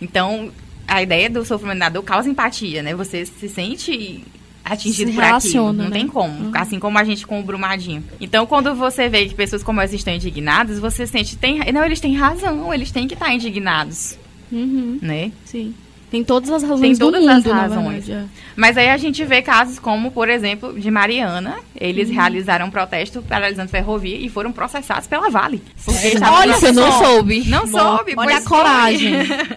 Então, 0.00 0.50
a 0.88 1.02
ideia 1.02 1.28
do 1.30 1.44
sofrimento 1.44 1.78
da 1.78 1.88
dor 1.88 2.02
causa 2.02 2.28
empatia, 2.28 2.82
né? 2.82 2.94
Você 2.94 3.24
se 3.26 3.48
sente 3.48 4.24
atingido 4.64 5.10
Se 5.10 5.14
por 5.16 5.24
aquilo. 5.24 5.72
Não 5.72 5.84
né? 5.86 5.90
tem 5.90 6.06
como. 6.06 6.50
Assim 6.56 6.78
como 6.78 6.98
a 6.98 7.04
gente 7.04 7.26
com 7.26 7.40
o 7.40 7.42
Brumadinho. 7.42 8.02
Então, 8.20 8.46
quando 8.46 8.74
você 8.74 9.08
vê 9.08 9.26
que 9.26 9.34
pessoas 9.34 9.62
como 9.62 9.80
essas 9.80 9.96
estão 9.96 10.12
indignadas, 10.14 10.78
você 10.78 11.06
sente... 11.06 11.36
Tem, 11.36 11.60
não, 11.72 11.84
eles 11.84 12.00
têm 12.00 12.16
razão. 12.16 12.72
Eles 12.72 12.90
têm 12.90 13.06
que 13.06 13.14
estar 13.14 13.32
indignados, 13.32 14.18
Uhum, 14.50 14.98
né? 15.00 15.30
sim. 15.44 15.74
Tem 16.10 16.24
todas 16.24 16.50
as 16.50 16.62
razões 16.62 16.80
Tem 16.80 16.96
todas 16.96 17.22
do 17.22 17.30
as 17.30 17.36
mundo, 17.36 17.48
na 17.54 17.60
razões. 17.62 18.06
verdade, 18.06 18.28
Mas 18.56 18.76
aí 18.76 18.88
a 18.90 18.96
gente 18.96 19.24
vê 19.24 19.40
casos 19.42 19.78
como, 19.78 20.10
por 20.10 20.28
exemplo, 20.28 20.78
de 20.78 20.90
Mariana. 20.90 21.56
Eles 21.74 22.08
Uhum. 22.08 22.14
realizaram 22.16 22.66
um 22.66 22.70
protesto 22.70 23.22
paralisando 23.22 23.68
ferrovia 23.70 24.16
e 24.16 24.28
foram 24.28 24.50
processados 24.50 25.06
pela 25.06 25.30
Vale. 25.30 25.62
Olha, 26.32 26.54
você 26.54 26.72
não 26.72 26.90
soube. 26.92 27.44
Não 27.48 27.64
Bom, 27.66 27.78
soube, 27.78 28.14
Olha 28.16 28.38
a 28.38 28.42
coragem. 28.42 29.12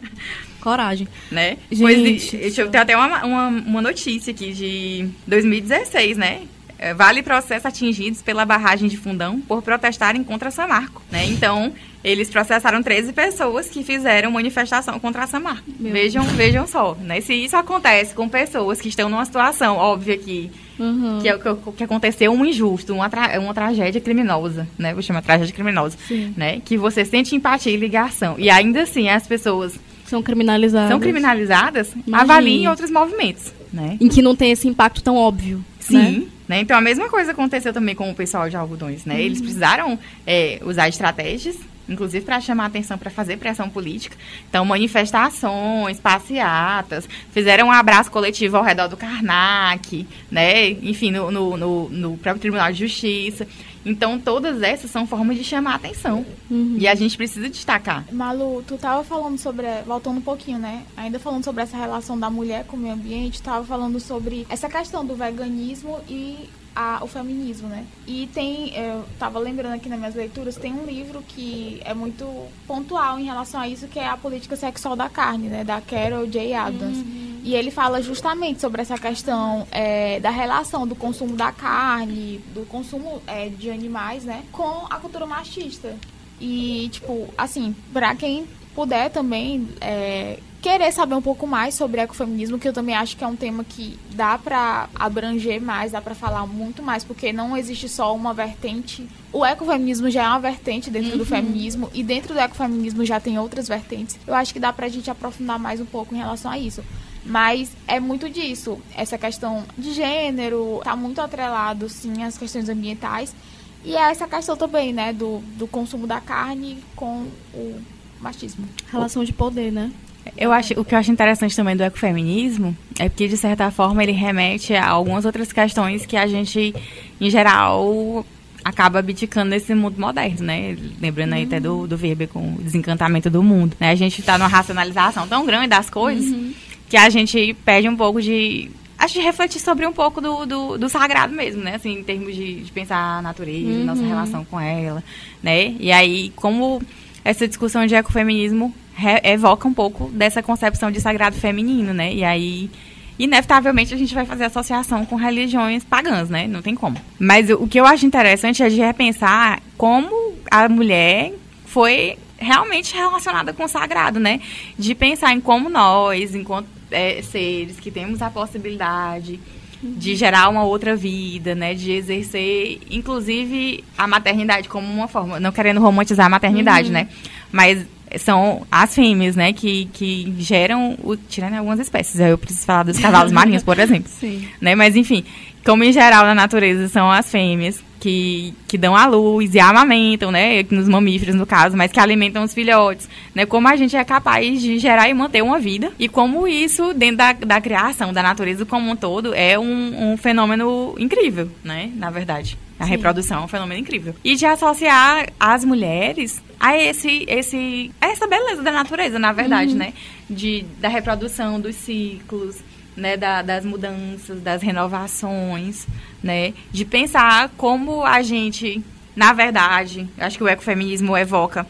coragem. 0.62 1.08
né? 1.32 1.58
Gente, 1.72 1.82
Pois, 1.82 2.32
deixa 2.32 2.62
eu 2.62 2.70
ter 2.70 2.78
até 2.78 2.96
uma, 2.96 3.26
uma, 3.26 3.48
uma 3.48 3.82
notícia 3.82 4.32
aqui 4.32 4.54
de 4.54 5.10
2016, 5.28 6.18
né? 6.18 6.42
É, 6.84 6.94
Vale 6.94 7.24
processa 7.24 7.70
atingidos 7.70 8.22
pela 8.22 8.46
barragem 8.46 8.90
de 8.90 8.98
Fundão 8.98 9.40
por 9.42 9.62
protestarem 9.62 10.24
contra 10.24 10.52
Samarco, 10.52 11.02
né? 11.12 11.26
Então, 11.28 11.72
eles 12.04 12.30
processaram 12.30 12.84
13 12.84 13.14
pessoas 13.14 13.70
que 13.70 13.84
fizeram 13.84 14.30
manifestação 14.32 15.00
contra 15.00 15.26
Samarco. 15.26 15.64
Meu 15.80 15.94
Vejam, 15.94 16.24
vejam 16.26 16.68
só, 16.68 16.96
né? 17.02 17.22
Se 17.22 17.34
isso 17.34 17.56
acontece 17.56 18.14
com 18.14 18.28
pessoas 18.28 18.82
que 18.82 18.90
estão 18.90 19.08
numa 19.10 19.24
situação 19.26 19.78
óbvia 19.78 20.18
que 20.18 20.52
Uhum. 20.80 21.20
que, 21.22 21.30
é 21.30 21.36
o 21.36 21.40
que, 21.40 21.72
que 21.78 21.84
aconteceu 21.84 22.32
um 22.34 22.44
injusto, 22.44 22.94
uma, 22.96 23.08
tra- 23.08 23.40
uma 23.40 23.54
tragédia 23.54 24.02
criminosa, 24.02 24.68
né? 24.78 24.92
Vou 24.92 25.04
chamar 25.04 25.22
tragédia 25.22 25.54
criminosa, 25.54 25.96
Sim. 26.08 26.34
né? 26.36 26.60
Que 26.66 26.78
você 26.78 27.06
sente 27.06 27.36
empatia 27.36 27.72
e 27.72 27.78
ligação. 27.78 28.36
E 28.40 28.50
ainda 28.50 28.82
assim, 28.82 29.08
as 29.08 29.28
pessoas 29.28 29.80
São 30.08 30.24
criminalizadas. 30.24 30.90
são 30.90 31.00
criminalizadas, 31.00 31.92
Imagine. 31.92 32.16
avaliem 32.16 32.68
outros 32.68 32.90
movimentos, 32.90 33.54
né? 33.72 33.98
Em 34.02 34.10
que 34.10 34.22
não 34.22 34.36
tem 34.36 34.52
esse 34.52 34.68
impacto 34.68 35.02
tão 35.04 35.16
óbvio. 35.16 35.64
Sim. 35.80 35.96
Né? 35.98 36.24
Né? 36.54 36.60
Então 36.60 36.78
a 36.78 36.82
mesma 36.82 37.10
coisa 37.10 37.32
aconteceu 37.32 37.74
também 37.74 37.96
com 37.96 38.12
o 38.12 38.14
pessoal 38.14 38.48
de 38.48 38.56
algodões, 38.56 39.06
né? 39.06 39.20
Eles 39.20 39.42
precisaram 39.42 39.98
é, 40.28 40.60
usar 40.64 40.88
estratégias, 40.88 41.58
inclusive 41.90 42.24
para 42.24 42.40
chamar 42.40 42.68
atenção, 42.68 42.96
para 42.96 43.10
fazer 43.10 43.38
pressão 43.38 43.68
política. 43.72 44.16
Então 44.48 44.64
manifestações, 44.64 46.00
passeatas, 46.00 47.10
fizeram 47.32 47.70
um 47.70 47.72
abraço 47.72 48.12
coletivo 48.12 48.58
ao 48.58 48.64
redor 48.64 48.88
do 48.88 48.96
Karnak, 48.96 50.08
né? 50.30 50.70
Enfim, 50.70 51.10
no, 51.10 51.32
no, 51.32 51.58
no- 51.58 51.90
no 51.90 52.18
próprio 52.18 52.42
Tribunal 52.42 52.72
de 52.72 52.80
Justiça. 52.80 53.48
Então 53.86 54.18
todas 54.20 54.62
essas 54.62 54.90
são 54.90 55.06
formas 55.06 55.38
de 55.38 55.44
chamar 55.44 55.76
atenção 55.76 56.26
Uhum. 56.50 56.76
e 56.80 56.88
a 56.88 56.96
gente 56.96 57.18
precisa 57.18 57.50
destacar. 57.50 58.06
Malu, 58.12 58.64
tu 58.68 58.78
tava 58.78 59.04
falando 59.04 59.38
sobre, 59.38 59.66
voltando 59.86 60.18
um 60.18 60.22
pouquinho, 60.22 60.60
né? 60.60 60.84
Ainda 60.96 61.20
falando 61.20 61.44
sobre 61.44 61.64
essa 61.64 61.76
relação 61.78 62.18
da 62.20 62.30
mulher 62.30 62.66
com 62.66 62.78
o 62.78 62.80
meio 62.80 62.94
ambiente, 62.94 63.42
tava 63.42 63.66
falando 63.66 64.00
sobre 64.00 64.46
essa 64.50 64.70
questão 64.70 65.06
do 65.06 65.16
veganismo 65.16 66.00
e 66.08 66.50
a- 66.76 67.00
o 67.02 67.08
feminismo, 67.08 67.68
né? 67.68 67.86
E 68.08 68.28
tem, 68.34 68.76
eu 68.76 69.04
tava 69.20 69.40
lembrando 69.40 69.74
aqui 69.76 69.88
nas 69.90 70.00
minhas 70.00 70.16
leituras, 70.16 70.56
tem 70.56 70.74
um 70.74 70.86
livro 70.86 71.22
que 71.28 71.82
é 71.86 71.94
muito 71.94 72.26
pontual 72.68 73.20
em 73.20 73.26
relação 73.26 73.60
a 73.62 73.68
isso, 73.68 73.88
que 73.88 74.00
é 74.00 74.08
a 74.08 74.18
política 74.18 74.56
sexual 74.56 74.96
da 74.96 75.10
carne, 75.10 75.48
né? 75.48 75.64
Da 75.64 75.80
Carol 75.82 76.26
J. 76.28 76.54
Adams. 76.54 76.98
E 77.46 77.56
ele 77.56 77.72
fala 77.72 78.02
justamente 78.02 78.62
sobre 78.62 78.82
essa 78.82 78.98
questão 78.98 79.68
é, 79.70 80.18
da 80.22 80.30
relação 80.30 80.88
do 80.88 80.96
consumo 80.96 81.36
da 81.36 81.52
carne, 81.52 82.38
do 82.54 82.66
consumo 82.66 83.22
é, 83.28 83.50
de 83.50 83.70
animais, 83.70 84.24
né? 84.24 84.44
Com 84.52 84.86
a 84.90 84.96
cultura 84.98 85.26
machista. 85.26 85.94
E, 86.40 86.90
tipo, 86.92 87.28
assim, 87.38 87.76
pra 87.92 88.16
quem 88.16 88.48
puder 88.74 89.10
também 89.12 89.68
é, 89.82 90.40
querer 90.64 90.94
saber 90.94 91.14
um 91.14 91.22
pouco 91.22 91.46
mais 91.46 91.76
sobre 91.76 92.00
ecofeminismo, 92.00 92.58
que 92.58 92.66
eu 92.66 92.72
também 92.72 92.96
acho 92.96 93.18
que 93.18 93.24
é 93.24 93.28
um 93.28 93.36
tema 93.36 93.66
que 93.66 94.00
dá 94.12 94.38
pra 94.38 94.88
abranger 94.96 95.62
mais, 95.62 95.92
dá 95.92 96.02
pra 96.02 96.16
falar 96.16 96.48
muito 96.48 96.82
mais, 96.82 97.04
porque 97.04 97.34
não 97.34 97.58
existe 97.58 97.90
só 97.90 98.16
uma 98.16 98.34
vertente. 98.34 99.06
O 99.34 99.46
ecofeminismo 99.46 100.10
já 100.10 100.24
é 100.24 100.28
uma 100.30 100.40
vertente 100.40 100.90
dentro 100.90 101.18
do 101.18 101.26
feminismo, 101.26 101.92
e 101.94 102.02
dentro 102.02 102.34
do 102.34 102.40
ecofeminismo 102.40 103.04
já 103.04 103.20
tem 103.20 103.38
outras 103.38 103.68
vertentes. 103.68 104.18
Eu 104.26 104.34
acho 104.34 104.54
que 104.54 104.60
dá 104.60 104.72
pra 104.72 104.88
gente 104.88 105.12
aprofundar 105.12 105.60
mais 105.60 105.82
um 105.82 105.86
pouco 105.86 106.16
em 106.16 106.20
relação 106.20 106.50
a 106.50 106.58
isso. 106.58 106.82
Mas 107.26 107.70
é 107.86 108.00
muito 108.00 108.30
disso. 108.30 108.80
Essa 108.96 109.18
questão 109.18 109.66
de 109.78 109.92
gênero 109.92 110.80
tá 110.82 110.96
muito 110.96 111.20
atrelado, 111.20 111.90
sim, 111.90 112.24
às 112.24 112.38
questões 112.38 112.70
ambientais. 112.70 113.36
E 113.84 113.98
é 113.98 114.12
essa 114.12 114.30
questão 114.30 114.56
também, 114.56 114.94
né, 114.94 115.12
do, 115.12 115.40
do 115.58 115.68
consumo 115.68 116.08
da 116.08 116.22
carne 116.22 116.82
com 116.96 117.28
o 117.54 117.82
machismo. 118.22 118.66
Relação 118.90 119.26
de 119.26 119.34
poder, 119.34 119.70
né? 119.70 119.92
Eu 120.38 120.52
acho, 120.52 120.74
o 120.80 120.86
que 120.86 120.96
eu 120.96 121.00
acho 121.00 121.12
interessante 121.12 121.56
também 121.56 121.76
do 121.76 121.84
ecofeminismo 121.84 122.76
é 123.00 123.10
porque, 123.10 123.28
de 123.28 123.38
certa 123.38 123.70
forma, 123.70 124.02
ele 124.02 124.14
remete 124.14 124.74
a 124.74 124.88
algumas 124.88 125.26
outras 125.26 125.52
questões 125.52 126.06
que 126.06 126.16
a 126.16 126.26
gente, 126.26 126.74
em 127.20 127.30
geral, 127.30 128.26
acaba 128.64 129.00
abdicando 129.00 129.50
nesse 129.50 129.76
mundo 129.76 130.00
moderno, 130.00 130.46
né? 130.46 130.78
Lembrando 131.02 131.34
aí 131.34 131.44
até 131.44 131.60
do, 131.60 131.86
do 131.86 131.98
Weber 131.98 132.30
com 132.30 132.54
o 132.54 132.62
desencantamento 132.62 133.30
do 133.30 133.44
mundo. 133.44 133.76
Né? 133.80 133.92
A 133.92 133.96
gente 133.96 134.22
está 134.22 134.38
numa 134.38 134.48
racionalização 134.48 135.28
tão 135.28 135.46
grande 135.46 135.68
das 135.68 135.90
coisas 135.90 136.26
uhum. 136.26 136.54
que 136.90 136.96
a 136.96 137.10
gente 137.10 137.54
perde 137.66 137.90
um 137.90 137.96
pouco 137.96 138.22
de 138.22 138.72
acho 138.98 139.16
de 139.16 139.20
refletir 139.20 139.60
sobre 139.60 139.86
um 139.86 139.92
pouco 139.92 140.22
do, 140.22 140.46
do, 140.46 140.78
do, 140.78 140.88
sagrado 140.88 141.34
mesmo, 141.34 141.62
né? 141.62 141.76
Assim, 141.76 142.00
em 142.00 142.04
termos 142.04 142.34
de, 142.34 142.62
de 142.62 142.72
pensar 142.72 143.18
a 143.18 143.22
natureza, 143.22 143.80
uhum. 143.80 143.84
nossa 143.84 144.04
relação 144.04 144.46
com 144.46 144.58
ela, 144.60 145.04
né? 145.42 145.76
E 145.80 145.92
aí, 145.92 146.32
como 146.38 146.82
essa 147.26 147.46
discussão 147.46 147.86
de 147.86 147.96
ecofeminismo 147.96 148.74
evoca 149.24 149.68
um 149.68 149.74
pouco 149.74 150.10
dessa 150.10 150.42
concepção 150.42 150.92
de 150.92 151.02
sagrado 151.02 151.36
feminino, 151.36 151.94
né? 151.94 152.14
E 152.14 152.24
aí, 152.24 152.70
inevitavelmente, 153.18 153.94
a 153.94 153.98
gente 153.98 154.14
vai 154.14 154.26
fazer 154.26 154.46
associação 154.46 155.06
com 155.06 155.16
religiões 155.16 155.84
pagãs, 155.84 156.30
né? 156.30 156.48
Não 156.48 156.62
tem 156.62 156.76
como. 156.76 156.98
Mas 157.20 157.50
o, 157.50 157.68
que 157.68 157.80
eu 157.80 157.86
acho 157.86 158.06
interessante 158.06 158.62
é 158.62 158.70
de 158.70 158.78
repensar 158.78 159.62
como 159.78 160.36
a 160.50 160.70
mulher 160.70 161.34
foi 161.66 162.18
realmente 162.38 162.94
relacionada 162.94 163.54
com 163.54 163.64
o 163.64 163.68
sagrado, 163.68 164.20
né? 164.20 164.40
De 164.78 164.94
pensar 164.94 165.34
em 165.34 165.42
como 165.42 165.70
nós, 165.70 166.36
enquanto 166.36 166.68
é, 166.92 167.22
seres 167.22 167.80
que 167.80 167.90
temos 167.90 168.22
a 168.22 168.30
possibilidade 168.30 169.40
de 169.82 170.16
gerar 170.16 170.48
uma 170.50 170.64
outra 170.64 170.96
vida, 170.96 171.56
né? 171.56 171.74
De 171.74 171.92
exercer, 171.92 172.80
inclusive, 172.90 173.84
a 173.98 174.08
maternidade 174.08 174.70
como 174.70 174.88
uma 174.88 175.08
forma, 175.08 175.40
não 175.40 175.52
querendo 175.52 175.82
romantizar 175.82 176.28
a 176.28 176.30
maternidade, 176.30 176.88
uhum. 176.88 176.94
né? 176.94 177.10
Mas 177.52 177.86
são 178.18 178.66
as 178.72 178.94
fêmeas, 178.94 179.36
né, 179.36 179.54
que, 179.54 179.86
que 179.94 180.34
geram, 180.40 180.98
o, 181.04 181.16
tirando 181.16 181.56
algumas 181.56 181.80
espécies, 181.80 182.20
eu 182.20 182.38
preciso 182.38 182.66
falar 182.66 182.84
dos 182.84 183.00
cavalos 183.00 183.32
marinhos, 183.34 183.64
por 183.64 183.80
exemplo. 183.80 184.10
Sim. 184.20 184.48
Né, 184.62 184.76
mas 184.76 184.96
enfim, 184.96 185.24
como 185.64 185.84
em 185.84 185.92
geral 185.92 186.26
na 186.26 186.36
natureza 186.36 186.88
são 186.90 187.10
as 187.10 187.30
fêmeas 187.30 187.82
que, 188.00 188.54
que 188.68 188.78
dão 188.78 188.96
a 188.96 189.06
luz 189.06 189.56
e 189.56 189.60
amamentam, 189.62 190.30
né, 190.30 190.66
nos 190.70 190.90
mamíferos 190.90 191.36
no 191.36 191.46
caso, 191.46 191.78
mas 191.78 191.90
que 191.90 192.00
alimentam 192.00 192.44
os 192.44 192.54
filhotes, 192.54 193.08
né, 193.34 193.46
como 193.46 193.68
a 193.70 193.76
gente 193.78 193.96
é 193.96 194.04
capaz 194.04 194.62
de 194.62 194.78
gerar 194.78 195.08
e 195.08 195.14
manter 195.14 195.42
uma 195.42 195.58
vida 195.58 195.92
e 195.98 196.10
como 196.10 196.46
isso 196.46 196.94
dentro 196.94 197.18
da, 197.18 197.32
da 197.32 197.62
criação 197.62 198.12
da 198.12 198.22
natureza 198.22 198.66
como 198.66 198.92
um 198.92 198.96
todo 198.96 199.34
é 199.34 199.58
um, 199.58 200.12
um 200.12 200.18
fenômeno 200.18 200.96
incrível, 201.00 201.50
né, 201.64 201.92
na 201.96 202.10
verdade. 202.10 202.58
A 202.84 202.86
Sim. 202.86 202.92
reprodução 202.92 203.42
é 203.42 203.46
um 203.46 203.48
fenômeno 203.48 203.80
incrível. 203.80 204.14
E 204.24 204.36
de 204.36 204.46
associar 204.46 205.28
as 205.40 205.64
mulheres 205.64 206.42
a 206.60 206.78
esse, 206.78 207.26
esse, 207.28 207.92
a 208.02 208.08
essa 208.08 208.28
beleza 208.28 208.62
da 208.62 208.72
natureza, 208.72 209.18
na 209.18 209.32
verdade, 209.32 209.72
uhum. 209.72 209.78
né? 209.78 209.94
De, 210.30 210.66
da 210.80 210.90
reprodução 210.90 211.60
dos 211.60 211.76
ciclos, 211.76 212.58
né, 212.96 213.18
da, 213.18 213.42
das 213.42 213.66
mudanças, 213.66 214.42
das 214.42 214.62
renovações, 214.62 215.88
né, 216.22 216.54
de 216.72 216.86
pensar 216.86 217.50
como 217.58 218.04
a 218.04 218.22
gente, 218.22 218.84
na 219.16 219.34
verdade, 219.34 220.08
acho 220.18 220.38
que 220.38 220.44
o 220.44 220.48
ecofeminismo 220.48 221.18
evoca 221.18 221.66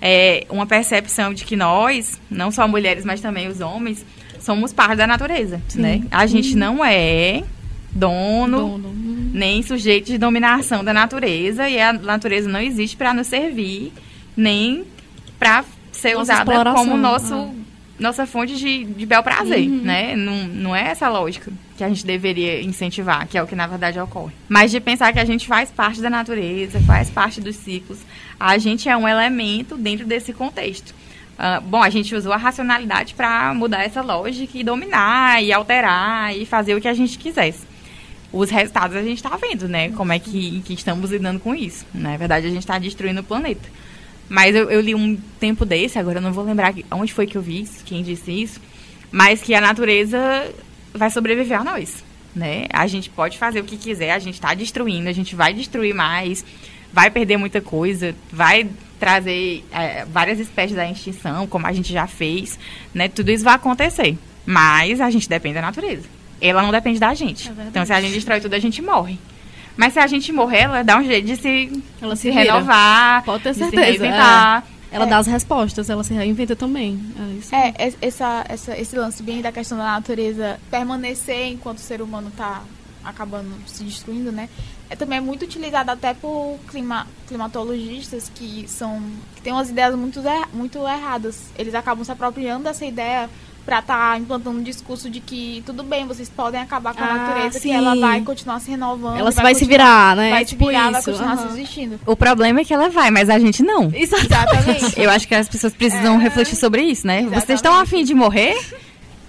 é, 0.00 0.46
uma 0.50 0.66
percepção 0.66 1.32
de 1.32 1.44
que 1.44 1.56
nós, 1.56 2.20
não 2.30 2.50
só 2.50 2.68
mulheres, 2.68 3.04
mas 3.04 3.20
também 3.20 3.48
os 3.48 3.60
homens, 3.60 4.04
somos 4.38 4.72
parte 4.72 4.96
da 4.96 5.06
natureza, 5.06 5.60
Sim. 5.68 5.80
né? 5.80 6.02
A 6.10 6.26
gente 6.26 6.52
uhum. 6.52 6.58
não 6.58 6.84
é 6.84 7.42
dono, 7.90 8.78
dono. 8.78 8.88
Nem 9.36 9.62
sujeito 9.62 10.06
de 10.06 10.18
dominação 10.18 10.82
da 10.82 10.92
natureza 10.92 11.68
e 11.68 11.80
a 11.80 11.92
natureza 11.92 12.48
não 12.48 12.60
existe 12.60 12.96
para 12.96 13.12
nos 13.12 13.26
servir, 13.26 13.92
nem 14.36 14.84
para 15.38 15.64
ser 15.92 16.14
Nossa 16.14 16.42
usada 16.42 16.72
como 16.72 16.96
nosso 16.96 17.34
uhum 17.34 17.66
nossa 17.98 18.26
fonte 18.26 18.56
de, 18.56 18.84
de 18.84 19.06
bel 19.06 19.22
prazer, 19.22 19.68
uhum. 19.68 19.82
né? 19.82 20.14
Não, 20.14 20.44
não 20.48 20.76
é 20.76 20.90
essa 20.90 21.08
lógica 21.08 21.50
que 21.76 21.84
a 21.84 21.88
gente 21.88 22.04
deveria 22.04 22.62
incentivar, 22.62 23.26
que 23.26 23.36
é 23.36 23.42
o 23.42 23.46
que 23.46 23.54
na 23.54 23.66
verdade 23.66 23.98
ocorre. 23.98 24.34
Mas 24.48 24.70
de 24.70 24.80
pensar 24.80 25.12
que 25.12 25.18
a 25.18 25.24
gente 25.24 25.46
faz 25.46 25.70
parte 25.70 26.00
da 26.00 26.10
natureza, 26.10 26.80
faz 26.80 27.10
parte 27.10 27.40
dos 27.40 27.56
ciclos, 27.56 27.98
a 28.38 28.58
gente 28.58 28.88
é 28.88 28.96
um 28.96 29.08
elemento 29.08 29.76
dentro 29.76 30.06
desse 30.06 30.32
contexto. 30.32 30.94
Uh, 31.38 31.60
bom, 31.62 31.82
a 31.82 31.90
gente 31.90 32.14
usou 32.14 32.32
a 32.32 32.36
racionalidade 32.36 33.14
para 33.14 33.52
mudar 33.52 33.82
essa 33.82 34.00
lógica 34.00 34.56
e 34.56 34.64
dominar, 34.64 35.42
e 35.42 35.52
alterar, 35.52 36.34
e 36.34 36.46
fazer 36.46 36.74
o 36.74 36.80
que 36.80 36.88
a 36.88 36.94
gente 36.94 37.18
quisesse. 37.18 37.66
Os 38.36 38.50
resultados 38.50 38.94
a 38.94 39.02
gente 39.02 39.16
está 39.16 39.34
vendo, 39.36 39.66
né? 39.66 39.90
Como 39.92 40.12
é 40.12 40.18
que, 40.18 40.60
que 40.60 40.74
estamos 40.74 41.10
lidando 41.10 41.40
com 41.40 41.54
isso. 41.54 41.86
Na 41.94 42.16
verdade, 42.18 42.46
a 42.46 42.50
gente 42.50 42.60
está 42.60 42.78
destruindo 42.78 43.20
o 43.20 43.24
planeta. 43.24 43.66
Mas 44.28 44.54
eu, 44.54 44.70
eu, 44.70 44.80
li 44.80 44.94
um 44.94 45.16
tempo 45.40 45.64
desse, 45.64 45.98
agora 45.98 46.18
eu 46.18 46.22
não 46.22 46.32
vou 46.32 46.44
lembrar 46.44 46.74
onde 46.90 47.14
foi 47.14 47.26
que 47.26 47.38
eu 47.38 47.42
vi 47.42 47.62
isso, 47.62 47.82
quem 47.84 48.02
disse 48.02 48.30
isso, 48.30 48.60
mas 49.10 49.40
que 49.40 49.54
a 49.54 49.60
natureza 49.60 50.18
vai 50.92 51.10
sobreviver 51.10 51.60
a 51.60 51.64
nós, 51.64 52.04
né? 52.34 52.66
A 52.72 52.86
gente 52.86 53.08
pode 53.08 53.38
fazer 53.38 53.60
o 53.60 53.64
que 53.64 53.76
quiser, 53.76 54.10
a 54.10 54.18
gente 54.18 54.34
está 54.34 54.52
destruindo, 54.52 55.08
a 55.08 55.12
gente 55.12 55.36
vai 55.36 55.54
destruir 55.54 55.94
mais, 55.94 56.44
vai 56.92 57.08
perder 57.08 57.36
muita 57.36 57.60
coisa, 57.60 58.14
vai 58.32 58.68
trazer 58.98 59.64
é, 59.70 60.04
várias 60.06 60.40
espécies 60.40 60.76
da 60.76 60.90
extinção, 60.90 61.46
como 61.46 61.66
a 61.66 61.72
gente 61.72 61.92
já 61.92 62.06
fez, 62.06 62.58
né? 62.92 63.08
Tudo 63.08 63.30
isso 63.30 63.44
vai 63.44 63.54
acontecer, 63.54 64.18
mas 64.44 65.00
a 65.00 65.08
gente 65.08 65.28
depende 65.28 65.54
da 65.54 65.62
natureza. 65.62 66.15
Ela 66.40 66.62
não 66.62 66.70
depende 66.70 66.98
da 66.98 67.14
gente. 67.14 67.48
É 67.48 67.68
então, 67.68 67.84
se 67.84 67.92
a 67.92 68.00
gente 68.00 68.14
destrói 68.14 68.40
tudo, 68.40 68.54
a 68.54 68.58
gente 68.58 68.82
morre. 68.82 69.18
Mas 69.76 69.92
se 69.92 69.98
a 69.98 70.06
gente 70.06 70.32
morrer, 70.32 70.62
ela 70.62 70.82
dá 70.82 70.98
um 70.98 71.04
jeito 71.04 71.26
de 71.26 71.36
se, 71.36 71.82
ela 72.00 72.16
se, 72.16 72.22
se 72.22 72.30
renovar, 72.30 73.22
Pode 73.24 73.42
ter 73.42 73.54
certeza. 73.54 73.70
de 73.70 73.76
se 73.76 73.98
reinventar. 73.98 74.64
É. 74.72 74.96
Ela 74.96 75.04
é. 75.04 75.08
dá 75.08 75.18
as 75.18 75.26
respostas, 75.26 75.90
ela 75.90 76.02
se 76.02 76.14
reinventa 76.14 76.56
também. 76.56 76.98
É, 77.52 77.86
é 77.86 77.92
essa, 78.00 78.44
essa, 78.48 78.78
esse 78.78 78.96
lance 78.96 79.22
bem 79.22 79.42
da 79.42 79.52
questão 79.52 79.76
da 79.76 79.84
natureza 79.84 80.58
permanecer 80.70 81.48
enquanto 81.48 81.78
o 81.78 81.82
ser 81.82 82.00
humano 82.00 82.28
está 82.28 82.62
acabando 83.04 83.54
se 83.66 83.84
destruindo, 83.84 84.32
né? 84.32 84.48
É 84.88 84.96
também 84.96 85.18
é 85.18 85.20
muito 85.20 85.44
utilizado 85.44 85.90
até 85.90 86.14
por 86.14 86.58
clima, 86.68 87.06
climatologistas 87.28 88.30
que 88.34 88.66
são 88.68 89.02
que 89.34 89.42
têm 89.42 89.52
umas 89.52 89.68
ideias 89.68 89.94
muito, 89.94 90.20
muito 90.52 90.78
erradas. 90.78 91.50
Eles 91.58 91.74
acabam 91.74 92.04
se 92.04 92.10
apropriando 92.10 92.64
dessa 92.64 92.84
ideia 92.84 93.28
para 93.66 93.80
estar 93.80 94.12
tá 94.12 94.18
implantando 94.18 94.60
um 94.60 94.62
discurso 94.62 95.10
de 95.10 95.18
que 95.18 95.60
tudo 95.66 95.82
bem, 95.82 96.06
vocês 96.06 96.28
podem 96.28 96.60
acabar 96.60 96.94
com 96.94 97.02
a 97.02 97.06
ah, 97.06 97.14
natureza, 97.14 97.58
sim. 97.58 97.68
que 97.68 97.74
ela 97.74 97.96
vai 97.96 98.20
continuar 98.20 98.60
se 98.60 98.70
renovando. 98.70 99.18
Ela 99.18 99.32
vai, 99.32 99.42
vai 99.42 99.54
se 99.56 99.64
virar, 99.64 100.14
né? 100.14 100.30
Vai 100.30 100.44
tipo 100.44 100.64
se 100.64 100.70
virar, 100.70 100.84
isso. 100.84 100.92
vai 100.92 101.02
continuar 101.02 101.36
uhum. 101.36 101.48
se 101.48 101.58
existindo. 101.58 102.00
O 102.06 102.16
problema 102.16 102.60
é 102.60 102.64
que 102.64 102.72
ela 102.72 102.88
vai, 102.88 103.10
mas 103.10 103.28
a 103.28 103.40
gente 103.40 103.64
não. 103.64 103.90
Exatamente. 103.92 104.98
Eu 105.02 105.10
acho 105.10 105.26
que 105.26 105.34
as 105.34 105.48
pessoas 105.48 105.74
precisam 105.74 106.14
é... 106.14 106.22
refletir 106.22 106.54
sobre 106.54 106.82
isso, 106.82 107.04
né? 107.04 107.22
Exatamente. 107.22 107.46
Vocês 107.46 107.58
estão 107.58 107.74
afim 107.74 108.04
de 108.04 108.14
morrer? 108.14 108.56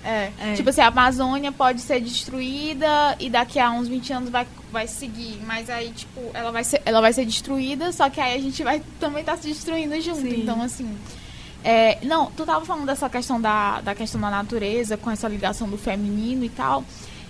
É. 0.06 0.30
é. 0.40 0.54
Tipo 0.54 0.70
assim, 0.70 0.82
a 0.82 0.88
Amazônia 0.88 1.52
pode 1.52 1.82
ser 1.82 2.00
destruída 2.00 3.16
e 3.20 3.30
daqui 3.32 3.60
a 3.60 3.72
uns 3.72 3.88
20 3.88 4.14
anos 4.14 4.30
vai, 4.30 4.46
vai 4.72 4.88
seguir. 4.88 5.42
Mas 5.48 5.68
aí, 5.68 5.90
tipo, 5.90 6.22
ela 6.34 6.52
vai 6.52 6.64
ser, 6.64 6.80
ela 6.86 7.02
vai 7.02 7.12
ser 7.12 7.26
destruída, 7.26 7.92
só 7.92 8.08
que 8.08 8.22
aí 8.22 8.38
a 8.38 8.42
gente 8.42 8.64
vai 8.64 8.84
também 9.00 9.22
estar 9.22 9.36
tá 9.36 9.42
se 9.42 9.48
destruindo 9.48 10.00
junto. 10.00 10.22
Sim. 10.22 10.42
Então, 10.42 10.62
assim. 10.62 10.96
É, 11.64 11.98
não, 12.04 12.32
tu 12.32 12.46
tava 12.46 12.64
falando 12.66 12.86
dessa 12.86 13.10
questão 13.10 13.42
da, 13.42 13.82
da 13.82 13.96
questão 13.96 14.20
da 14.22 14.30
natureza, 14.30 14.98
com 14.98 15.12
essa 15.12 15.28
ligação 15.28 15.70
do 15.70 15.78
feminino 15.78 16.44
e 16.44 16.50
tal. 16.50 16.84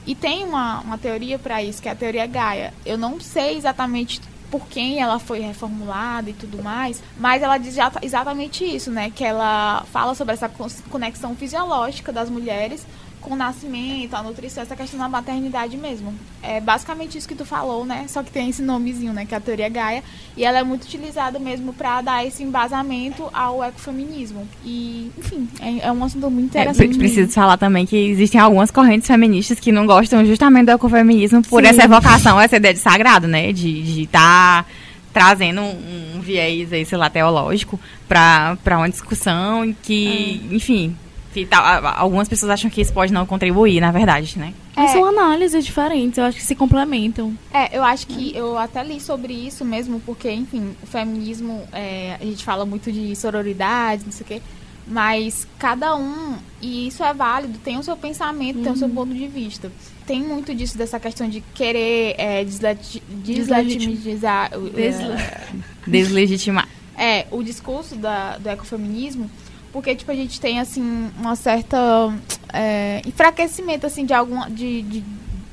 E 0.05 0.15
tem 0.15 0.45
uma, 0.45 0.79
uma 0.81 0.97
teoria 0.97 1.37
para 1.37 1.61
isso, 1.61 1.81
que 1.81 1.89
é 1.89 1.91
a 1.91 1.95
teoria 1.95 2.25
Gaia. 2.25 2.73
Eu 2.85 2.97
não 2.97 3.19
sei 3.19 3.57
exatamente 3.57 4.21
por 4.49 4.67
quem 4.67 5.01
ela 5.01 5.19
foi 5.19 5.39
reformulada 5.39 6.29
e 6.29 6.33
tudo 6.33 6.63
mais, 6.63 7.03
mas 7.17 7.43
ela 7.43 7.57
diz 7.57 7.75
exatamente 8.01 8.63
isso, 8.63 8.89
né? 8.89 9.11
Que 9.13 9.25
ela 9.25 9.83
fala 9.91 10.15
sobre 10.15 10.33
essa 10.33 10.49
conexão 10.89 11.35
fisiológica 11.35 12.13
das 12.13 12.29
mulheres 12.29 12.85
com 13.27 13.33
o 13.33 13.37
nascimento, 13.37 14.13
a 14.15 14.23
nutrição, 14.23 14.63
essa 14.63 14.75
questão 14.75 14.99
da 14.99 15.09
maternidade 15.09 15.75
mesmo. 15.75 16.13
É 16.41 16.61
basicamente 16.61 17.17
isso 17.17 17.27
que 17.27 17.35
tu 17.35 17.45
falou, 17.45 17.85
né? 17.85 18.05
Só 18.07 18.23
que 18.23 18.31
tem 18.31 18.49
esse 18.49 18.61
nomezinho, 18.61 19.11
né? 19.11 19.25
Que 19.25 19.33
é 19.33 19.37
a 19.37 19.41
teoria 19.41 19.67
Gaia. 19.67 20.03
E 20.35 20.45
ela 20.45 20.59
é 20.59 20.63
muito 20.63 20.85
utilizada 20.85 21.37
mesmo 21.37 21.73
para 21.73 22.01
dar 22.01 22.25
esse 22.25 22.41
embasamento 22.41 23.29
ao 23.33 23.61
ecofeminismo. 23.63 24.47
E, 24.63 25.11
enfim, 25.17 25.49
é, 25.59 25.87
é 25.87 25.91
um 25.91 26.03
assunto 26.03 26.31
muito 26.31 26.55
é, 26.57 26.61
interessante. 26.61 26.95
É, 26.95 26.97
preciso 26.97 27.31
falar 27.31 27.57
também 27.57 27.85
que 27.85 27.97
existem 27.97 28.39
algumas 28.39 28.71
correntes 28.71 29.07
feministas 29.07 29.59
que 29.59 29.71
não 29.71 29.85
gostam 29.85 30.25
justamente 30.25 30.67
do 30.67 30.71
ecofeminismo 30.71 31.41
por 31.43 31.63
Sim. 31.63 31.69
essa 31.69 31.83
evocação, 31.83 32.39
essa 32.39 32.55
ideia 32.55 32.73
de 32.73 32.79
sagrado, 32.79 33.27
né? 33.27 33.51
De 33.51 34.03
estar 34.03 34.63
tá 34.63 34.69
trazendo 35.11 35.61
um, 35.61 36.15
um, 36.15 36.21
viés 36.21 36.71
aí, 36.71 36.85
sei 36.85 36.97
lá, 36.97 37.09
teológico 37.09 37.79
para 38.07 38.77
uma 38.77 38.89
discussão 38.89 39.75
que, 39.81 40.41
é. 40.49 40.55
enfim, 40.55 40.95
que 41.33 41.45
tá, 41.45 41.93
algumas 41.97 42.27
pessoas 42.27 42.51
acham 42.51 42.69
que 42.69 42.81
isso 42.81 42.91
pode 42.93 43.13
não 43.13 43.25
contribuir, 43.25 43.79
na 43.79 43.91
verdade, 43.91 44.37
né? 44.39 44.53
É. 44.75 44.87
São 44.87 45.05
análises 45.05 45.63
diferentes, 45.65 46.17
eu 46.17 46.23
acho 46.25 46.37
que 46.37 46.43
se 46.43 46.55
complementam. 46.55 47.35
É, 47.53 47.77
eu 47.77 47.83
acho 47.83 48.07
que 48.07 48.35
eu 48.35 48.57
até 48.57 48.83
li 48.83 48.99
sobre 48.99 49.33
isso 49.33 49.63
mesmo, 49.65 49.99
porque, 50.05 50.31
enfim, 50.31 50.75
o 50.81 50.87
feminismo, 50.87 51.61
é, 51.71 52.17
a 52.19 52.23
gente 52.25 52.43
fala 52.43 52.65
muito 52.65 52.91
de 52.91 53.15
sororidade, 53.15 54.03
não 54.05 54.11
sei 54.11 54.23
o 54.23 54.27
quê, 54.27 54.41
Mas 54.89 55.45
cada 55.59 55.97
um, 55.97 56.37
e 56.61 56.87
isso 56.87 57.03
é 57.03 57.13
válido, 57.13 57.59
tem 57.59 57.77
o 57.77 57.83
seu 57.83 57.97
pensamento, 57.97 58.61
tem 58.63 58.71
o 58.71 58.77
seu 58.77 58.87
ponto 58.87 59.13
de 59.13 59.27
vista. 59.27 59.69
Tem 60.05 60.23
muito 60.23 60.55
disso, 60.55 60.77
dessa 60.77 60.97
questão 60.97 61.27
de 61.27 61.41
querer 61.53 62.15
é, 62.17 62.45
deslegitimizar. 62.45 64.51
Desle- 64.73 65.11
é, 65.13 65.47
Deslegitimar. 65.85 66.67
é, 66.97 67.25
o 67.31 67.43
discurso 67.43 67.95
da, 67.95 68.37
do 68.37 68.49
ecofeminismo, 68.49 69.29
porque, 69.77 69.93
tipo, 69.93 70.11
a 70.11 70.15
gente 70.15 70.41
tem, 70.41 70.59
assim, 70.59 71.11
uma 71.19 71.35
certa 71.35 72.11
é, 72.51 72.99
enfraquecimento, 73.05 73.85
assim, 73.85 74.07
de 74.07 74.13
alguma, 74.13 74.49
de, 74.49 74.81
de, 74.81 75.03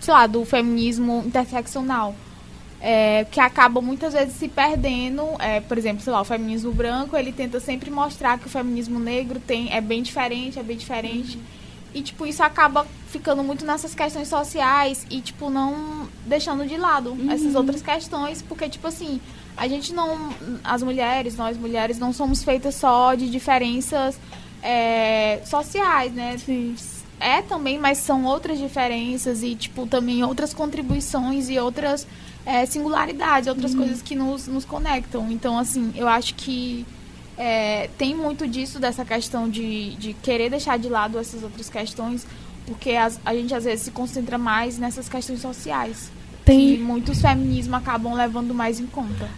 sei 0.01 0.15
lá, 0.15 0.27
do 0.27 0.47
feminismo 0.47 1.23
interseccional, 1.27 2.15
é, 2.81 3.27
que 3.31 3.39
acaba 3.39 3.83
muitas 3.83 4.15
vezes 4.15 4.33
se 4.33 4.49
perdendo, 4.49 5.23
é, 5.39 5.61
por 5.61 5.77
exemplo, 5.77 6.03
sei 6.03 6.11
lá, 6.11 6.23
o 6.23 6.25
feminismo 6.25 6.73
branco, 6.73 7.15
ele 7.15 7.33
tenta 7.33 7.61
sempre 7.61 7.91
mostrar 7.91 8.39
que 8.39 8.47
o 8.47 8.49
feminismo 8.49 8.99
negro 8.99 9.39
tem, 9.39 9.71
é 9.71 9.83
bem 9.83 10.03
diferente, 10.03 10.59
é 10.59 10.63
bem 10.63 10.79
diferente, 10.79 11.39
e, 11.93 12.01
tipo, 12.01 12.25
isso 12.25 12.43
acaba 12.43 12.87
ficando 13.09 13.45
muito 13.45 13.67
nessas 13.67 13.95
questões 13.95 14.29
sociais 14.29 15.07
e, 15.11 15.21
tipo, 15.21 15.51
não 15.51 16.09
deixando 16.25 16.67
de 16.67 16.79
lado 16.79 17.15
essas 17.31 17.55
outras 17.55 17.83
questões, 17.83 18.41
porque, 18.41 18.71
tipo 18.71 18.87
assim, 18.87 19.21
a 19.57 19.69
gente 19.69 19.93
não. 19.93 20.31
As 20.63 20.83
mulheres, 20.83 21.37
nós 21.37 21.57
mulheres, 21.57 21.99
não 21.99 22.13
somos 22.13 22.43
feitas 22.43 22.75
só 22.75 23.15
de 23.15 23.31
diferenças 23.31 24.19
é, 24.63 25.41
sociais, 25.45 26.13
né? 26.13 26.37
É 27.21 27.41
também, 27.43 27.79
mas 27.79 27.99
são 27.99 28.25
outras 28.25 28.59
diferenças 28.59 29.43
e, 29.43 29.55
tipo, 29.55 29.87
também 29.87 30.25
outras 30.25 30.53
contribuições 30.53 31.49
e 31.49 31.59
outras 31.59 32.07
é, 32.45 32.67
singularidades, 32.67 33.49
outras 33.49 33.75
coisas 33.75 34.03
que 34.03 34.15
nos, 34.17 34.47
nos 34.49 34.65
conectam. 34.65 35.31
Então, 35.31 35.57
assim, 35.59 35.93
eu 35.95 36.09
acho 36.09 36.35
que 36.35 36.85
é, 37.39 37.89
tem 37.97 38.15
muito 38.15 38.47
disso, 38.49 38.79
dessa 38.81 39.05
questão 39.05 39.49
de, 39.49 39.95
de 39.95 40.13
querer 40.15 40.51
deixar 40.51 40.77
de 40.79 40.89
lado 40.89 41.19
essas 41.19 41.43
outras 41.43 41.71
questões, 41.71 42.27
porque 42.67 42.91
as- 42.93 43.21
a 43.25 43.35
gente 43.35 43.55
às 43.55 43.65
vezes 43.65 43.85
se 43.85 43.91
concentra 43.93 44.37
mais 44.37 44.77
nessas 44.79 45.09
questões 45.09 45.41
sociais. 45.41 46.11
Tem- 46.45 46.77
Que 46.77 46.83
muitos 46.83 47.21
feminismos 47.23 47.79
acabam 47.79 48.13
levando 48.15 48.53
mais 48.53 48.79
em 48.81 48.87
conta. 48.87 49.29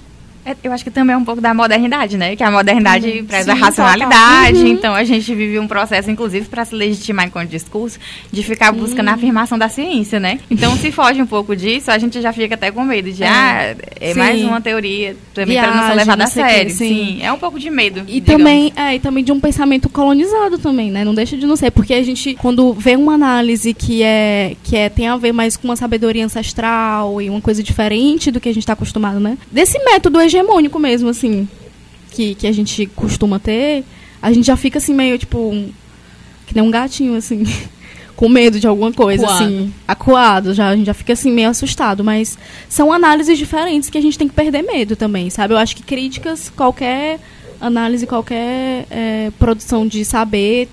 É, 0.46 0.54
Eu 0.62 0.72
acho 0.72 0.84
que 0.84 0.90
também 0.90 1.14
é 1.14 1.16
um 1.16 1.24
pouco 1.24 1.40
da 1.40 1.52
modernidade, 1.52 2.16
né? 2.16 2.36
Que 2.36 2.42
a 2.44 2.50
modernidade 2.50 3.08
Uhum. 3.10 3.24
preza 3.26 3.52
a 3.52 3.56
Sim, 3.56 3.60
racionalidade, 3.60 4.68
então 4.68 4.94
a 4.94 5.04
gente 5.04 5.34
vive 5.34 5.58
um 5.58 5.66
processo, 5.66 6.10
inclusive, 6.10 6.46
para 6.46 6.64
se 6.64 6.74
legitimar 6.74 7.26
enquanto 7.26 7.48
discurso, 7.50 7.98
de 8.32 8.42
ficar 8.42 8.72
buscando 8.72 9.08
a 9.08 9.12
afirmação 9.14 9.58
da 9.58 9.68
ciência, 9.68 10.18
né? 10.20 10.38
Então, 10.50 10.76
se 10.76 10.90
foge 10.92 11.20
um 11.20 11.26
pouco 11.26 11.54
disso, 11.56 11.90
a 11.90 11.98
gente 11.98 12.20
já 12.20 12.32
fica 12.32 12.54
até 12.54 12.70
com 12.70 12.84
medo 12.84 13.10
de, 13.12 13.22
É. 13.24 13.28
ah, 13.28 13.74
é 14.00 14.12
Sim. 14.12 14.18
mais 14.18 14.42
uma 14.42 14.60
teoria 14.60 15.16
também 15.34 15.56
para 15.58 15.74
não 15.74 15.88
ser 15.88 15.94
levada 15.94 16.24
a 16.24 16.26
sério. 16.26 16.70
sim. 16.70 16.76
Sim, 16.86 17.18
é 17.22 17.32
um 17.32 17.38
pouco 17.38 17.58
de 17.58 17.68
medo. 17.70 18.00
E 18.06 18.20
digamos. 18.20 18.26
também, 18.44 18.72
é, 18.76 18.94
e 18.94 18.98
também 19.00 19.24
de 19.24 19.32
um 19.32 19.40
pensamento 19.40 19.88
colonizado 19.88 20.58
também, 20.58 20.90
né? 20.90 21.04
Não 21.04 21.14
deixa 21.14 21.36
de 21.36 21.46
não 21.46 21.56
ser, 21.56 21.70
porque 21.70 21.92
a 21.94 22.02
gente 22.02 22.34
quando 22.36 22.72
vê 22.72 22.94
uma 22.96 23.14
análise 23.14 23.74
que 23.74 24.02
é 24.02 24.54
que 24.62 24.76
é 24.76 24.88
tem 24.88 25.08
a 25.08 25.16
ver 25.16 25.32
mais 25.32 25.56
com 25.56 25.66
uma 25.68 25.76
sabedoria 25.76 26.24
ancestral 26.24 27.20
e 27.20 27.28
uma 27.28 27.40
coisa 27.40 27.62
diferente 27.62 28.30
do 28.30 28.40
que 28.40 28.48
a 28.48 28.52
gente 28.52 28.62
está 28.62 28.72
acostumado, 28.74 29.18
né? 29.18 29.36
Desse 29.50 29.78
método 29.84 30.18
hegemônico 30.36 30.78
mesmo, 30.78 31.08
assim, 31.08 31.48
que 32.10 32.34
que 32.34 32.46
a 32.46 32.52
gente 32.52 32.86
costuma 32.86 33.38
ter, 33.38 33.84
a 34.20 34.32
gente 34.32 34.46
já 34.46 34.56
fica 34.56 34.78
assim 34.78 34.94
meio 34.94 35.18
tipo 35.18 35.38
um- 35.38 35.70
que 36.46 36.54
nem 36.54 36.62
um 36.64 36.70
gatinho 36.70 37.14
assim. 37.16 37.44
Com 38.16 38.30
medo 38.30 38.58
de 38.58 38.66
alguma 38.66 38.90
coisa, 38.94 39.24
Acuado. 39.26 39.44
assim. 39.44 39.74
Acuado, 39.86 40.54
já, 40.54 40.68
a 40.70 40.74
gente 40.76 40.86
já 40.86 40.94
fica 40.94 41.12
assim 41.12 41.30
meio 41.30 41.50
assustado. 41.50 42.02
Mas 42.02 42.38
são 42.66 42.90
análises 42.90 43.36
diferentes 43.36 43.90
que 43.90 43.98
a 43.98 44.00
gente 44.00 44.16
tem 44.16 44.26
que 44.26 44.32
perder 44.34 44.62
medo 44.62 44.96
também, 44.96 45.28
sabe? 45.28 45.52
Eu 45.52 45.58
acho 45.58 45.76
que 45.76 45.82
críticas, 45.82 46.50
qualquer 46.56 47.20
análise, 47.60 48.06
qualquer 48.06 48.86
é, 48.90 49.30
produção 49.38 49.86
de 49.86 50.02
saber, 50.02 50.66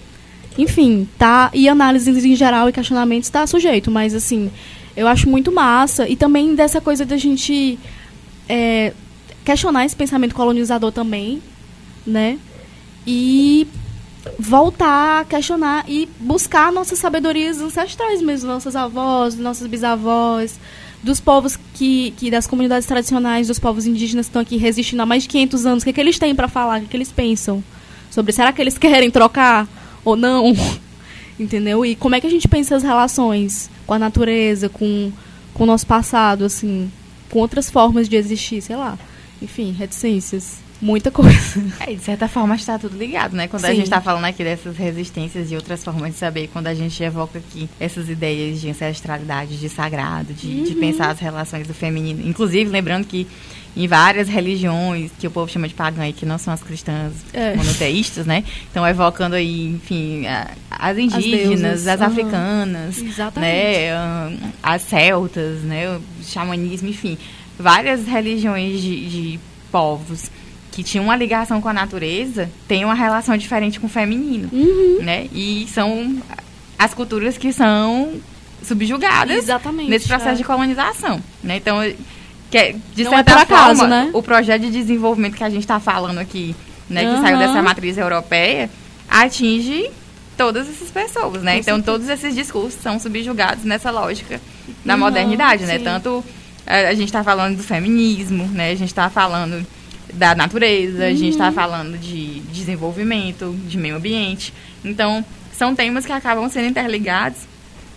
enfim, 0.58 1.06
tá. 1.18 1.50
E 1.54 1.68
análises 1.68 2.24
em 2.24 2.34
geral 2.34 2.70
e 2.70 2.72
questionamentos 2.72 3.30
tá 3.30 3.46
sujeito, 3.46 3.92
mas 3.92 4.14
assim, 4.16 4.50
eu 4.96 5.06
acho 5.06 5.28
muito 5.30 5.52
massa. 5.52 6.08
E 6.08 6.16
também 6.16 6.56
dessa 6.56 6.80
coisa 6.80 7.04
da 7.06 7.18
gente 7.18 7.78
é, 8.48 8.94
questionar 9.44 9.86
esse 9.86 9.96
pensamento 9.96 10.34
colonizador 10.36 10.92
também, 10.92 11.42
né? 12.06 12.38
E 13.06 13.68
voltar 14.40 15.22
a 15.22 15.26
questionar 15.26 15.86
e 15.88 16.08
buscar 16.20 16.72
nossas 16.72 17.00
sabedorias 17.00 17.60
ancestrais 17.60 18.22
mesmo, 18.22 18.50
nossas 18.50 18.76
avós, 18.76 19.36
nossas 19.36 19.68
bisavós, 19.68 20.60
dos 21.04 21.20
povos 21.20 21.60
que, 21.74 22.12
que 22.12 22.32
das 22.32 22.48
comunidades 22.48 22.88
tradicionais, 22.88 23.48
dos 23.48 23.60
povos 23.60 23.86
indígenas 23.86 24.28
que 24.28 24.30
estão 24.30 24.42
aqui 24.42 24.56
resistindo 24.56 25.02
há 25.02 25.06
mais 25.06 25.24
de 25.24 25.30
500 25.30 25.66
anos, 25.66 25.84
o 25.84 25.86
que, 25.86 25.90
é 25.90 25.94
que 25.94 26.00
eles 26.00 26.18
têm 26.18 26.34
para 26.34 26.48
falar, 26.48 26.78
o 26.78 26.80
que, 26.82 26.88
é 26.88 26.90
que 26.92 26.98
eles 26.98 27.12
pensam 27.12 27.62
sobre, 28.10 28.32
será 28.32 28.54
que 28.54 28.62
eles 28.62 28.78
querem 28.78 29.12
trocar 29.12 29.68
ou 30.06 30.16
não? 30.16 30.54
Entendeu? 31.38 31.86
E 31.86 31.96
como 31.96 32.16
é 32.16 32.22
que 32.22 32.28
a 32.28 32.30
gente 32.30 32.48
pensa 32.48 32.76
as 32.76 32.84
relações 32.84 33.70
com 33.86 33.94
a 33.94 34.00
natureza, 34.00 34.70
com, 34.70 35.12
com 35.54 35.64
o 35.64 35.68
nosso 35.68 35.86
passado, 35.86 36.46
assim, 36.46 36.90
com 37.30 37.40
outras 37.40 37.70
formas 37.70 38.08
de 38.08 38.16
existir, 38.16 38.62
sei 38.62 38.76
lá. 38.76 38.98
Enfim, 39.44 39.72
reticências. 39.78 40.58
Muita 40.82 41.10
coisa. 41.12 41.64
É, 41.80 41.94
de 41.94 42.02
certa 42.04 42.28
forma 42.28 42.56
está 42.56 42.78
tudo 42.78 42.98
ligado, 42.98 43.36
né? 43.38 43.48
Quando 43.48 43.64
a 43.64 43.70
Sim. 43.70 43.76
gente 43.76 43.86
está 43.86 44.02
falando 44.02 44.26
aqui 44.26 44.44
dessas 44.44 44.76
resistências 44.76 45.50
e 45.50 45.56
outras 45.56 45.82
formas 45.84 46.12
de 46.12 46.18
saber, 46.18 46.50
quando 46.52 46.68
a 46.68 46.74
gente 46.74 47.02
evoca 47.02 47.40
aqui 47.40 47.70
essas 47.80 48.10
ideias 48.10 48.60
de 48.60 48.70
ancestralidade, 48.70 49.58
de 49.58 49.70
sagrado, 49.70 50.34
de, 50.34 50.48
Uhum. 50.48 50.64
de 50.64 50.76
pensar 50.76 51.10
as 51.12 51.20
relações 51.20 51.66
do 51.68 51.74
feminino. 51.74 52.28
Inclusive, 52.28 52.70
lembrando 52.70 53.06
que 53.06 53.26
em 53.78 53.88
várias 53.88 54.28
religiões 54.28 55.10
que 55.18 55.26
o 55.26 55.32
povo 55.32 55.50
chama 55.50 55.68
de 55.70 55.74
pagã 55.74 56.06
e 56.08 56.12
que 56.14 56.26
não 56.26 56.38
são 56.38 56.54
as 56.54 56.62
cristãs 56.62 57.14
É. 57.32 57.56
monoteístas, 57.56 58.26
né? 58.26 58.44
Então, 58.70 58.86
evocando 58.86 59.36
aí, 59.36 59.68
enfim, 59.76 60.28
a- 60.28 60.52
as 60.70 60.98
indígenas, 60.98 61.60
deusas, 61.62 61.88
as, 61.88 62.02
aham. 62.02 62.12
africanas, 62.12 62.98
Exatamente. 63.02 63.52
né? 63.54 64.38
As 64.62 64.82
celtas, 64.82 65.62
né? 65.62 65.90
O 65.98 66.02
xamanismo, 66.24 66.90
enfim. 66.90 67.18
Várias 67.58 68.06
religiões 68.08 68.82
de, 68.82 69.10
de 69.10 69.40
povos 69.72 70.30
que 70.72 70.84
tinham 70.84 71.06
uma 71.06 71.16
ligação 71.16 71.62
com 71.62 71.70
a 71.70 71.74
natureza 71.74 72.50
têm 72.68 72.84
uma 72.84 72.96
relação 72.96 73.38
diferente 73.38 73.80
com 73.80 73.86
o 73.88 73.90
feminino, 73.90 74.50
Uhum. 74.52 74.98
né? 75.04 75.28
E 75.32 75.68
são 75.72 76.18
as 76.80 76.94
culturas 76.94 77.38
que 77.38 77.54
são 77.54 78.14
subjugadas 78.64 79.38
Exatamente. 79.38 79.90
nesse 79.90 80.08
processo 80.08 80.32
é. 80.32 80.36
de 80.36 80.44
colonização, 80.44 81.22
né? 81.44 81.58
Então, 81.58 81.78
que, 82.50 82.58
é- 82.58 82.76
de 82.96 83.04
Não 83.04 83.12
é 83.14 83.16
certa 83.18 83.42
acaso, 83.42 83.80
forma, 83.82 83.88
né? 83.88 84.10
o 84.14 84.24
projeto 84.24 84.62
de 84.62 84.72
desenvolvimento 84.72 85.36
que 85.36 85.44
a 85.44 85.50
gente 85.50 85.62
está 85.64 85.80
falando 85.80 86.18
aqui, 86.18 86.56
né, 86.90 87.02
que 87.02 87.08
Aham. 87.08 87.22
saiu 87.22 87.38
dessa 87.38 87.62
matriz 87.62 87.98
europeia, 87.98 88.70
atinge 89.10 89.90
todas 90.38 90.68
essas 90.70 90.90
pessoas, 90.90 91.44
né? 91.44 91.54
Com 91.54 91.60
então, 91.60 91.76
certeza. 91.76 91.84
todos 91.86 92.10
esses 92.10 92.34
discursos 92.36 92.82
são 92.82 93.00
subjugados 93.00 93.64
nessa 93.64 93.92
lógica 93.92 94.42
da 94.84 94.94
Uhum, 94.96 95.00
modernidade, 95.02 95.66
né? 95.66 95.78
sim. 95.78 95.84
Tanto 95.84 96.24
a 96.66 96.94
gente 96.94 97.06
está 97.06 97.24
falando 97.24 97.58
do 97.58 97.64
feminismo, 97.64 98.46
né? 98.48 98.72
A 98.72 98.76
gente 98.76 98.90
está 98.90 99.10
falando 99.10 99.66
da 100.14 100.36
natureza, 100.36 101.06
a 101.06 101.10
gente 101.14 101.30
está 101.30 101.48
Uhum. 101.48 101.54
falando 101.54 101.98
de 101.98 102.40
desenvolvimento, 102.52 103.56
de 103.68 103.78
meio 103.78 103.96
ambiente. 103.96 104.54
Então, 104.84 105.26
são 105.58 105.76
temas 105.76 106.06
que 106.06 106.12
acabam 106.12 106.50
sendo 106.50 106.68
interligados, 106.68 107.40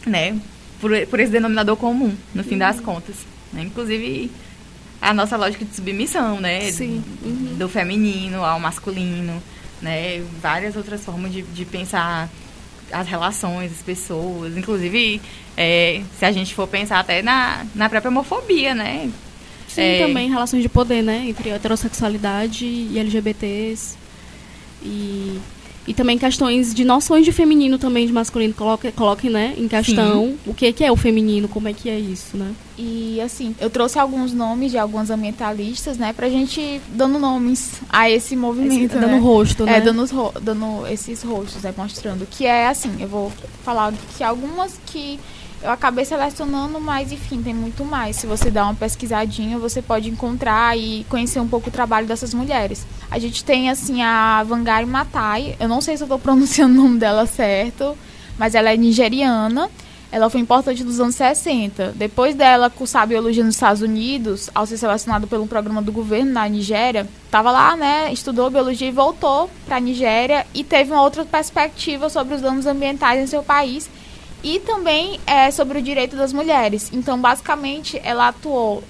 né? 0.07 0.37
Por, 0.81 0.91
por 1.07 1.21
esse 1.21 1.33
denominador 1.33 1.77
comum, 1.77 2.15
no 2.35 2.43
fim 2.45 2.53
Uhum. 2.53 2.59
das 2.59 2.81
contas. 2.81 3.17
né? 3.53 3.63
Inclusive, 3.63 4.31
a 5.01 5.13
nossa 5.15 5.37
lógica 5.37 5.65
de 5.65 5.75
submissão, 5.75 6.41
né? 6.41 6.71
Sim. 6.73 7.03
Uhum. 7.25 7.55
Do 7.59 7.69
feminino 7.69 8.45
ao 8.45 8.59
masculino, 8.59 9.43
né? 9.81 10.23
Várias 10.43 10.75
outras 10.77 11.05
formas 11.05 11.33
de, 11.33 11.43
de 11.43 11.65
pensar 11.65 12.29
as 12.93 13.07
relações, 13.09 13.73
as 13.73 13.83
pessoas. 13.83 14.57
Inclusive, 14.57 15.21
é, 15.57 16.03
se 16.19 16.25
a 16.25 16.33
gente 16.33 16.55
for 16.55 16.67
pensar 16.67 17.01
até 17.01 17.23
na, 17.23 17.65
na 17.75 17.89
própria 17.89 18.11
homofobia, 18.11 18.75
né? 18.75 19.11
Sim, 19.69 19.83
É. 19.83 20.07
também 20.07 20.31
relações 20.31 20.63
de 20.63 20.69
poder, 20.69 21.03
né? 21.03 21.27
Entre 21.29 21.51
heterossexualidade 21.51 22.65
e 22.65 22.99
LGBTs. 22.99 23.97
E, 24.83 25.39
e 25.87 25.95
também 25.95 26.19
questões 26.19 26.75
de 26.75 26.85
noções 26.85 27.25
de 27.25 27.33
feminino 27.33 27.79
também, 27.79 28.07
de 28.07 28.13
masculino. 28.13 28.53
Coloquem, 28.55 28.91
coloquem 28.93 29.31
né, 29.31 29.55
em 29.57 29.69
questão 29.69 30.35
o 30.47 30.53
que, 30.55 30.73
que 30.73 30.85
é 30.85 30.91
o 30.91 30.97
feminino, 30.97 31.47
como 31.49 31.69
é 31.69 31.73
que 31.73 31.89
é 31.89 31.99
isso, 31.99 32.37
né? 32.37 32.53
E 32.79 33.21
assim, 33.23 33.55
eu 33.59 33.71
trouxe 33.71 33.99
alguns 33.99 34.33
nomes 34.35 34.71
de 34.71 34.77
alguns 34.79 35.09
ambientalistas, 35.11 35.97
né, 35.97 36.13
pra 36.13 36.29
gente 36.29 36.81
dando 36.89 37.19
nomes 37.19 37.81
a 37.89 38.11
esse 38.11 38.37
movimento, 38.37 38.75
Esse- 38.95 39.01
dando 39.01 39.07
né? 39.13 39.19
rosto, 39.19 39.65
né? 39.65 39.79
É, 39.79 39.81
dando, 39.81 40.03
os 40.03 40.11
ro- 40.11 40.35
dando 40.43 40.87
esses 40.87 41.23
rostos, 41.23 41.65
é, 41.65 41.73
mostrando. 41.77 42.27
Que 42.31 42.45
é 42.47 42.67
assim, 42.69 42.91
eu 43.01 43.09
vou 43.09 43.33
falar 43.65 43.93
que 44.17 44.23
algumas 44.25 44.79
que 44.87 45.19
eu 45.67 45.73
acabei 45.73 46.05
selecionando, 46.05 46.81
mas 46.81 47.11
enfim, 47.11 47.43
tem 47.43 47.53
muito 47.53 47.85
mais. 47.85 48.15
Se 48.15 48.27
você 48.27 48.53
dá 48.53 48.63
uma 48.63 48.75
pesquisadinha, 48.75 49.59
você 49.59 49.83
pode 49.83 50.09
encontrar 50.09 50.79
e 50.79 51.05
conhecer 51.09 51.41
um 51.41 51.49
pouco 51.49 51.69
o 51.69 51.73
trabalho 51.73 52.07
dessas 52.07 52.33
mulheres. 52.33 52.87
A 53.11 53.19
gente 53.19 53.45
tem, 53.45 53.69
assim, 53.69 54.01
a 54.01 54.45
Vangari 54.45 54.87
Matai. 54.87 55.57
Eu 55.59 55.69
não 55.69 55.81
sei 55.81 55.97
se 55.97 56.05
eu 56.05 56.09
tô 56.09 56.19
pronunciando 56.21 56.79
o 56.79 56.85
nome 56.85 57.01
dela 57.01 57.27
certo, 57.27 57.99
mas 58.39 58.55
ela 58.55 58.73
é 58.73 58.77
nigeriana. 58.77 59.69
ela 60.13 60.31
foi 60.31 60.41
importante 60.41 60.85
nos 60.85 61.01
anos 61.01 61.17
60. 61.17 61.95
Depois 61.97 62.37
dela 62.37 62.71
cursar 62.71 63.05
biologia 63.05 63.43
nos 63.43 63.57
Estados 63.57 63.83
Unidos, 63.83 64.49
ao 64.55 64.67
ser 64.67 64.79
selecionado 64.79 65.27
pelo 65.27 65.49
programa 65.49 65.83
do 65.83 65.91
governo 65.91 66.33
na 66.33 66.49
Nigéria, 66.49 67.09
estava 67.25 67.51
lá, 67.51 67.77
né, 67.77 68.13
estudou 68.13 68.49
biologia 68.51 68.87
e 68.87 68.93
voltou 68.93 69.51
para 69.67 69.79
a 69.79 69.81
Nigéria 69.81 70.47
e 70.55 70.63
teve 70.63 70.93
uma 70.93 71.03
outra 71.03 71.25
perspectiva 71.25 72.09
sobre 72.09 72.37
os 72.37 72.41
danos 72.41 72.67
ambientais 72.67 73.21
em 73.21 73.27
seu 73.27 73.43
país 73.43 73.91
e 74.47 74.61
também 74.61 75.19
é, 75.27 75.51
sobre 75.51 75.81
o 75.81 75.83
direito 75.83 76.15
das 76.15 76.33
mulheres. 76.33 76.89
Então, 76.93 77.21
basicamente, 77.21 78.01
ela 78.05 78.29
atuou 78.29 78.85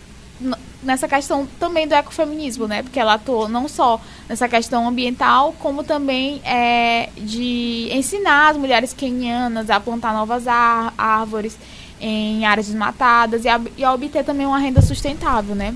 nessa 0.82 1.08
questão 1.08 1.48
também 1.58 1.88
do 1.88 1.94
ecofeminismo, 1.94 2.66
né? 2.66 2.82
Porque 2.82 3.00
ela 3.00 3.14
atuou 3.14 3.48
não 3.48 3.66
só 3.66 3.98
nessa 4.28 4.46
questão 4.50 4.86
ambiental, 4.86 5.54
como 5.58 5.82
também 5.82 6.42
é, 6.44 7.08
de 7.16 7.88
ensinar 7.90 8.50
as 8.50 8.58
mulheres 8.58 8.92
quenianas 8.92 9.70
a 9.70 9.80
plantar 9.80 10.12
novas 10.12 10.46
árvores 10.46 11.56
em 11.98 12.44
áreas 12.44 12.66
desmatadas 12.66 13.46
e 13.46 13.48
a, 13.48 13.58
e 13.78 13.82
a 13.82 13.94
obter 13.94 14.22
também 14.24 14.46
uma 14.46 14.58
renda 14.58 14.82
sustentável, 14.82 15.54
né? 15.54 15.74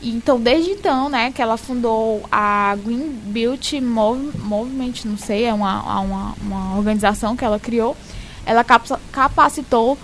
Então, 0.00 0.38
desde 0.38 0.70
então, 0.70 1.08
né, 1.08 1.32
que 1.32 1.42
ela 1.42 1.56
fundou 1.56 2.22
a 2.30 2.76
Green 2.76 3.08
Beauty 3.24 3.80
Movement, 3.80 4.92
não 5.04 5.18
sei, 5.18 5.46
é 5.46 5.52
uma, 5.52 6.00
uma, 6.00 6.34
uma 6.40 6.76
organização 6.76 7.34
que 7.34 7.44
ela 7.44 7.58
criou, 7.58 7.96
ela 8.46 8.64
capacitou 8.64 9.98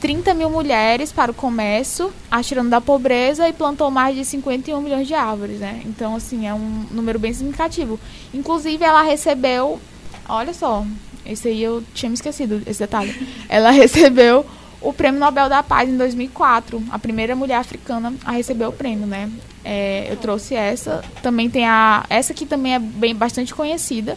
30 0.00 0.32
mil 0.32 0.48
mulheres 0.48 1.12
para 1.12 1.30
o 1.30 1.34
comércio, 1.34 2.10
atirando 2.30 2.70
da 2.70 2.80
pobreza 2.80 3.46
e 3.48 3.52
plantou 3.52 3.90
mais 3.90 4.16
de 4.16 4.24
51 4.24 4.80
milhões 4.80 5.06
de 5.06 5.14
árvores, 5.14 5.58
né? 5.58 5.82
Então, 5.84 6.16
assim, 6.16 6.46
é 6.46 6.54
um 6.54 6.86
número 6.90 7.18
bem 7.18 7.34
significativo. 7.34 8.00
Inclusive, 8.32 8.82
ela 8.82 9.02
recebeu, 9.02 9.78
olha 10.26 10.54
só, 10.54 10.86
esse 11.26 11.48
aí 11.48 11.62
eu 11.62 11.84
tinha 11.92 12.08
me 12.08 12.14
esquecido, 12.14 12.62
esse 12.66 12.78
detalhe. 12.78 13.14
Ela 13.48 13.70
recebeu 13.70 14.46
o 14.80 14.92
Prêmio 14.92 15.20
Nobel 15.20 15.48
da 15.48 15.62
Paz 15.62 15.88
em 15.88 15.96
2004, 15.96 16.82
a 16.90 16.98
primeira 16.98 17.36
mulher 17.36 17.56
africana 17.56 18.14
a 18.24 18.32
receber 18.32 18.64
o 18.64 18.72
prêmio, 18.72 19.06
né? 19.06 19.30
É, 19.62 20.10
eu 20.10 20.16
trouxe 20.16 20.54
essa. 20.54 21.04
Também 21.22 21.50
tem 21.50 21.66
a, 21.66 22.04
essa 22.08 22.32
aqui 22.32 22.46
também 22.46 22.74
é 22.74 22.78
bem 22.78 23.14
bastante 23.14 23.54
conhecida, 23.54 24.16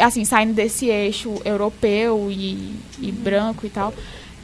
assim, 0.00 0.24
saindo 0.24 0.54
desse 0.54 0.86
eixo 0.86 1.40
europeu 1.44 2.28
e, 2.30 2.74
e 3.00 3.12
branco 3.12 3.66
e 3.66 3.70
tal 3.70 3.92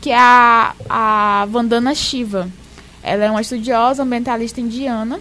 que 0.03 0.11
é 0.11 0.19
a, 0.19 0.75
a 0.91 1.47
Vandana 1.49 1.95
Shiva. 1.95 2.51
Ela 3.03 3.25
é 3.25 3.31
uma 3.31 3.41
estudiosa 3.41 4.03
ambientalista 4.03 4.61
indiana 4.61 5.21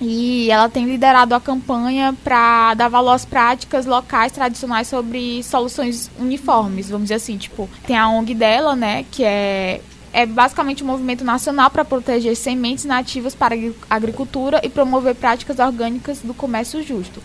e 0.00 0.50
ela 0.50 0.68
tem 0.68 0.86
liderado 0.86 1.34
a 1.34 1.40
campanha 1.40 2.16
para 2.24 2.72
dar 2.74 2.88
valor 2.88 3.12
às 3.12 3.26
práticas 3.26 3.84
locais 3.84 4.32
tradicionais 4.32 4.88
sobre 4.88 5.42
soluções 5.42 6.10
uniformes, 6.18 6.88
vamos 6.88 7.04
dizer 7.04 7.16
assim, 7.16 7.36
tipo, 7.36 7.68
tem 7.86 7.96
a 7.96 8.08
ONG 8.08 8.34
dela, 8.34 8.74
né, 8.74 9.04
que 9.10 9.22
é 9.22 9.80
é 10.10 10.24
basicamente 10.24 10.82
um 10.82 10.86
movimento 10.86 11.22
nacional 11.22 11.68
para 11.68 11.84
proteger 11.84 12.34
sementes 12.34 12.86
nativas 12.86 13.34
para 13.34 13.54
a 13.54 13.94
agricultura 13.94 14.58
e 14.64 14.70
promover 14.70 15.14
práticas 15.14 15.58
orgânicas 15.58 16.20
do 16.20 16.32
comércio 16.32 16.82
justo. 16.82 17.22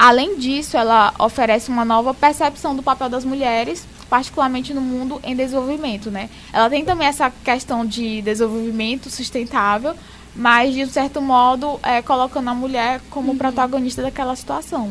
Além 0.00 0.38
disso, 0.38 0.78
ela 0.78 1.12
oferece 1.18 1.68
uma 1.68 1.84
nova 1.84 2.14
percepção 2.14 2.74
do 2.74 2.82
papel 2.82 3.10
das 3.10 3.22
mulheres 3.22 3.86
particularmente 4.08 4.72
no 4.72 4.80
mundo 4.80 5.20
em 5.22 5.36
desenvolvimento, 5.36 6.10
né? 6.10 6.30
Ela 6.50 6.70
tem 6.70 6.82
também 6.86 7.06
essa 7.06 7.30
questão 7.44 7.84
de 7.84 8.22
desenvolvimento 8.22 9.10
sustentável, 9.10 9.94
mas 10.34 10.72
de 10.72 10.84
um 10.84 10.88
certo 10.88 11.20
modo 11.20 11.78
é, 11.82 12.00
colocando 12.00 12.48
a 12.48 12.54
mulher 12.54 13.02
como 13.10 13.32
uhum. 13.32 13.36
protagonista 13.36 14.00
daquela 14.00 14.34
situação. 14.34 14.90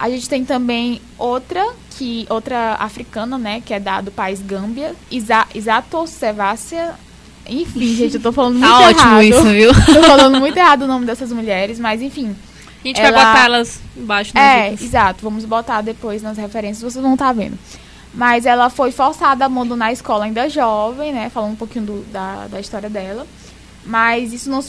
A 0.00 0.08
gente 0.08 0.26
tem 0.26 0.46
também 0.46 1.02
outra 1.18 1.62
que 1.90 2.26
outra 2.30 2.76
africana, 2.80 3.36
né, 3.36 3.60
que 3.60 3.74
é 3.74 3.78
da 3.78 4.00
do 4.00 4.10
país 4.10 4.40
Gâmbia, 4.40 4.96
Isa, 5.10 5.46
Isato 5.54 6.06
Sevácia. 6.06 6.94
Enfim, 7.46 7.94
gente, 7.94 8.14
eu 8.14 8.22
tô 8.22 8.32
falando 8.32 8.58
tá 8.64 8.66
muito 8.66 8.96
tá 8.96 9.02
errado. 9.02 9.22
isso, 9.24 9.44
viu? 9.44 9.72
tô 9.94 10.02
falando 10.04 10.40
muito 10.40 10.56
errado 10.56 10.82
o 10.82 10.86
nome 10.86 11.04
dessas 11.04 11.30
mulheres, 11.30 11.78
mas 11.78 12.00
enfim. 12.00 12.34
A 12.84 12.88
gente 12.88 13.00
ela... 13.00 13.10
vai 13.10 13.26
botar 13.26 13.44
elas 13.44 13.80
embaixo 13.96 14.36
É, 14.36 14.70
dicas. 14.70 14.82
exato. 14.82 15.22
Vamos 15.22 15.44
botar 15.44 15.80
depois 15.82 16.22
nas 16.22 16.36
referências, 16.36 16.92
vocês 16.92 17.02
vão 17.02 17.14
estar 17.14 17.26
tá 17.26 17.32
vendo. 17.32 17.58
Mas 18.14 18.44
ela 18.44 18.68
foi 18.68 18.92
forçada 18.92 19.44
a 19.44 19.46
abandonar 19.46 19.88
a 19.88 19.92
escola 19.92 20.24
ainda 20.24 20.48
jovem, 20.48 21.12
né? 21.12 21.30
Falando 21.30 21.52
um 21.52 21.56
pouquinho 21.56 21.86
do, 21.86 22.02
da, 22.12 22.46
da 22.46 22.60
história 22.60 22.90
dela. 22.90 23.26
Mas 23.84 24.32
isso 24.32 24.48
não 24.48 24.60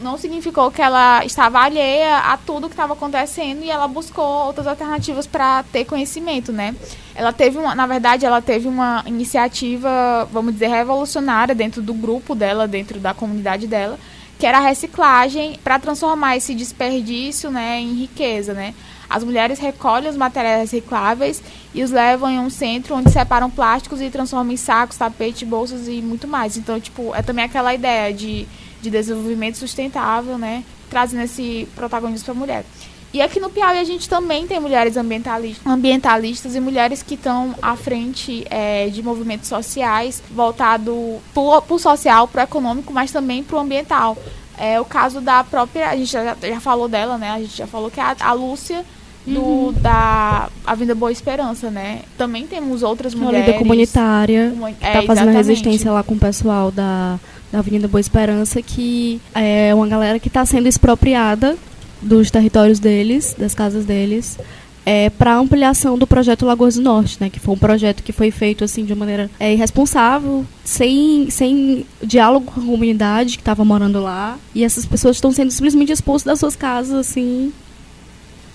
não 0.00 0.16
significou 0.16 0.70
que 0.70 0.80
ela 0.80 1.24
estava 1.24 1.58
alheia 1.58 2.18
a 2.18 2.36
tudo 2.36 2.68
que 2.68 2.74
estava 2.74 2.92
acontecendo 2.92 3.64
e 3.64 3.70
ela 3.70 3.88
buscou 3.88 4.24
outras 4.24 4.66
alternativas 4.66 5.26
para 5.26 5.64
ter 5.72 5.84
conhecimento, 5.84 6.52
né? 6.52 6.74
Ela 7.14 7.32
teve 7.32 7.58
uma, 7.58 7.74
na 7.74 7.86
verdade, 7.86 8.24
ela 8.24 8.40
teve 8.40 8.68
uma 8.68 9.02
iniciativa, 9.06 10.28
vamos 10.32 10.52
dizer, 10.52 10.68
revolucionária 10.68 11.52
dentro 11.52 11.82
do 11.82 11.92
grupo 11.92 12.32
dela, 12.32 12.68
dentro 12.68 13.00
da 13.00 13.12
comunidade 13.12 13.66
dela, 13.66 13.98
que 14.40 14.46
era 14.46 14.56
a 14.56 14.62
reciclagem 14.62 15.60
para 15.62 15.78
transformar 15.78 16.34
esse 16.34 16.54
desperdício, 16.54 17.50
né, 17.50 17.78
em 17.78 17.92
riqueza, 17.92 18.54
né? 18.54 18.74
As 19.08 19.22
mulheres 19.22 19.58
recolhem 19.58 20.08
os 20.08 20.16
materiais 20.16 20.72
recicláveis 20.72 21.42
e 21.74 21.82
os 21.82 21.90
levam 21.90 22.30
em 22.30 22.38
um 22.38 22.48
centro 22.48 22.94
onde 22.94 23.10
separam 23.10 23.50
plásticos 23.50 24.00
e 24.00 24.08
transformam 24.08 24.54
em 24.54 24.56
sacos, 24.56 24.96
tapetes, 24.96 25.46
bolsas 25.46 25.88
e 25.88 26.00
muito 26.00 26.26
mais. 26.26 26.56
Então, 26.56 26.80
tipo, 26.80 27.14
é 27.14 27.20
também 27.20 27.44
aquela 27.44 27.74
ideia 27.74 28.14
de, 28.14 28.46
de 28.80 28.88
desenvolvimento 28.88 29.58
sustentável, 29.58 30.38
né? 30.38 30.64
Trazendo 30.88 31.24
esse 31.24 31.68
protagonismo 31.74 32.24
para 32.24 32.34
a 32.34 32.38
mulher. 32.38 32.64
E 33.12 33.20
aqui 33.20 33.40
no 33.40 33.50
Piauí 33.50 33.78
a 33.78 33.84
gente 33.84 34.08
também 34.08 34.46
tem 34.46 34.60
mulheres 34.60 34.96
ambientalistas, 34.96 35.66
ambientalistas 35.66 36.54
e 36.54 36.60
mulheres 36.60 37.02
que 37.02 37.14
estão 37.14 37.54
à 37.60 37.74
frente 37.74 38.46
é, 38.48 38.88
de 38.88 39.02
movimentos 39.02 39.48
sociais 39.48 40.22
voltado 40.30 41.18
para 41.34 41.74
o 41.74 41.78
social, 41.78 42.28
para 42.28 42.42
o 42.42 42.44
econômico, 42.44 42.92
mas 42.92 43.10
também 43.10 43.42
para 43.42 43.56
o 43.56 43.60
ambiental. 43.60 44.16
É 44.56 44.80
o 44.80 44.84
caso 44.84 45.20
da 45.20 45.42
própria, 45.42 45.88
a 45.88 45.96
gente 45.96 46.12
já, 46.12 46.36
já 46.40 46.60
falou 46.60 46.86
dela, 46.86 47.18
né? 47.18 47.30
A 47.30 47.38
gente 47.40 47.56
já 47.56 47.66
falou 47.66 47.90
que 47.90 47.98
é 47.98 48.02
a, 48.02 48.14
a 48.20 48.32
Lúcia 48.32 48.84
do, 49.26 49.40
uhum. 49.40 49.72
da 49.72 50.48
Avenida 50.64 50.94
Boa 50.94 51.10
Esperança, 51.10 51.70
né? 51.70 52.02
Também 52.16 52.46
temos 52.46 52.82
outras 52.82 53.14
uma 53.14 53.26
mulheres. 53.26 53.46
líder 53.46 53.58
comunitária 53.58 54.52
que 54.78 54.86
está 54.86 55.02
é, 55.02 55.06
fazendo 55.06 55.32
resistência 55.32 55.90
lá 55.90 56.02
com 56.02 56.14
o 56.14 56.18
pessoal 56.18 56.70
da, 56.70 57.18
da 57.50 57.58
Avenida 57.58 57.88
Boa 57.88 58.00
Esperança, 58.00 58.62
que 58.62 59.20
é 59.34 59.74
uma 59.74 59.88
galera 59.88 60.18
que 60.18 60.28
está 60.28 60.44
sendo 60.46 60.68
expropriada 60.68 61.56
dos 62.00 62.30
territórios 62.30 62.78
deles, 62.78 63.34
das 63.38 63.54
casas 63.54 63.84
deles, 63.84 64.38
é, 64.84 65.10
para 65.10 65.36
ampliação 65.36 65.98
do 65.98 66.06
projeto 66.06 66.46
Lagoas 66.46 66.76
do 66.76 66.82
Norte, 66.82 67.18
né? 67.20 67.28
Que 67.28 67.38
foi 67.38 67.54
um 67.54 67.58
projeto 67.58 68.02
que 68.02 68.12
foi 68.12 68.30
feito 68.30 68.64
assim 68.64 68.84
de 68.84 68.92
uma 68.92 69.00
maneira 69.00 69.30
é, 69.38 69.52
irresponsável, 69.52 70.44
sem, 70.64 71.28
sem 71.30 71.84
diálogo 72.02 72.46
com 72.46 72.60
a 72.60 72.64
comunidade 72.64 73.36
que 73.36 73.42
estava 73.42 73.64
morando 73.64 74.00
lá. 74.00 74.38
E 74.54 74.64
essas 74.64 74.86
pessoas 74.86 75.16
estão 75.16 75.32
sendo 75.32 75.50
simplesmente 75.50 75.92
expulsas 75.92 76.24
das 76.24 76.40
suas 76.40 76.56
casas, 76.56 76.94
assim, 76.94 77.52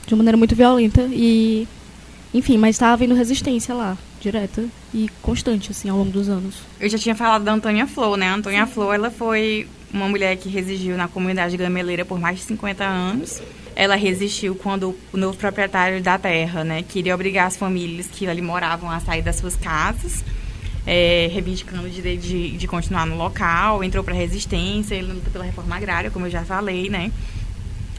de 0.06 0.14
uma 0.14 0.18
maneira 0.18 0.38
muito 0.38 0.56
violenta 0.56 1.08
e 1.12 1.68
enfim, 2.34 2.58
mas 2.58 2.76
está 2.76 2.92
havendo 2.92 3.16
resistência 3.16 3.74
lá, 3.74 3.98
direta 4.20 4.66
e 4.94 5.10
constante 5.22 5.72
assim 5.72 5.88
ao 5.88 5.98
longo 5.98 6.12
dos 6.12 6.28
anos. 6.28 6.56
Eu 6.82 6.90
já 6.90 6.98
tinha 6.98 7.16
falado 7.16 7.46
da 7.46 7.54
Antônia 7.54 7.88
Flor, 7.88 8.18
né? 8.18 8.28
A 8.28 8.36
Antônia 8.36 8.66
Sim. 8.66 8.74
Flor, 8.74 8.94
ela 8.94 9.10
foi 9.10 9.66
uma 9.96 10.10
mulher 10.10 10.36
que 10.36 10.50
residiu 10.50 10.98
na 10.98 11.08
comunidade 11.08 11.56
gameleira 11.56 12.04
por 12.04 12.20
mais 12.20 12.40
de 12.40 12.46
50 12.46 12.84
anos. 12.84 13.42
Ela 13.76 13.96
resistiu 13.96 14.56
quando 14.56 14.96
o 15.12 15.18
novo 15.18 15.38
proprietário 15.38 16.02
da 16.02 16.18
terra, 16.18 16.64
né, 16.64 16.84
queria 16.84 17.16
obrigar 17.16 17.48
as 17.48 17.58
famílias 17.58 18.08
que 18.08 18.28
ali 18.28 18.42
moravam 18.42 18.90
a 18.90 19.00
sair 19.00 19.22
das 19.22 19.38
suas 19.38 19.56
casas. 19.56 20.24
É, 20.88 21.28
reivindicando 21.32 21.88
o 21.88 21.90
direito 21.90 22.22
de, 22.22 22.52
de 22.52 22.68
continuar 22.68 23.08
no 23.08 23.18
local, 23.18 23.84
entrou 23.84 24.04
para 24.04 24.14
a 24.14 24.18
resistência, 24.18 24.94
ele 24.94 25.14
luta 25.14 25.32
pela 25.32 25.44
reforma 25.44 25.76
agrária, 25.76 26.12
como 26.12 26.28
eu 26.28 26.30
já 26.30 26.46
falei, 26.46 26.90
né? 26.90 27.12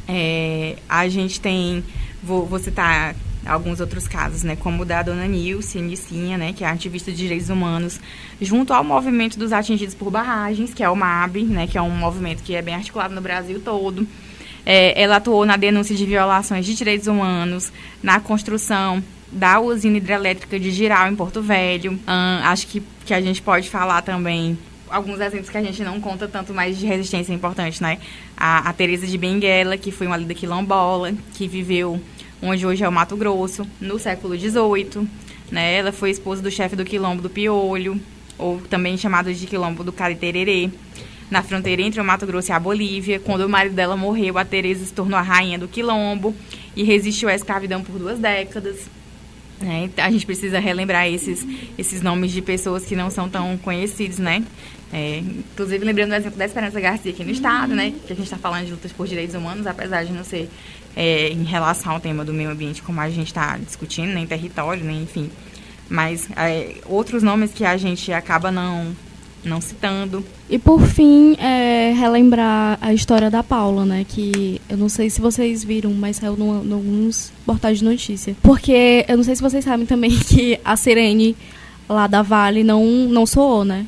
É, 0.07 0.77
a 0.89 1.09
gente 1.09 1.41
tem, 1.41 1.83
vou, 2.23 2.47
vou, 2.47 2.61
citar 2.61 3.17
alguns 3.47 3.81
outros 3.81 4.09
casos, 4.09 4.43
né, 4.43 4.57
como 4.57 4.83
o 4.83 4.85
da 4.85 5.03
dona 5.03 5.27
Nilce, 5.27 5.81
Nicinha, 5.81 6.37
né, 6.37 6.53
que 6.53 6.65
é 6.65 6.69
ativista 6.69 7.11
de 7.11 7.17
direitos 7.17 7.49
humanos, 7.49 8.01
junto 8.41 8.73
ao 8.73 8.85
movimento 8.85 9.39
dos 9.39 9.53
atingidos 9.53 9.95
por 9.95 10.11
barragens, 10.11 10.75
que 10.75 10.83
é 10.83 10.91
o 10.91 10.97
MAB, 10.97 11.45
né, 11.45 11.67
que 11.67 11.79
é 11.79 11.83
um 11.83 11.91
movimento 11.91 12.43
que 12.43 12.55
é 12.55 12.63
bem 12.63 12.75
articulado 12.75 13.15
no 13.15 13.21
Brasil 13.21 13.61
todo. 13.65 14.07
É, 14.65 15.01
ela 15.01 15.17
atuou 15.17 15.47
na 15.47 15.57
denúncia 15.57 15.95
de 15.95 16.05
violações 16.05 16.67
de 16.67 16.75
direitos 16.75 17.07
humanos, 17.07 17.73
na 18.03 18.19
construção 18.19 19.03
da 19.31 19.61
usina 19.61 19.97
hidrelétrica 19.99 20.59
de 20.59 20.71
Giral, 20.71 21.09
em 21.09 21.17
Porto 21.17 21.41
Velho. 21.41 21.93
Hum, 21.93 22.41
acho 22.43 22.67
que, 22.67 22.83
que 23.05 23.15
a 23.15 23.21
gente 23.21 23.43
pode 23.43 23.69
falar 23.69 24.03
também 24.03 24.59
alguns 24.89 25.21
exemplos 25.21 25.51
que 25.51 25.59
a 25.59 25.63
gente 25.63 25.83
não 25.83 26.01
conta 26.01 26.29
tanto, 26.29 26.55
mas 26.55 26.79
de 26.79 26.87
resistência 26.87 27.33
importante, 27.33 27.83
né? 27.83 27.99
A, 28.37 28.69
a 28.69 28.73
Teresa 28.73 29.07
de 29.07 29.19
Benguela, 29.19 29.77
que 29.77 29.91
foi 29.91 30.07
uma 30.07 30.17
lida 30.17 30.35
quilombola, 30.35 31.13
que 31.35 31.49
viveu 31.49 32.01
onde 32.43 32.67
hoje 32.67 32.85
é 32.85 32.89
o 32.89 32.93
Mato 32.93 33.17
Grosso, 33.17 33.67
no 33.81 33.99
século 33.99 34.37
XVIII. 34.39 35.09
Né? 35.51 35.75
Ela 35.77 35.93
foi 35.93 36.11
esposa 36.11 36.43
do 36.43 36.51
chefe 36.51 36.77
do 36.77 36.85
quilombo 36.85 37.23
do 37.23 37.31
Piolho, 37.31 38.01
ou 38.39 38.61
também 38.61 38.97
chamado 38.97 39.33
de 39.33 39.47
quilombo 39.47 39.83
do 39.83 39.93
Caritererê, 39.93 40.71
na 41.31 41.43
fronteira 41.43 41.83
entre 41.83 42.01
o 42.01 42.05
Mato 42.05 42.27
Grosso 42.27 42.51
e 42.51 42.53
a 42.53 42.61
Bolívia. 42.61 43.19
Quando 43.19 43.43
o 43.43 43.49
marido 43.49 43.75
dela 43.75 43.97
morreu, 43.97 44.39
a 44.39 44.45
Teresa 44.45 44.85
se 44.85 44.93
tornou 44.93 45.19
a 45.19 45.23
rainha 45.23 45.59
do 45.59 45.67
quilombo 45.67 46.35
e 46.75 46.85
resistiu 46.85 47.29
à 47.29 47.35
escravidão 47.35 47.83
por 47.83 47.99
duas 47.99 48.19
décadas. 48.19 48.89
Né? 49.61 49.91
A 49.97 50.11
gente 50.11 50.27
precisa 50.27 50.59
relembrar 50.59 51.09
esses, 51.09 51.47
esses 51.79 52.03
nomes 52.03 52.31
de 52.31 52.43
pessoas 52.43 52.85
que 52.85 52.95
não 52.95 53.11
são 53.11 53.29
tão 53.29 53.57
conhecidos, 53.57 54.19
né? 54.19 54.45
É, 54.93 55.19
inclusive, 55.19 55.85
lembrando 55.85 56.11
do 56.11 56.15
exemplo 56.15 56.39
da 56.39 56.45
Esperança 56.45 56.81
Garcia 56.81 57.11
aqui 57.11 57.25
no 57.25 57.31
Estado, 57.31 57.75
né? 57.75 57.93
Que 58.07 58.13
a 58.13 58.17
gente 58.17 58.27
está 58.27 58.37
falando 58.37 58.67
de 58.67 58.71
lutas 58.71 58.93
por 58.93 59.07
direitos 59.07 59.35
humanos, 59.35 59.67
apesar 59.67 60.05
de 60.05 60.13
não 60.13 60.23
ser 60.23 60.49
é, 60.97 61.29
em 61.29 61.45
relação 61.45 61.93
ao 61.93 62.01
tema 62.01 62.25
do 62.25 62.33
meio 62.33 62.51
ambiente, 62.51 62.83
como 62.83 63.01
a 63.01 63.11
gente 63.11 63.27
está 63.27 63.59
discutindo, 63.59 64.15
nem 64.15 64.27
território, 64.27 64.83
nem 64.83 65.03
enfim. 65.03 65.31
Mas 65.89 66.27
é, 66.35 66.77
outros 66.87 67.23
nomes 67.23 67.53
que 67.53 67.65
a 67.65 67.77
gente 67.77 68.11
acaba 68.13 68.51
não, 68.51 68.97
não 69.45 69.61
citando. 69.61 70.25
E 70.49 70.59
por 70.59 70.81
fim, 70.81 71.37
é, 71.39 71.93
relembrar 71.93 72.79
a 72.81 72.95
história 72.95 73.31
da 73.31 73.43
Paula, 73.43 73.85
né? 73.85 74.05
Que 74.09 74.61
eu 74.69 74.77
não 74.79 74.89
sei 74.89 75.11
se 75.11 75.21
vocês 75.21 75.63
viram, 75.63 75.93
mas 75.93 76.17
saiu 76.17 76.37
em 76.37 76.73
alguns 76.73 77.31
portais 77.45 77.79
de 77.79 77.85
notícia. 77.85 78.35
Porque 78.43 79.05
eu 79.07 79.19
não 79.19 79.25
sei 79.25 79.37
se 79.37 79.43
vocês 79.43 79.65
sabem 79.65 79.87
também 79.87 80.11
que 80.27 80.59
a 80.65 80.77
Serene 80.77 81.37
lá 81.89 82.07
da 82.07 82.23
Vale 82.23 82.65
não, 82.65 82.85
não 82.85 83.27
soou, 83.27 83.65
né? 83.65 83.87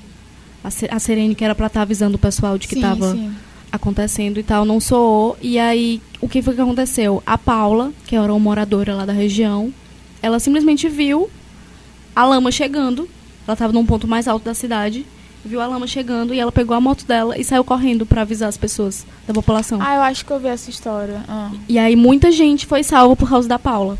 A, 0.62 0.98
Serene 0.98 1.34
que 1.34 1.44
era 1.44 1.54
pra 1.54 1.68
estar 1.68 1.80
tá 1.80 1.82
avisando 1.82 2.16
o 2.16 2.18
pessoal 2.18 2.58
de 2.58 2.68
que 2.68 2.74
estava 2.74 3.16
acontecendo 3.70 4.38
e 4.38 4.42
tal, 4.42 4.64
não 4.64 4.80
soou. 4.80 5.36
E 5.40 5.58
aí, 5.58 6.00
o 6.20 6.28
que 6.28 6.42
foi 6.42 6.54
que 6.54 6.60
aconteceu? 6.60 7.22
A 7.26 7.36
Paula, 7.36 7.92
que 8.06 8.16
era 8.16 8.32
uma 8.32 8.38
moradora 8.38 8.94
lá 8.94 9.04
da 9.04 9.12
região, 9.12 9.72
ela 10.22 10.38
simplesmente 10.38 10.88
viu 10.88 11.30
a 12.14 12.24
lama 12.24 12.50
chegando. 12.50 13.08
Ela 13.46 13.54
estava 13.54 13.72
num 13.72 13.86
ponto 13.86 14.06
mais 14.06 14.28
alto 14.28 14.44
da 14.44 14.54
cidade 14.54 15.06
viu 15.44 15.60
a 15.60 15.66
lama 15.66 15.86
chegando 15.86 16.34
e 16.34 16.40
ela 16.40 16.52
pegou 16.52 16.76
a 16.76 16.80
moto 16.80 17.06
dela 17.06 17.38
e 17.38 17.44
saiu 17.44 17.64
correndo 17.64 18.04
para 18.04 18.22
avisar 18.22 18.48
as 18.48 18.56
pessoas 18.56 19.06
da 19.26 19.32
população. 19.32 19.80
Ah, 19.80 19.96
eu 19.96 20.02
acho 20.02 20.24
que 20.24 20.30
eu 20.30 20.38
vi 20.38 20.48
essa 20.48 20.70
história. 20.70 21.22
Ah. 21.28 21.50
E 21.68 21.78
aí 21.78 21.96
muita 21.96 22.30
gente 22.30 22.66
foi 22.66 22.82
salva 22.82 23.16
por 23.16 23.28
causa 23.28 23.48
da 23.48 23.58
Paula. 23.58 23.98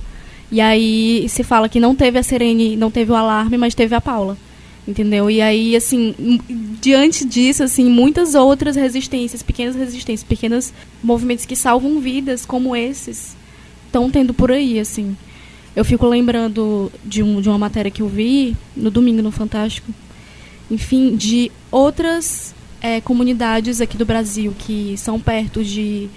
E 0.51 0.61
aí 0.61 1.27
se 1.29 1.43
fala 1.43 1.69
que 1.69 1.81
não 1.81 1.95
teve 1.95 2.19
a 2.19 2.23
Serene, 2.23 2.77
não 2.77 2.91
teve 2.91 3.13
o 3.13 3.15
alarme, 3.15 3.57
mas 3.57 3.75
teve 3.75 3.95
a 3.95 4.01
Paula. 4.01 4.37
Entendeu? 4.89 5.31
E 5.31 5.43
aí, 5.43 5.77
assim, 5.77 6.41
diante 6.81 7.27
disso, 7.27 7.63
assim, 7.63 7.85
muitas 7.91 8.35
outras 8.35 8.75
resistências, 8.75 9.43
pequenas 9.43 9.77
resistências, 9.77 10.27
pequenos 10.27 10.73
movimentos 11.03 11.45
que 11.45 11.55
salvam 11.55 12.01
vidas 12.01 12.47
como 12.47 12.75
esses, 12.75 13.37
estão 13.85 14.11
tendo 14.11 14.33
por 14.33 14.51
aí, 14.51 14.81
assim. 14.81 15.15
Eu 15.77 15.85
fico 15.85 16.07
lembrando 16.07 16.91
de, 17.05 17.23
um, 17.23 17.39
de 17.39 17.51
uma 17.51 17.59
matéria 17.59 17.91
que 17.91 18.01
eu 18.01 18.09
vi 18.09 18.57
no 18.75 18.91
domingo 18.91 19.21
no 19.21 19.31
Fantástico, 19.31 19.93
enfim, 20.71 21.15
de 21.15 21.53
outras 21.71 22.55
é, 22.81 22.99
comunidades 23.03 23.83
aqui 23.83 23.99
do 23.99 24.07
Brasil 24.07 24.55
que 24.59 24.95
são 24.97 25.21
perto 25.21 25.63
de 25.63 26.09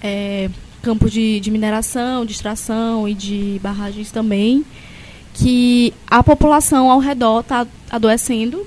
é, 0.00 0.48
campos 0.80 1.12
de, 1.12 1.38
de 1.38 1.50
mineração, 1.50 2.24
de 2.24 2.32
extração 2.32 3.06
e 3.06 3.12
de 3.12 3.60
barragens 3.62 4.10
também, 4.10 4.64
que 5.36 5.92
a 6.06 6.22
população 6.22 6.90
ao 6.90 6.98
redor 6.98 7.40
está 7.40 7.66
adoecendo, 7.90 8.66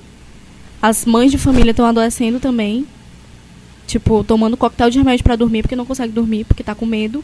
as 0.82 1.06
mães 1.06 1.32
de 1.32 1.38
família 1.38 1.72
estão 1.72 1.86
adoecendo 1.86 2.40
também, 2.40 2.86
tipo, 3.88 4.24
tomando 4.24 4.56
coquetel 4.56 4.90
de 4.90 5.00
remédio 5.00 5.24
para 5.24 5.36
dormir 5.36 5.64
porque 5.64 5.76
não 5.76 5.86
consegue 5.86 6.14
dormir, 6.14 6.46
porque 6.46 6.62
está 6.62 6.76
com 6.76 6.86
medo, 6.86 7.24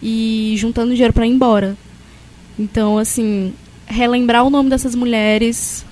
e 0.00 0.54
juntando 0.56 0.92
dinheiro 0.92 1.12
para 1.12 1.26
ir 1.26 1.30
embora. 1.30 1.76
Então, 2.58 2.98
assim, 2.98 3.52
relembrar 3.86 4.44
o 4.44 4.50
nome 4.50 4.70
dessas 4.70 4.94
mulheres, 4.94 5.84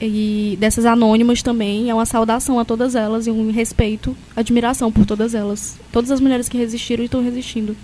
e 0.00 0.56
dessas 0.58 0.84
anônimas 0.84 1.42
também. 1.42 1.88
É 1.88 1.94
uma 1.94 2.04
saudação 2.04 2.58
a 2.58 2.64
todas 2.64 2.96
elas 2.96 3.28
e 3.28 3.30
um 3.30 3.52
respeito, 3.52 4.16
admiração 4.34 4.90
por 4.90 5.06
todas 5.06 5.32
elas. 5.32 5.78
Todas 5.92 6.10
as 6.10 6.20
mulheres 6.20 6.48
que 6.48 6.58
resistiram 6.58 7.02
e 7.02 7.06
estão 7.06 7.22
resistindo. 7.22 7.76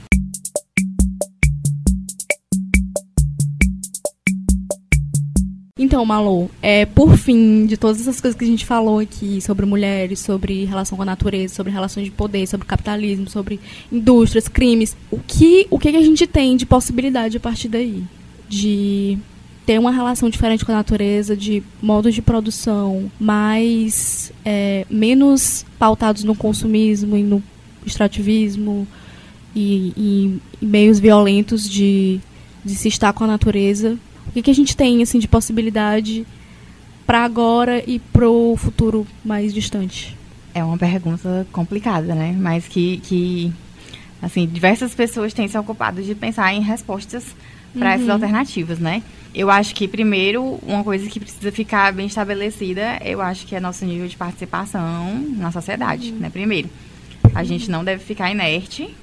Então, 5.79 6.05
Malu, 6.05 6.51
é, 6.61 6.85
por 6.85 7.17
fim, 7.17 7.65
de 7.65 7.77
todas 7.77 8.01
essas 8.01 8.21
coisas 8.21 8.37
que 8.37 8.45
a 8.45 8.49
gente 8.49 8.67
falou 8.67 8.99
aqui 8.99 9.41
sobre 9.41 9.65
mulheres, 9.65 10.19
sobre 10.19 10.65
relação 10.65 10.97
com 10.97 11.03
a 11.03 11.07
natureza, 11.07 11.55
sobre 11.55 11.73
relações 11.73 12.07
de 12.07 12.11
poder, 12.11 12.49
sobre 12.49 12.67
capitalismo, 12.67 13.31
sobre 13.31 13.61
indústrias, 13.91 14.49
crimes, 14.49 14.97
o 15.09 15.19
que, 15.19 15.69
o 15.71 15.79
que 15.79 15.89
a 15.89 16.03
gente 16.03 16.27
tem 16.27 16.57
de 16.57 16.67
possibilidade 16.67 17.37
a 17.37 17.41
partir 17.41 17.69
daí? 17.69 18.03
De 18.49 19.19
ter 19.65 19.79
uma 19.79 19.93
relação 19.93 20.29
diferente 20.29 20.65
com 20.65 20.73
a 20.73 20.77
natureza, 20.77 21.37
de 21.37 21.63
modos 21.81 22.15
de 22.15 22.23
produção 22.23 23.13
mais 23.21 24.33
é, 24.45 24.85
menos 24.91 25.65
pautados 25.79 26.25
no 26.25 26.35
consumismo 26.35 27.17
e 27.17 27.23
no 27.23 27.43
extrativismo 27.87 28.89
e, 29.55 29.93
e, 29.95 30.41
e, 30.63 30.67
meios 30.67 30.99
violentos 30.99 31.69
de, 31.69 32.19
de 32.65 32.75
se 32.75 32.89
estar 32.89 33.13
com 33.13 33.25
a 33.25 33.27
natureza. 33.27 33.99
O 34.29 34.33
que, 34.33 34.43
que 34.43 34.51
a 34.51 34.55
gente 34.55 34.77
tem 34.77 35.03
assim 35.03 35.19
de 35.19 35.27
possibilidade 35.27 36.27
para 37.07 37.25
agora 37.25 37.83
e 37.87 37.99
para 37.99 38.29
o 38.29 38.57
futuro 38.57 39.07
mais 39.25 39.53
distante? 39.53 40.17
É 40.55 40.63
uma 40.63 40.77
pergunta 40.77 41.47
complicada, 41.51 42.15
né? 42.15 42.37
Mas 42.39 42.69
que, 42.69 42.99
que 42.99 43.53
assim, 44.21 44.47
diversas 44.47 44.95
pessoas 44.95 45.33
têm 45.33 45.49
se 45.49 45.57
ocupado 45.57 46.03
de 46.03 46.15
pensar 46.15 46.53
em 46.53 46.61
respostas 46.61 47.25
para 47.73 47.89
uhum. 47.89 47.95
essas 47.95 48.09
alternativas, 48.11 48.79
né? 48.79 49.03
Eu 49.35 49.51
acho 49.51 49.75
que, 49.75 49.87
primeiro, 49.87 50.59
uma 50.63 50.83
coisa 50.83 51.09
que 51.09 51.21
precisa 51.21 51.53
ficar 51.53 51.93
bem 51.93 52.07
estabelecida, 52.07 52.99
eu 53.05 53.21
acho 53.21 53.47
que 53.47 53.55
é 53.55 53.61
nosso 53.61 53.85
nível 53.85 54.09
de 54.09 54.17
participação 54.17 55.19
na 55.37 55.51
sociedade, 55.51 56.13
uhum. 56.13 56.19
né? 56.19 56.31
Primeiro, 56.31 56.69
a 57.35 57.45
gente 57.45 57.71
não 57.71 57.85
deve 57.85 58.05
ficar 58.05 58.31
inerte, 58.31 58.95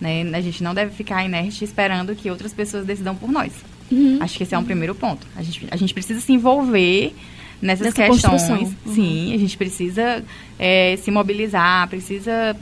né? 0.00 0.22
A 0.34 0.40
gente 0.40 0.62
não 0.62 0.74
deve 0.74 0.92
ficar 0.92 1.24
inerte 1.24 1.64
esperando 1.64 2.14
que 2.14 2.30
outras 2.30 2.52
pessoas 2.52 2.86
decidam 2.86 3.14
por 3.14 3.30
nós. 3.30 3.52
Uhum. 3.90 4.18
Acho 4.20 4.36
que 4.36 4.42
esse 4.42 4.54
é 4.54 4.58
um 4.58 4.64
primeiro 4.64 4.94
ponto. 4.94 5.26
A 5.36 5.42
gente, 5.42 5.66
a 5.70 5.76
gente 5.76 5.94
precisa 5.94 6.20
se 6.20 6.32
envolver 6.32 7.14
nessas 7.60 7.94
Nessa 7.94 8.12
questões. 8.12 8.74
Uhum. 8.84 8.94
Sim, 8.94 9.34
a 9.34 9.38
gente 9.38 9.56
precisa 9.56 10.24
é, 10.58 10.96
se 10.96 11.10
mobilizar, 11.10 11.88
precisa 11.88 12.56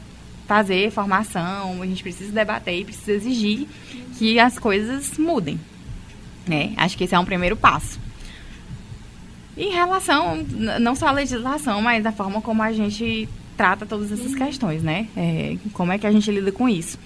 fazer 0.47 0.91
formação, 0.91 1.81
a 1.81 1.87
gente 1.87 2.03
precisa 2.03 2.31
debater 2.33 2.81
e 2.81 2.85
precisa 2.85 3.13
exigir 3.13 3.67
que 4.19 4.39
as 4.39 4.59
coisas 4.59 5.17
mudem. 5.19 5.59
Né? 6.47 6.75
Acho 6.77 6.97
que 6.97 7.05
esse 7.05 7.15
é 7.15 7.19
um 7.19 7.25
primeiro 7.25 7.57
passo. 7.57 7.99
Em 9.57 9.71
relação, 9.71 10.45
não 10.81 10.95
só 10.95 11.09
à 11.09 11.13
legislação, 11.13 11.81
mas 11.81 12.03
da 12.03 12.13
forma 12.13 12.43
como 12.43 12.63
a 12.63 12.73
gente 12.73 13.29
trata 13.57 13.87
todas 13.87 14.11
essas 14.11 14.35
questões, 14.35 14.83
né? 14.83 15.07
É, 15.17 15.57
como 15.73 15.93
é 15.93 15.99
que 15.99 16.07
a 16.07 16.13
gente 16.13 16.29
lida 16.31 16.51
com 16.51 16.69
isso? 16.69 16.99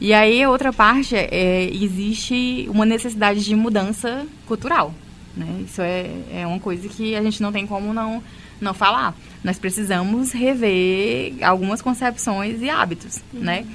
E 0.00 0.12
aí, 0.12 0.46
outra 0.46 0.72
parte, 0.72 1.16
é, 1.16 1.70
existe 1.72 2.66
uma 2.68 2.84
necessidade 2.84 3.42
de 3.42 3.54
mudança 3.54 4.26
cultural. 4.46 4.92
Né? 5.36 5.64
Isso 5.64 5.80
é, 5.82 6.10
é 6.32 6.46
uma 6.46 6.60
coisa 6.60 6.88
que 6.88 7.14
a 7.14 7.22
gente 7.22 7.42
não 7.42 7.52
tem 7.52 7.66
como 7.66 7.92
não, 7.92 8.22
não 8.60 8.74
falar. 8.74 9.14
Nós 9.42 9.58
precisamos 9.58 10.32
rever 10.32 11.34
algumas 11.42 11.80
concepções 11.80 12.60
e 12.60 12.68
hábitos, 12.68 13.22
uhum. 13.32 13.40
né? 13.40 13.66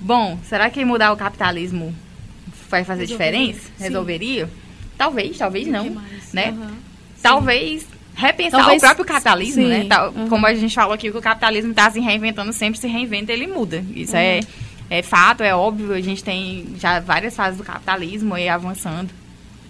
Bom, 0.00 0.38
será 0.44 0.68
que 0.68 0.84
mudar 0.84 1.12
o 1.12 1.16
capitalismo 1.16 1.94
vai 2.68 2.84
fazer 2.84 3.06
diferença? 3.06 3.60
Sim. 3.76 3.84
Resolveria? 3.84 4.50
Talvez, 4.98 5.38
talvez 5.38 5.66
não, 5.66 5.96
né? 6.32 6.50
Uhum. 6.50 6.76
Talvez 7.22 7.86
repensar 8.14 8.60
talvez, 8.60 8.82
o 8.82 8.84
próprio 8.84 9.04
capitalismo, 9.04 9.66
né? 9.66 9.76
sim. 9.76 9.82
né? 9.82 9.88
Tal, 9.88 10.12
uhum. 10.12 10.28
Como 10.28 10.46
a 10.46 10.54
gente 10.54 10.74
falou 10.74 10.92
aqui, 10.92 11.10
que 11.10 11.16
o 11.16 11.22
capitalismo 11.22 11.70
está 11.70 11.90
se 11.90 12.00
reinventando, 12.00 12.52
sempre 12.52 12.78
se 12.78 12.86
reinventa, 12.86 13.32
ele 13.32 13.46
muda. 13.46 13.84
Isso 13.94 14.16
é, 14.16 14.40
uhum. 14.40 14.46
É, 14.92 14.98
é 14.98 15.02
fato, 15.02 15.42
é 15.42 15.54
óbvio. 15.54 15.92
A 15.92 16.00
gente 16.00 16.22
tem 16.22 16.74
já 16.78 17.00
várias 17.00 17.34
fases 17.34 17.58
do 17.58 17.64
capitalismo 17.64 18.34
aí 18.34 18.48
avançando. 18.48 19.10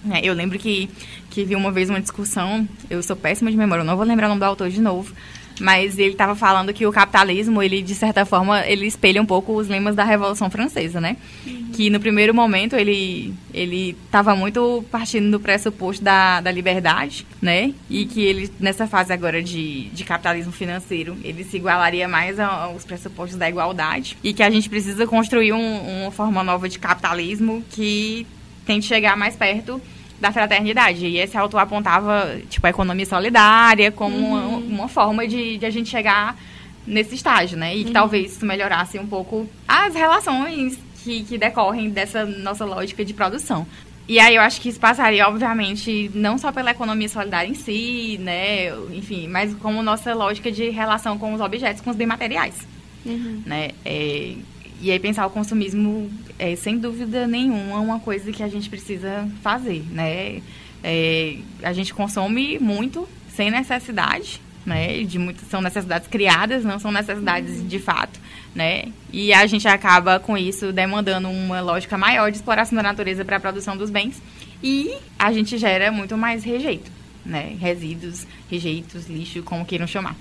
Né? 0.04 0.20
Eu 0.22 0.34
lembro 0.34 0.58
que, 0.58 0.90
que 1.30 1.44
vi 1.44 1.54
uma 1.54 1.70
vez 1.70 1.88
uma 1.88 2.00
discussão, 2.00 2.68
eu 2.90 3.02
sou 3.02 3.14
péssima 3.14 3.50
de 3.50 3.56
memória, 3.56 3.82
eu 3.82 3.86
não 3.86 3.96
vou 3.96 4.04
lembrar 4.04 4.26
o 4.26 4.30
nome 4.30 4.40
do 4.40 4.44
autor 4.44 4.68
de 4.68 4.80
novo, 4.80 5.14
mas 5.60 5.98
ele 5.98 6.12
estava 6.12 6.34
falando 6.34 6.72
que 6.72 6.86
o 6.86 6.92
capitalismo, 6.92 7.62
ele 7.62 7.82
de 7.82 7.94
certa 7.94 8.24
forma, 8.24 8.66
ele 8.66 8.86
espelha 8.86 9.20
um 9.20 9.26
pouco 9.26 9.54
os 9.54 9.68
lemas 9.68 9.94
da 9.94 10.04
Revolução 10.04 10.50
Francesa, 10.50 11.00
né? 11.00 11.16
Uhum. 11.46 11.70
Que 11.72 11.90
no 11.90 12.00
primeiro 12.00 12.34
momento 12.34 12.76
ele 12.76 13.34
ele 13.52 13.96
estava 14.04 14.34
muito 14.34 14.84
partindo 14.90 15.30
do 15.30 15.40
pressuposto 15.40 16.02
da, 16.02 16.40
da 16.40 16.50
liberdade, 16.50 17.26
né? 17.40 17.72
E 17.88 18.06
que 18.06 18.22
ele 18.22 18.50
nessa 18.58 18.86
fase 18.86 19.12
agora 19.12 19.42
de, 19.42 19.88
de 19.90 20.04
capitalismo 20.04 20.52
financeiro, 20.52 21.16
ele 21.22 21.44
se 21.44 21.56
igualaria 21.56 22.08
mais 22.08 22.38
aos 22.40 22.84
pressupostos 22.84 23.38
da 23.38 23.48
igualdade 23.48 24.16
e 24.22 24.32
que 24.32 24.42
a 24.42 24.50
gente 24.50 24.68
precisa 24.68 25.06
construir 25.06 25.52
um, 25.52 26.02
uma 26.02 26.10
forma 26.10 26.42
nova 26.42 26.68
de 26.68 26.78
capitalismo 26.78 27.62
que 27.70 28.26
tente 28.64 28.86
chegar 28.86 29.16
mais 29.16 29.36
perto 29.36 29.80
da 30.22 30.30
fraternidade. 30.30 31.04
E 31.04 31.18
esse 31.18 31.36
autor 31.36 31.58
apontava, 31.58 32.40
tipo, 32.48 32.64
a 32.64 32.70
economia 32.70 33.04
solidária 33.04 33.90
como 33.90 34.16
uhum. 34.16 34.48
uma, 34.48 34.56
uma, 34.56 34.88
forma 34.88 35.26
de, 35.26 35.58
de, 35.58 35.66
a 35.66 35.70
gente 35.70 35.90
chegar 35.90 36.38
nesse 36.86 37.16
estágio, 37.16 37.58
né? 37.58 37.74
E 37.74 37.80
que 37.80 37.88
uhum. 37.88 37.92
talvez 37.92 38.36
isso 38.36 38.46
melhorasse 38.46 38.98
um 39.00 39.06
pouco 39.06 39.48
as 39.66 39.92
relações 39.94 40.78
que, 41.02 41.24
que 41.24 41.36
decorrem 41.36 41.90
dessa 41.90 42.24
nossa 42.24 42.64
lógica 42.64 43.04
de 43.04 43.12
produção. 43.12 43.66
E 44.06 44.20
aí 44.20 44.36
eu 44.36 44.42
acho 44.42 44.60
que 44.60 44.68
isso 44.68 44.78
passaria, 44.78 45.26
obviamente, 45.26 46.10
não 46.14 46.38
só 46.38 46.52
pela 46.52 46.70
economia 46.70 47.08
solidária 47.08 47.48
em 47.48 47.54
si, 47.54 48.16
né? 48.20 48.70
Enfim, 48.92 49.26
mas 49.26 49.52
como 49.56 49.82
nossa 49.82 50.14
lógica 50.14 50.52
de 50.52 50.70
relação 50.70 51.18
com 51.18 51.34
os 51.34 51.40
objetos, 51.40 51.82
com 51.82 51.90
os 51.90 51.96
bem 51.96 52.06
materiais. 52.06 52.66
Uhum. 53.04 53.42
Né? 53.44 53.70
É, 53.84 54.34
e 54.82 54.90
aí 54.90 54.98
pensar 54.98 55.24
o 55.24 55.30
consumismo 55.30 56.10
é 56.36 56.56
sem 56.56 56.76
dúvida 56.76 57.24
nenhuma 57.24 57.78
uma 57.78 58.00
coisa 58.00 58.32
que 58.32 58.42
a 58.42 58.48
gente 58.48 58.68
precisa 58.68 59.28
fazer, 59.40 59.84
né? 59.92 60.42
É, 60.82 61.36
a 61.62 61.72
gente 61.72 61.94
consome 61.94 62.58
muito 62.58 63.08
sem 63.28 63.48
necessidade, 63.48 64.40
né? 64.66 65.04
De 65.04 65.20
muitas 65.20 65.46
são 65.48 65.62
necessidades 65.62 66.08
criadas, 66.08 66.64
não 66.64 66.80
são 66.80 66.90
necessidades 66.90 67.60
uhum. 67.60 67.68
de 67.68 67.78
fato, 67.78 68.18
né? 68.52 68.86
E 69.12 69.32
a 69.32 69.46
gente 69.46 69.68
acaba 69.68 70.18
com 70.18 70.36
isso 70.36 70.72
demandando 70.72 71.30
uma 71.30 71.60
lógica 71.60 71.96
maior 71.96 72.32
de 72.32 72.38
exploração 72.38 72.74
da 72.74 72.82
natureza 72.82 73.24
para 73.24 73.36
a 73.36 73.40
produção 73.40 73.76
dos 73.76 73.88
bens 73.88 74.20
e 74.60 74.96
a 75.16 75.32
gente 75.32 75.58
gera 75.58 75.92
muito 75.92 76.16
mais 76.16 76.42
rejeito, 76.42 76.90
né? 77.24 77.56
Resíduos, 77.60 78.26
rejeitos, 78.50 79.08
lixo, 79.08 79.44
como 79.44 79.64
queiram 79.64 79.86
chamar. 79.86 80.16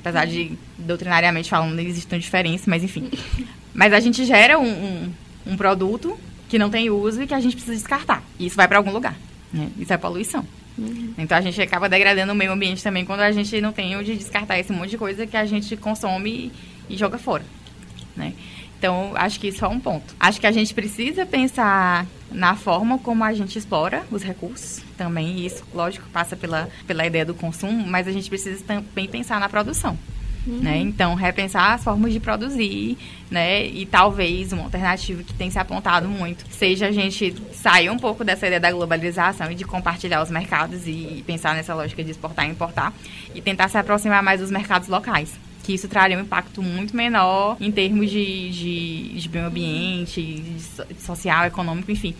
Apesar 0.00 0.26
de, 0.26 0.52
doutrinariamente 0.78 1.50
falando, 1.50 1.78
existem 1.78 2.18
diferenças, 2.18 2.66
mas 2.66 2.82
enfim. 2.82 3.10
Mas 3.72 3.92
a 3.92 4.00
gente 4.00 4.24
gera 4.24 4.58
um, 4.58 4.68
um, 4.68 5.12
um, 5.46 5.56
produto 5.56 6.18
que 6.48 6.58
não 6.58 6.68
tem 6.68 6.90
uso 6.90 7.22
e 7.22 7.26
que 7.26 7.34
a 7.34 7.40
gente 7.40 7.54
precisa 7.54 7.76
descartar. 7.76 8.22
E 8.38 8.46
isso 8.46 8.56
vai 8.56 8.66
para 8.66 8.78
algum 8.78 8.90
lugar. 8.90 9.16
Né? 9.52 9.70
Isso 9.78 9.92
é 9.92 9.96
poluição. 9.96 10.44
Uhum. 10.76 11.14
Então 11.18 11.36
a 11.36 11.40
gente 11.40 11.60
acaba 11.60 11.88
degradando 11.88 12.32
o 12.32 12.34
meio 12.34 12.52
ambiente 12.52 12.82
também 12.82 13.04
quando 13.04 13.20
a 13.20 13.30
gente 13.30 13.60
não 13.60 13.72
tem 13.72 13.96
onde 13.96 14.16
descartar 14.16 14.58
esse 14.58 14.72
monte 14.72 14.90
de 14.90 14.98
coisa 14.98 15.26
que 15.26 15.36
a 15.36 15.44
gente 15.44 15.76
consome 15.76 16.52
e, 16.88 16.94
e 16.94 16.96
joga 16.96 17.18
fora. 17.18 17.44
Né? 18.16 18.32
Então, 18.80 19.12
acho 19.14 19.38
que 19.38 19.48
isso 19.48 19.62
é 19.62 19.68
um 19.68 19.78
ponto. 19.78 20.16
Acho 20.18 20.40
que 20.40 20.46
a 20.46 20.50
gente 20.50 20.72
precisa 20.72 21.26
pensar 21.26 22.06
na 22.32 22.56
forma 22.56 22.98
como 22.98 23.22
a 23.22 23.34
gente 23.34 23.58
explora 23.58 24.02
os 24.10 24.22
recursos 24.22 24.82
também. 24.96 25.36
E 25.36 25.46
isso, 25.46 25.62
lógico, 25.74 26.08
passa 26.08 26.34
pela, 26.34 26.66
pela 26.86 27.06
ideia 27.06 27.26
do 27.26 27.34
consumo, 27.34 27.86
mas 27.86 28.08
a 28.08 28.10
gente 28.10 28.30
precisa 28.30 28.64
também 28.64 29.06
pensar 29.06 29.38
na 29.38 29.50
produção. 29.50 29.98
Uhum. 30.46 30.60
Né? 30.60 30.78
Então, 30.78 31.14
repensar 31.14 31.74
as 31.74 31.84
formas 31.84 32.10
de 32.10 32.20
produzir, 32.20 32.96
né? 33.30 33.66
E 33.66 33.84
talvez 33.84 34.50
uma 34.54 34.62
alternativa 34.62 35.22
que 35.22 35.34
tem 35.34 35.50
se 35.50 35.58
apontado 35.58 36.08
muito 36.08 36.46
seja 36.50 36.86
a 36.86 36.90
gente 36.90 37.34
sair 37.52 37.90
um 37.90 37.98
pouco 37.98 38.24
dessa 38.24 38.46
ideia 38.46 38.58
da 38.58 38.72
globalização 38.72 39.52
e 39.52 39.54
de 39.54 39.64
compartilhar 39.64 40.22
os 40.22 40.30
mercados 40.30 40.86
e 40.86 41.22
pensar 41.26 41.54
nessa 41.54 41.74
lógica 41.74 42.02
de 42.02 42.12
exportar 42.12 42.46
e 42.46 42.50
importar 42.50 42.94
e 43.34 43.42
tentar 43.42 43.68
se 43.68 43.76
aproximar 43.76 44.22
mais 44.22 44.40
dos 44.40 44.50
mercados 44.50 44.88
locais 44.88 45.38
que 45.62 45.74
isso 45.74 45.88
traria 45.88 46.16
um 46.16 46.22
impacto 46.22 46.62
muito 46.62 46.96
menor 46.96 47.56
em 47.60 47.70
termos 47.70 48.10
de, 48.10 48.50
de, 48.50 49.20
de 49.20 49.28
meio 49.28 49.46
ambiente, 49.46 50.22
de 50.22 51.02
social, 51.02 51.46
econômico, 51.46 51.90
enfim. 51.90 52.14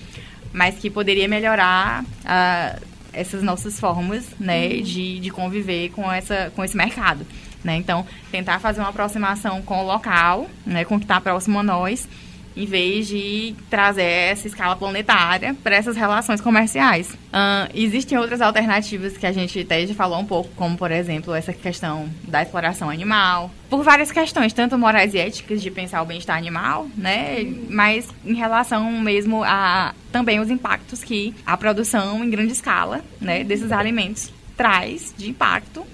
Mas 0.53 0.77
que 0.77 0.91
poderia 0.91 1.29
melhorar 1.29 2.03
uh, 2.05 2.87
essas 3.13 3.43
nossas 3.43 3.79
formas 3.79 4.27
né, 4.39 4.69
uhum. 4.69 4.83
de, 4.83 5.21
de 5.21 5.31
conviver 5.31 5.91
com, 5.91 6.11
essa, 6.11 6.53
com 6.55 6.65
esse 6.65 6.77
mercado. 6.77 7.27
Né? 7.63 7.77
Então, 7.77 8.07
tentar 8.31 8.59
fazer 8.59 8.81
uma 8.81 8.89
aproximação 8.89 9.63
com 9.63 9.83
o 9.83 9.87
local, 9.87 10.49
né, 10.65 10.85
com 10.85 10.97
o 10.97 10.99
que 10.99 11.05
está 11.05 11.21
próximo 11.21 11.59
a 11.59 11.63
nós, 11.63 12.09
em 12.57 12.67
vez 12.67 13.07
de 13.09 13.55
trazer 13.69 14.03
essa 14.03 14.47
escala 14.47 14.77
planetária 14.77 15.55
para 15.63 15.77
essas 15.77 15.97
relações 15.97 16.41
comerciais. 16.41 17.11
Uh, 17.11 17.71
existem 17.75 18.19
outras 18.19 18.41
alternativas 18.41 19.17
que 19.17 19.27
a 19.27 19.33
gente 19.33 19.61
até 19.61 19.87
já 19.87 19.95
falou 19.95 20.19
um 20.19 20.27
pouco, 20.27 20.51
como, 20.57 20.77
por 20.77 20.91
exemplo, 20.91 21.35
essa 21.35 21.53
questão 21.53 22.09
da 22.27 22.43
exploração 22.43 22.91
animal, 22.91 23.51
por 23.69 23.85
várias 23.85 24.11
questões, 24.11 24.53
tanto 24.53 24.77
morais 24.77 25.15
e 25.15 25.19
éticas 25.19 25.63
de 25.63 25.71
pensar 25.71 26.03
o 26.03 26.05
bem-estar 26.05 26.37
animal, 26.37 26.89
né, 26.97 27.45
mas 27.69 28.09
em 28.25 28.35
relação 28.35 28.91
mesmo 29.01 29.45
a 29.45 29.95
também 30.11 30.41
os 30.41 30.51
impactos 30.51 31.05
que 31.05 31.33
a 31.47 31.57
produção 31.57 32.25
em 32.25 32.31
grande 32.31 32.53
escala, 32.53 33.01
né, 33.21 33.45
desses 33.45 33.71
alimentos 33.71 34.33
traz 34.57 35.15
de 35.17 35.31
impacto 35.31 35.87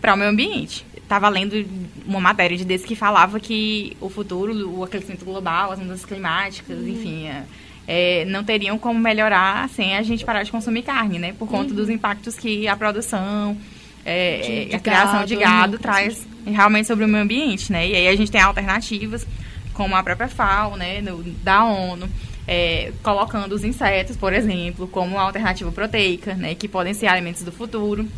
para 0.00 0.14
o 0.14 0.16
meio 0.16 0.30
ambiente 0.30 0.85
estava 1.06 1.28
lendo 1.28 1.64
uma 2.04 2.20
matéria 2.20 2.56
de 2.56 2.64
desse 2.64 2.84
que 2.84 2.96
falava 2.96 3.38
que 3.38 3.96
o 4.00 4.10
futuro, 4.10 4.68
o 4.76 4.82
aquecimento 4.82 5.24
global, 5.24 5.70
as 5.70 5.78
mudanças 5.78 6.04
climáticas, 6.04 6.76
uhum. 6.76 6.88
enfim, 6.88 7.26
é, 7.28 7.44
é, 7.86 8.24
não 8.24 8.42
teriam 8.42 8.76
como 8.76 8.98
melhorar 8.98 9.68
sem 9.68 9.96
a 9.96 10.02
gente 10.02 10.24
parar 10.24 10.42
de 10.42 10.50
consumir 10.50 10.82
carne, 10.82 11.18
né? 11.18 11.32
Por 11.32 11.48
conta 11.48 11.70
uhum. 11.70 11.76
dos 11.76 11.88
impactos 11.88 12.36
que 12.36 12.66
a 12.66 12.76
produção, 12.76 13.56
é, 14.04 14.40
de, 14.40 14.64
de 14.66 14.74
a 14.74 14.80
criação 14.80 15.20
gado, 15.20 15.26
de 15.26 15.36
gado 15.36 15.72
né? 15.74 15.78
traz 15.80 16.26
realmente 16.44 16.88
sobre 16.88 17.04
o 17.04 17.08
meio 17.08 17.22
ambiente, 17.22 17.70
né? 17.70 17.86
E 17.86 17.94
aí 17.94 18.08
a 18.08 18.16
gente 18.16 18.30
tem 18.30 18.40
alternativas, 18.40 19.24
como 19.72 19.94
a 19.94 20.02
própria 20.02 20.28
FAO, 20.28 20.76
né, 20.76 21.00
no, 21.00 21.22
da 21.22 21.64
ONU, 21.64 22.08
é, 22.48 22.92
colocando 23.02 23.52
os 23.52 23.62
insetos, 23.62 24.16
por 24.16 24.32
exemplo, 24.32 24.88
como 24.88 25.18
alternativa 25.18 25.70
proteica, 25.70 26.34
né, 26.34 26.54
que 26.54 26.66
podem 26.66 26.94
ser 26.94 27.06
alimentos 27.06 27.42
do 27.42 27.52
futuro 27.52 28.08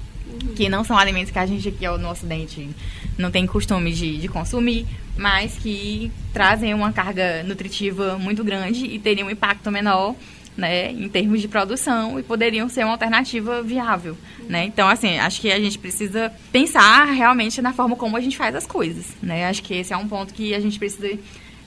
que 0.56 0.68
não 0.68 0.84
são 0.84 0.96
alimentos 0.96 1.30
que 1.30 1.38
a 1.38 1.46
gente 1.46 1.68
aqui 1.68 1.86
no 1.86 2.10
Ocidente 2.10 2.68
não 3.16 3.30
tem 3.30 3.46
costume 3.46 3.92
de, 3.92 4.18
de 4.18 4.28
consumir, 4.28 4.86
mas 5.16 5.56
que 5.56 6.10
trazem 6.32 6.72
uma 6.74 6.92
carga 6.92 7.42
nutritiva 7.42 8.18
muito 8.18 8.44
grande 8.44 8.84
e 8.86 8.98
teriam 8.98 9.28
um 9.28 9.30
impacto 9.30 9.70
menor 9.70 10.14
né, 10.58 10.90
em 10.90 11.08
termos 11.08 11.40
de 11.40 11.46
produção 11.46 12.18
e 12.18 12.22
poderiam 12.22 12.68
ser 12.68 12.82
uma 12.82 12.92
alternativa 12.92 13.62
viável, 13.62 14.18
né? 14.48 14.64
Então, 14.64 14.88
assim, 14.88 15.16
acho 15.16 15.40
que 15.40 15.52
a 15.52 15.60
gente 15.60 15.78
precisa 15.78 16.32
pensar 16.50 17.04
realmente 17.04 17.62
na 17.62 17.72
forma 17.72 17.94
como 17.94 18.16
a 18.16 18.20
gente 18.20 18.36
faz 18.36 18.56
as 18.56 18.66
coisas, 18.66 19.16
né? 19.22 19.46
Acho 19.46 19.62
que 19.62 19.74
esse 19.74 19.92
é 19.92 19.96
um 19.96 20.08
ponto 20.08 20.34
que 20.34 20.52
a 20.54 20.58
gente 20.58 20.76
precisa 20.76 21.16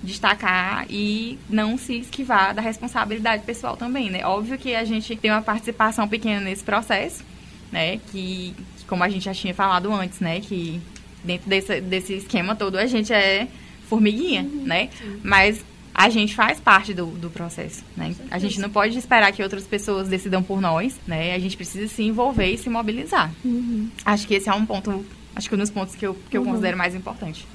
destacar 0.03 0.85
e 0.89 1.39
não 1.49 1.77
se 1.77 1.99
esquivar 1.99 2.53
da 2.53 2.61
responsabilidade 2.61 3.43
pessoal 3.43 3.77
também, 3.77 4.10
né? 4.10 4.26
Óbvio 4.26 4.57
que 4.57 4.76
a 4.76 4.84
gente 4.84 5.15
tem 5.15 5.31
uma 5.31 5.41
participação 5.41 6.06
pequena 6.06 6.41
nesse 6.41 6.64
processo, 6.64 7.23
né? 7.72 7.99
Que, 8.11 8.53
como 8.88 9.03
a 9.03 9.10
gente 9.10 9.26
já 9.26 9.34
tinha 9.34 9.53
falado 9.53 9.91
antes, 9.91 10.19
né? 10.19 10.39
Que 10.39 10.81
dentro 11.23 11.49
desse, 11.49 11.81
desse 11.81 12.14
esquema 12.14 12.56
todo 12.56 12.77
a 12.77 12.85
gente 12.85 13.14
é 13.14 13.48
formiguinha, 13.88 14.43
uhum, 14.43 14.64
né? 14.65 14.89
Sim. 14.98 15.19
Mas 15.23 15.64
a 15.93 16.10
gente 16.10 16.34
faz 16.34 16.60
parte 16.60 16.93
do, 16.93 17.07
do 17.07 17.30
processo, 17.30 17.84
né? 17.95 18.15
A 18.30 18.39
gente 18.39 18.60
não 18.60 18.69
pode 18.69 18.98
esperar 18.98 19.31
que 19.31 19.43
outras 19.43 19.65
pessoas 19.65 20.07
decidam 20.07 20.41
por 20.41 20.61
nós, 20.61 20.95
né? 21.06 21.35
A 21.35 21.39
gente 21.39 21.57
precisa 21.57 21.88
se 21.88 22.03
envolver 22.03 22.52
e 22.52 22.57
se 22.57 22.69
mobilizar. 22.69 23.31
Uhum. 23.43 23.89
Acho 24.06 24.27
que 24.27 24.34
esse 24.34 24.49
é 24.49 24.53
um 24.53 24.65
ponto, 24.65 25.06
acho 25.35 25.49
que 25.49 25.56
um 25.56 25.57
dos 25.57 25.69
pontos 25.69 25.95
que 25.95 26.06
eu, 26.06 26.18
que 26.30 26.38
eu 26.38 26.41
uhum. 26.41 26.52
considero 26.52 26.77
mais 26.77 26.95
importante. 26.95 27.45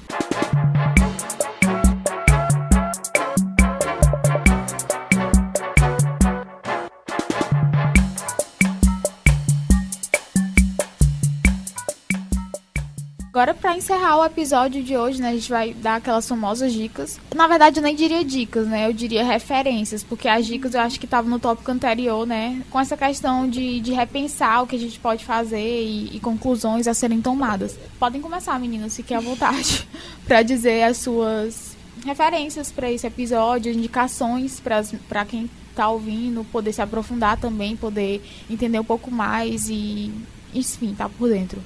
Agora, 13.37 13.53
para 13.53 13.77
encerrar 13.77 14.17
o 14.17 14.25
episódio 14.25 14.83
de 14.83 14.97
hoje, 14.97 15.21
né, 15.21 15.29
a 15.29 15.33
gente 15.33 15.47
vai 15.47 15.71
dar 15.71 15.97
aquelas 15.97 16.27
famosas 16.27 16.73
dicas. 16.73 17.19
Na 17.35 17.47
verdade, 17.47 17.77
eu 17.77 17.83
nem 17.83 17.95
diria 17.95 18.25
dicas, 18.25 18.65
né? 18.65 18.87
Eu 18.87 18.93
diria 18.93 19.23
referências, 19.23 20.03
porque 20.03 20.27
as 20.27 20.47
dicas 20.47 20.73
eu 20.73 20.81
acho 20.81 20.99
que 20.99 21.05
estavam 21.05 21.29
no 21.29 21.37
tópico 21.37 21.69
anterior, 21.69 22.25
né? 22.25 22.63
Com 22.71 22.79
essa 22.79 22.97
questão 22.97 23.47
de, 23.47 23.79
de 23.79 23.93
repensar 23.93 24.63
o 24.63 24.65
que 24.65 24.75
a 24.75 24.79
gente 24.79 24.99
pode 24.99 25.23
fazer 25.23 25.83
e, 25.83 26.15
e 26.15 26.19
conclusões 26.19 26.87
a 26.87 26.95
serem 26.95 27.21
tomadas. 27.21 27.77
Podem 27.99 28.19
começar, 28.19 28.59
meninas, 28.59 28.95
fiquem 28.95 29.15
à 29.15 29.19
vontade 29.19 29.87
para 30.25 30.41
dizer 30.41 30.81
as 30.81 30.97
suas 30.97 31.77
referências 32.03 32.71
para 32.71 32.91
esse 32.91 33.05
episódio, 33.05 33.71
indicações 33.71 34.59
para 34.59 35.25
quem 35.25 35.47
está 35.69 35.87
ouvindo, 35.87 36.43
poder 36.45 36.73
se 36.73 36.81
aprofundar 36.81 37.37
também, 37.37 37.75
poder 37.75 38.19
entender 38.49 38.79
um 38.79 38.83
pouco 38.83 39.11
mais 39.11 39.69
e, 39.69 40.11
enfim, 40.55 40.95
tá 40.97 41.07
por 41.07 41.29
dentro. 41.29 41.61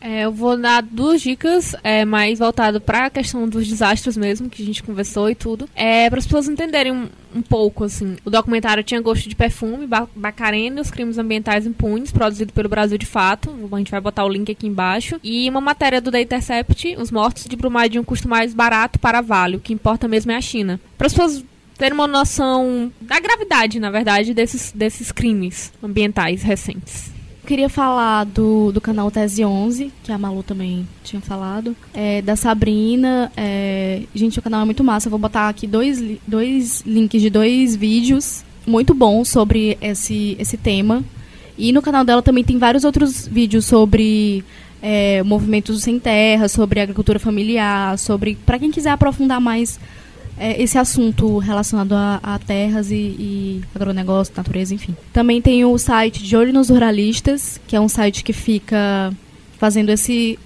É, 0.00 0.24
eu 0.24 0.32
vou 0.32 0.56
dar 0.56 0.82
duas 0.82 1.20
dicas 1.20 1.76
é, 1.84 2.04
mais 2.04 2.38
voltado 2.38 2.80
para 2.80 3.06
a 3.06 3.10
questão 3.10 3.46
dos 3.46 3.68
desastres 3.68 4.16
mesmo, 4.16 4.48
que 4.48 4.62
a 4.62 4.66
gente 4.66 4.82
conversou 4.82 5.28
e 5.28 5.34
tudo. 5.34 5.68
É, 5.74 6.08
para 6.08 6.18
as 6.18 6.26
pessoas 6.26 6.48
entenderem 6.48 6.92
um, 6.92 7.08
um, 7.34 7.42
pouco, 7.42 7.84
assim. 7.84 8.16
O 8.24 8.30
documentário 8.30 8.82
tinha 8.82 9.00
gosto 9.00 9.28
de 9.28 9.36
perfume, 9.36 9.86
Bacarena 10.16 10.80
os 10.80 10.90
crimes 10.90 11.18
ambientais 11.18 11.66
impunes, 11.66 12.10
produzido 12.10 12.52
pelo 12.52 12.68
Brasil 12.68 12.96
de 12.96 13.06
Fato. 13.06 13.50
A 13.70 13.78
gente 13.78 13.90
vai 13.90 14.00
botar 14.00 14.24
o 14.24 14.28
link 14.28 14.50
aqui 14.50 14.66
embaixo. 14.66 15.20
E 15.22 15.48
uma 15.50 15.60
matéria 15.60 16.00
do 16.00 16.10
The 16.10 16.22
Intercept, 16.22 16.96
os 16.96 17.10
mortos 17.10 17.44
de 17.44 17.56
Brumadinho 17.56 18.04
custo 18.04 18.28
mais 18.28 18.54
barato 18.54 18.98
para 18.98 19.20
Vale. 19.20 19.56
O 19.56 19.60
que 19.60 19.74
importa 19.74 20.08
mesmo 20.08 20.32
é 20.32 20.36
a 20.36 20.40
China. 20.40 20.80
Para 20.96 21.08
as 21.08 21.12
pessoas 21.12 21.44
terem 21.76 21.94
uma 21.94 22.06
noção 22.06 22.92
da 23.00 23.20
gravidade, 23.20 23.80
na 23.80 23.90
verdade, 23.90 24.34
desses, 24.34 24.72
desses 24.72 25.12
crimes 25.12 25.72
ambientais 25.82 26.42
recentes 26.42 27.19
queria 27.50 27.68
falar 27.68 28.22
do, 28.26 28.70
do 28.70 28.80
canal 28.80 29.10
Tese 29.10 29.44
11, 29.44 29.92
que 30.04 30.12
a 30.12 30.16
Malu 30.16 30.40
também 30.40 30.86
tinha 31.02 31.20
falado. 31.20 31.74
É, 31.92 32.22
da 32.22 32.36
Sabrina. 32.36 33.32
É, 33.36 34.02
gente, 34.14 34.38
o 34.38 34.42
canal 34.42 34.62
é 34.62 34.64
muito 34.64 34.84
massa. 34.84 35.08
Eu 35.08 35.10
vou 35.10 35.18
botar 35.18 35.48
aqui 35.48 35.66
dois, 35.66 36.00
dois 36.24 36.80
links 36.86 37.20
de 37.20 37.28
dois 37.28 37.74
vídeos 37.74 38.44
muito 38.64 38.94
bons 38.94 39.30
sobre 39.30 39.76
esse, 39.80 40.36
esse 40.38 40.56
tema. 40.56 41.02
E 41.58 41.72
no 41.72 41.82
canal 41.82 42.04
dela 42.04 42.22
também 42.22 42.44
tem 42.44 42.56
vários 42.56 42.84
outros 42.84 43.26
vídeos 43.26 43.64
sobre 43.64 44.44
é, 44.80 45.20
movimentos 45.24 45.82
sem 45.82 45.98
terra, 45.98 46.46
sobre 46.48 46.78
agricultura 46.78 47.18
familiar, 47.18 47.98
sobre. 47.98 48.36
para 48.46 48.60
quem 48.60 48.70
quiser 48.70 48.90
aprofundar 48.90 49.40
mais 49.40 49.80
é, 50.40 50.60
esse 50.60 50.78
assunto 50.78 51.36
relacionado 51.36 51.92
a, 51.92 52.18
a 52.22 52.38
terras 52.38 52.90
e, 52.90 52.94
e, 52.94 53.60
agronegócio, 53.74 54.32
natureza, 54.34 54.74
enfim. 54.74 54.96
Também 55.12 55.42
tem 55.42 55.66
o 55.66 55.76
site 55.76 56.22
de 56.22 56.34
Olho 56.34 56.50
nos 56.50 56.70
Ruralistas, 56.70 57.60
que 57.68 57.76
é 57.76 57.80
um 57.80 57.90
site 57.90 58.24
que 58.24 58.32
fica 58.32 59.12
fazendo 59.58 59.90
esse, 59.90 60.38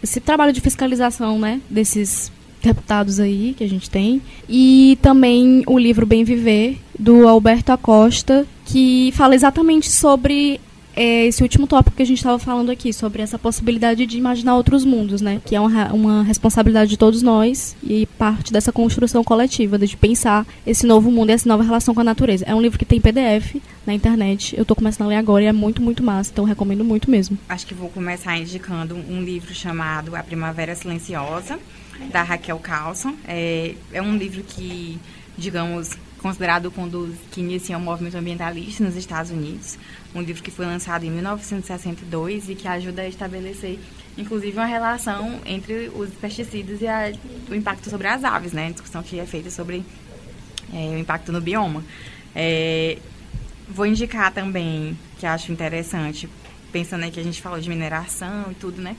esse 0.00 0.20
trabalho 0.20 0.52
de 0.52 0.60
fiscalização 0.60 1.40
né, 1.40 1.60
desses 1.68 2.30
deputados 2.62 3.18
aí 3.18 3.54
que 3.58 3.64
a 3.64 3.68
gente 3.68 3.90
tem. 3.90 4.22
E 4.48 4.96
também 5.02 5.64
o 5.66 5.76
livro 5.76 6.06
Bem 6.06 6.22
Viver, 6.22 6.78
do 6.96 7.26
Alberto 7.26 7.72
Acosta, 7.72 8.46
que 8.64 9.10
fala 9.16 9.34
exatamente 9.34 9.90
sobre 9.90 10.60
é 10.94 11.26
esse 11.26 11.42
último 11.42 11.66
tópico 11.66 11.96
que 11.96 12.02
a 12.02 12.06
gente 12.06 12.18
estava 12.18 12.38
falando 12.38 12.70
aqui, 12.70 12.92
sobre 12.92 13.22
essa 13.22 13.38
possibilidade 13.38 14.06
de 14.06 14.18
imaginar 14.18 14.56
outros 14.56 14.84
mundos, 14.84 15.20
né? 15.20 15.40
Que 15.44 15.56
é 15.56 15.60
uma, 15.60 15.92
uma 15.92 16.22
responsabilidade 16.22 16.90
de 16.90 16.96
todos 16.96 17.22
nós 17.22 17.76
e 17.82 18.06
parte 18.18 18.52
dessa 18.52 18.72
construção 18.72 19.24
coletiva, 19.24 19.78
de 19.78 19.96
pensar 19.96 20.46
esse 20.66 20.86
novo 20.86 21.10
mundo 21.10 21.30
e 21.30 21.32
essa 21.32 21.48
nova 21.48 21.62
relação 21.62 21.94
com 21.94 22.00
a 22.00 22.04
natureza. 22.04 22.44
É 22.46 22.54
um 22.54 22.60
livro 22.60 22.78
que 22.78 22.84
tem 22.84 23.00
PDF 23.00 23.56
na 23.86 23.94
internet. 23.94 24.56
Eu 24.56 24.62
estou 24.62 24.76
começando 24.76 25.06
a 25.06 25.10
ler 25.10 25.16
agora 25.16 25.44
e 25.44 25.46
é 25.46 25.52
muito, 25.52 25.82
muito 25.82 26.02
massa, 26.02 26.30
então 26.32 26.44
recomendo 26.44 26.84
muito 26.84 27.10
mesmo. 27.10 27.38
Acho 27.48 27.66
que 27.66 27.74
vou 27.74 27.88
começar 27.88 28.36
indicando 28.36 28.94
um 28.94 29.22
livro 29.22 29.54
chamado 29.54 30.14
A 30.14 30.22
Primavera 30.22 30.74
Silenciosa, 30.74 31.58
da 32.10 32.22
Raquel 32.22 32.58
Carlson. 32.58 33.14
É, 33.26 33.74
é 33.92 34.02
um 34.02 34.16
livro 34.16 34.42
que, 34.42 34.98
digamos, 35.36 35.90
considerado 36.22 36.72
um 36.78 36.88
dos 36.88 37.16
que 37.32 37.40
iniciam 37.40 37.80
o 37.80 37.82
movimento 37.82 38.16
ambientalista 38.16 38.84
nos 38.84 38.94
Estados 38.94 39.32
Unidos. 39.32 39.76
Um 40.14 40.22
livro 40.22 40.42
que 40.42 40.50
foi 40.50 40.64
lançado 40.64 41.04
em 41.04 41.10
1962 41.10 42.48
e 42.48 42.54
que 42.54 42.68
ajuda 42.68 43.02
a 43.02 43.08
estabelecer, 43.08 43.78
inclusive, 44.16 44.56
uma 44.56 44.66
relação 44.66 45.40
entre 45.44 45.90
os 45.94 46.10
pesticidas 46.10 46.80
e 46.80 46.86
a, 46.86 47.12
o 47.50 47.54
impacto 47.54 47.90
sobre 47.90 48.06
as 48.06 48.22
aves, 48.22 48.52
né? 48.52 48.68
A 48.68 48.70
discussão 48.70 49.02
que 49.02 49.18
é 49.18 49.26
feita 49.26 49.50
sobre 49.50 49.84
é, 50.72 50.76
o 50.94 50.98
impacto 50.98 51.32
no 51.32 51.40
bioma. 51.40 51.84
É, 52.34 52.98
vou 53.68 53.84
indicar 53.84 54.32
também, 54.32 54.96
que 55.18 55.26
acho 55.26 55.50
interessante, 55.50 56.28
pensando 56.70 57.02
aí 57.04 57.10
que 57.10 57.18
a 57.18 57.24
gente 57.24 57.42
falou 57.42 57.60
de 57.60 57.68
mineração 57.68 58.46
e 58.52 58.54
tudo, 58.54 58.80
né? 58.80 58.96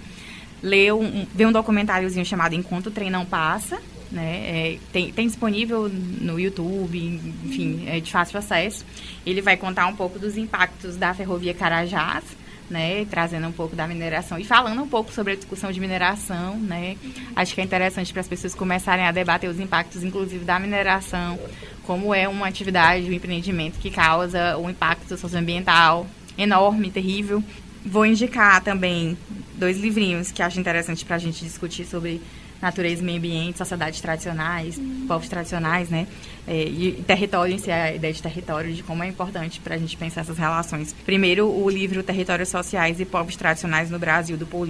Ler 0.62 0.94
um, 0.94 1.26
ver 1.34 1.46
um 1.46 1.52
documentáriozinho 1.52 2.26
chamado 2.26 2.54
Enquanto 2.54 2.88
o 2.88 2.92
Trem 2.92 3.10
Não 3.10 3.26
Passa, 3.26 3.82
né? 4.14 4.44
É, 4.46 4.78
tem, 4.92 5.12
tem 5.12 5.28
disponível 5.28 5.90
no 5.90 6.40
YouTube, 6.40 6.98
enfim, 7.44 7.84
é 7.88 8.00
de 8.00 8.12
fácil 8.12 8.38
acesso. 8.38 8.86
Ele 9.26 9.42
vai 9.42 9.58
contar 9.58 9.88
um 9.88 9.96
pouco 9.96 10.20
dos 10.20 10.38
impactos 10.38 10.96
da 10.96 11.14
ferrovia 11.14 11.54
Carajás, 11.54 12.24
né, 12.70 13.06
trazendo 13.06 13.48
um 13.48 13.52
pouco 13.52 13.76
da 13.76 13.88
mineração 13.88 14.40
e 14.40 14.44
falando 14.44 14.82
um 14.82 14.88
pouco 14.88 15.12
sobre 15.12 15.34
a 15.34 15.36
discussão 15.36 15.72
de 15.72 15.80
mineração, 15.80 16.58
né? 16.58 16.96
Acho 17.36 17.54
que 17.54 17.62
é 17.62 17.64
interessante 17.64 18.14
para 18.14 18.22
as 18.22 18.28
pessoas 18.28 18.56
começarem 18.56 19.06
a 19.06 19.12
debater 19.12 19.50
os 19.50 19.60
impactos, 19.60 20.04
inclusive 20.04 20.46
da 20.46 20.58
mineração, 20.60 21.38
como 21.84 22.14
é 22.14 22.28
uma 22.28 22.48
atividade, 22.48 23.10
um 23.10 23.14
empreendimento 23.14 23.80
que 23.80 23.92
causa 23.92 24.58
um 24.58 24.70
impacto 24.70 25.18
socioambiental 25.18 26.08
enorme, 26.38 26.90
terrível. 26.90 27.44
Vou 27.86 28.06
indicar 28.06 28.64
também 28.64 29.18
dois 29.56 29.78
livrinhos 29.78 30.32
que 30.32 30.42
acho 30.42 30.60
interessante 30.60 31.04
para 31.04 31.18
a 31.18 31.20
gente 31.20 31.44
discutir 31.44 31.86
sobre 31.86 32.22
natureza 32.64 33.02
e 33.02 33.06
meio 33.06 33.18
ambiente, 33.18 33.58
sociedades 33.58 34.00
tradicionais, 34.00 34.78
uhum. 34.78 35.06
povos 35.08 35.28
tradicionais, 35.28 35.90
né? 35.90 36.08
É, 36.48 36.64
e 36.64 37.04
território 37.06 37.54
em 37.54 37.58
si, 37.58 37.70
a 37.70 37.94
ideia 37.94 38.14
de 38.14 38.22
território, 38.22 38.74
de 38.74 38.82
como 38.82 39.04
é 39.04 39.08
importante 39.08 39.60
para 39.60 39.76
a 39.76 39.78
gente 39.78 39.98
pensar 39.98 40.22
essas 40.22 40.38
relações. 40.38 40.96
Primeiro, 41.06 41.48
o 41.48 41.70
livro 41.70 42.02
Territórios 42.02 42.50
Sociais 42.50 43.00
e 43.00 43.06
Povos 43.06 43.36
Tradicionais 43.36 43.92
no 43.92 44.00
Brasil, 44.00 44.38
do 44.38 44.48
Paul. 44.48 44.64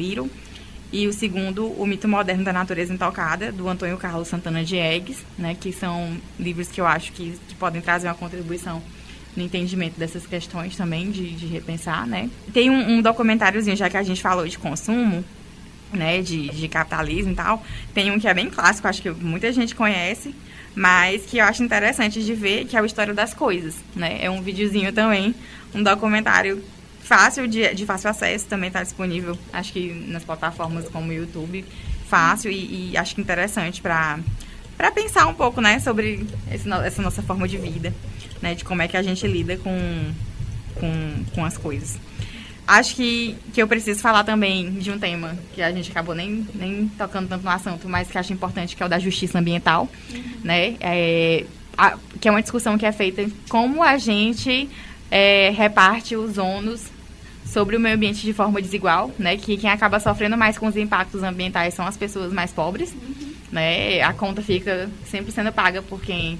E 0.91 1.07
o 1.07 1.13
segundo, 1.13 1.67
O 1.67 1.87
Mito 1.87 2.07
Moderno 2.07 2.43
da 2.43 2.53
Natureza 2.53 2.93
Intocada, 2.93 3.51
do 3.51 3.67
Antônio 3.67 3.97
Carlos 3.97 4.27
Santana 4.27 4.63
de 4.63 4.75
Eggs, 4.75 5.23
né? 5.37 5.55
Que 5.59 5.71
são 5.71 6.17
livros 6.39 6.67
que 6.67 6.81
eu 6.81 6.87
acho 6.87 7.11
que, 7.13 7.37
que 7.47 7.55
podem 7.55 7.81
trazer 7.81 8.07
uma 8.07 8.15
contribuição 8.15 8.81
no 9.35 9.43
entendimento 9.43 9.99
dessas 9.99 10.27
questões 10.27 10.75
também, 10.75 11.09
de, 11.09 11.31
de 11.31 11.47
repensar, 11.47 12.07
né? 12.07 12.29
Tem 12.51 12.69
um, 12.69 12.97
um 12.97 13.01
documentáriozinho, 13.01 13.75
já 13.75 13.89
que 13.89 13.97
a 13.97 14.03
gente 14.03 14.21
falou 14.21 14.47
de 14.47 14.57
consumo, 14.57 15.23
né, 15.93 16.21
de, 16.21 16.49
de 16.49 16.67
capitalismo 16.67 17.31
e 17.31 17.35
tal. 17.35 17.63
Tem 17.93 18.11
um 18.11 18.19
que 18.19 18.27
é 18.27 18.33
bem 18.33 18.49
clássico, 18.49 18.87
acho 18.87 19.01
que 19.01 19.09
muita 19.09 19.51
gente 19.51 19.75
conhece, 19.75 20.35
mas 20.75 21.25
que 21.25 21.37
eu 21.37 21.45
acho 21.45 21.63
interessante 21.63 22.23
de 22.23 22.33
ver, 22.33 22.65
que 22.65 22.75
é 22.75 22.81
o 22.81 22.85
História 22.85 23.13
das 23.13 23.33
Coisas, 23.33 23.75
né? 23.95 24.17
É 24.21 24.29
um 24.29 24.41
videozinho 24.41 24.91
também, 24.91 25.35
um 25.73 25.83
documentário 25.83 26.63
fácil 27.01 27.47
de, 27.47 27.73
de 27.73 27.85
fácil 27.85 28.09
acesso, 28.09 28.45
também 28.47 28.67
está 28.67 28.81
disponível, 28.81 29.37
acho 29.51 29.73
que 29.73 29.93
nas 30.07 30.23
plataformas 30.23 30.87
como 30.89 31.09
o 31.09 31.13
YouTube, 31.13 31.65
fácil 32.07 32.51
e, 32.51 32.91
e 32.91 32.97
acho 32.97 33.15
que 33.15 33.21
interessante 33.21 33.81
para 33.81 34.19
para 34.77 34.91
pensar 34.91 35.27
um 35.27 35.33
pouco, 35.33 35.61
né, 35.61 35.79
sobre 35.79 36.25
esse, 36.51 36.69
essa 36.69 37.01
nossa 37.01 37.21
forma 37.21 37.47
de 37.47 37.57
vida, 37.57 37.93
né, 38.41 38.55
de 38.55 38.63
como 38.63 38.81
é 38.81 38.87
que 38.87 38.97
a 38.97 39.03
gente 39.03 39.25
lida 39.27 39.55
com, 39.57 40.11
com, 40.75 41.23
com 41.33 41.45
as 41.45 41.57
coisas. 41.57 41.97
Acho 42.65 42.95
que, 42.95 43.35
que 43.53 43.61
eu 43.61 43.67
preciso 43.67 43.99
falar 43.99 44.23
também 44.23 44.71
de 44.71 44.89
um 44.89 44.97
tema 44.97 45.37
que 45.53 45.61
a 45.61 45.71
gente 45.71 45.91
acabou 45.91 46.15
nem, 46.15 46.47
nem 46.55 46.87
tocando 46.97 47.27
tanto 47.27 47.43
no 47.43 47.49
assunto, 47.49 47.89
mas 47.89 48.09
que 48.09 48.17
acho 48.17 48.31
importante, 48.31 48.75
que 48.75 48.81
é 48.81 48.85
o 48.85 48.89
da 48.89 48.99
justiça 48.99 49.37
ambiental, 49.37 49.89
uhum. 50.13 50.23
né? 50.43 50.75
É, 50.79 51.45
a, 51.77 51.97
que 52.21 52.27
é 52.27 52.31
uma 52.31 52.41
discussão 52.41 52.77
que 52.77 52.85
é 52.85 52.91
feita 52.91 53.25
como 53.49 53.83
a 53.83 53.97
gente 53.97 54.69
é, 55.11 55.49
reparte 55.49 56.15
os 56.15 56.37
ônus 56.37 56.85
sobre 57.45 57.75
o 57.75 57.79
meio 57.79 57.95
ambiente 57.95 58.21
de 58.21 58.31
forma 58.31 58.61
desigual, 58.61 59.11
né? 59.19 59.35
Que 59.35 59.57
quem 59.57 59.69
acaba 59.69 59.99
sofrendo 59.99 60.37
mais 60.37 60.57
com 60.57 60.65
os 60.67 60.77
impactos 60.77 61.21
ambientais 61.21 61.73
são 61.73 61.85
as 61.85 61.97
pessoas 61.97 62.31
mais 62.31 62.51
pobres, 62.51 62.93
uhum. 62.93 63.33
né? 63.51 64.01
A 64.01 64.13
conta 64.13 64.41
fica 64.41 64.89
sempre 65.05 65.33
sendo 65.33 65.51
paga 65.51 65.81
por 65.81 66.01
quem 66.01 66.39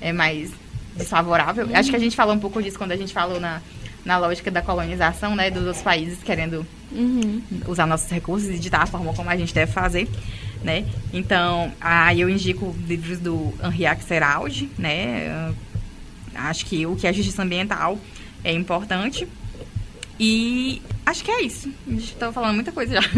é 0.00 0.12
mais 0.12 0.52
desfavorável. 0.94 1.66
Uhum. 1.66 1.76
Acho 1.76 1.90
que 1.90 1.96
a 1.96 2.00
gente 2.00 2.14
falou 2.14 2.34
um 2.34 2.38
pouco 2.38 2.62
disso 2.62 2.78
quando 2.78 2.92
a 2.92 2.96
gente 2.96 3.12
falou 3.12 3.40
na 3.40 3.60
na 4.06 4.18
lógica 4.18 4.52
da 4.52 4.62
colonização, 4.62 5.34
né, 5.34 5.50
dos 5.50 5.64
outros 5.64 5.82
países 5.82 6.22
querendo 6.22 6.64
uhum. 6.92 7.42
usar 7.66 7.86
nossos 7.86 8.08
recursos 8.08 8.48
e 8.48 8.58
ditar 8.58 8.82
a 8.82 8.86
forma 8.86 9.12
como 9.12 9.28
a 9.28 9.36
gente 9.36 9.52
deve 9.52 9.72
fazer, 9.72 10.08
né? 10.62 10.86
Então, 11.12 11.72
aí 11.80 12.20
eu 12.20 12.30
indico 12.30 12.74
livros 12.86 13.18
do 13.18 13.52
Henri 13.62 13.84
Axelrod, 13.84 14.70
né? 14.78 15.52
Acho 16.36 16.64
que 16.66 16.86
o 16.86 16.94
que 16.94 17.04
é 17.06 17.12
justiça 17.12 17.42
ambiental 17.42 17.98
é 18.44 18.52
importante. 18.52 19.26
E 20.20 20.80
acho 21.04 21.24
que 21.24 21.30
é 21.30 21.42
isso. 21.42 21.68
Estou 21.88 22.32
falando 22.32 22.54
muita 22.54 22.70
coisa 22.70 23.00
já. 23.02 23.08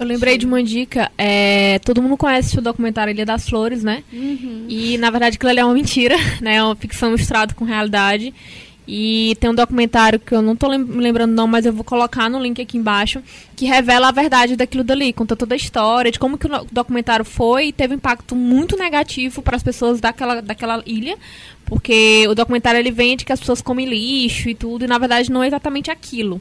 Eu 0.00 0.06
lembrei 0.06 0.38
de 0.38 0.46
uma 0.46 0.62
dica. 0.62 1.10
É, 1.18 1.78
todo 1.80 2.00
mundo 2.00 2.16
conhece 2.16 2.56
o 2.58 2.62
documentário 2.62 3.10
Ilha 3.10 3.26
das 3.26 3.48
Flores, 3.48 3.82
né? 3.82 4.02
Uhum. 4.12 4.64
E, 4.68 4.96
na 4.96 5.10
verdade, 5.10 5.36
aquilo 5.36 5.50
ali 5.50 5.58
é 5.58 5.64
uma 5.64 5.74
mentira, 5.74 6.16
né? 6.40 6.56
É 6.56 6.62
uma 6.62 6.76
ficção 6.76 7.10
misturada 7.10 7.52
com 7.52 7.64
realidade. 7.64 8.32
E 8.90 9.36
tem 9.38 9.50
um 9.50 9.54
documentário 9.54 10.18
que 10.18 10.34
eu 10.34 10.40
não 10.40 10.54
estou 10.54 10.70
me 10.78 11.02
lembrando 11.02 11.34
não, 11.34 11.46
mas 11.46 11.66
eu 11.66 11.74
vou 11.74 11.84
colocar 11.84 12.30
no 12.30 12.40
link 12.40 12.58
aqui 12.62 12.78
embaixo, 12.78 13.22
que 13.54 13.66
revela 13.66 14.08
a 14.08 14.10
verdade 14.10 14.56
daquilo 14.56 14.82
dali, 14.82 15.12
conta 15.12 15.36
toda 15.36 15.54
a 15.54 15.56
história, 15.56 16.10
de 16.10 16.18
como 16.18 16.38
que 16.38 16.46
o 16.46 16.66
documentário 16.72 17.22
foi 17.22 17.66
e 17.66 17.72
teve 17.72 17.92
um 17.92 17.98
impacto 17.98 18.34
muito 18.34 18.78
negativo 18.78 19.42
para 19.42 19.56
as 19.56 19.62
pessoas 19.62 20.00
daquela, 20.00 20.40
daquela 20.40 20.82
ilha, 20.86 21.18
porque 21.66 22.26
o 22.30 22.34
documentário 22.34 22.80
ele 22.80 22.90
vende 22.90 23.26
que 23.26 23.32
as 23.32 23.38
pessoas 23.38 23.60
comem 23.60 23.84
lixo 23.84 24.48
e 24.48 24.54
tudo, 24.54 24.86
e 24.86 24.88
na 24.88 24.96
verdade 24.96 25.30
não 25.30 25.42
é 25.42 25.48
exatamente 25.48 25.90
aquilo. 25.90 26.40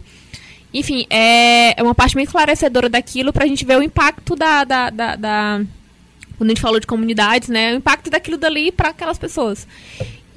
Enfim, 0.73 1.05
é, 1.09 1.77
é 1.77 1.83
uma 1.83 1.93
parte 1.93 2.15
bem 2.15 2.23
esclarecedora 2.23 2.87
daquilo 2.87 3.33
para 3.33 3.43
a 3.43 3.47
gente 3.47 3.65
ver 3.65 3.77
o 3.77 3.83
impacto 3.83 4.37
da, 4.37 4.63
da, 4.63 4.89
da, 4.89 5.15
da 5.17 5.61
quando 6.37 6.49
a 6.49 6.53
gente 6.53 6.61
falou 6.61 6.79
de 6.79 6.87
comunidades, 6.87 7.49
né, 7.49 7.73
o 7.73 7.77
impacto 7.77 8.09
daquilo 8.09 8.37
dali 8.37 8.71
para 8.71 8.89
aquelas 8.89 9.17
pessoas. 9.17 9.67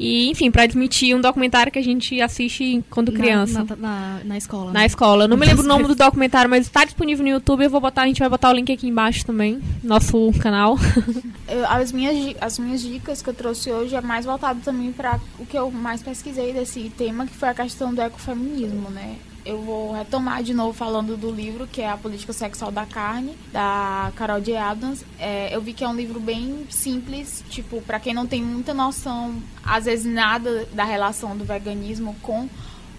E, 0.01 0.31
enfim, 0.31 0.51
para 0.51 0.63
admitir 0.63 1.15
um 1.15 1.21
documentário 1.21 1.71
que 1.71 1.79
a 1.79 1.83
gente 1.83 2.23
assiste 2.23 2.83
quando 2.89 3.13
criança. 3.13 3.67
Na, 3.69 3.77
na, 3.77 4.21
na 4.25 4.39
escola. 4.39 4.73
Na 4.73 4.81
né? 4.81 4.87
escola. 4.87 5.29
não 5.29 5.37
me 5.37 5.45
lembro 5.45 5.63
o 5.63 5.69
nome 5.69 5.87
do 5.87 5.95
documentário, 5.95 6.49
mas 6.49 6.65
está 6.65 6.87
disponível 6.87 7.23
no 7.23 7.31
YouTube. 7.31 7.65
Eu 7.65 7.69
vou 7.69 7.83
botar, 7.83 8.03
a 8.03 8.07
gente 8.07 8.19
vai 8.19 8.29
botar 8.31 8.49
o 8.49 8.55
link 8.55 8.73
aqui 8.73 8.89
embaixo 8.89 9.27
também, 9.27 9.61
nosso 9.85 10.33
canal. 10.41 10.79
as, 11.69 11.93
minhas, 11.93 12.35
as 12.41 12.59
minhas 12.59 12.81
dicas 12.81 13.21
que 13.21 13.29
eu 13.29 13.35
trouxe 13.35 13.71
hoje 13.71 13.95
é 13.95 14.01
mais 14.01 14.25
voltado 14.25 14.61
também 14.61 14.91
para 14.91 15.21
o 15.39 15.45
que 15.45 15.59
eu 15.59 15.71
mais 15.71 16.03
pesquisei 16.03 16.55
desse 16.55 16.91
tema, 16.97 17.27
que 17.27 17.35
foi 17.35 17.51
a 17.51 17.55
questão 17.55 17.93
do 17.93 18.01
ecofeminismo, 18.01 18.89
né? 18.89 19.17
Eu 19.51 19.61
vou 19.61 19.93
retomar 19.93 20.43
de 20.43 20.55
novo 20.55 20.73
falando 20.73 21.17
do 21.17 21.31
livro, 21.31 21.67
que 21.67 21.83
é 21.83 21.91
A 21.91 21.97
Política 21.97 22.33
Sexual 22.33 22.71
da 22.71 22.87
Carne, 22.87 23.37
da 23.53 24.13
Carol 24.15 24.41
J. 24.41 24.57
Adams. 24.57 25.05
É, 25.19 25.55
eu 25.55 25.61
vi 25.61 25.73
que 25.73 25.83
é 25.83 25.89
um 25.89 25.95
livro 25.95 26.21
bem 26.21 26.67
simples, 26.71 27.45
tipo, 27.51 27.83
para 27.83 27.99
quem 27.99 28.15
não 28.15 28.27
tem 28.27 28.43
muita 28.43 28.73
noção, 28.73 29.43
às 29.65 29.87
vezes 29.87 30.07
nada 30.07 30.67
da 30.73 30.85
relação 30.85 31.37
do 31.37 31.45
veganismo 31.45 32.15
com 32.23 32.49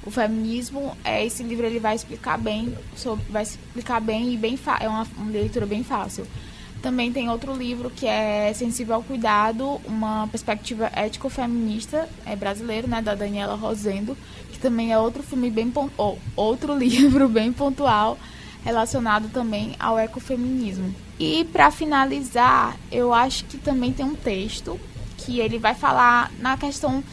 o 0.06 0.11
feminismo, 0.11 0.98
é, 1.03 1.26
esse 1.26 1.44
livro 1.44 1.65
ele 1.65 1.80
vai 1.80 1.95
explicar 1.95 2.38
bem, 2.38 2.76
sobre, 2.95 3.23
vai 3.30 3.44
explicar 3.44 4.02
bem 4.02 4.34
e 4.34 4.38
bem 4.38 4.60
é 4.80 4.90
uma, 4.90 5.07
uma 5.18 5.32
leitura 5.32 5.65
bem 5.65 5.84
fácil. 5.84 6.28
Também 6.82 7.14
tem 7.14 7.30
outro 7.30 7.56
livro 7.56 7.91
que 7.91 8.07
é 8.07 8.52
Sensível 8.53 8.95
ao 8.95 9.03
Cuidado, 9.03 9.80
uma 9.86 10.28
perspectiva 10.28 10.90
ético-feminista 10.94 12.10
é 12.26 12.36
brasileiro, 12.36 12.88
né, 12.88 13.02
da 13.02 13.14
Daniela 13.14 13.56
Rosendo, 13.56 14.18
também 14.61 14.91
é 14.91 14.97
outro 14.97 15.23
filme 15.23 15.49
bem 15.49 15.71
ou, 15.97 16.19
outro 16.35 16.75
livro 16.77 17.27
bem 17.27 17.51
pontual 17.51 18.17
relacionado 18.63 19.29
também 19.29 19.75
ao 19.79 19.99
ecofeminismo. 19.99 20.93
E 21.19 21.43
para 21.45 21.71
finalizar, 21.71 22.77
eu 22.91 23.13
acho 23.13 23.45
que 23.45 23.57
também 23.57 23.91
tem 23.91 24.05
um 24.05 24.15
texto 24.15 24.79
que 25.17 25.39
ele 25.39 25.57
vai 25.57 25.73
falar 25.73 26.31
na 26.39 26.55
questão 26.57 27.03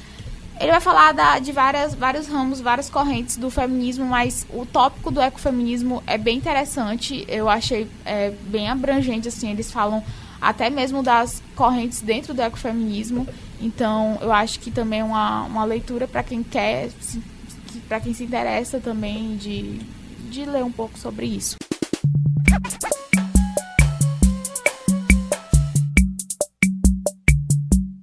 ele 0.60 0.72
vai 0.72 0.80
falar 0.80 1.12
da, 1.12 1.38
de 1.38 1.52
várias, 1.52 1.94
vários 1.94 2.26
ramos, 2.26 2.60
várias 2.60 2.90
correntes 2.90 3.36
do 3.36 3.48
feminismo, 3.48 4.04
mas 4.04 4.44
o 4.50 4.66
tópico 4.66 5.10
do 5.10 5.20
ecofeminismo 5.20 6.02
é 6.04 6.18
bem 6.18 6.36
interessante. 6.36 7.24
Eu 7.28 7.48
achei 7.48 7.88
é, 8.04 8.32
bem 8.42 8.68
abrangente, 8.68 9.28
assim, 9.28 9.50
eles 9.50 9.70
falam 9.70 10.02
até 10.40 10.68
mesmo 10.68 11.00
das 11.00 11.42
correntes 11.54 12.00
dentro 12.00 12.34
do 12.34 12.42
ecofeminismo. 12.42 13.26
Então, 13.60 14.18
eu 14.20 14.32
acho 14.32 14.58
que 14.58 14.70
também 14.70 15.00
é 15.00 15.04
uma, 15.04 15.44
uma 15.44 15.64
leitura 15.64 16.08
para 16.08 16.24
quem 16.24 16.42
quer, 16.42 16.90
para 17.86 18.00
quem 18.00 18.14
se 18.14 18.24
interessa 18.24 18.80
também 18.80 19.36
de, 19.36 19.78
de 20.30 20.44
ler 20.44 20.64
um 20.64 20.72
pouco 20.72 20.98
sobre 20.98 21.26
isso. 21.26 21.56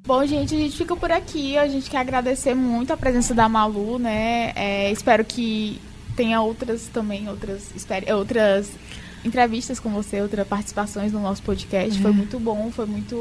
Bom, 0.05 0.23
gente, 0.25 0.53
a 0.53 0.57
gente 0.57 0.77
fica 0.77 0.95
por 0.95 1.11
aqui. 1.11 1.57
A 1.57 1.67
gente 1.67 1.89
quer 1.89 1.97
agradecer 1.97 2.53
muito 2.53 2.93
a 2.93 2.97
presença 2.97 3.33
da 3.33 3.49
Malu, 3.49 3.97
né? 3.97 4.53
É, 4.55 4.91
espero 4.91 5.25
que 5.25 5.81
tenha 6.15 6.41
outras 6.41 6.87
também, 6.87 7.27
outras, 7.27 7.73
outras 8.13 8.71
entrevistas 9.25 9.79
com 9.79 9.89
você, 9.89 10.21
outras 10.21 10.47
participações 10.47 11.11
no 11.11 11.19
nosso 11.19 11.41
podcast. 11.41 11.99
Foi 11.99 12.11
uhum. 12.11 12.17
muito 12.17 12.39
bom, 12.39 12.69
foi 12.71 12.85
muito 12.85 13.15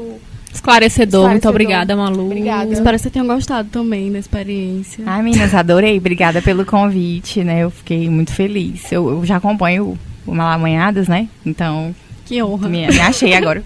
esclarecedor. 0.53 0.53
esclarecedor. 0.53 1.29
Muito 1.31 1.49
obrigada, 1.49 1.95
Malu. 1.95 2.25
Obrigada. 2.25 2.71
Espero 2.71 2.95
que 2.95 3.03
você 3.03 3.09
tenha 3.09 3.25
gostado 3.25 3.69
também 3.69 4.11
da 4.11 4.19
experiência. 4.19 5.03
Ai, 5.07 5.21
meninas, 5.21 5.53
adorei. 5.53 5.97
Obrigada 5.97 6.41
pelo 6.41 6.65
convite, 6.65 7.43
né? 7.43 7.63
Eu 7.63 7.71
fiquei 7.71 8.09
muito 8.09 8.31
feliz. 8.31 8.91
Eu, 8.91 9.09
eu 9.09 9.25
já 9.25 9.37
acompanho 9.37 9.97
o 10.25 10.35
Malamanhadas, 10.35 11.07
né? 11.07 11.27
Então. 11.45 11.95
Que 12.25 12.41
honra. 12.41 12.69
Me, 12.69 12.87
me 12.87 12.99
achei 12.99 13.33
agora. 13.35 13.63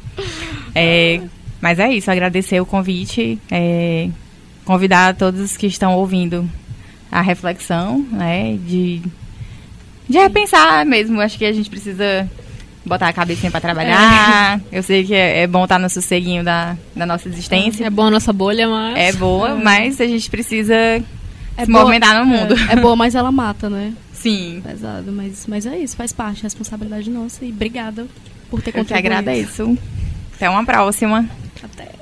é, 0.73 1.21
mas 1.61 1.77
é 1.79 1.93
isso, 1.93 2.09
agradecer 2.09 2.59
o 2.61 2.65
convite, 2.65 3.37
é, 3.51 4.09
convidar 4.63 5.15
todos 5.15 5.57
que 5.57 5.67
estão 5.67 5.93
ouvindo 5.93 6.49
a 7.11 7.21
reflexão, 7.21 8.05
né, 8.11 8.57
de, 8.65 9.01
de 10.09 10.17
repensar 10.17 10.85
mesmo. 10.85 11.21
Acho 11.21 11.37
que 11.37 11.45
a 11.45 11.53
gente 11.53 11.69
precisa 11.69 12.27
botar 12.85 13.07
a 13.07 13.13
cabecinha 13.13 13.51
para 13.51 13.61
trabalhar. 13.61 14.59
É. 14.71 14.79
Eu 14.79 14.83
sei 14.83 15.03
que 15.05 15.13
é, 15.13 15.43
é, 15.43 15.47
bom 15.47 15.63
estar 15.63 15.77
no 15.77 15.89
sosseguinho 15.89 16.43
da, 16.43 16.75
da 16.95 17.05
nossa 17.05 17.29
existência. 17.29 17.85
É 17.85 17.89
boa 17.89 18.07
a 18.07 18.11
nossa 18.11 18.33
bolha, 18.33 18.67
mas... 18.67 18.97
É 18.97 19.13
boa, 19.13 19.49
é. 19.51 19.53
mas 19.53 20.01
a 20.01 20.07
gente 20.07 20.29
precisa 20.29 20.73
é 20.75 21.03
se 21.65 21.71
boa, 21.71 21.83
movimentar 21.83 22.19
no 22.19 22.25
mundo. 22.25 22.55
É, 22.69 22.73
é 22.73 22.75
boa, 22.75 22.95
mas 22.95 23.13
ela 23.13 23.31
mata, 23.31 23.69
né? 23.69 23.93
Sim. 24.13 24.61
Pesado, 24.65 25.11
mas, 25.11 25.45
mas 25.47 25.65
é 25.65 25.77
isso, 25.77 25.95
faz 25.95 26.11
parte, 26.11 26.43
responsabilidade 26.43 27.09
nossa 27.09 27.45
e 27.45 27.51
obrigada 27.51 28.07
por 28.49 28.61
ter 28.61 28.71
contribuído. 28.71 28.81
Eu 28.81 29.01
que 29.01 29.07
agradeço. 29.07 29.77
Até 30.35 30.49
uma 30.49 30.65
próxima. 30.65 31.29
Até. 31.63 31.98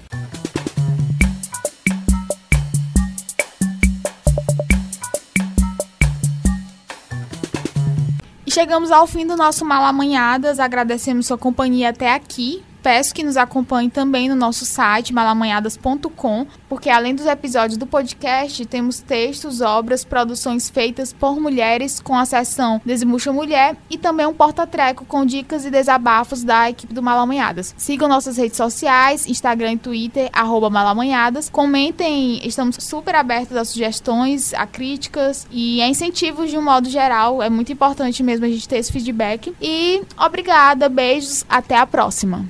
Chegamos 8.57 8.89
ao 8.89 9.05
fim 9.05 9.23
do 9.27 9.37
nosso 9.37 9.63
Malamanhadas. 9.63 10.59
Agradecemos 10.59 11.27
sua 11.27 11.37
companhia 11.37 11.89
até 11.89 12.11
aqui. 12.11 12.63
Peço 12.87 13.13
que 13.13 13.21
nos 13.21 13.35
acompanhe 13.35 13.89
também 13.89 14.29
no 14.29 14.35
nosso 14.35 14.63
site 14.65 15.13
malamanhadas.com, 15.13 16.47
porque 16.69 16.89
além 16.89 17.13
dos 17.13 17.25
episódios 17.25 17.77
do 17.77 17.85
podcast, 17.85 18.65
temos 18.65 19.01
textos, 19.01 19.59
obras, 19.59 20.05
produções 20.05 20.69
feitas 20.69 21.11
por 21.11 21.37
mulheres 21.37 21.99
com 21.99 22.15
a 22.15 22.23
seção 22.23 22.81
Desmucha 22.85 23.33
Mulher 23.33 23.75
e 23.89 23.97
também 23.97 24.25
um 24.25 24.33
porta-treco 24.33 25.03
com 25.03 25.25
dicas 25.25 25.65
e 25.65 25.69
desabafos 25.69 26.45
da 26.45 26.69
equipe 26.69 26.93
do 26.93 27.03
Malamanhadas. 27.03 27.75
Sigam 27.77 28.07
nossas 28.07 28.37
redes 28.37 28.55
sociais, 28.55 29.27
Instagram 29.27 29.73
e 29.73 29.77
Twitter, 29.79 30.31
Malamanhadas. 30.71 31.49
Comentem, 31.49 32.39
estamos 32.47 32.77
super 32.79 33.15
abertos 33.15 33.57
a 33.57 33.65
sugestões, 33.65 34.53
a 34.53 34.65
críticas 34.65 35.45
e 35.51 35.81
a 35.81 35.89
incentivos 35.89 36.49
de 36.49 36.57
um 36.57 36.63
modo 36.63 36.89
geral. 36.89 37.43
É 37.43 37.49
muito 37.49 37.69
importante 37.69 38.23
mesmo 38.23 38.45
a 38.45 38.49
gente 38.49 38.65
ter 38.65 38.77
esse 38.77 38.93
feedback. 38.93 39.53
E 39.61 40.03
obrigada, 40.17 40.87
beijos, 40.87 41.43
até 41.49 41.75
a 41.75 41.85
próxima. 41.85 42.47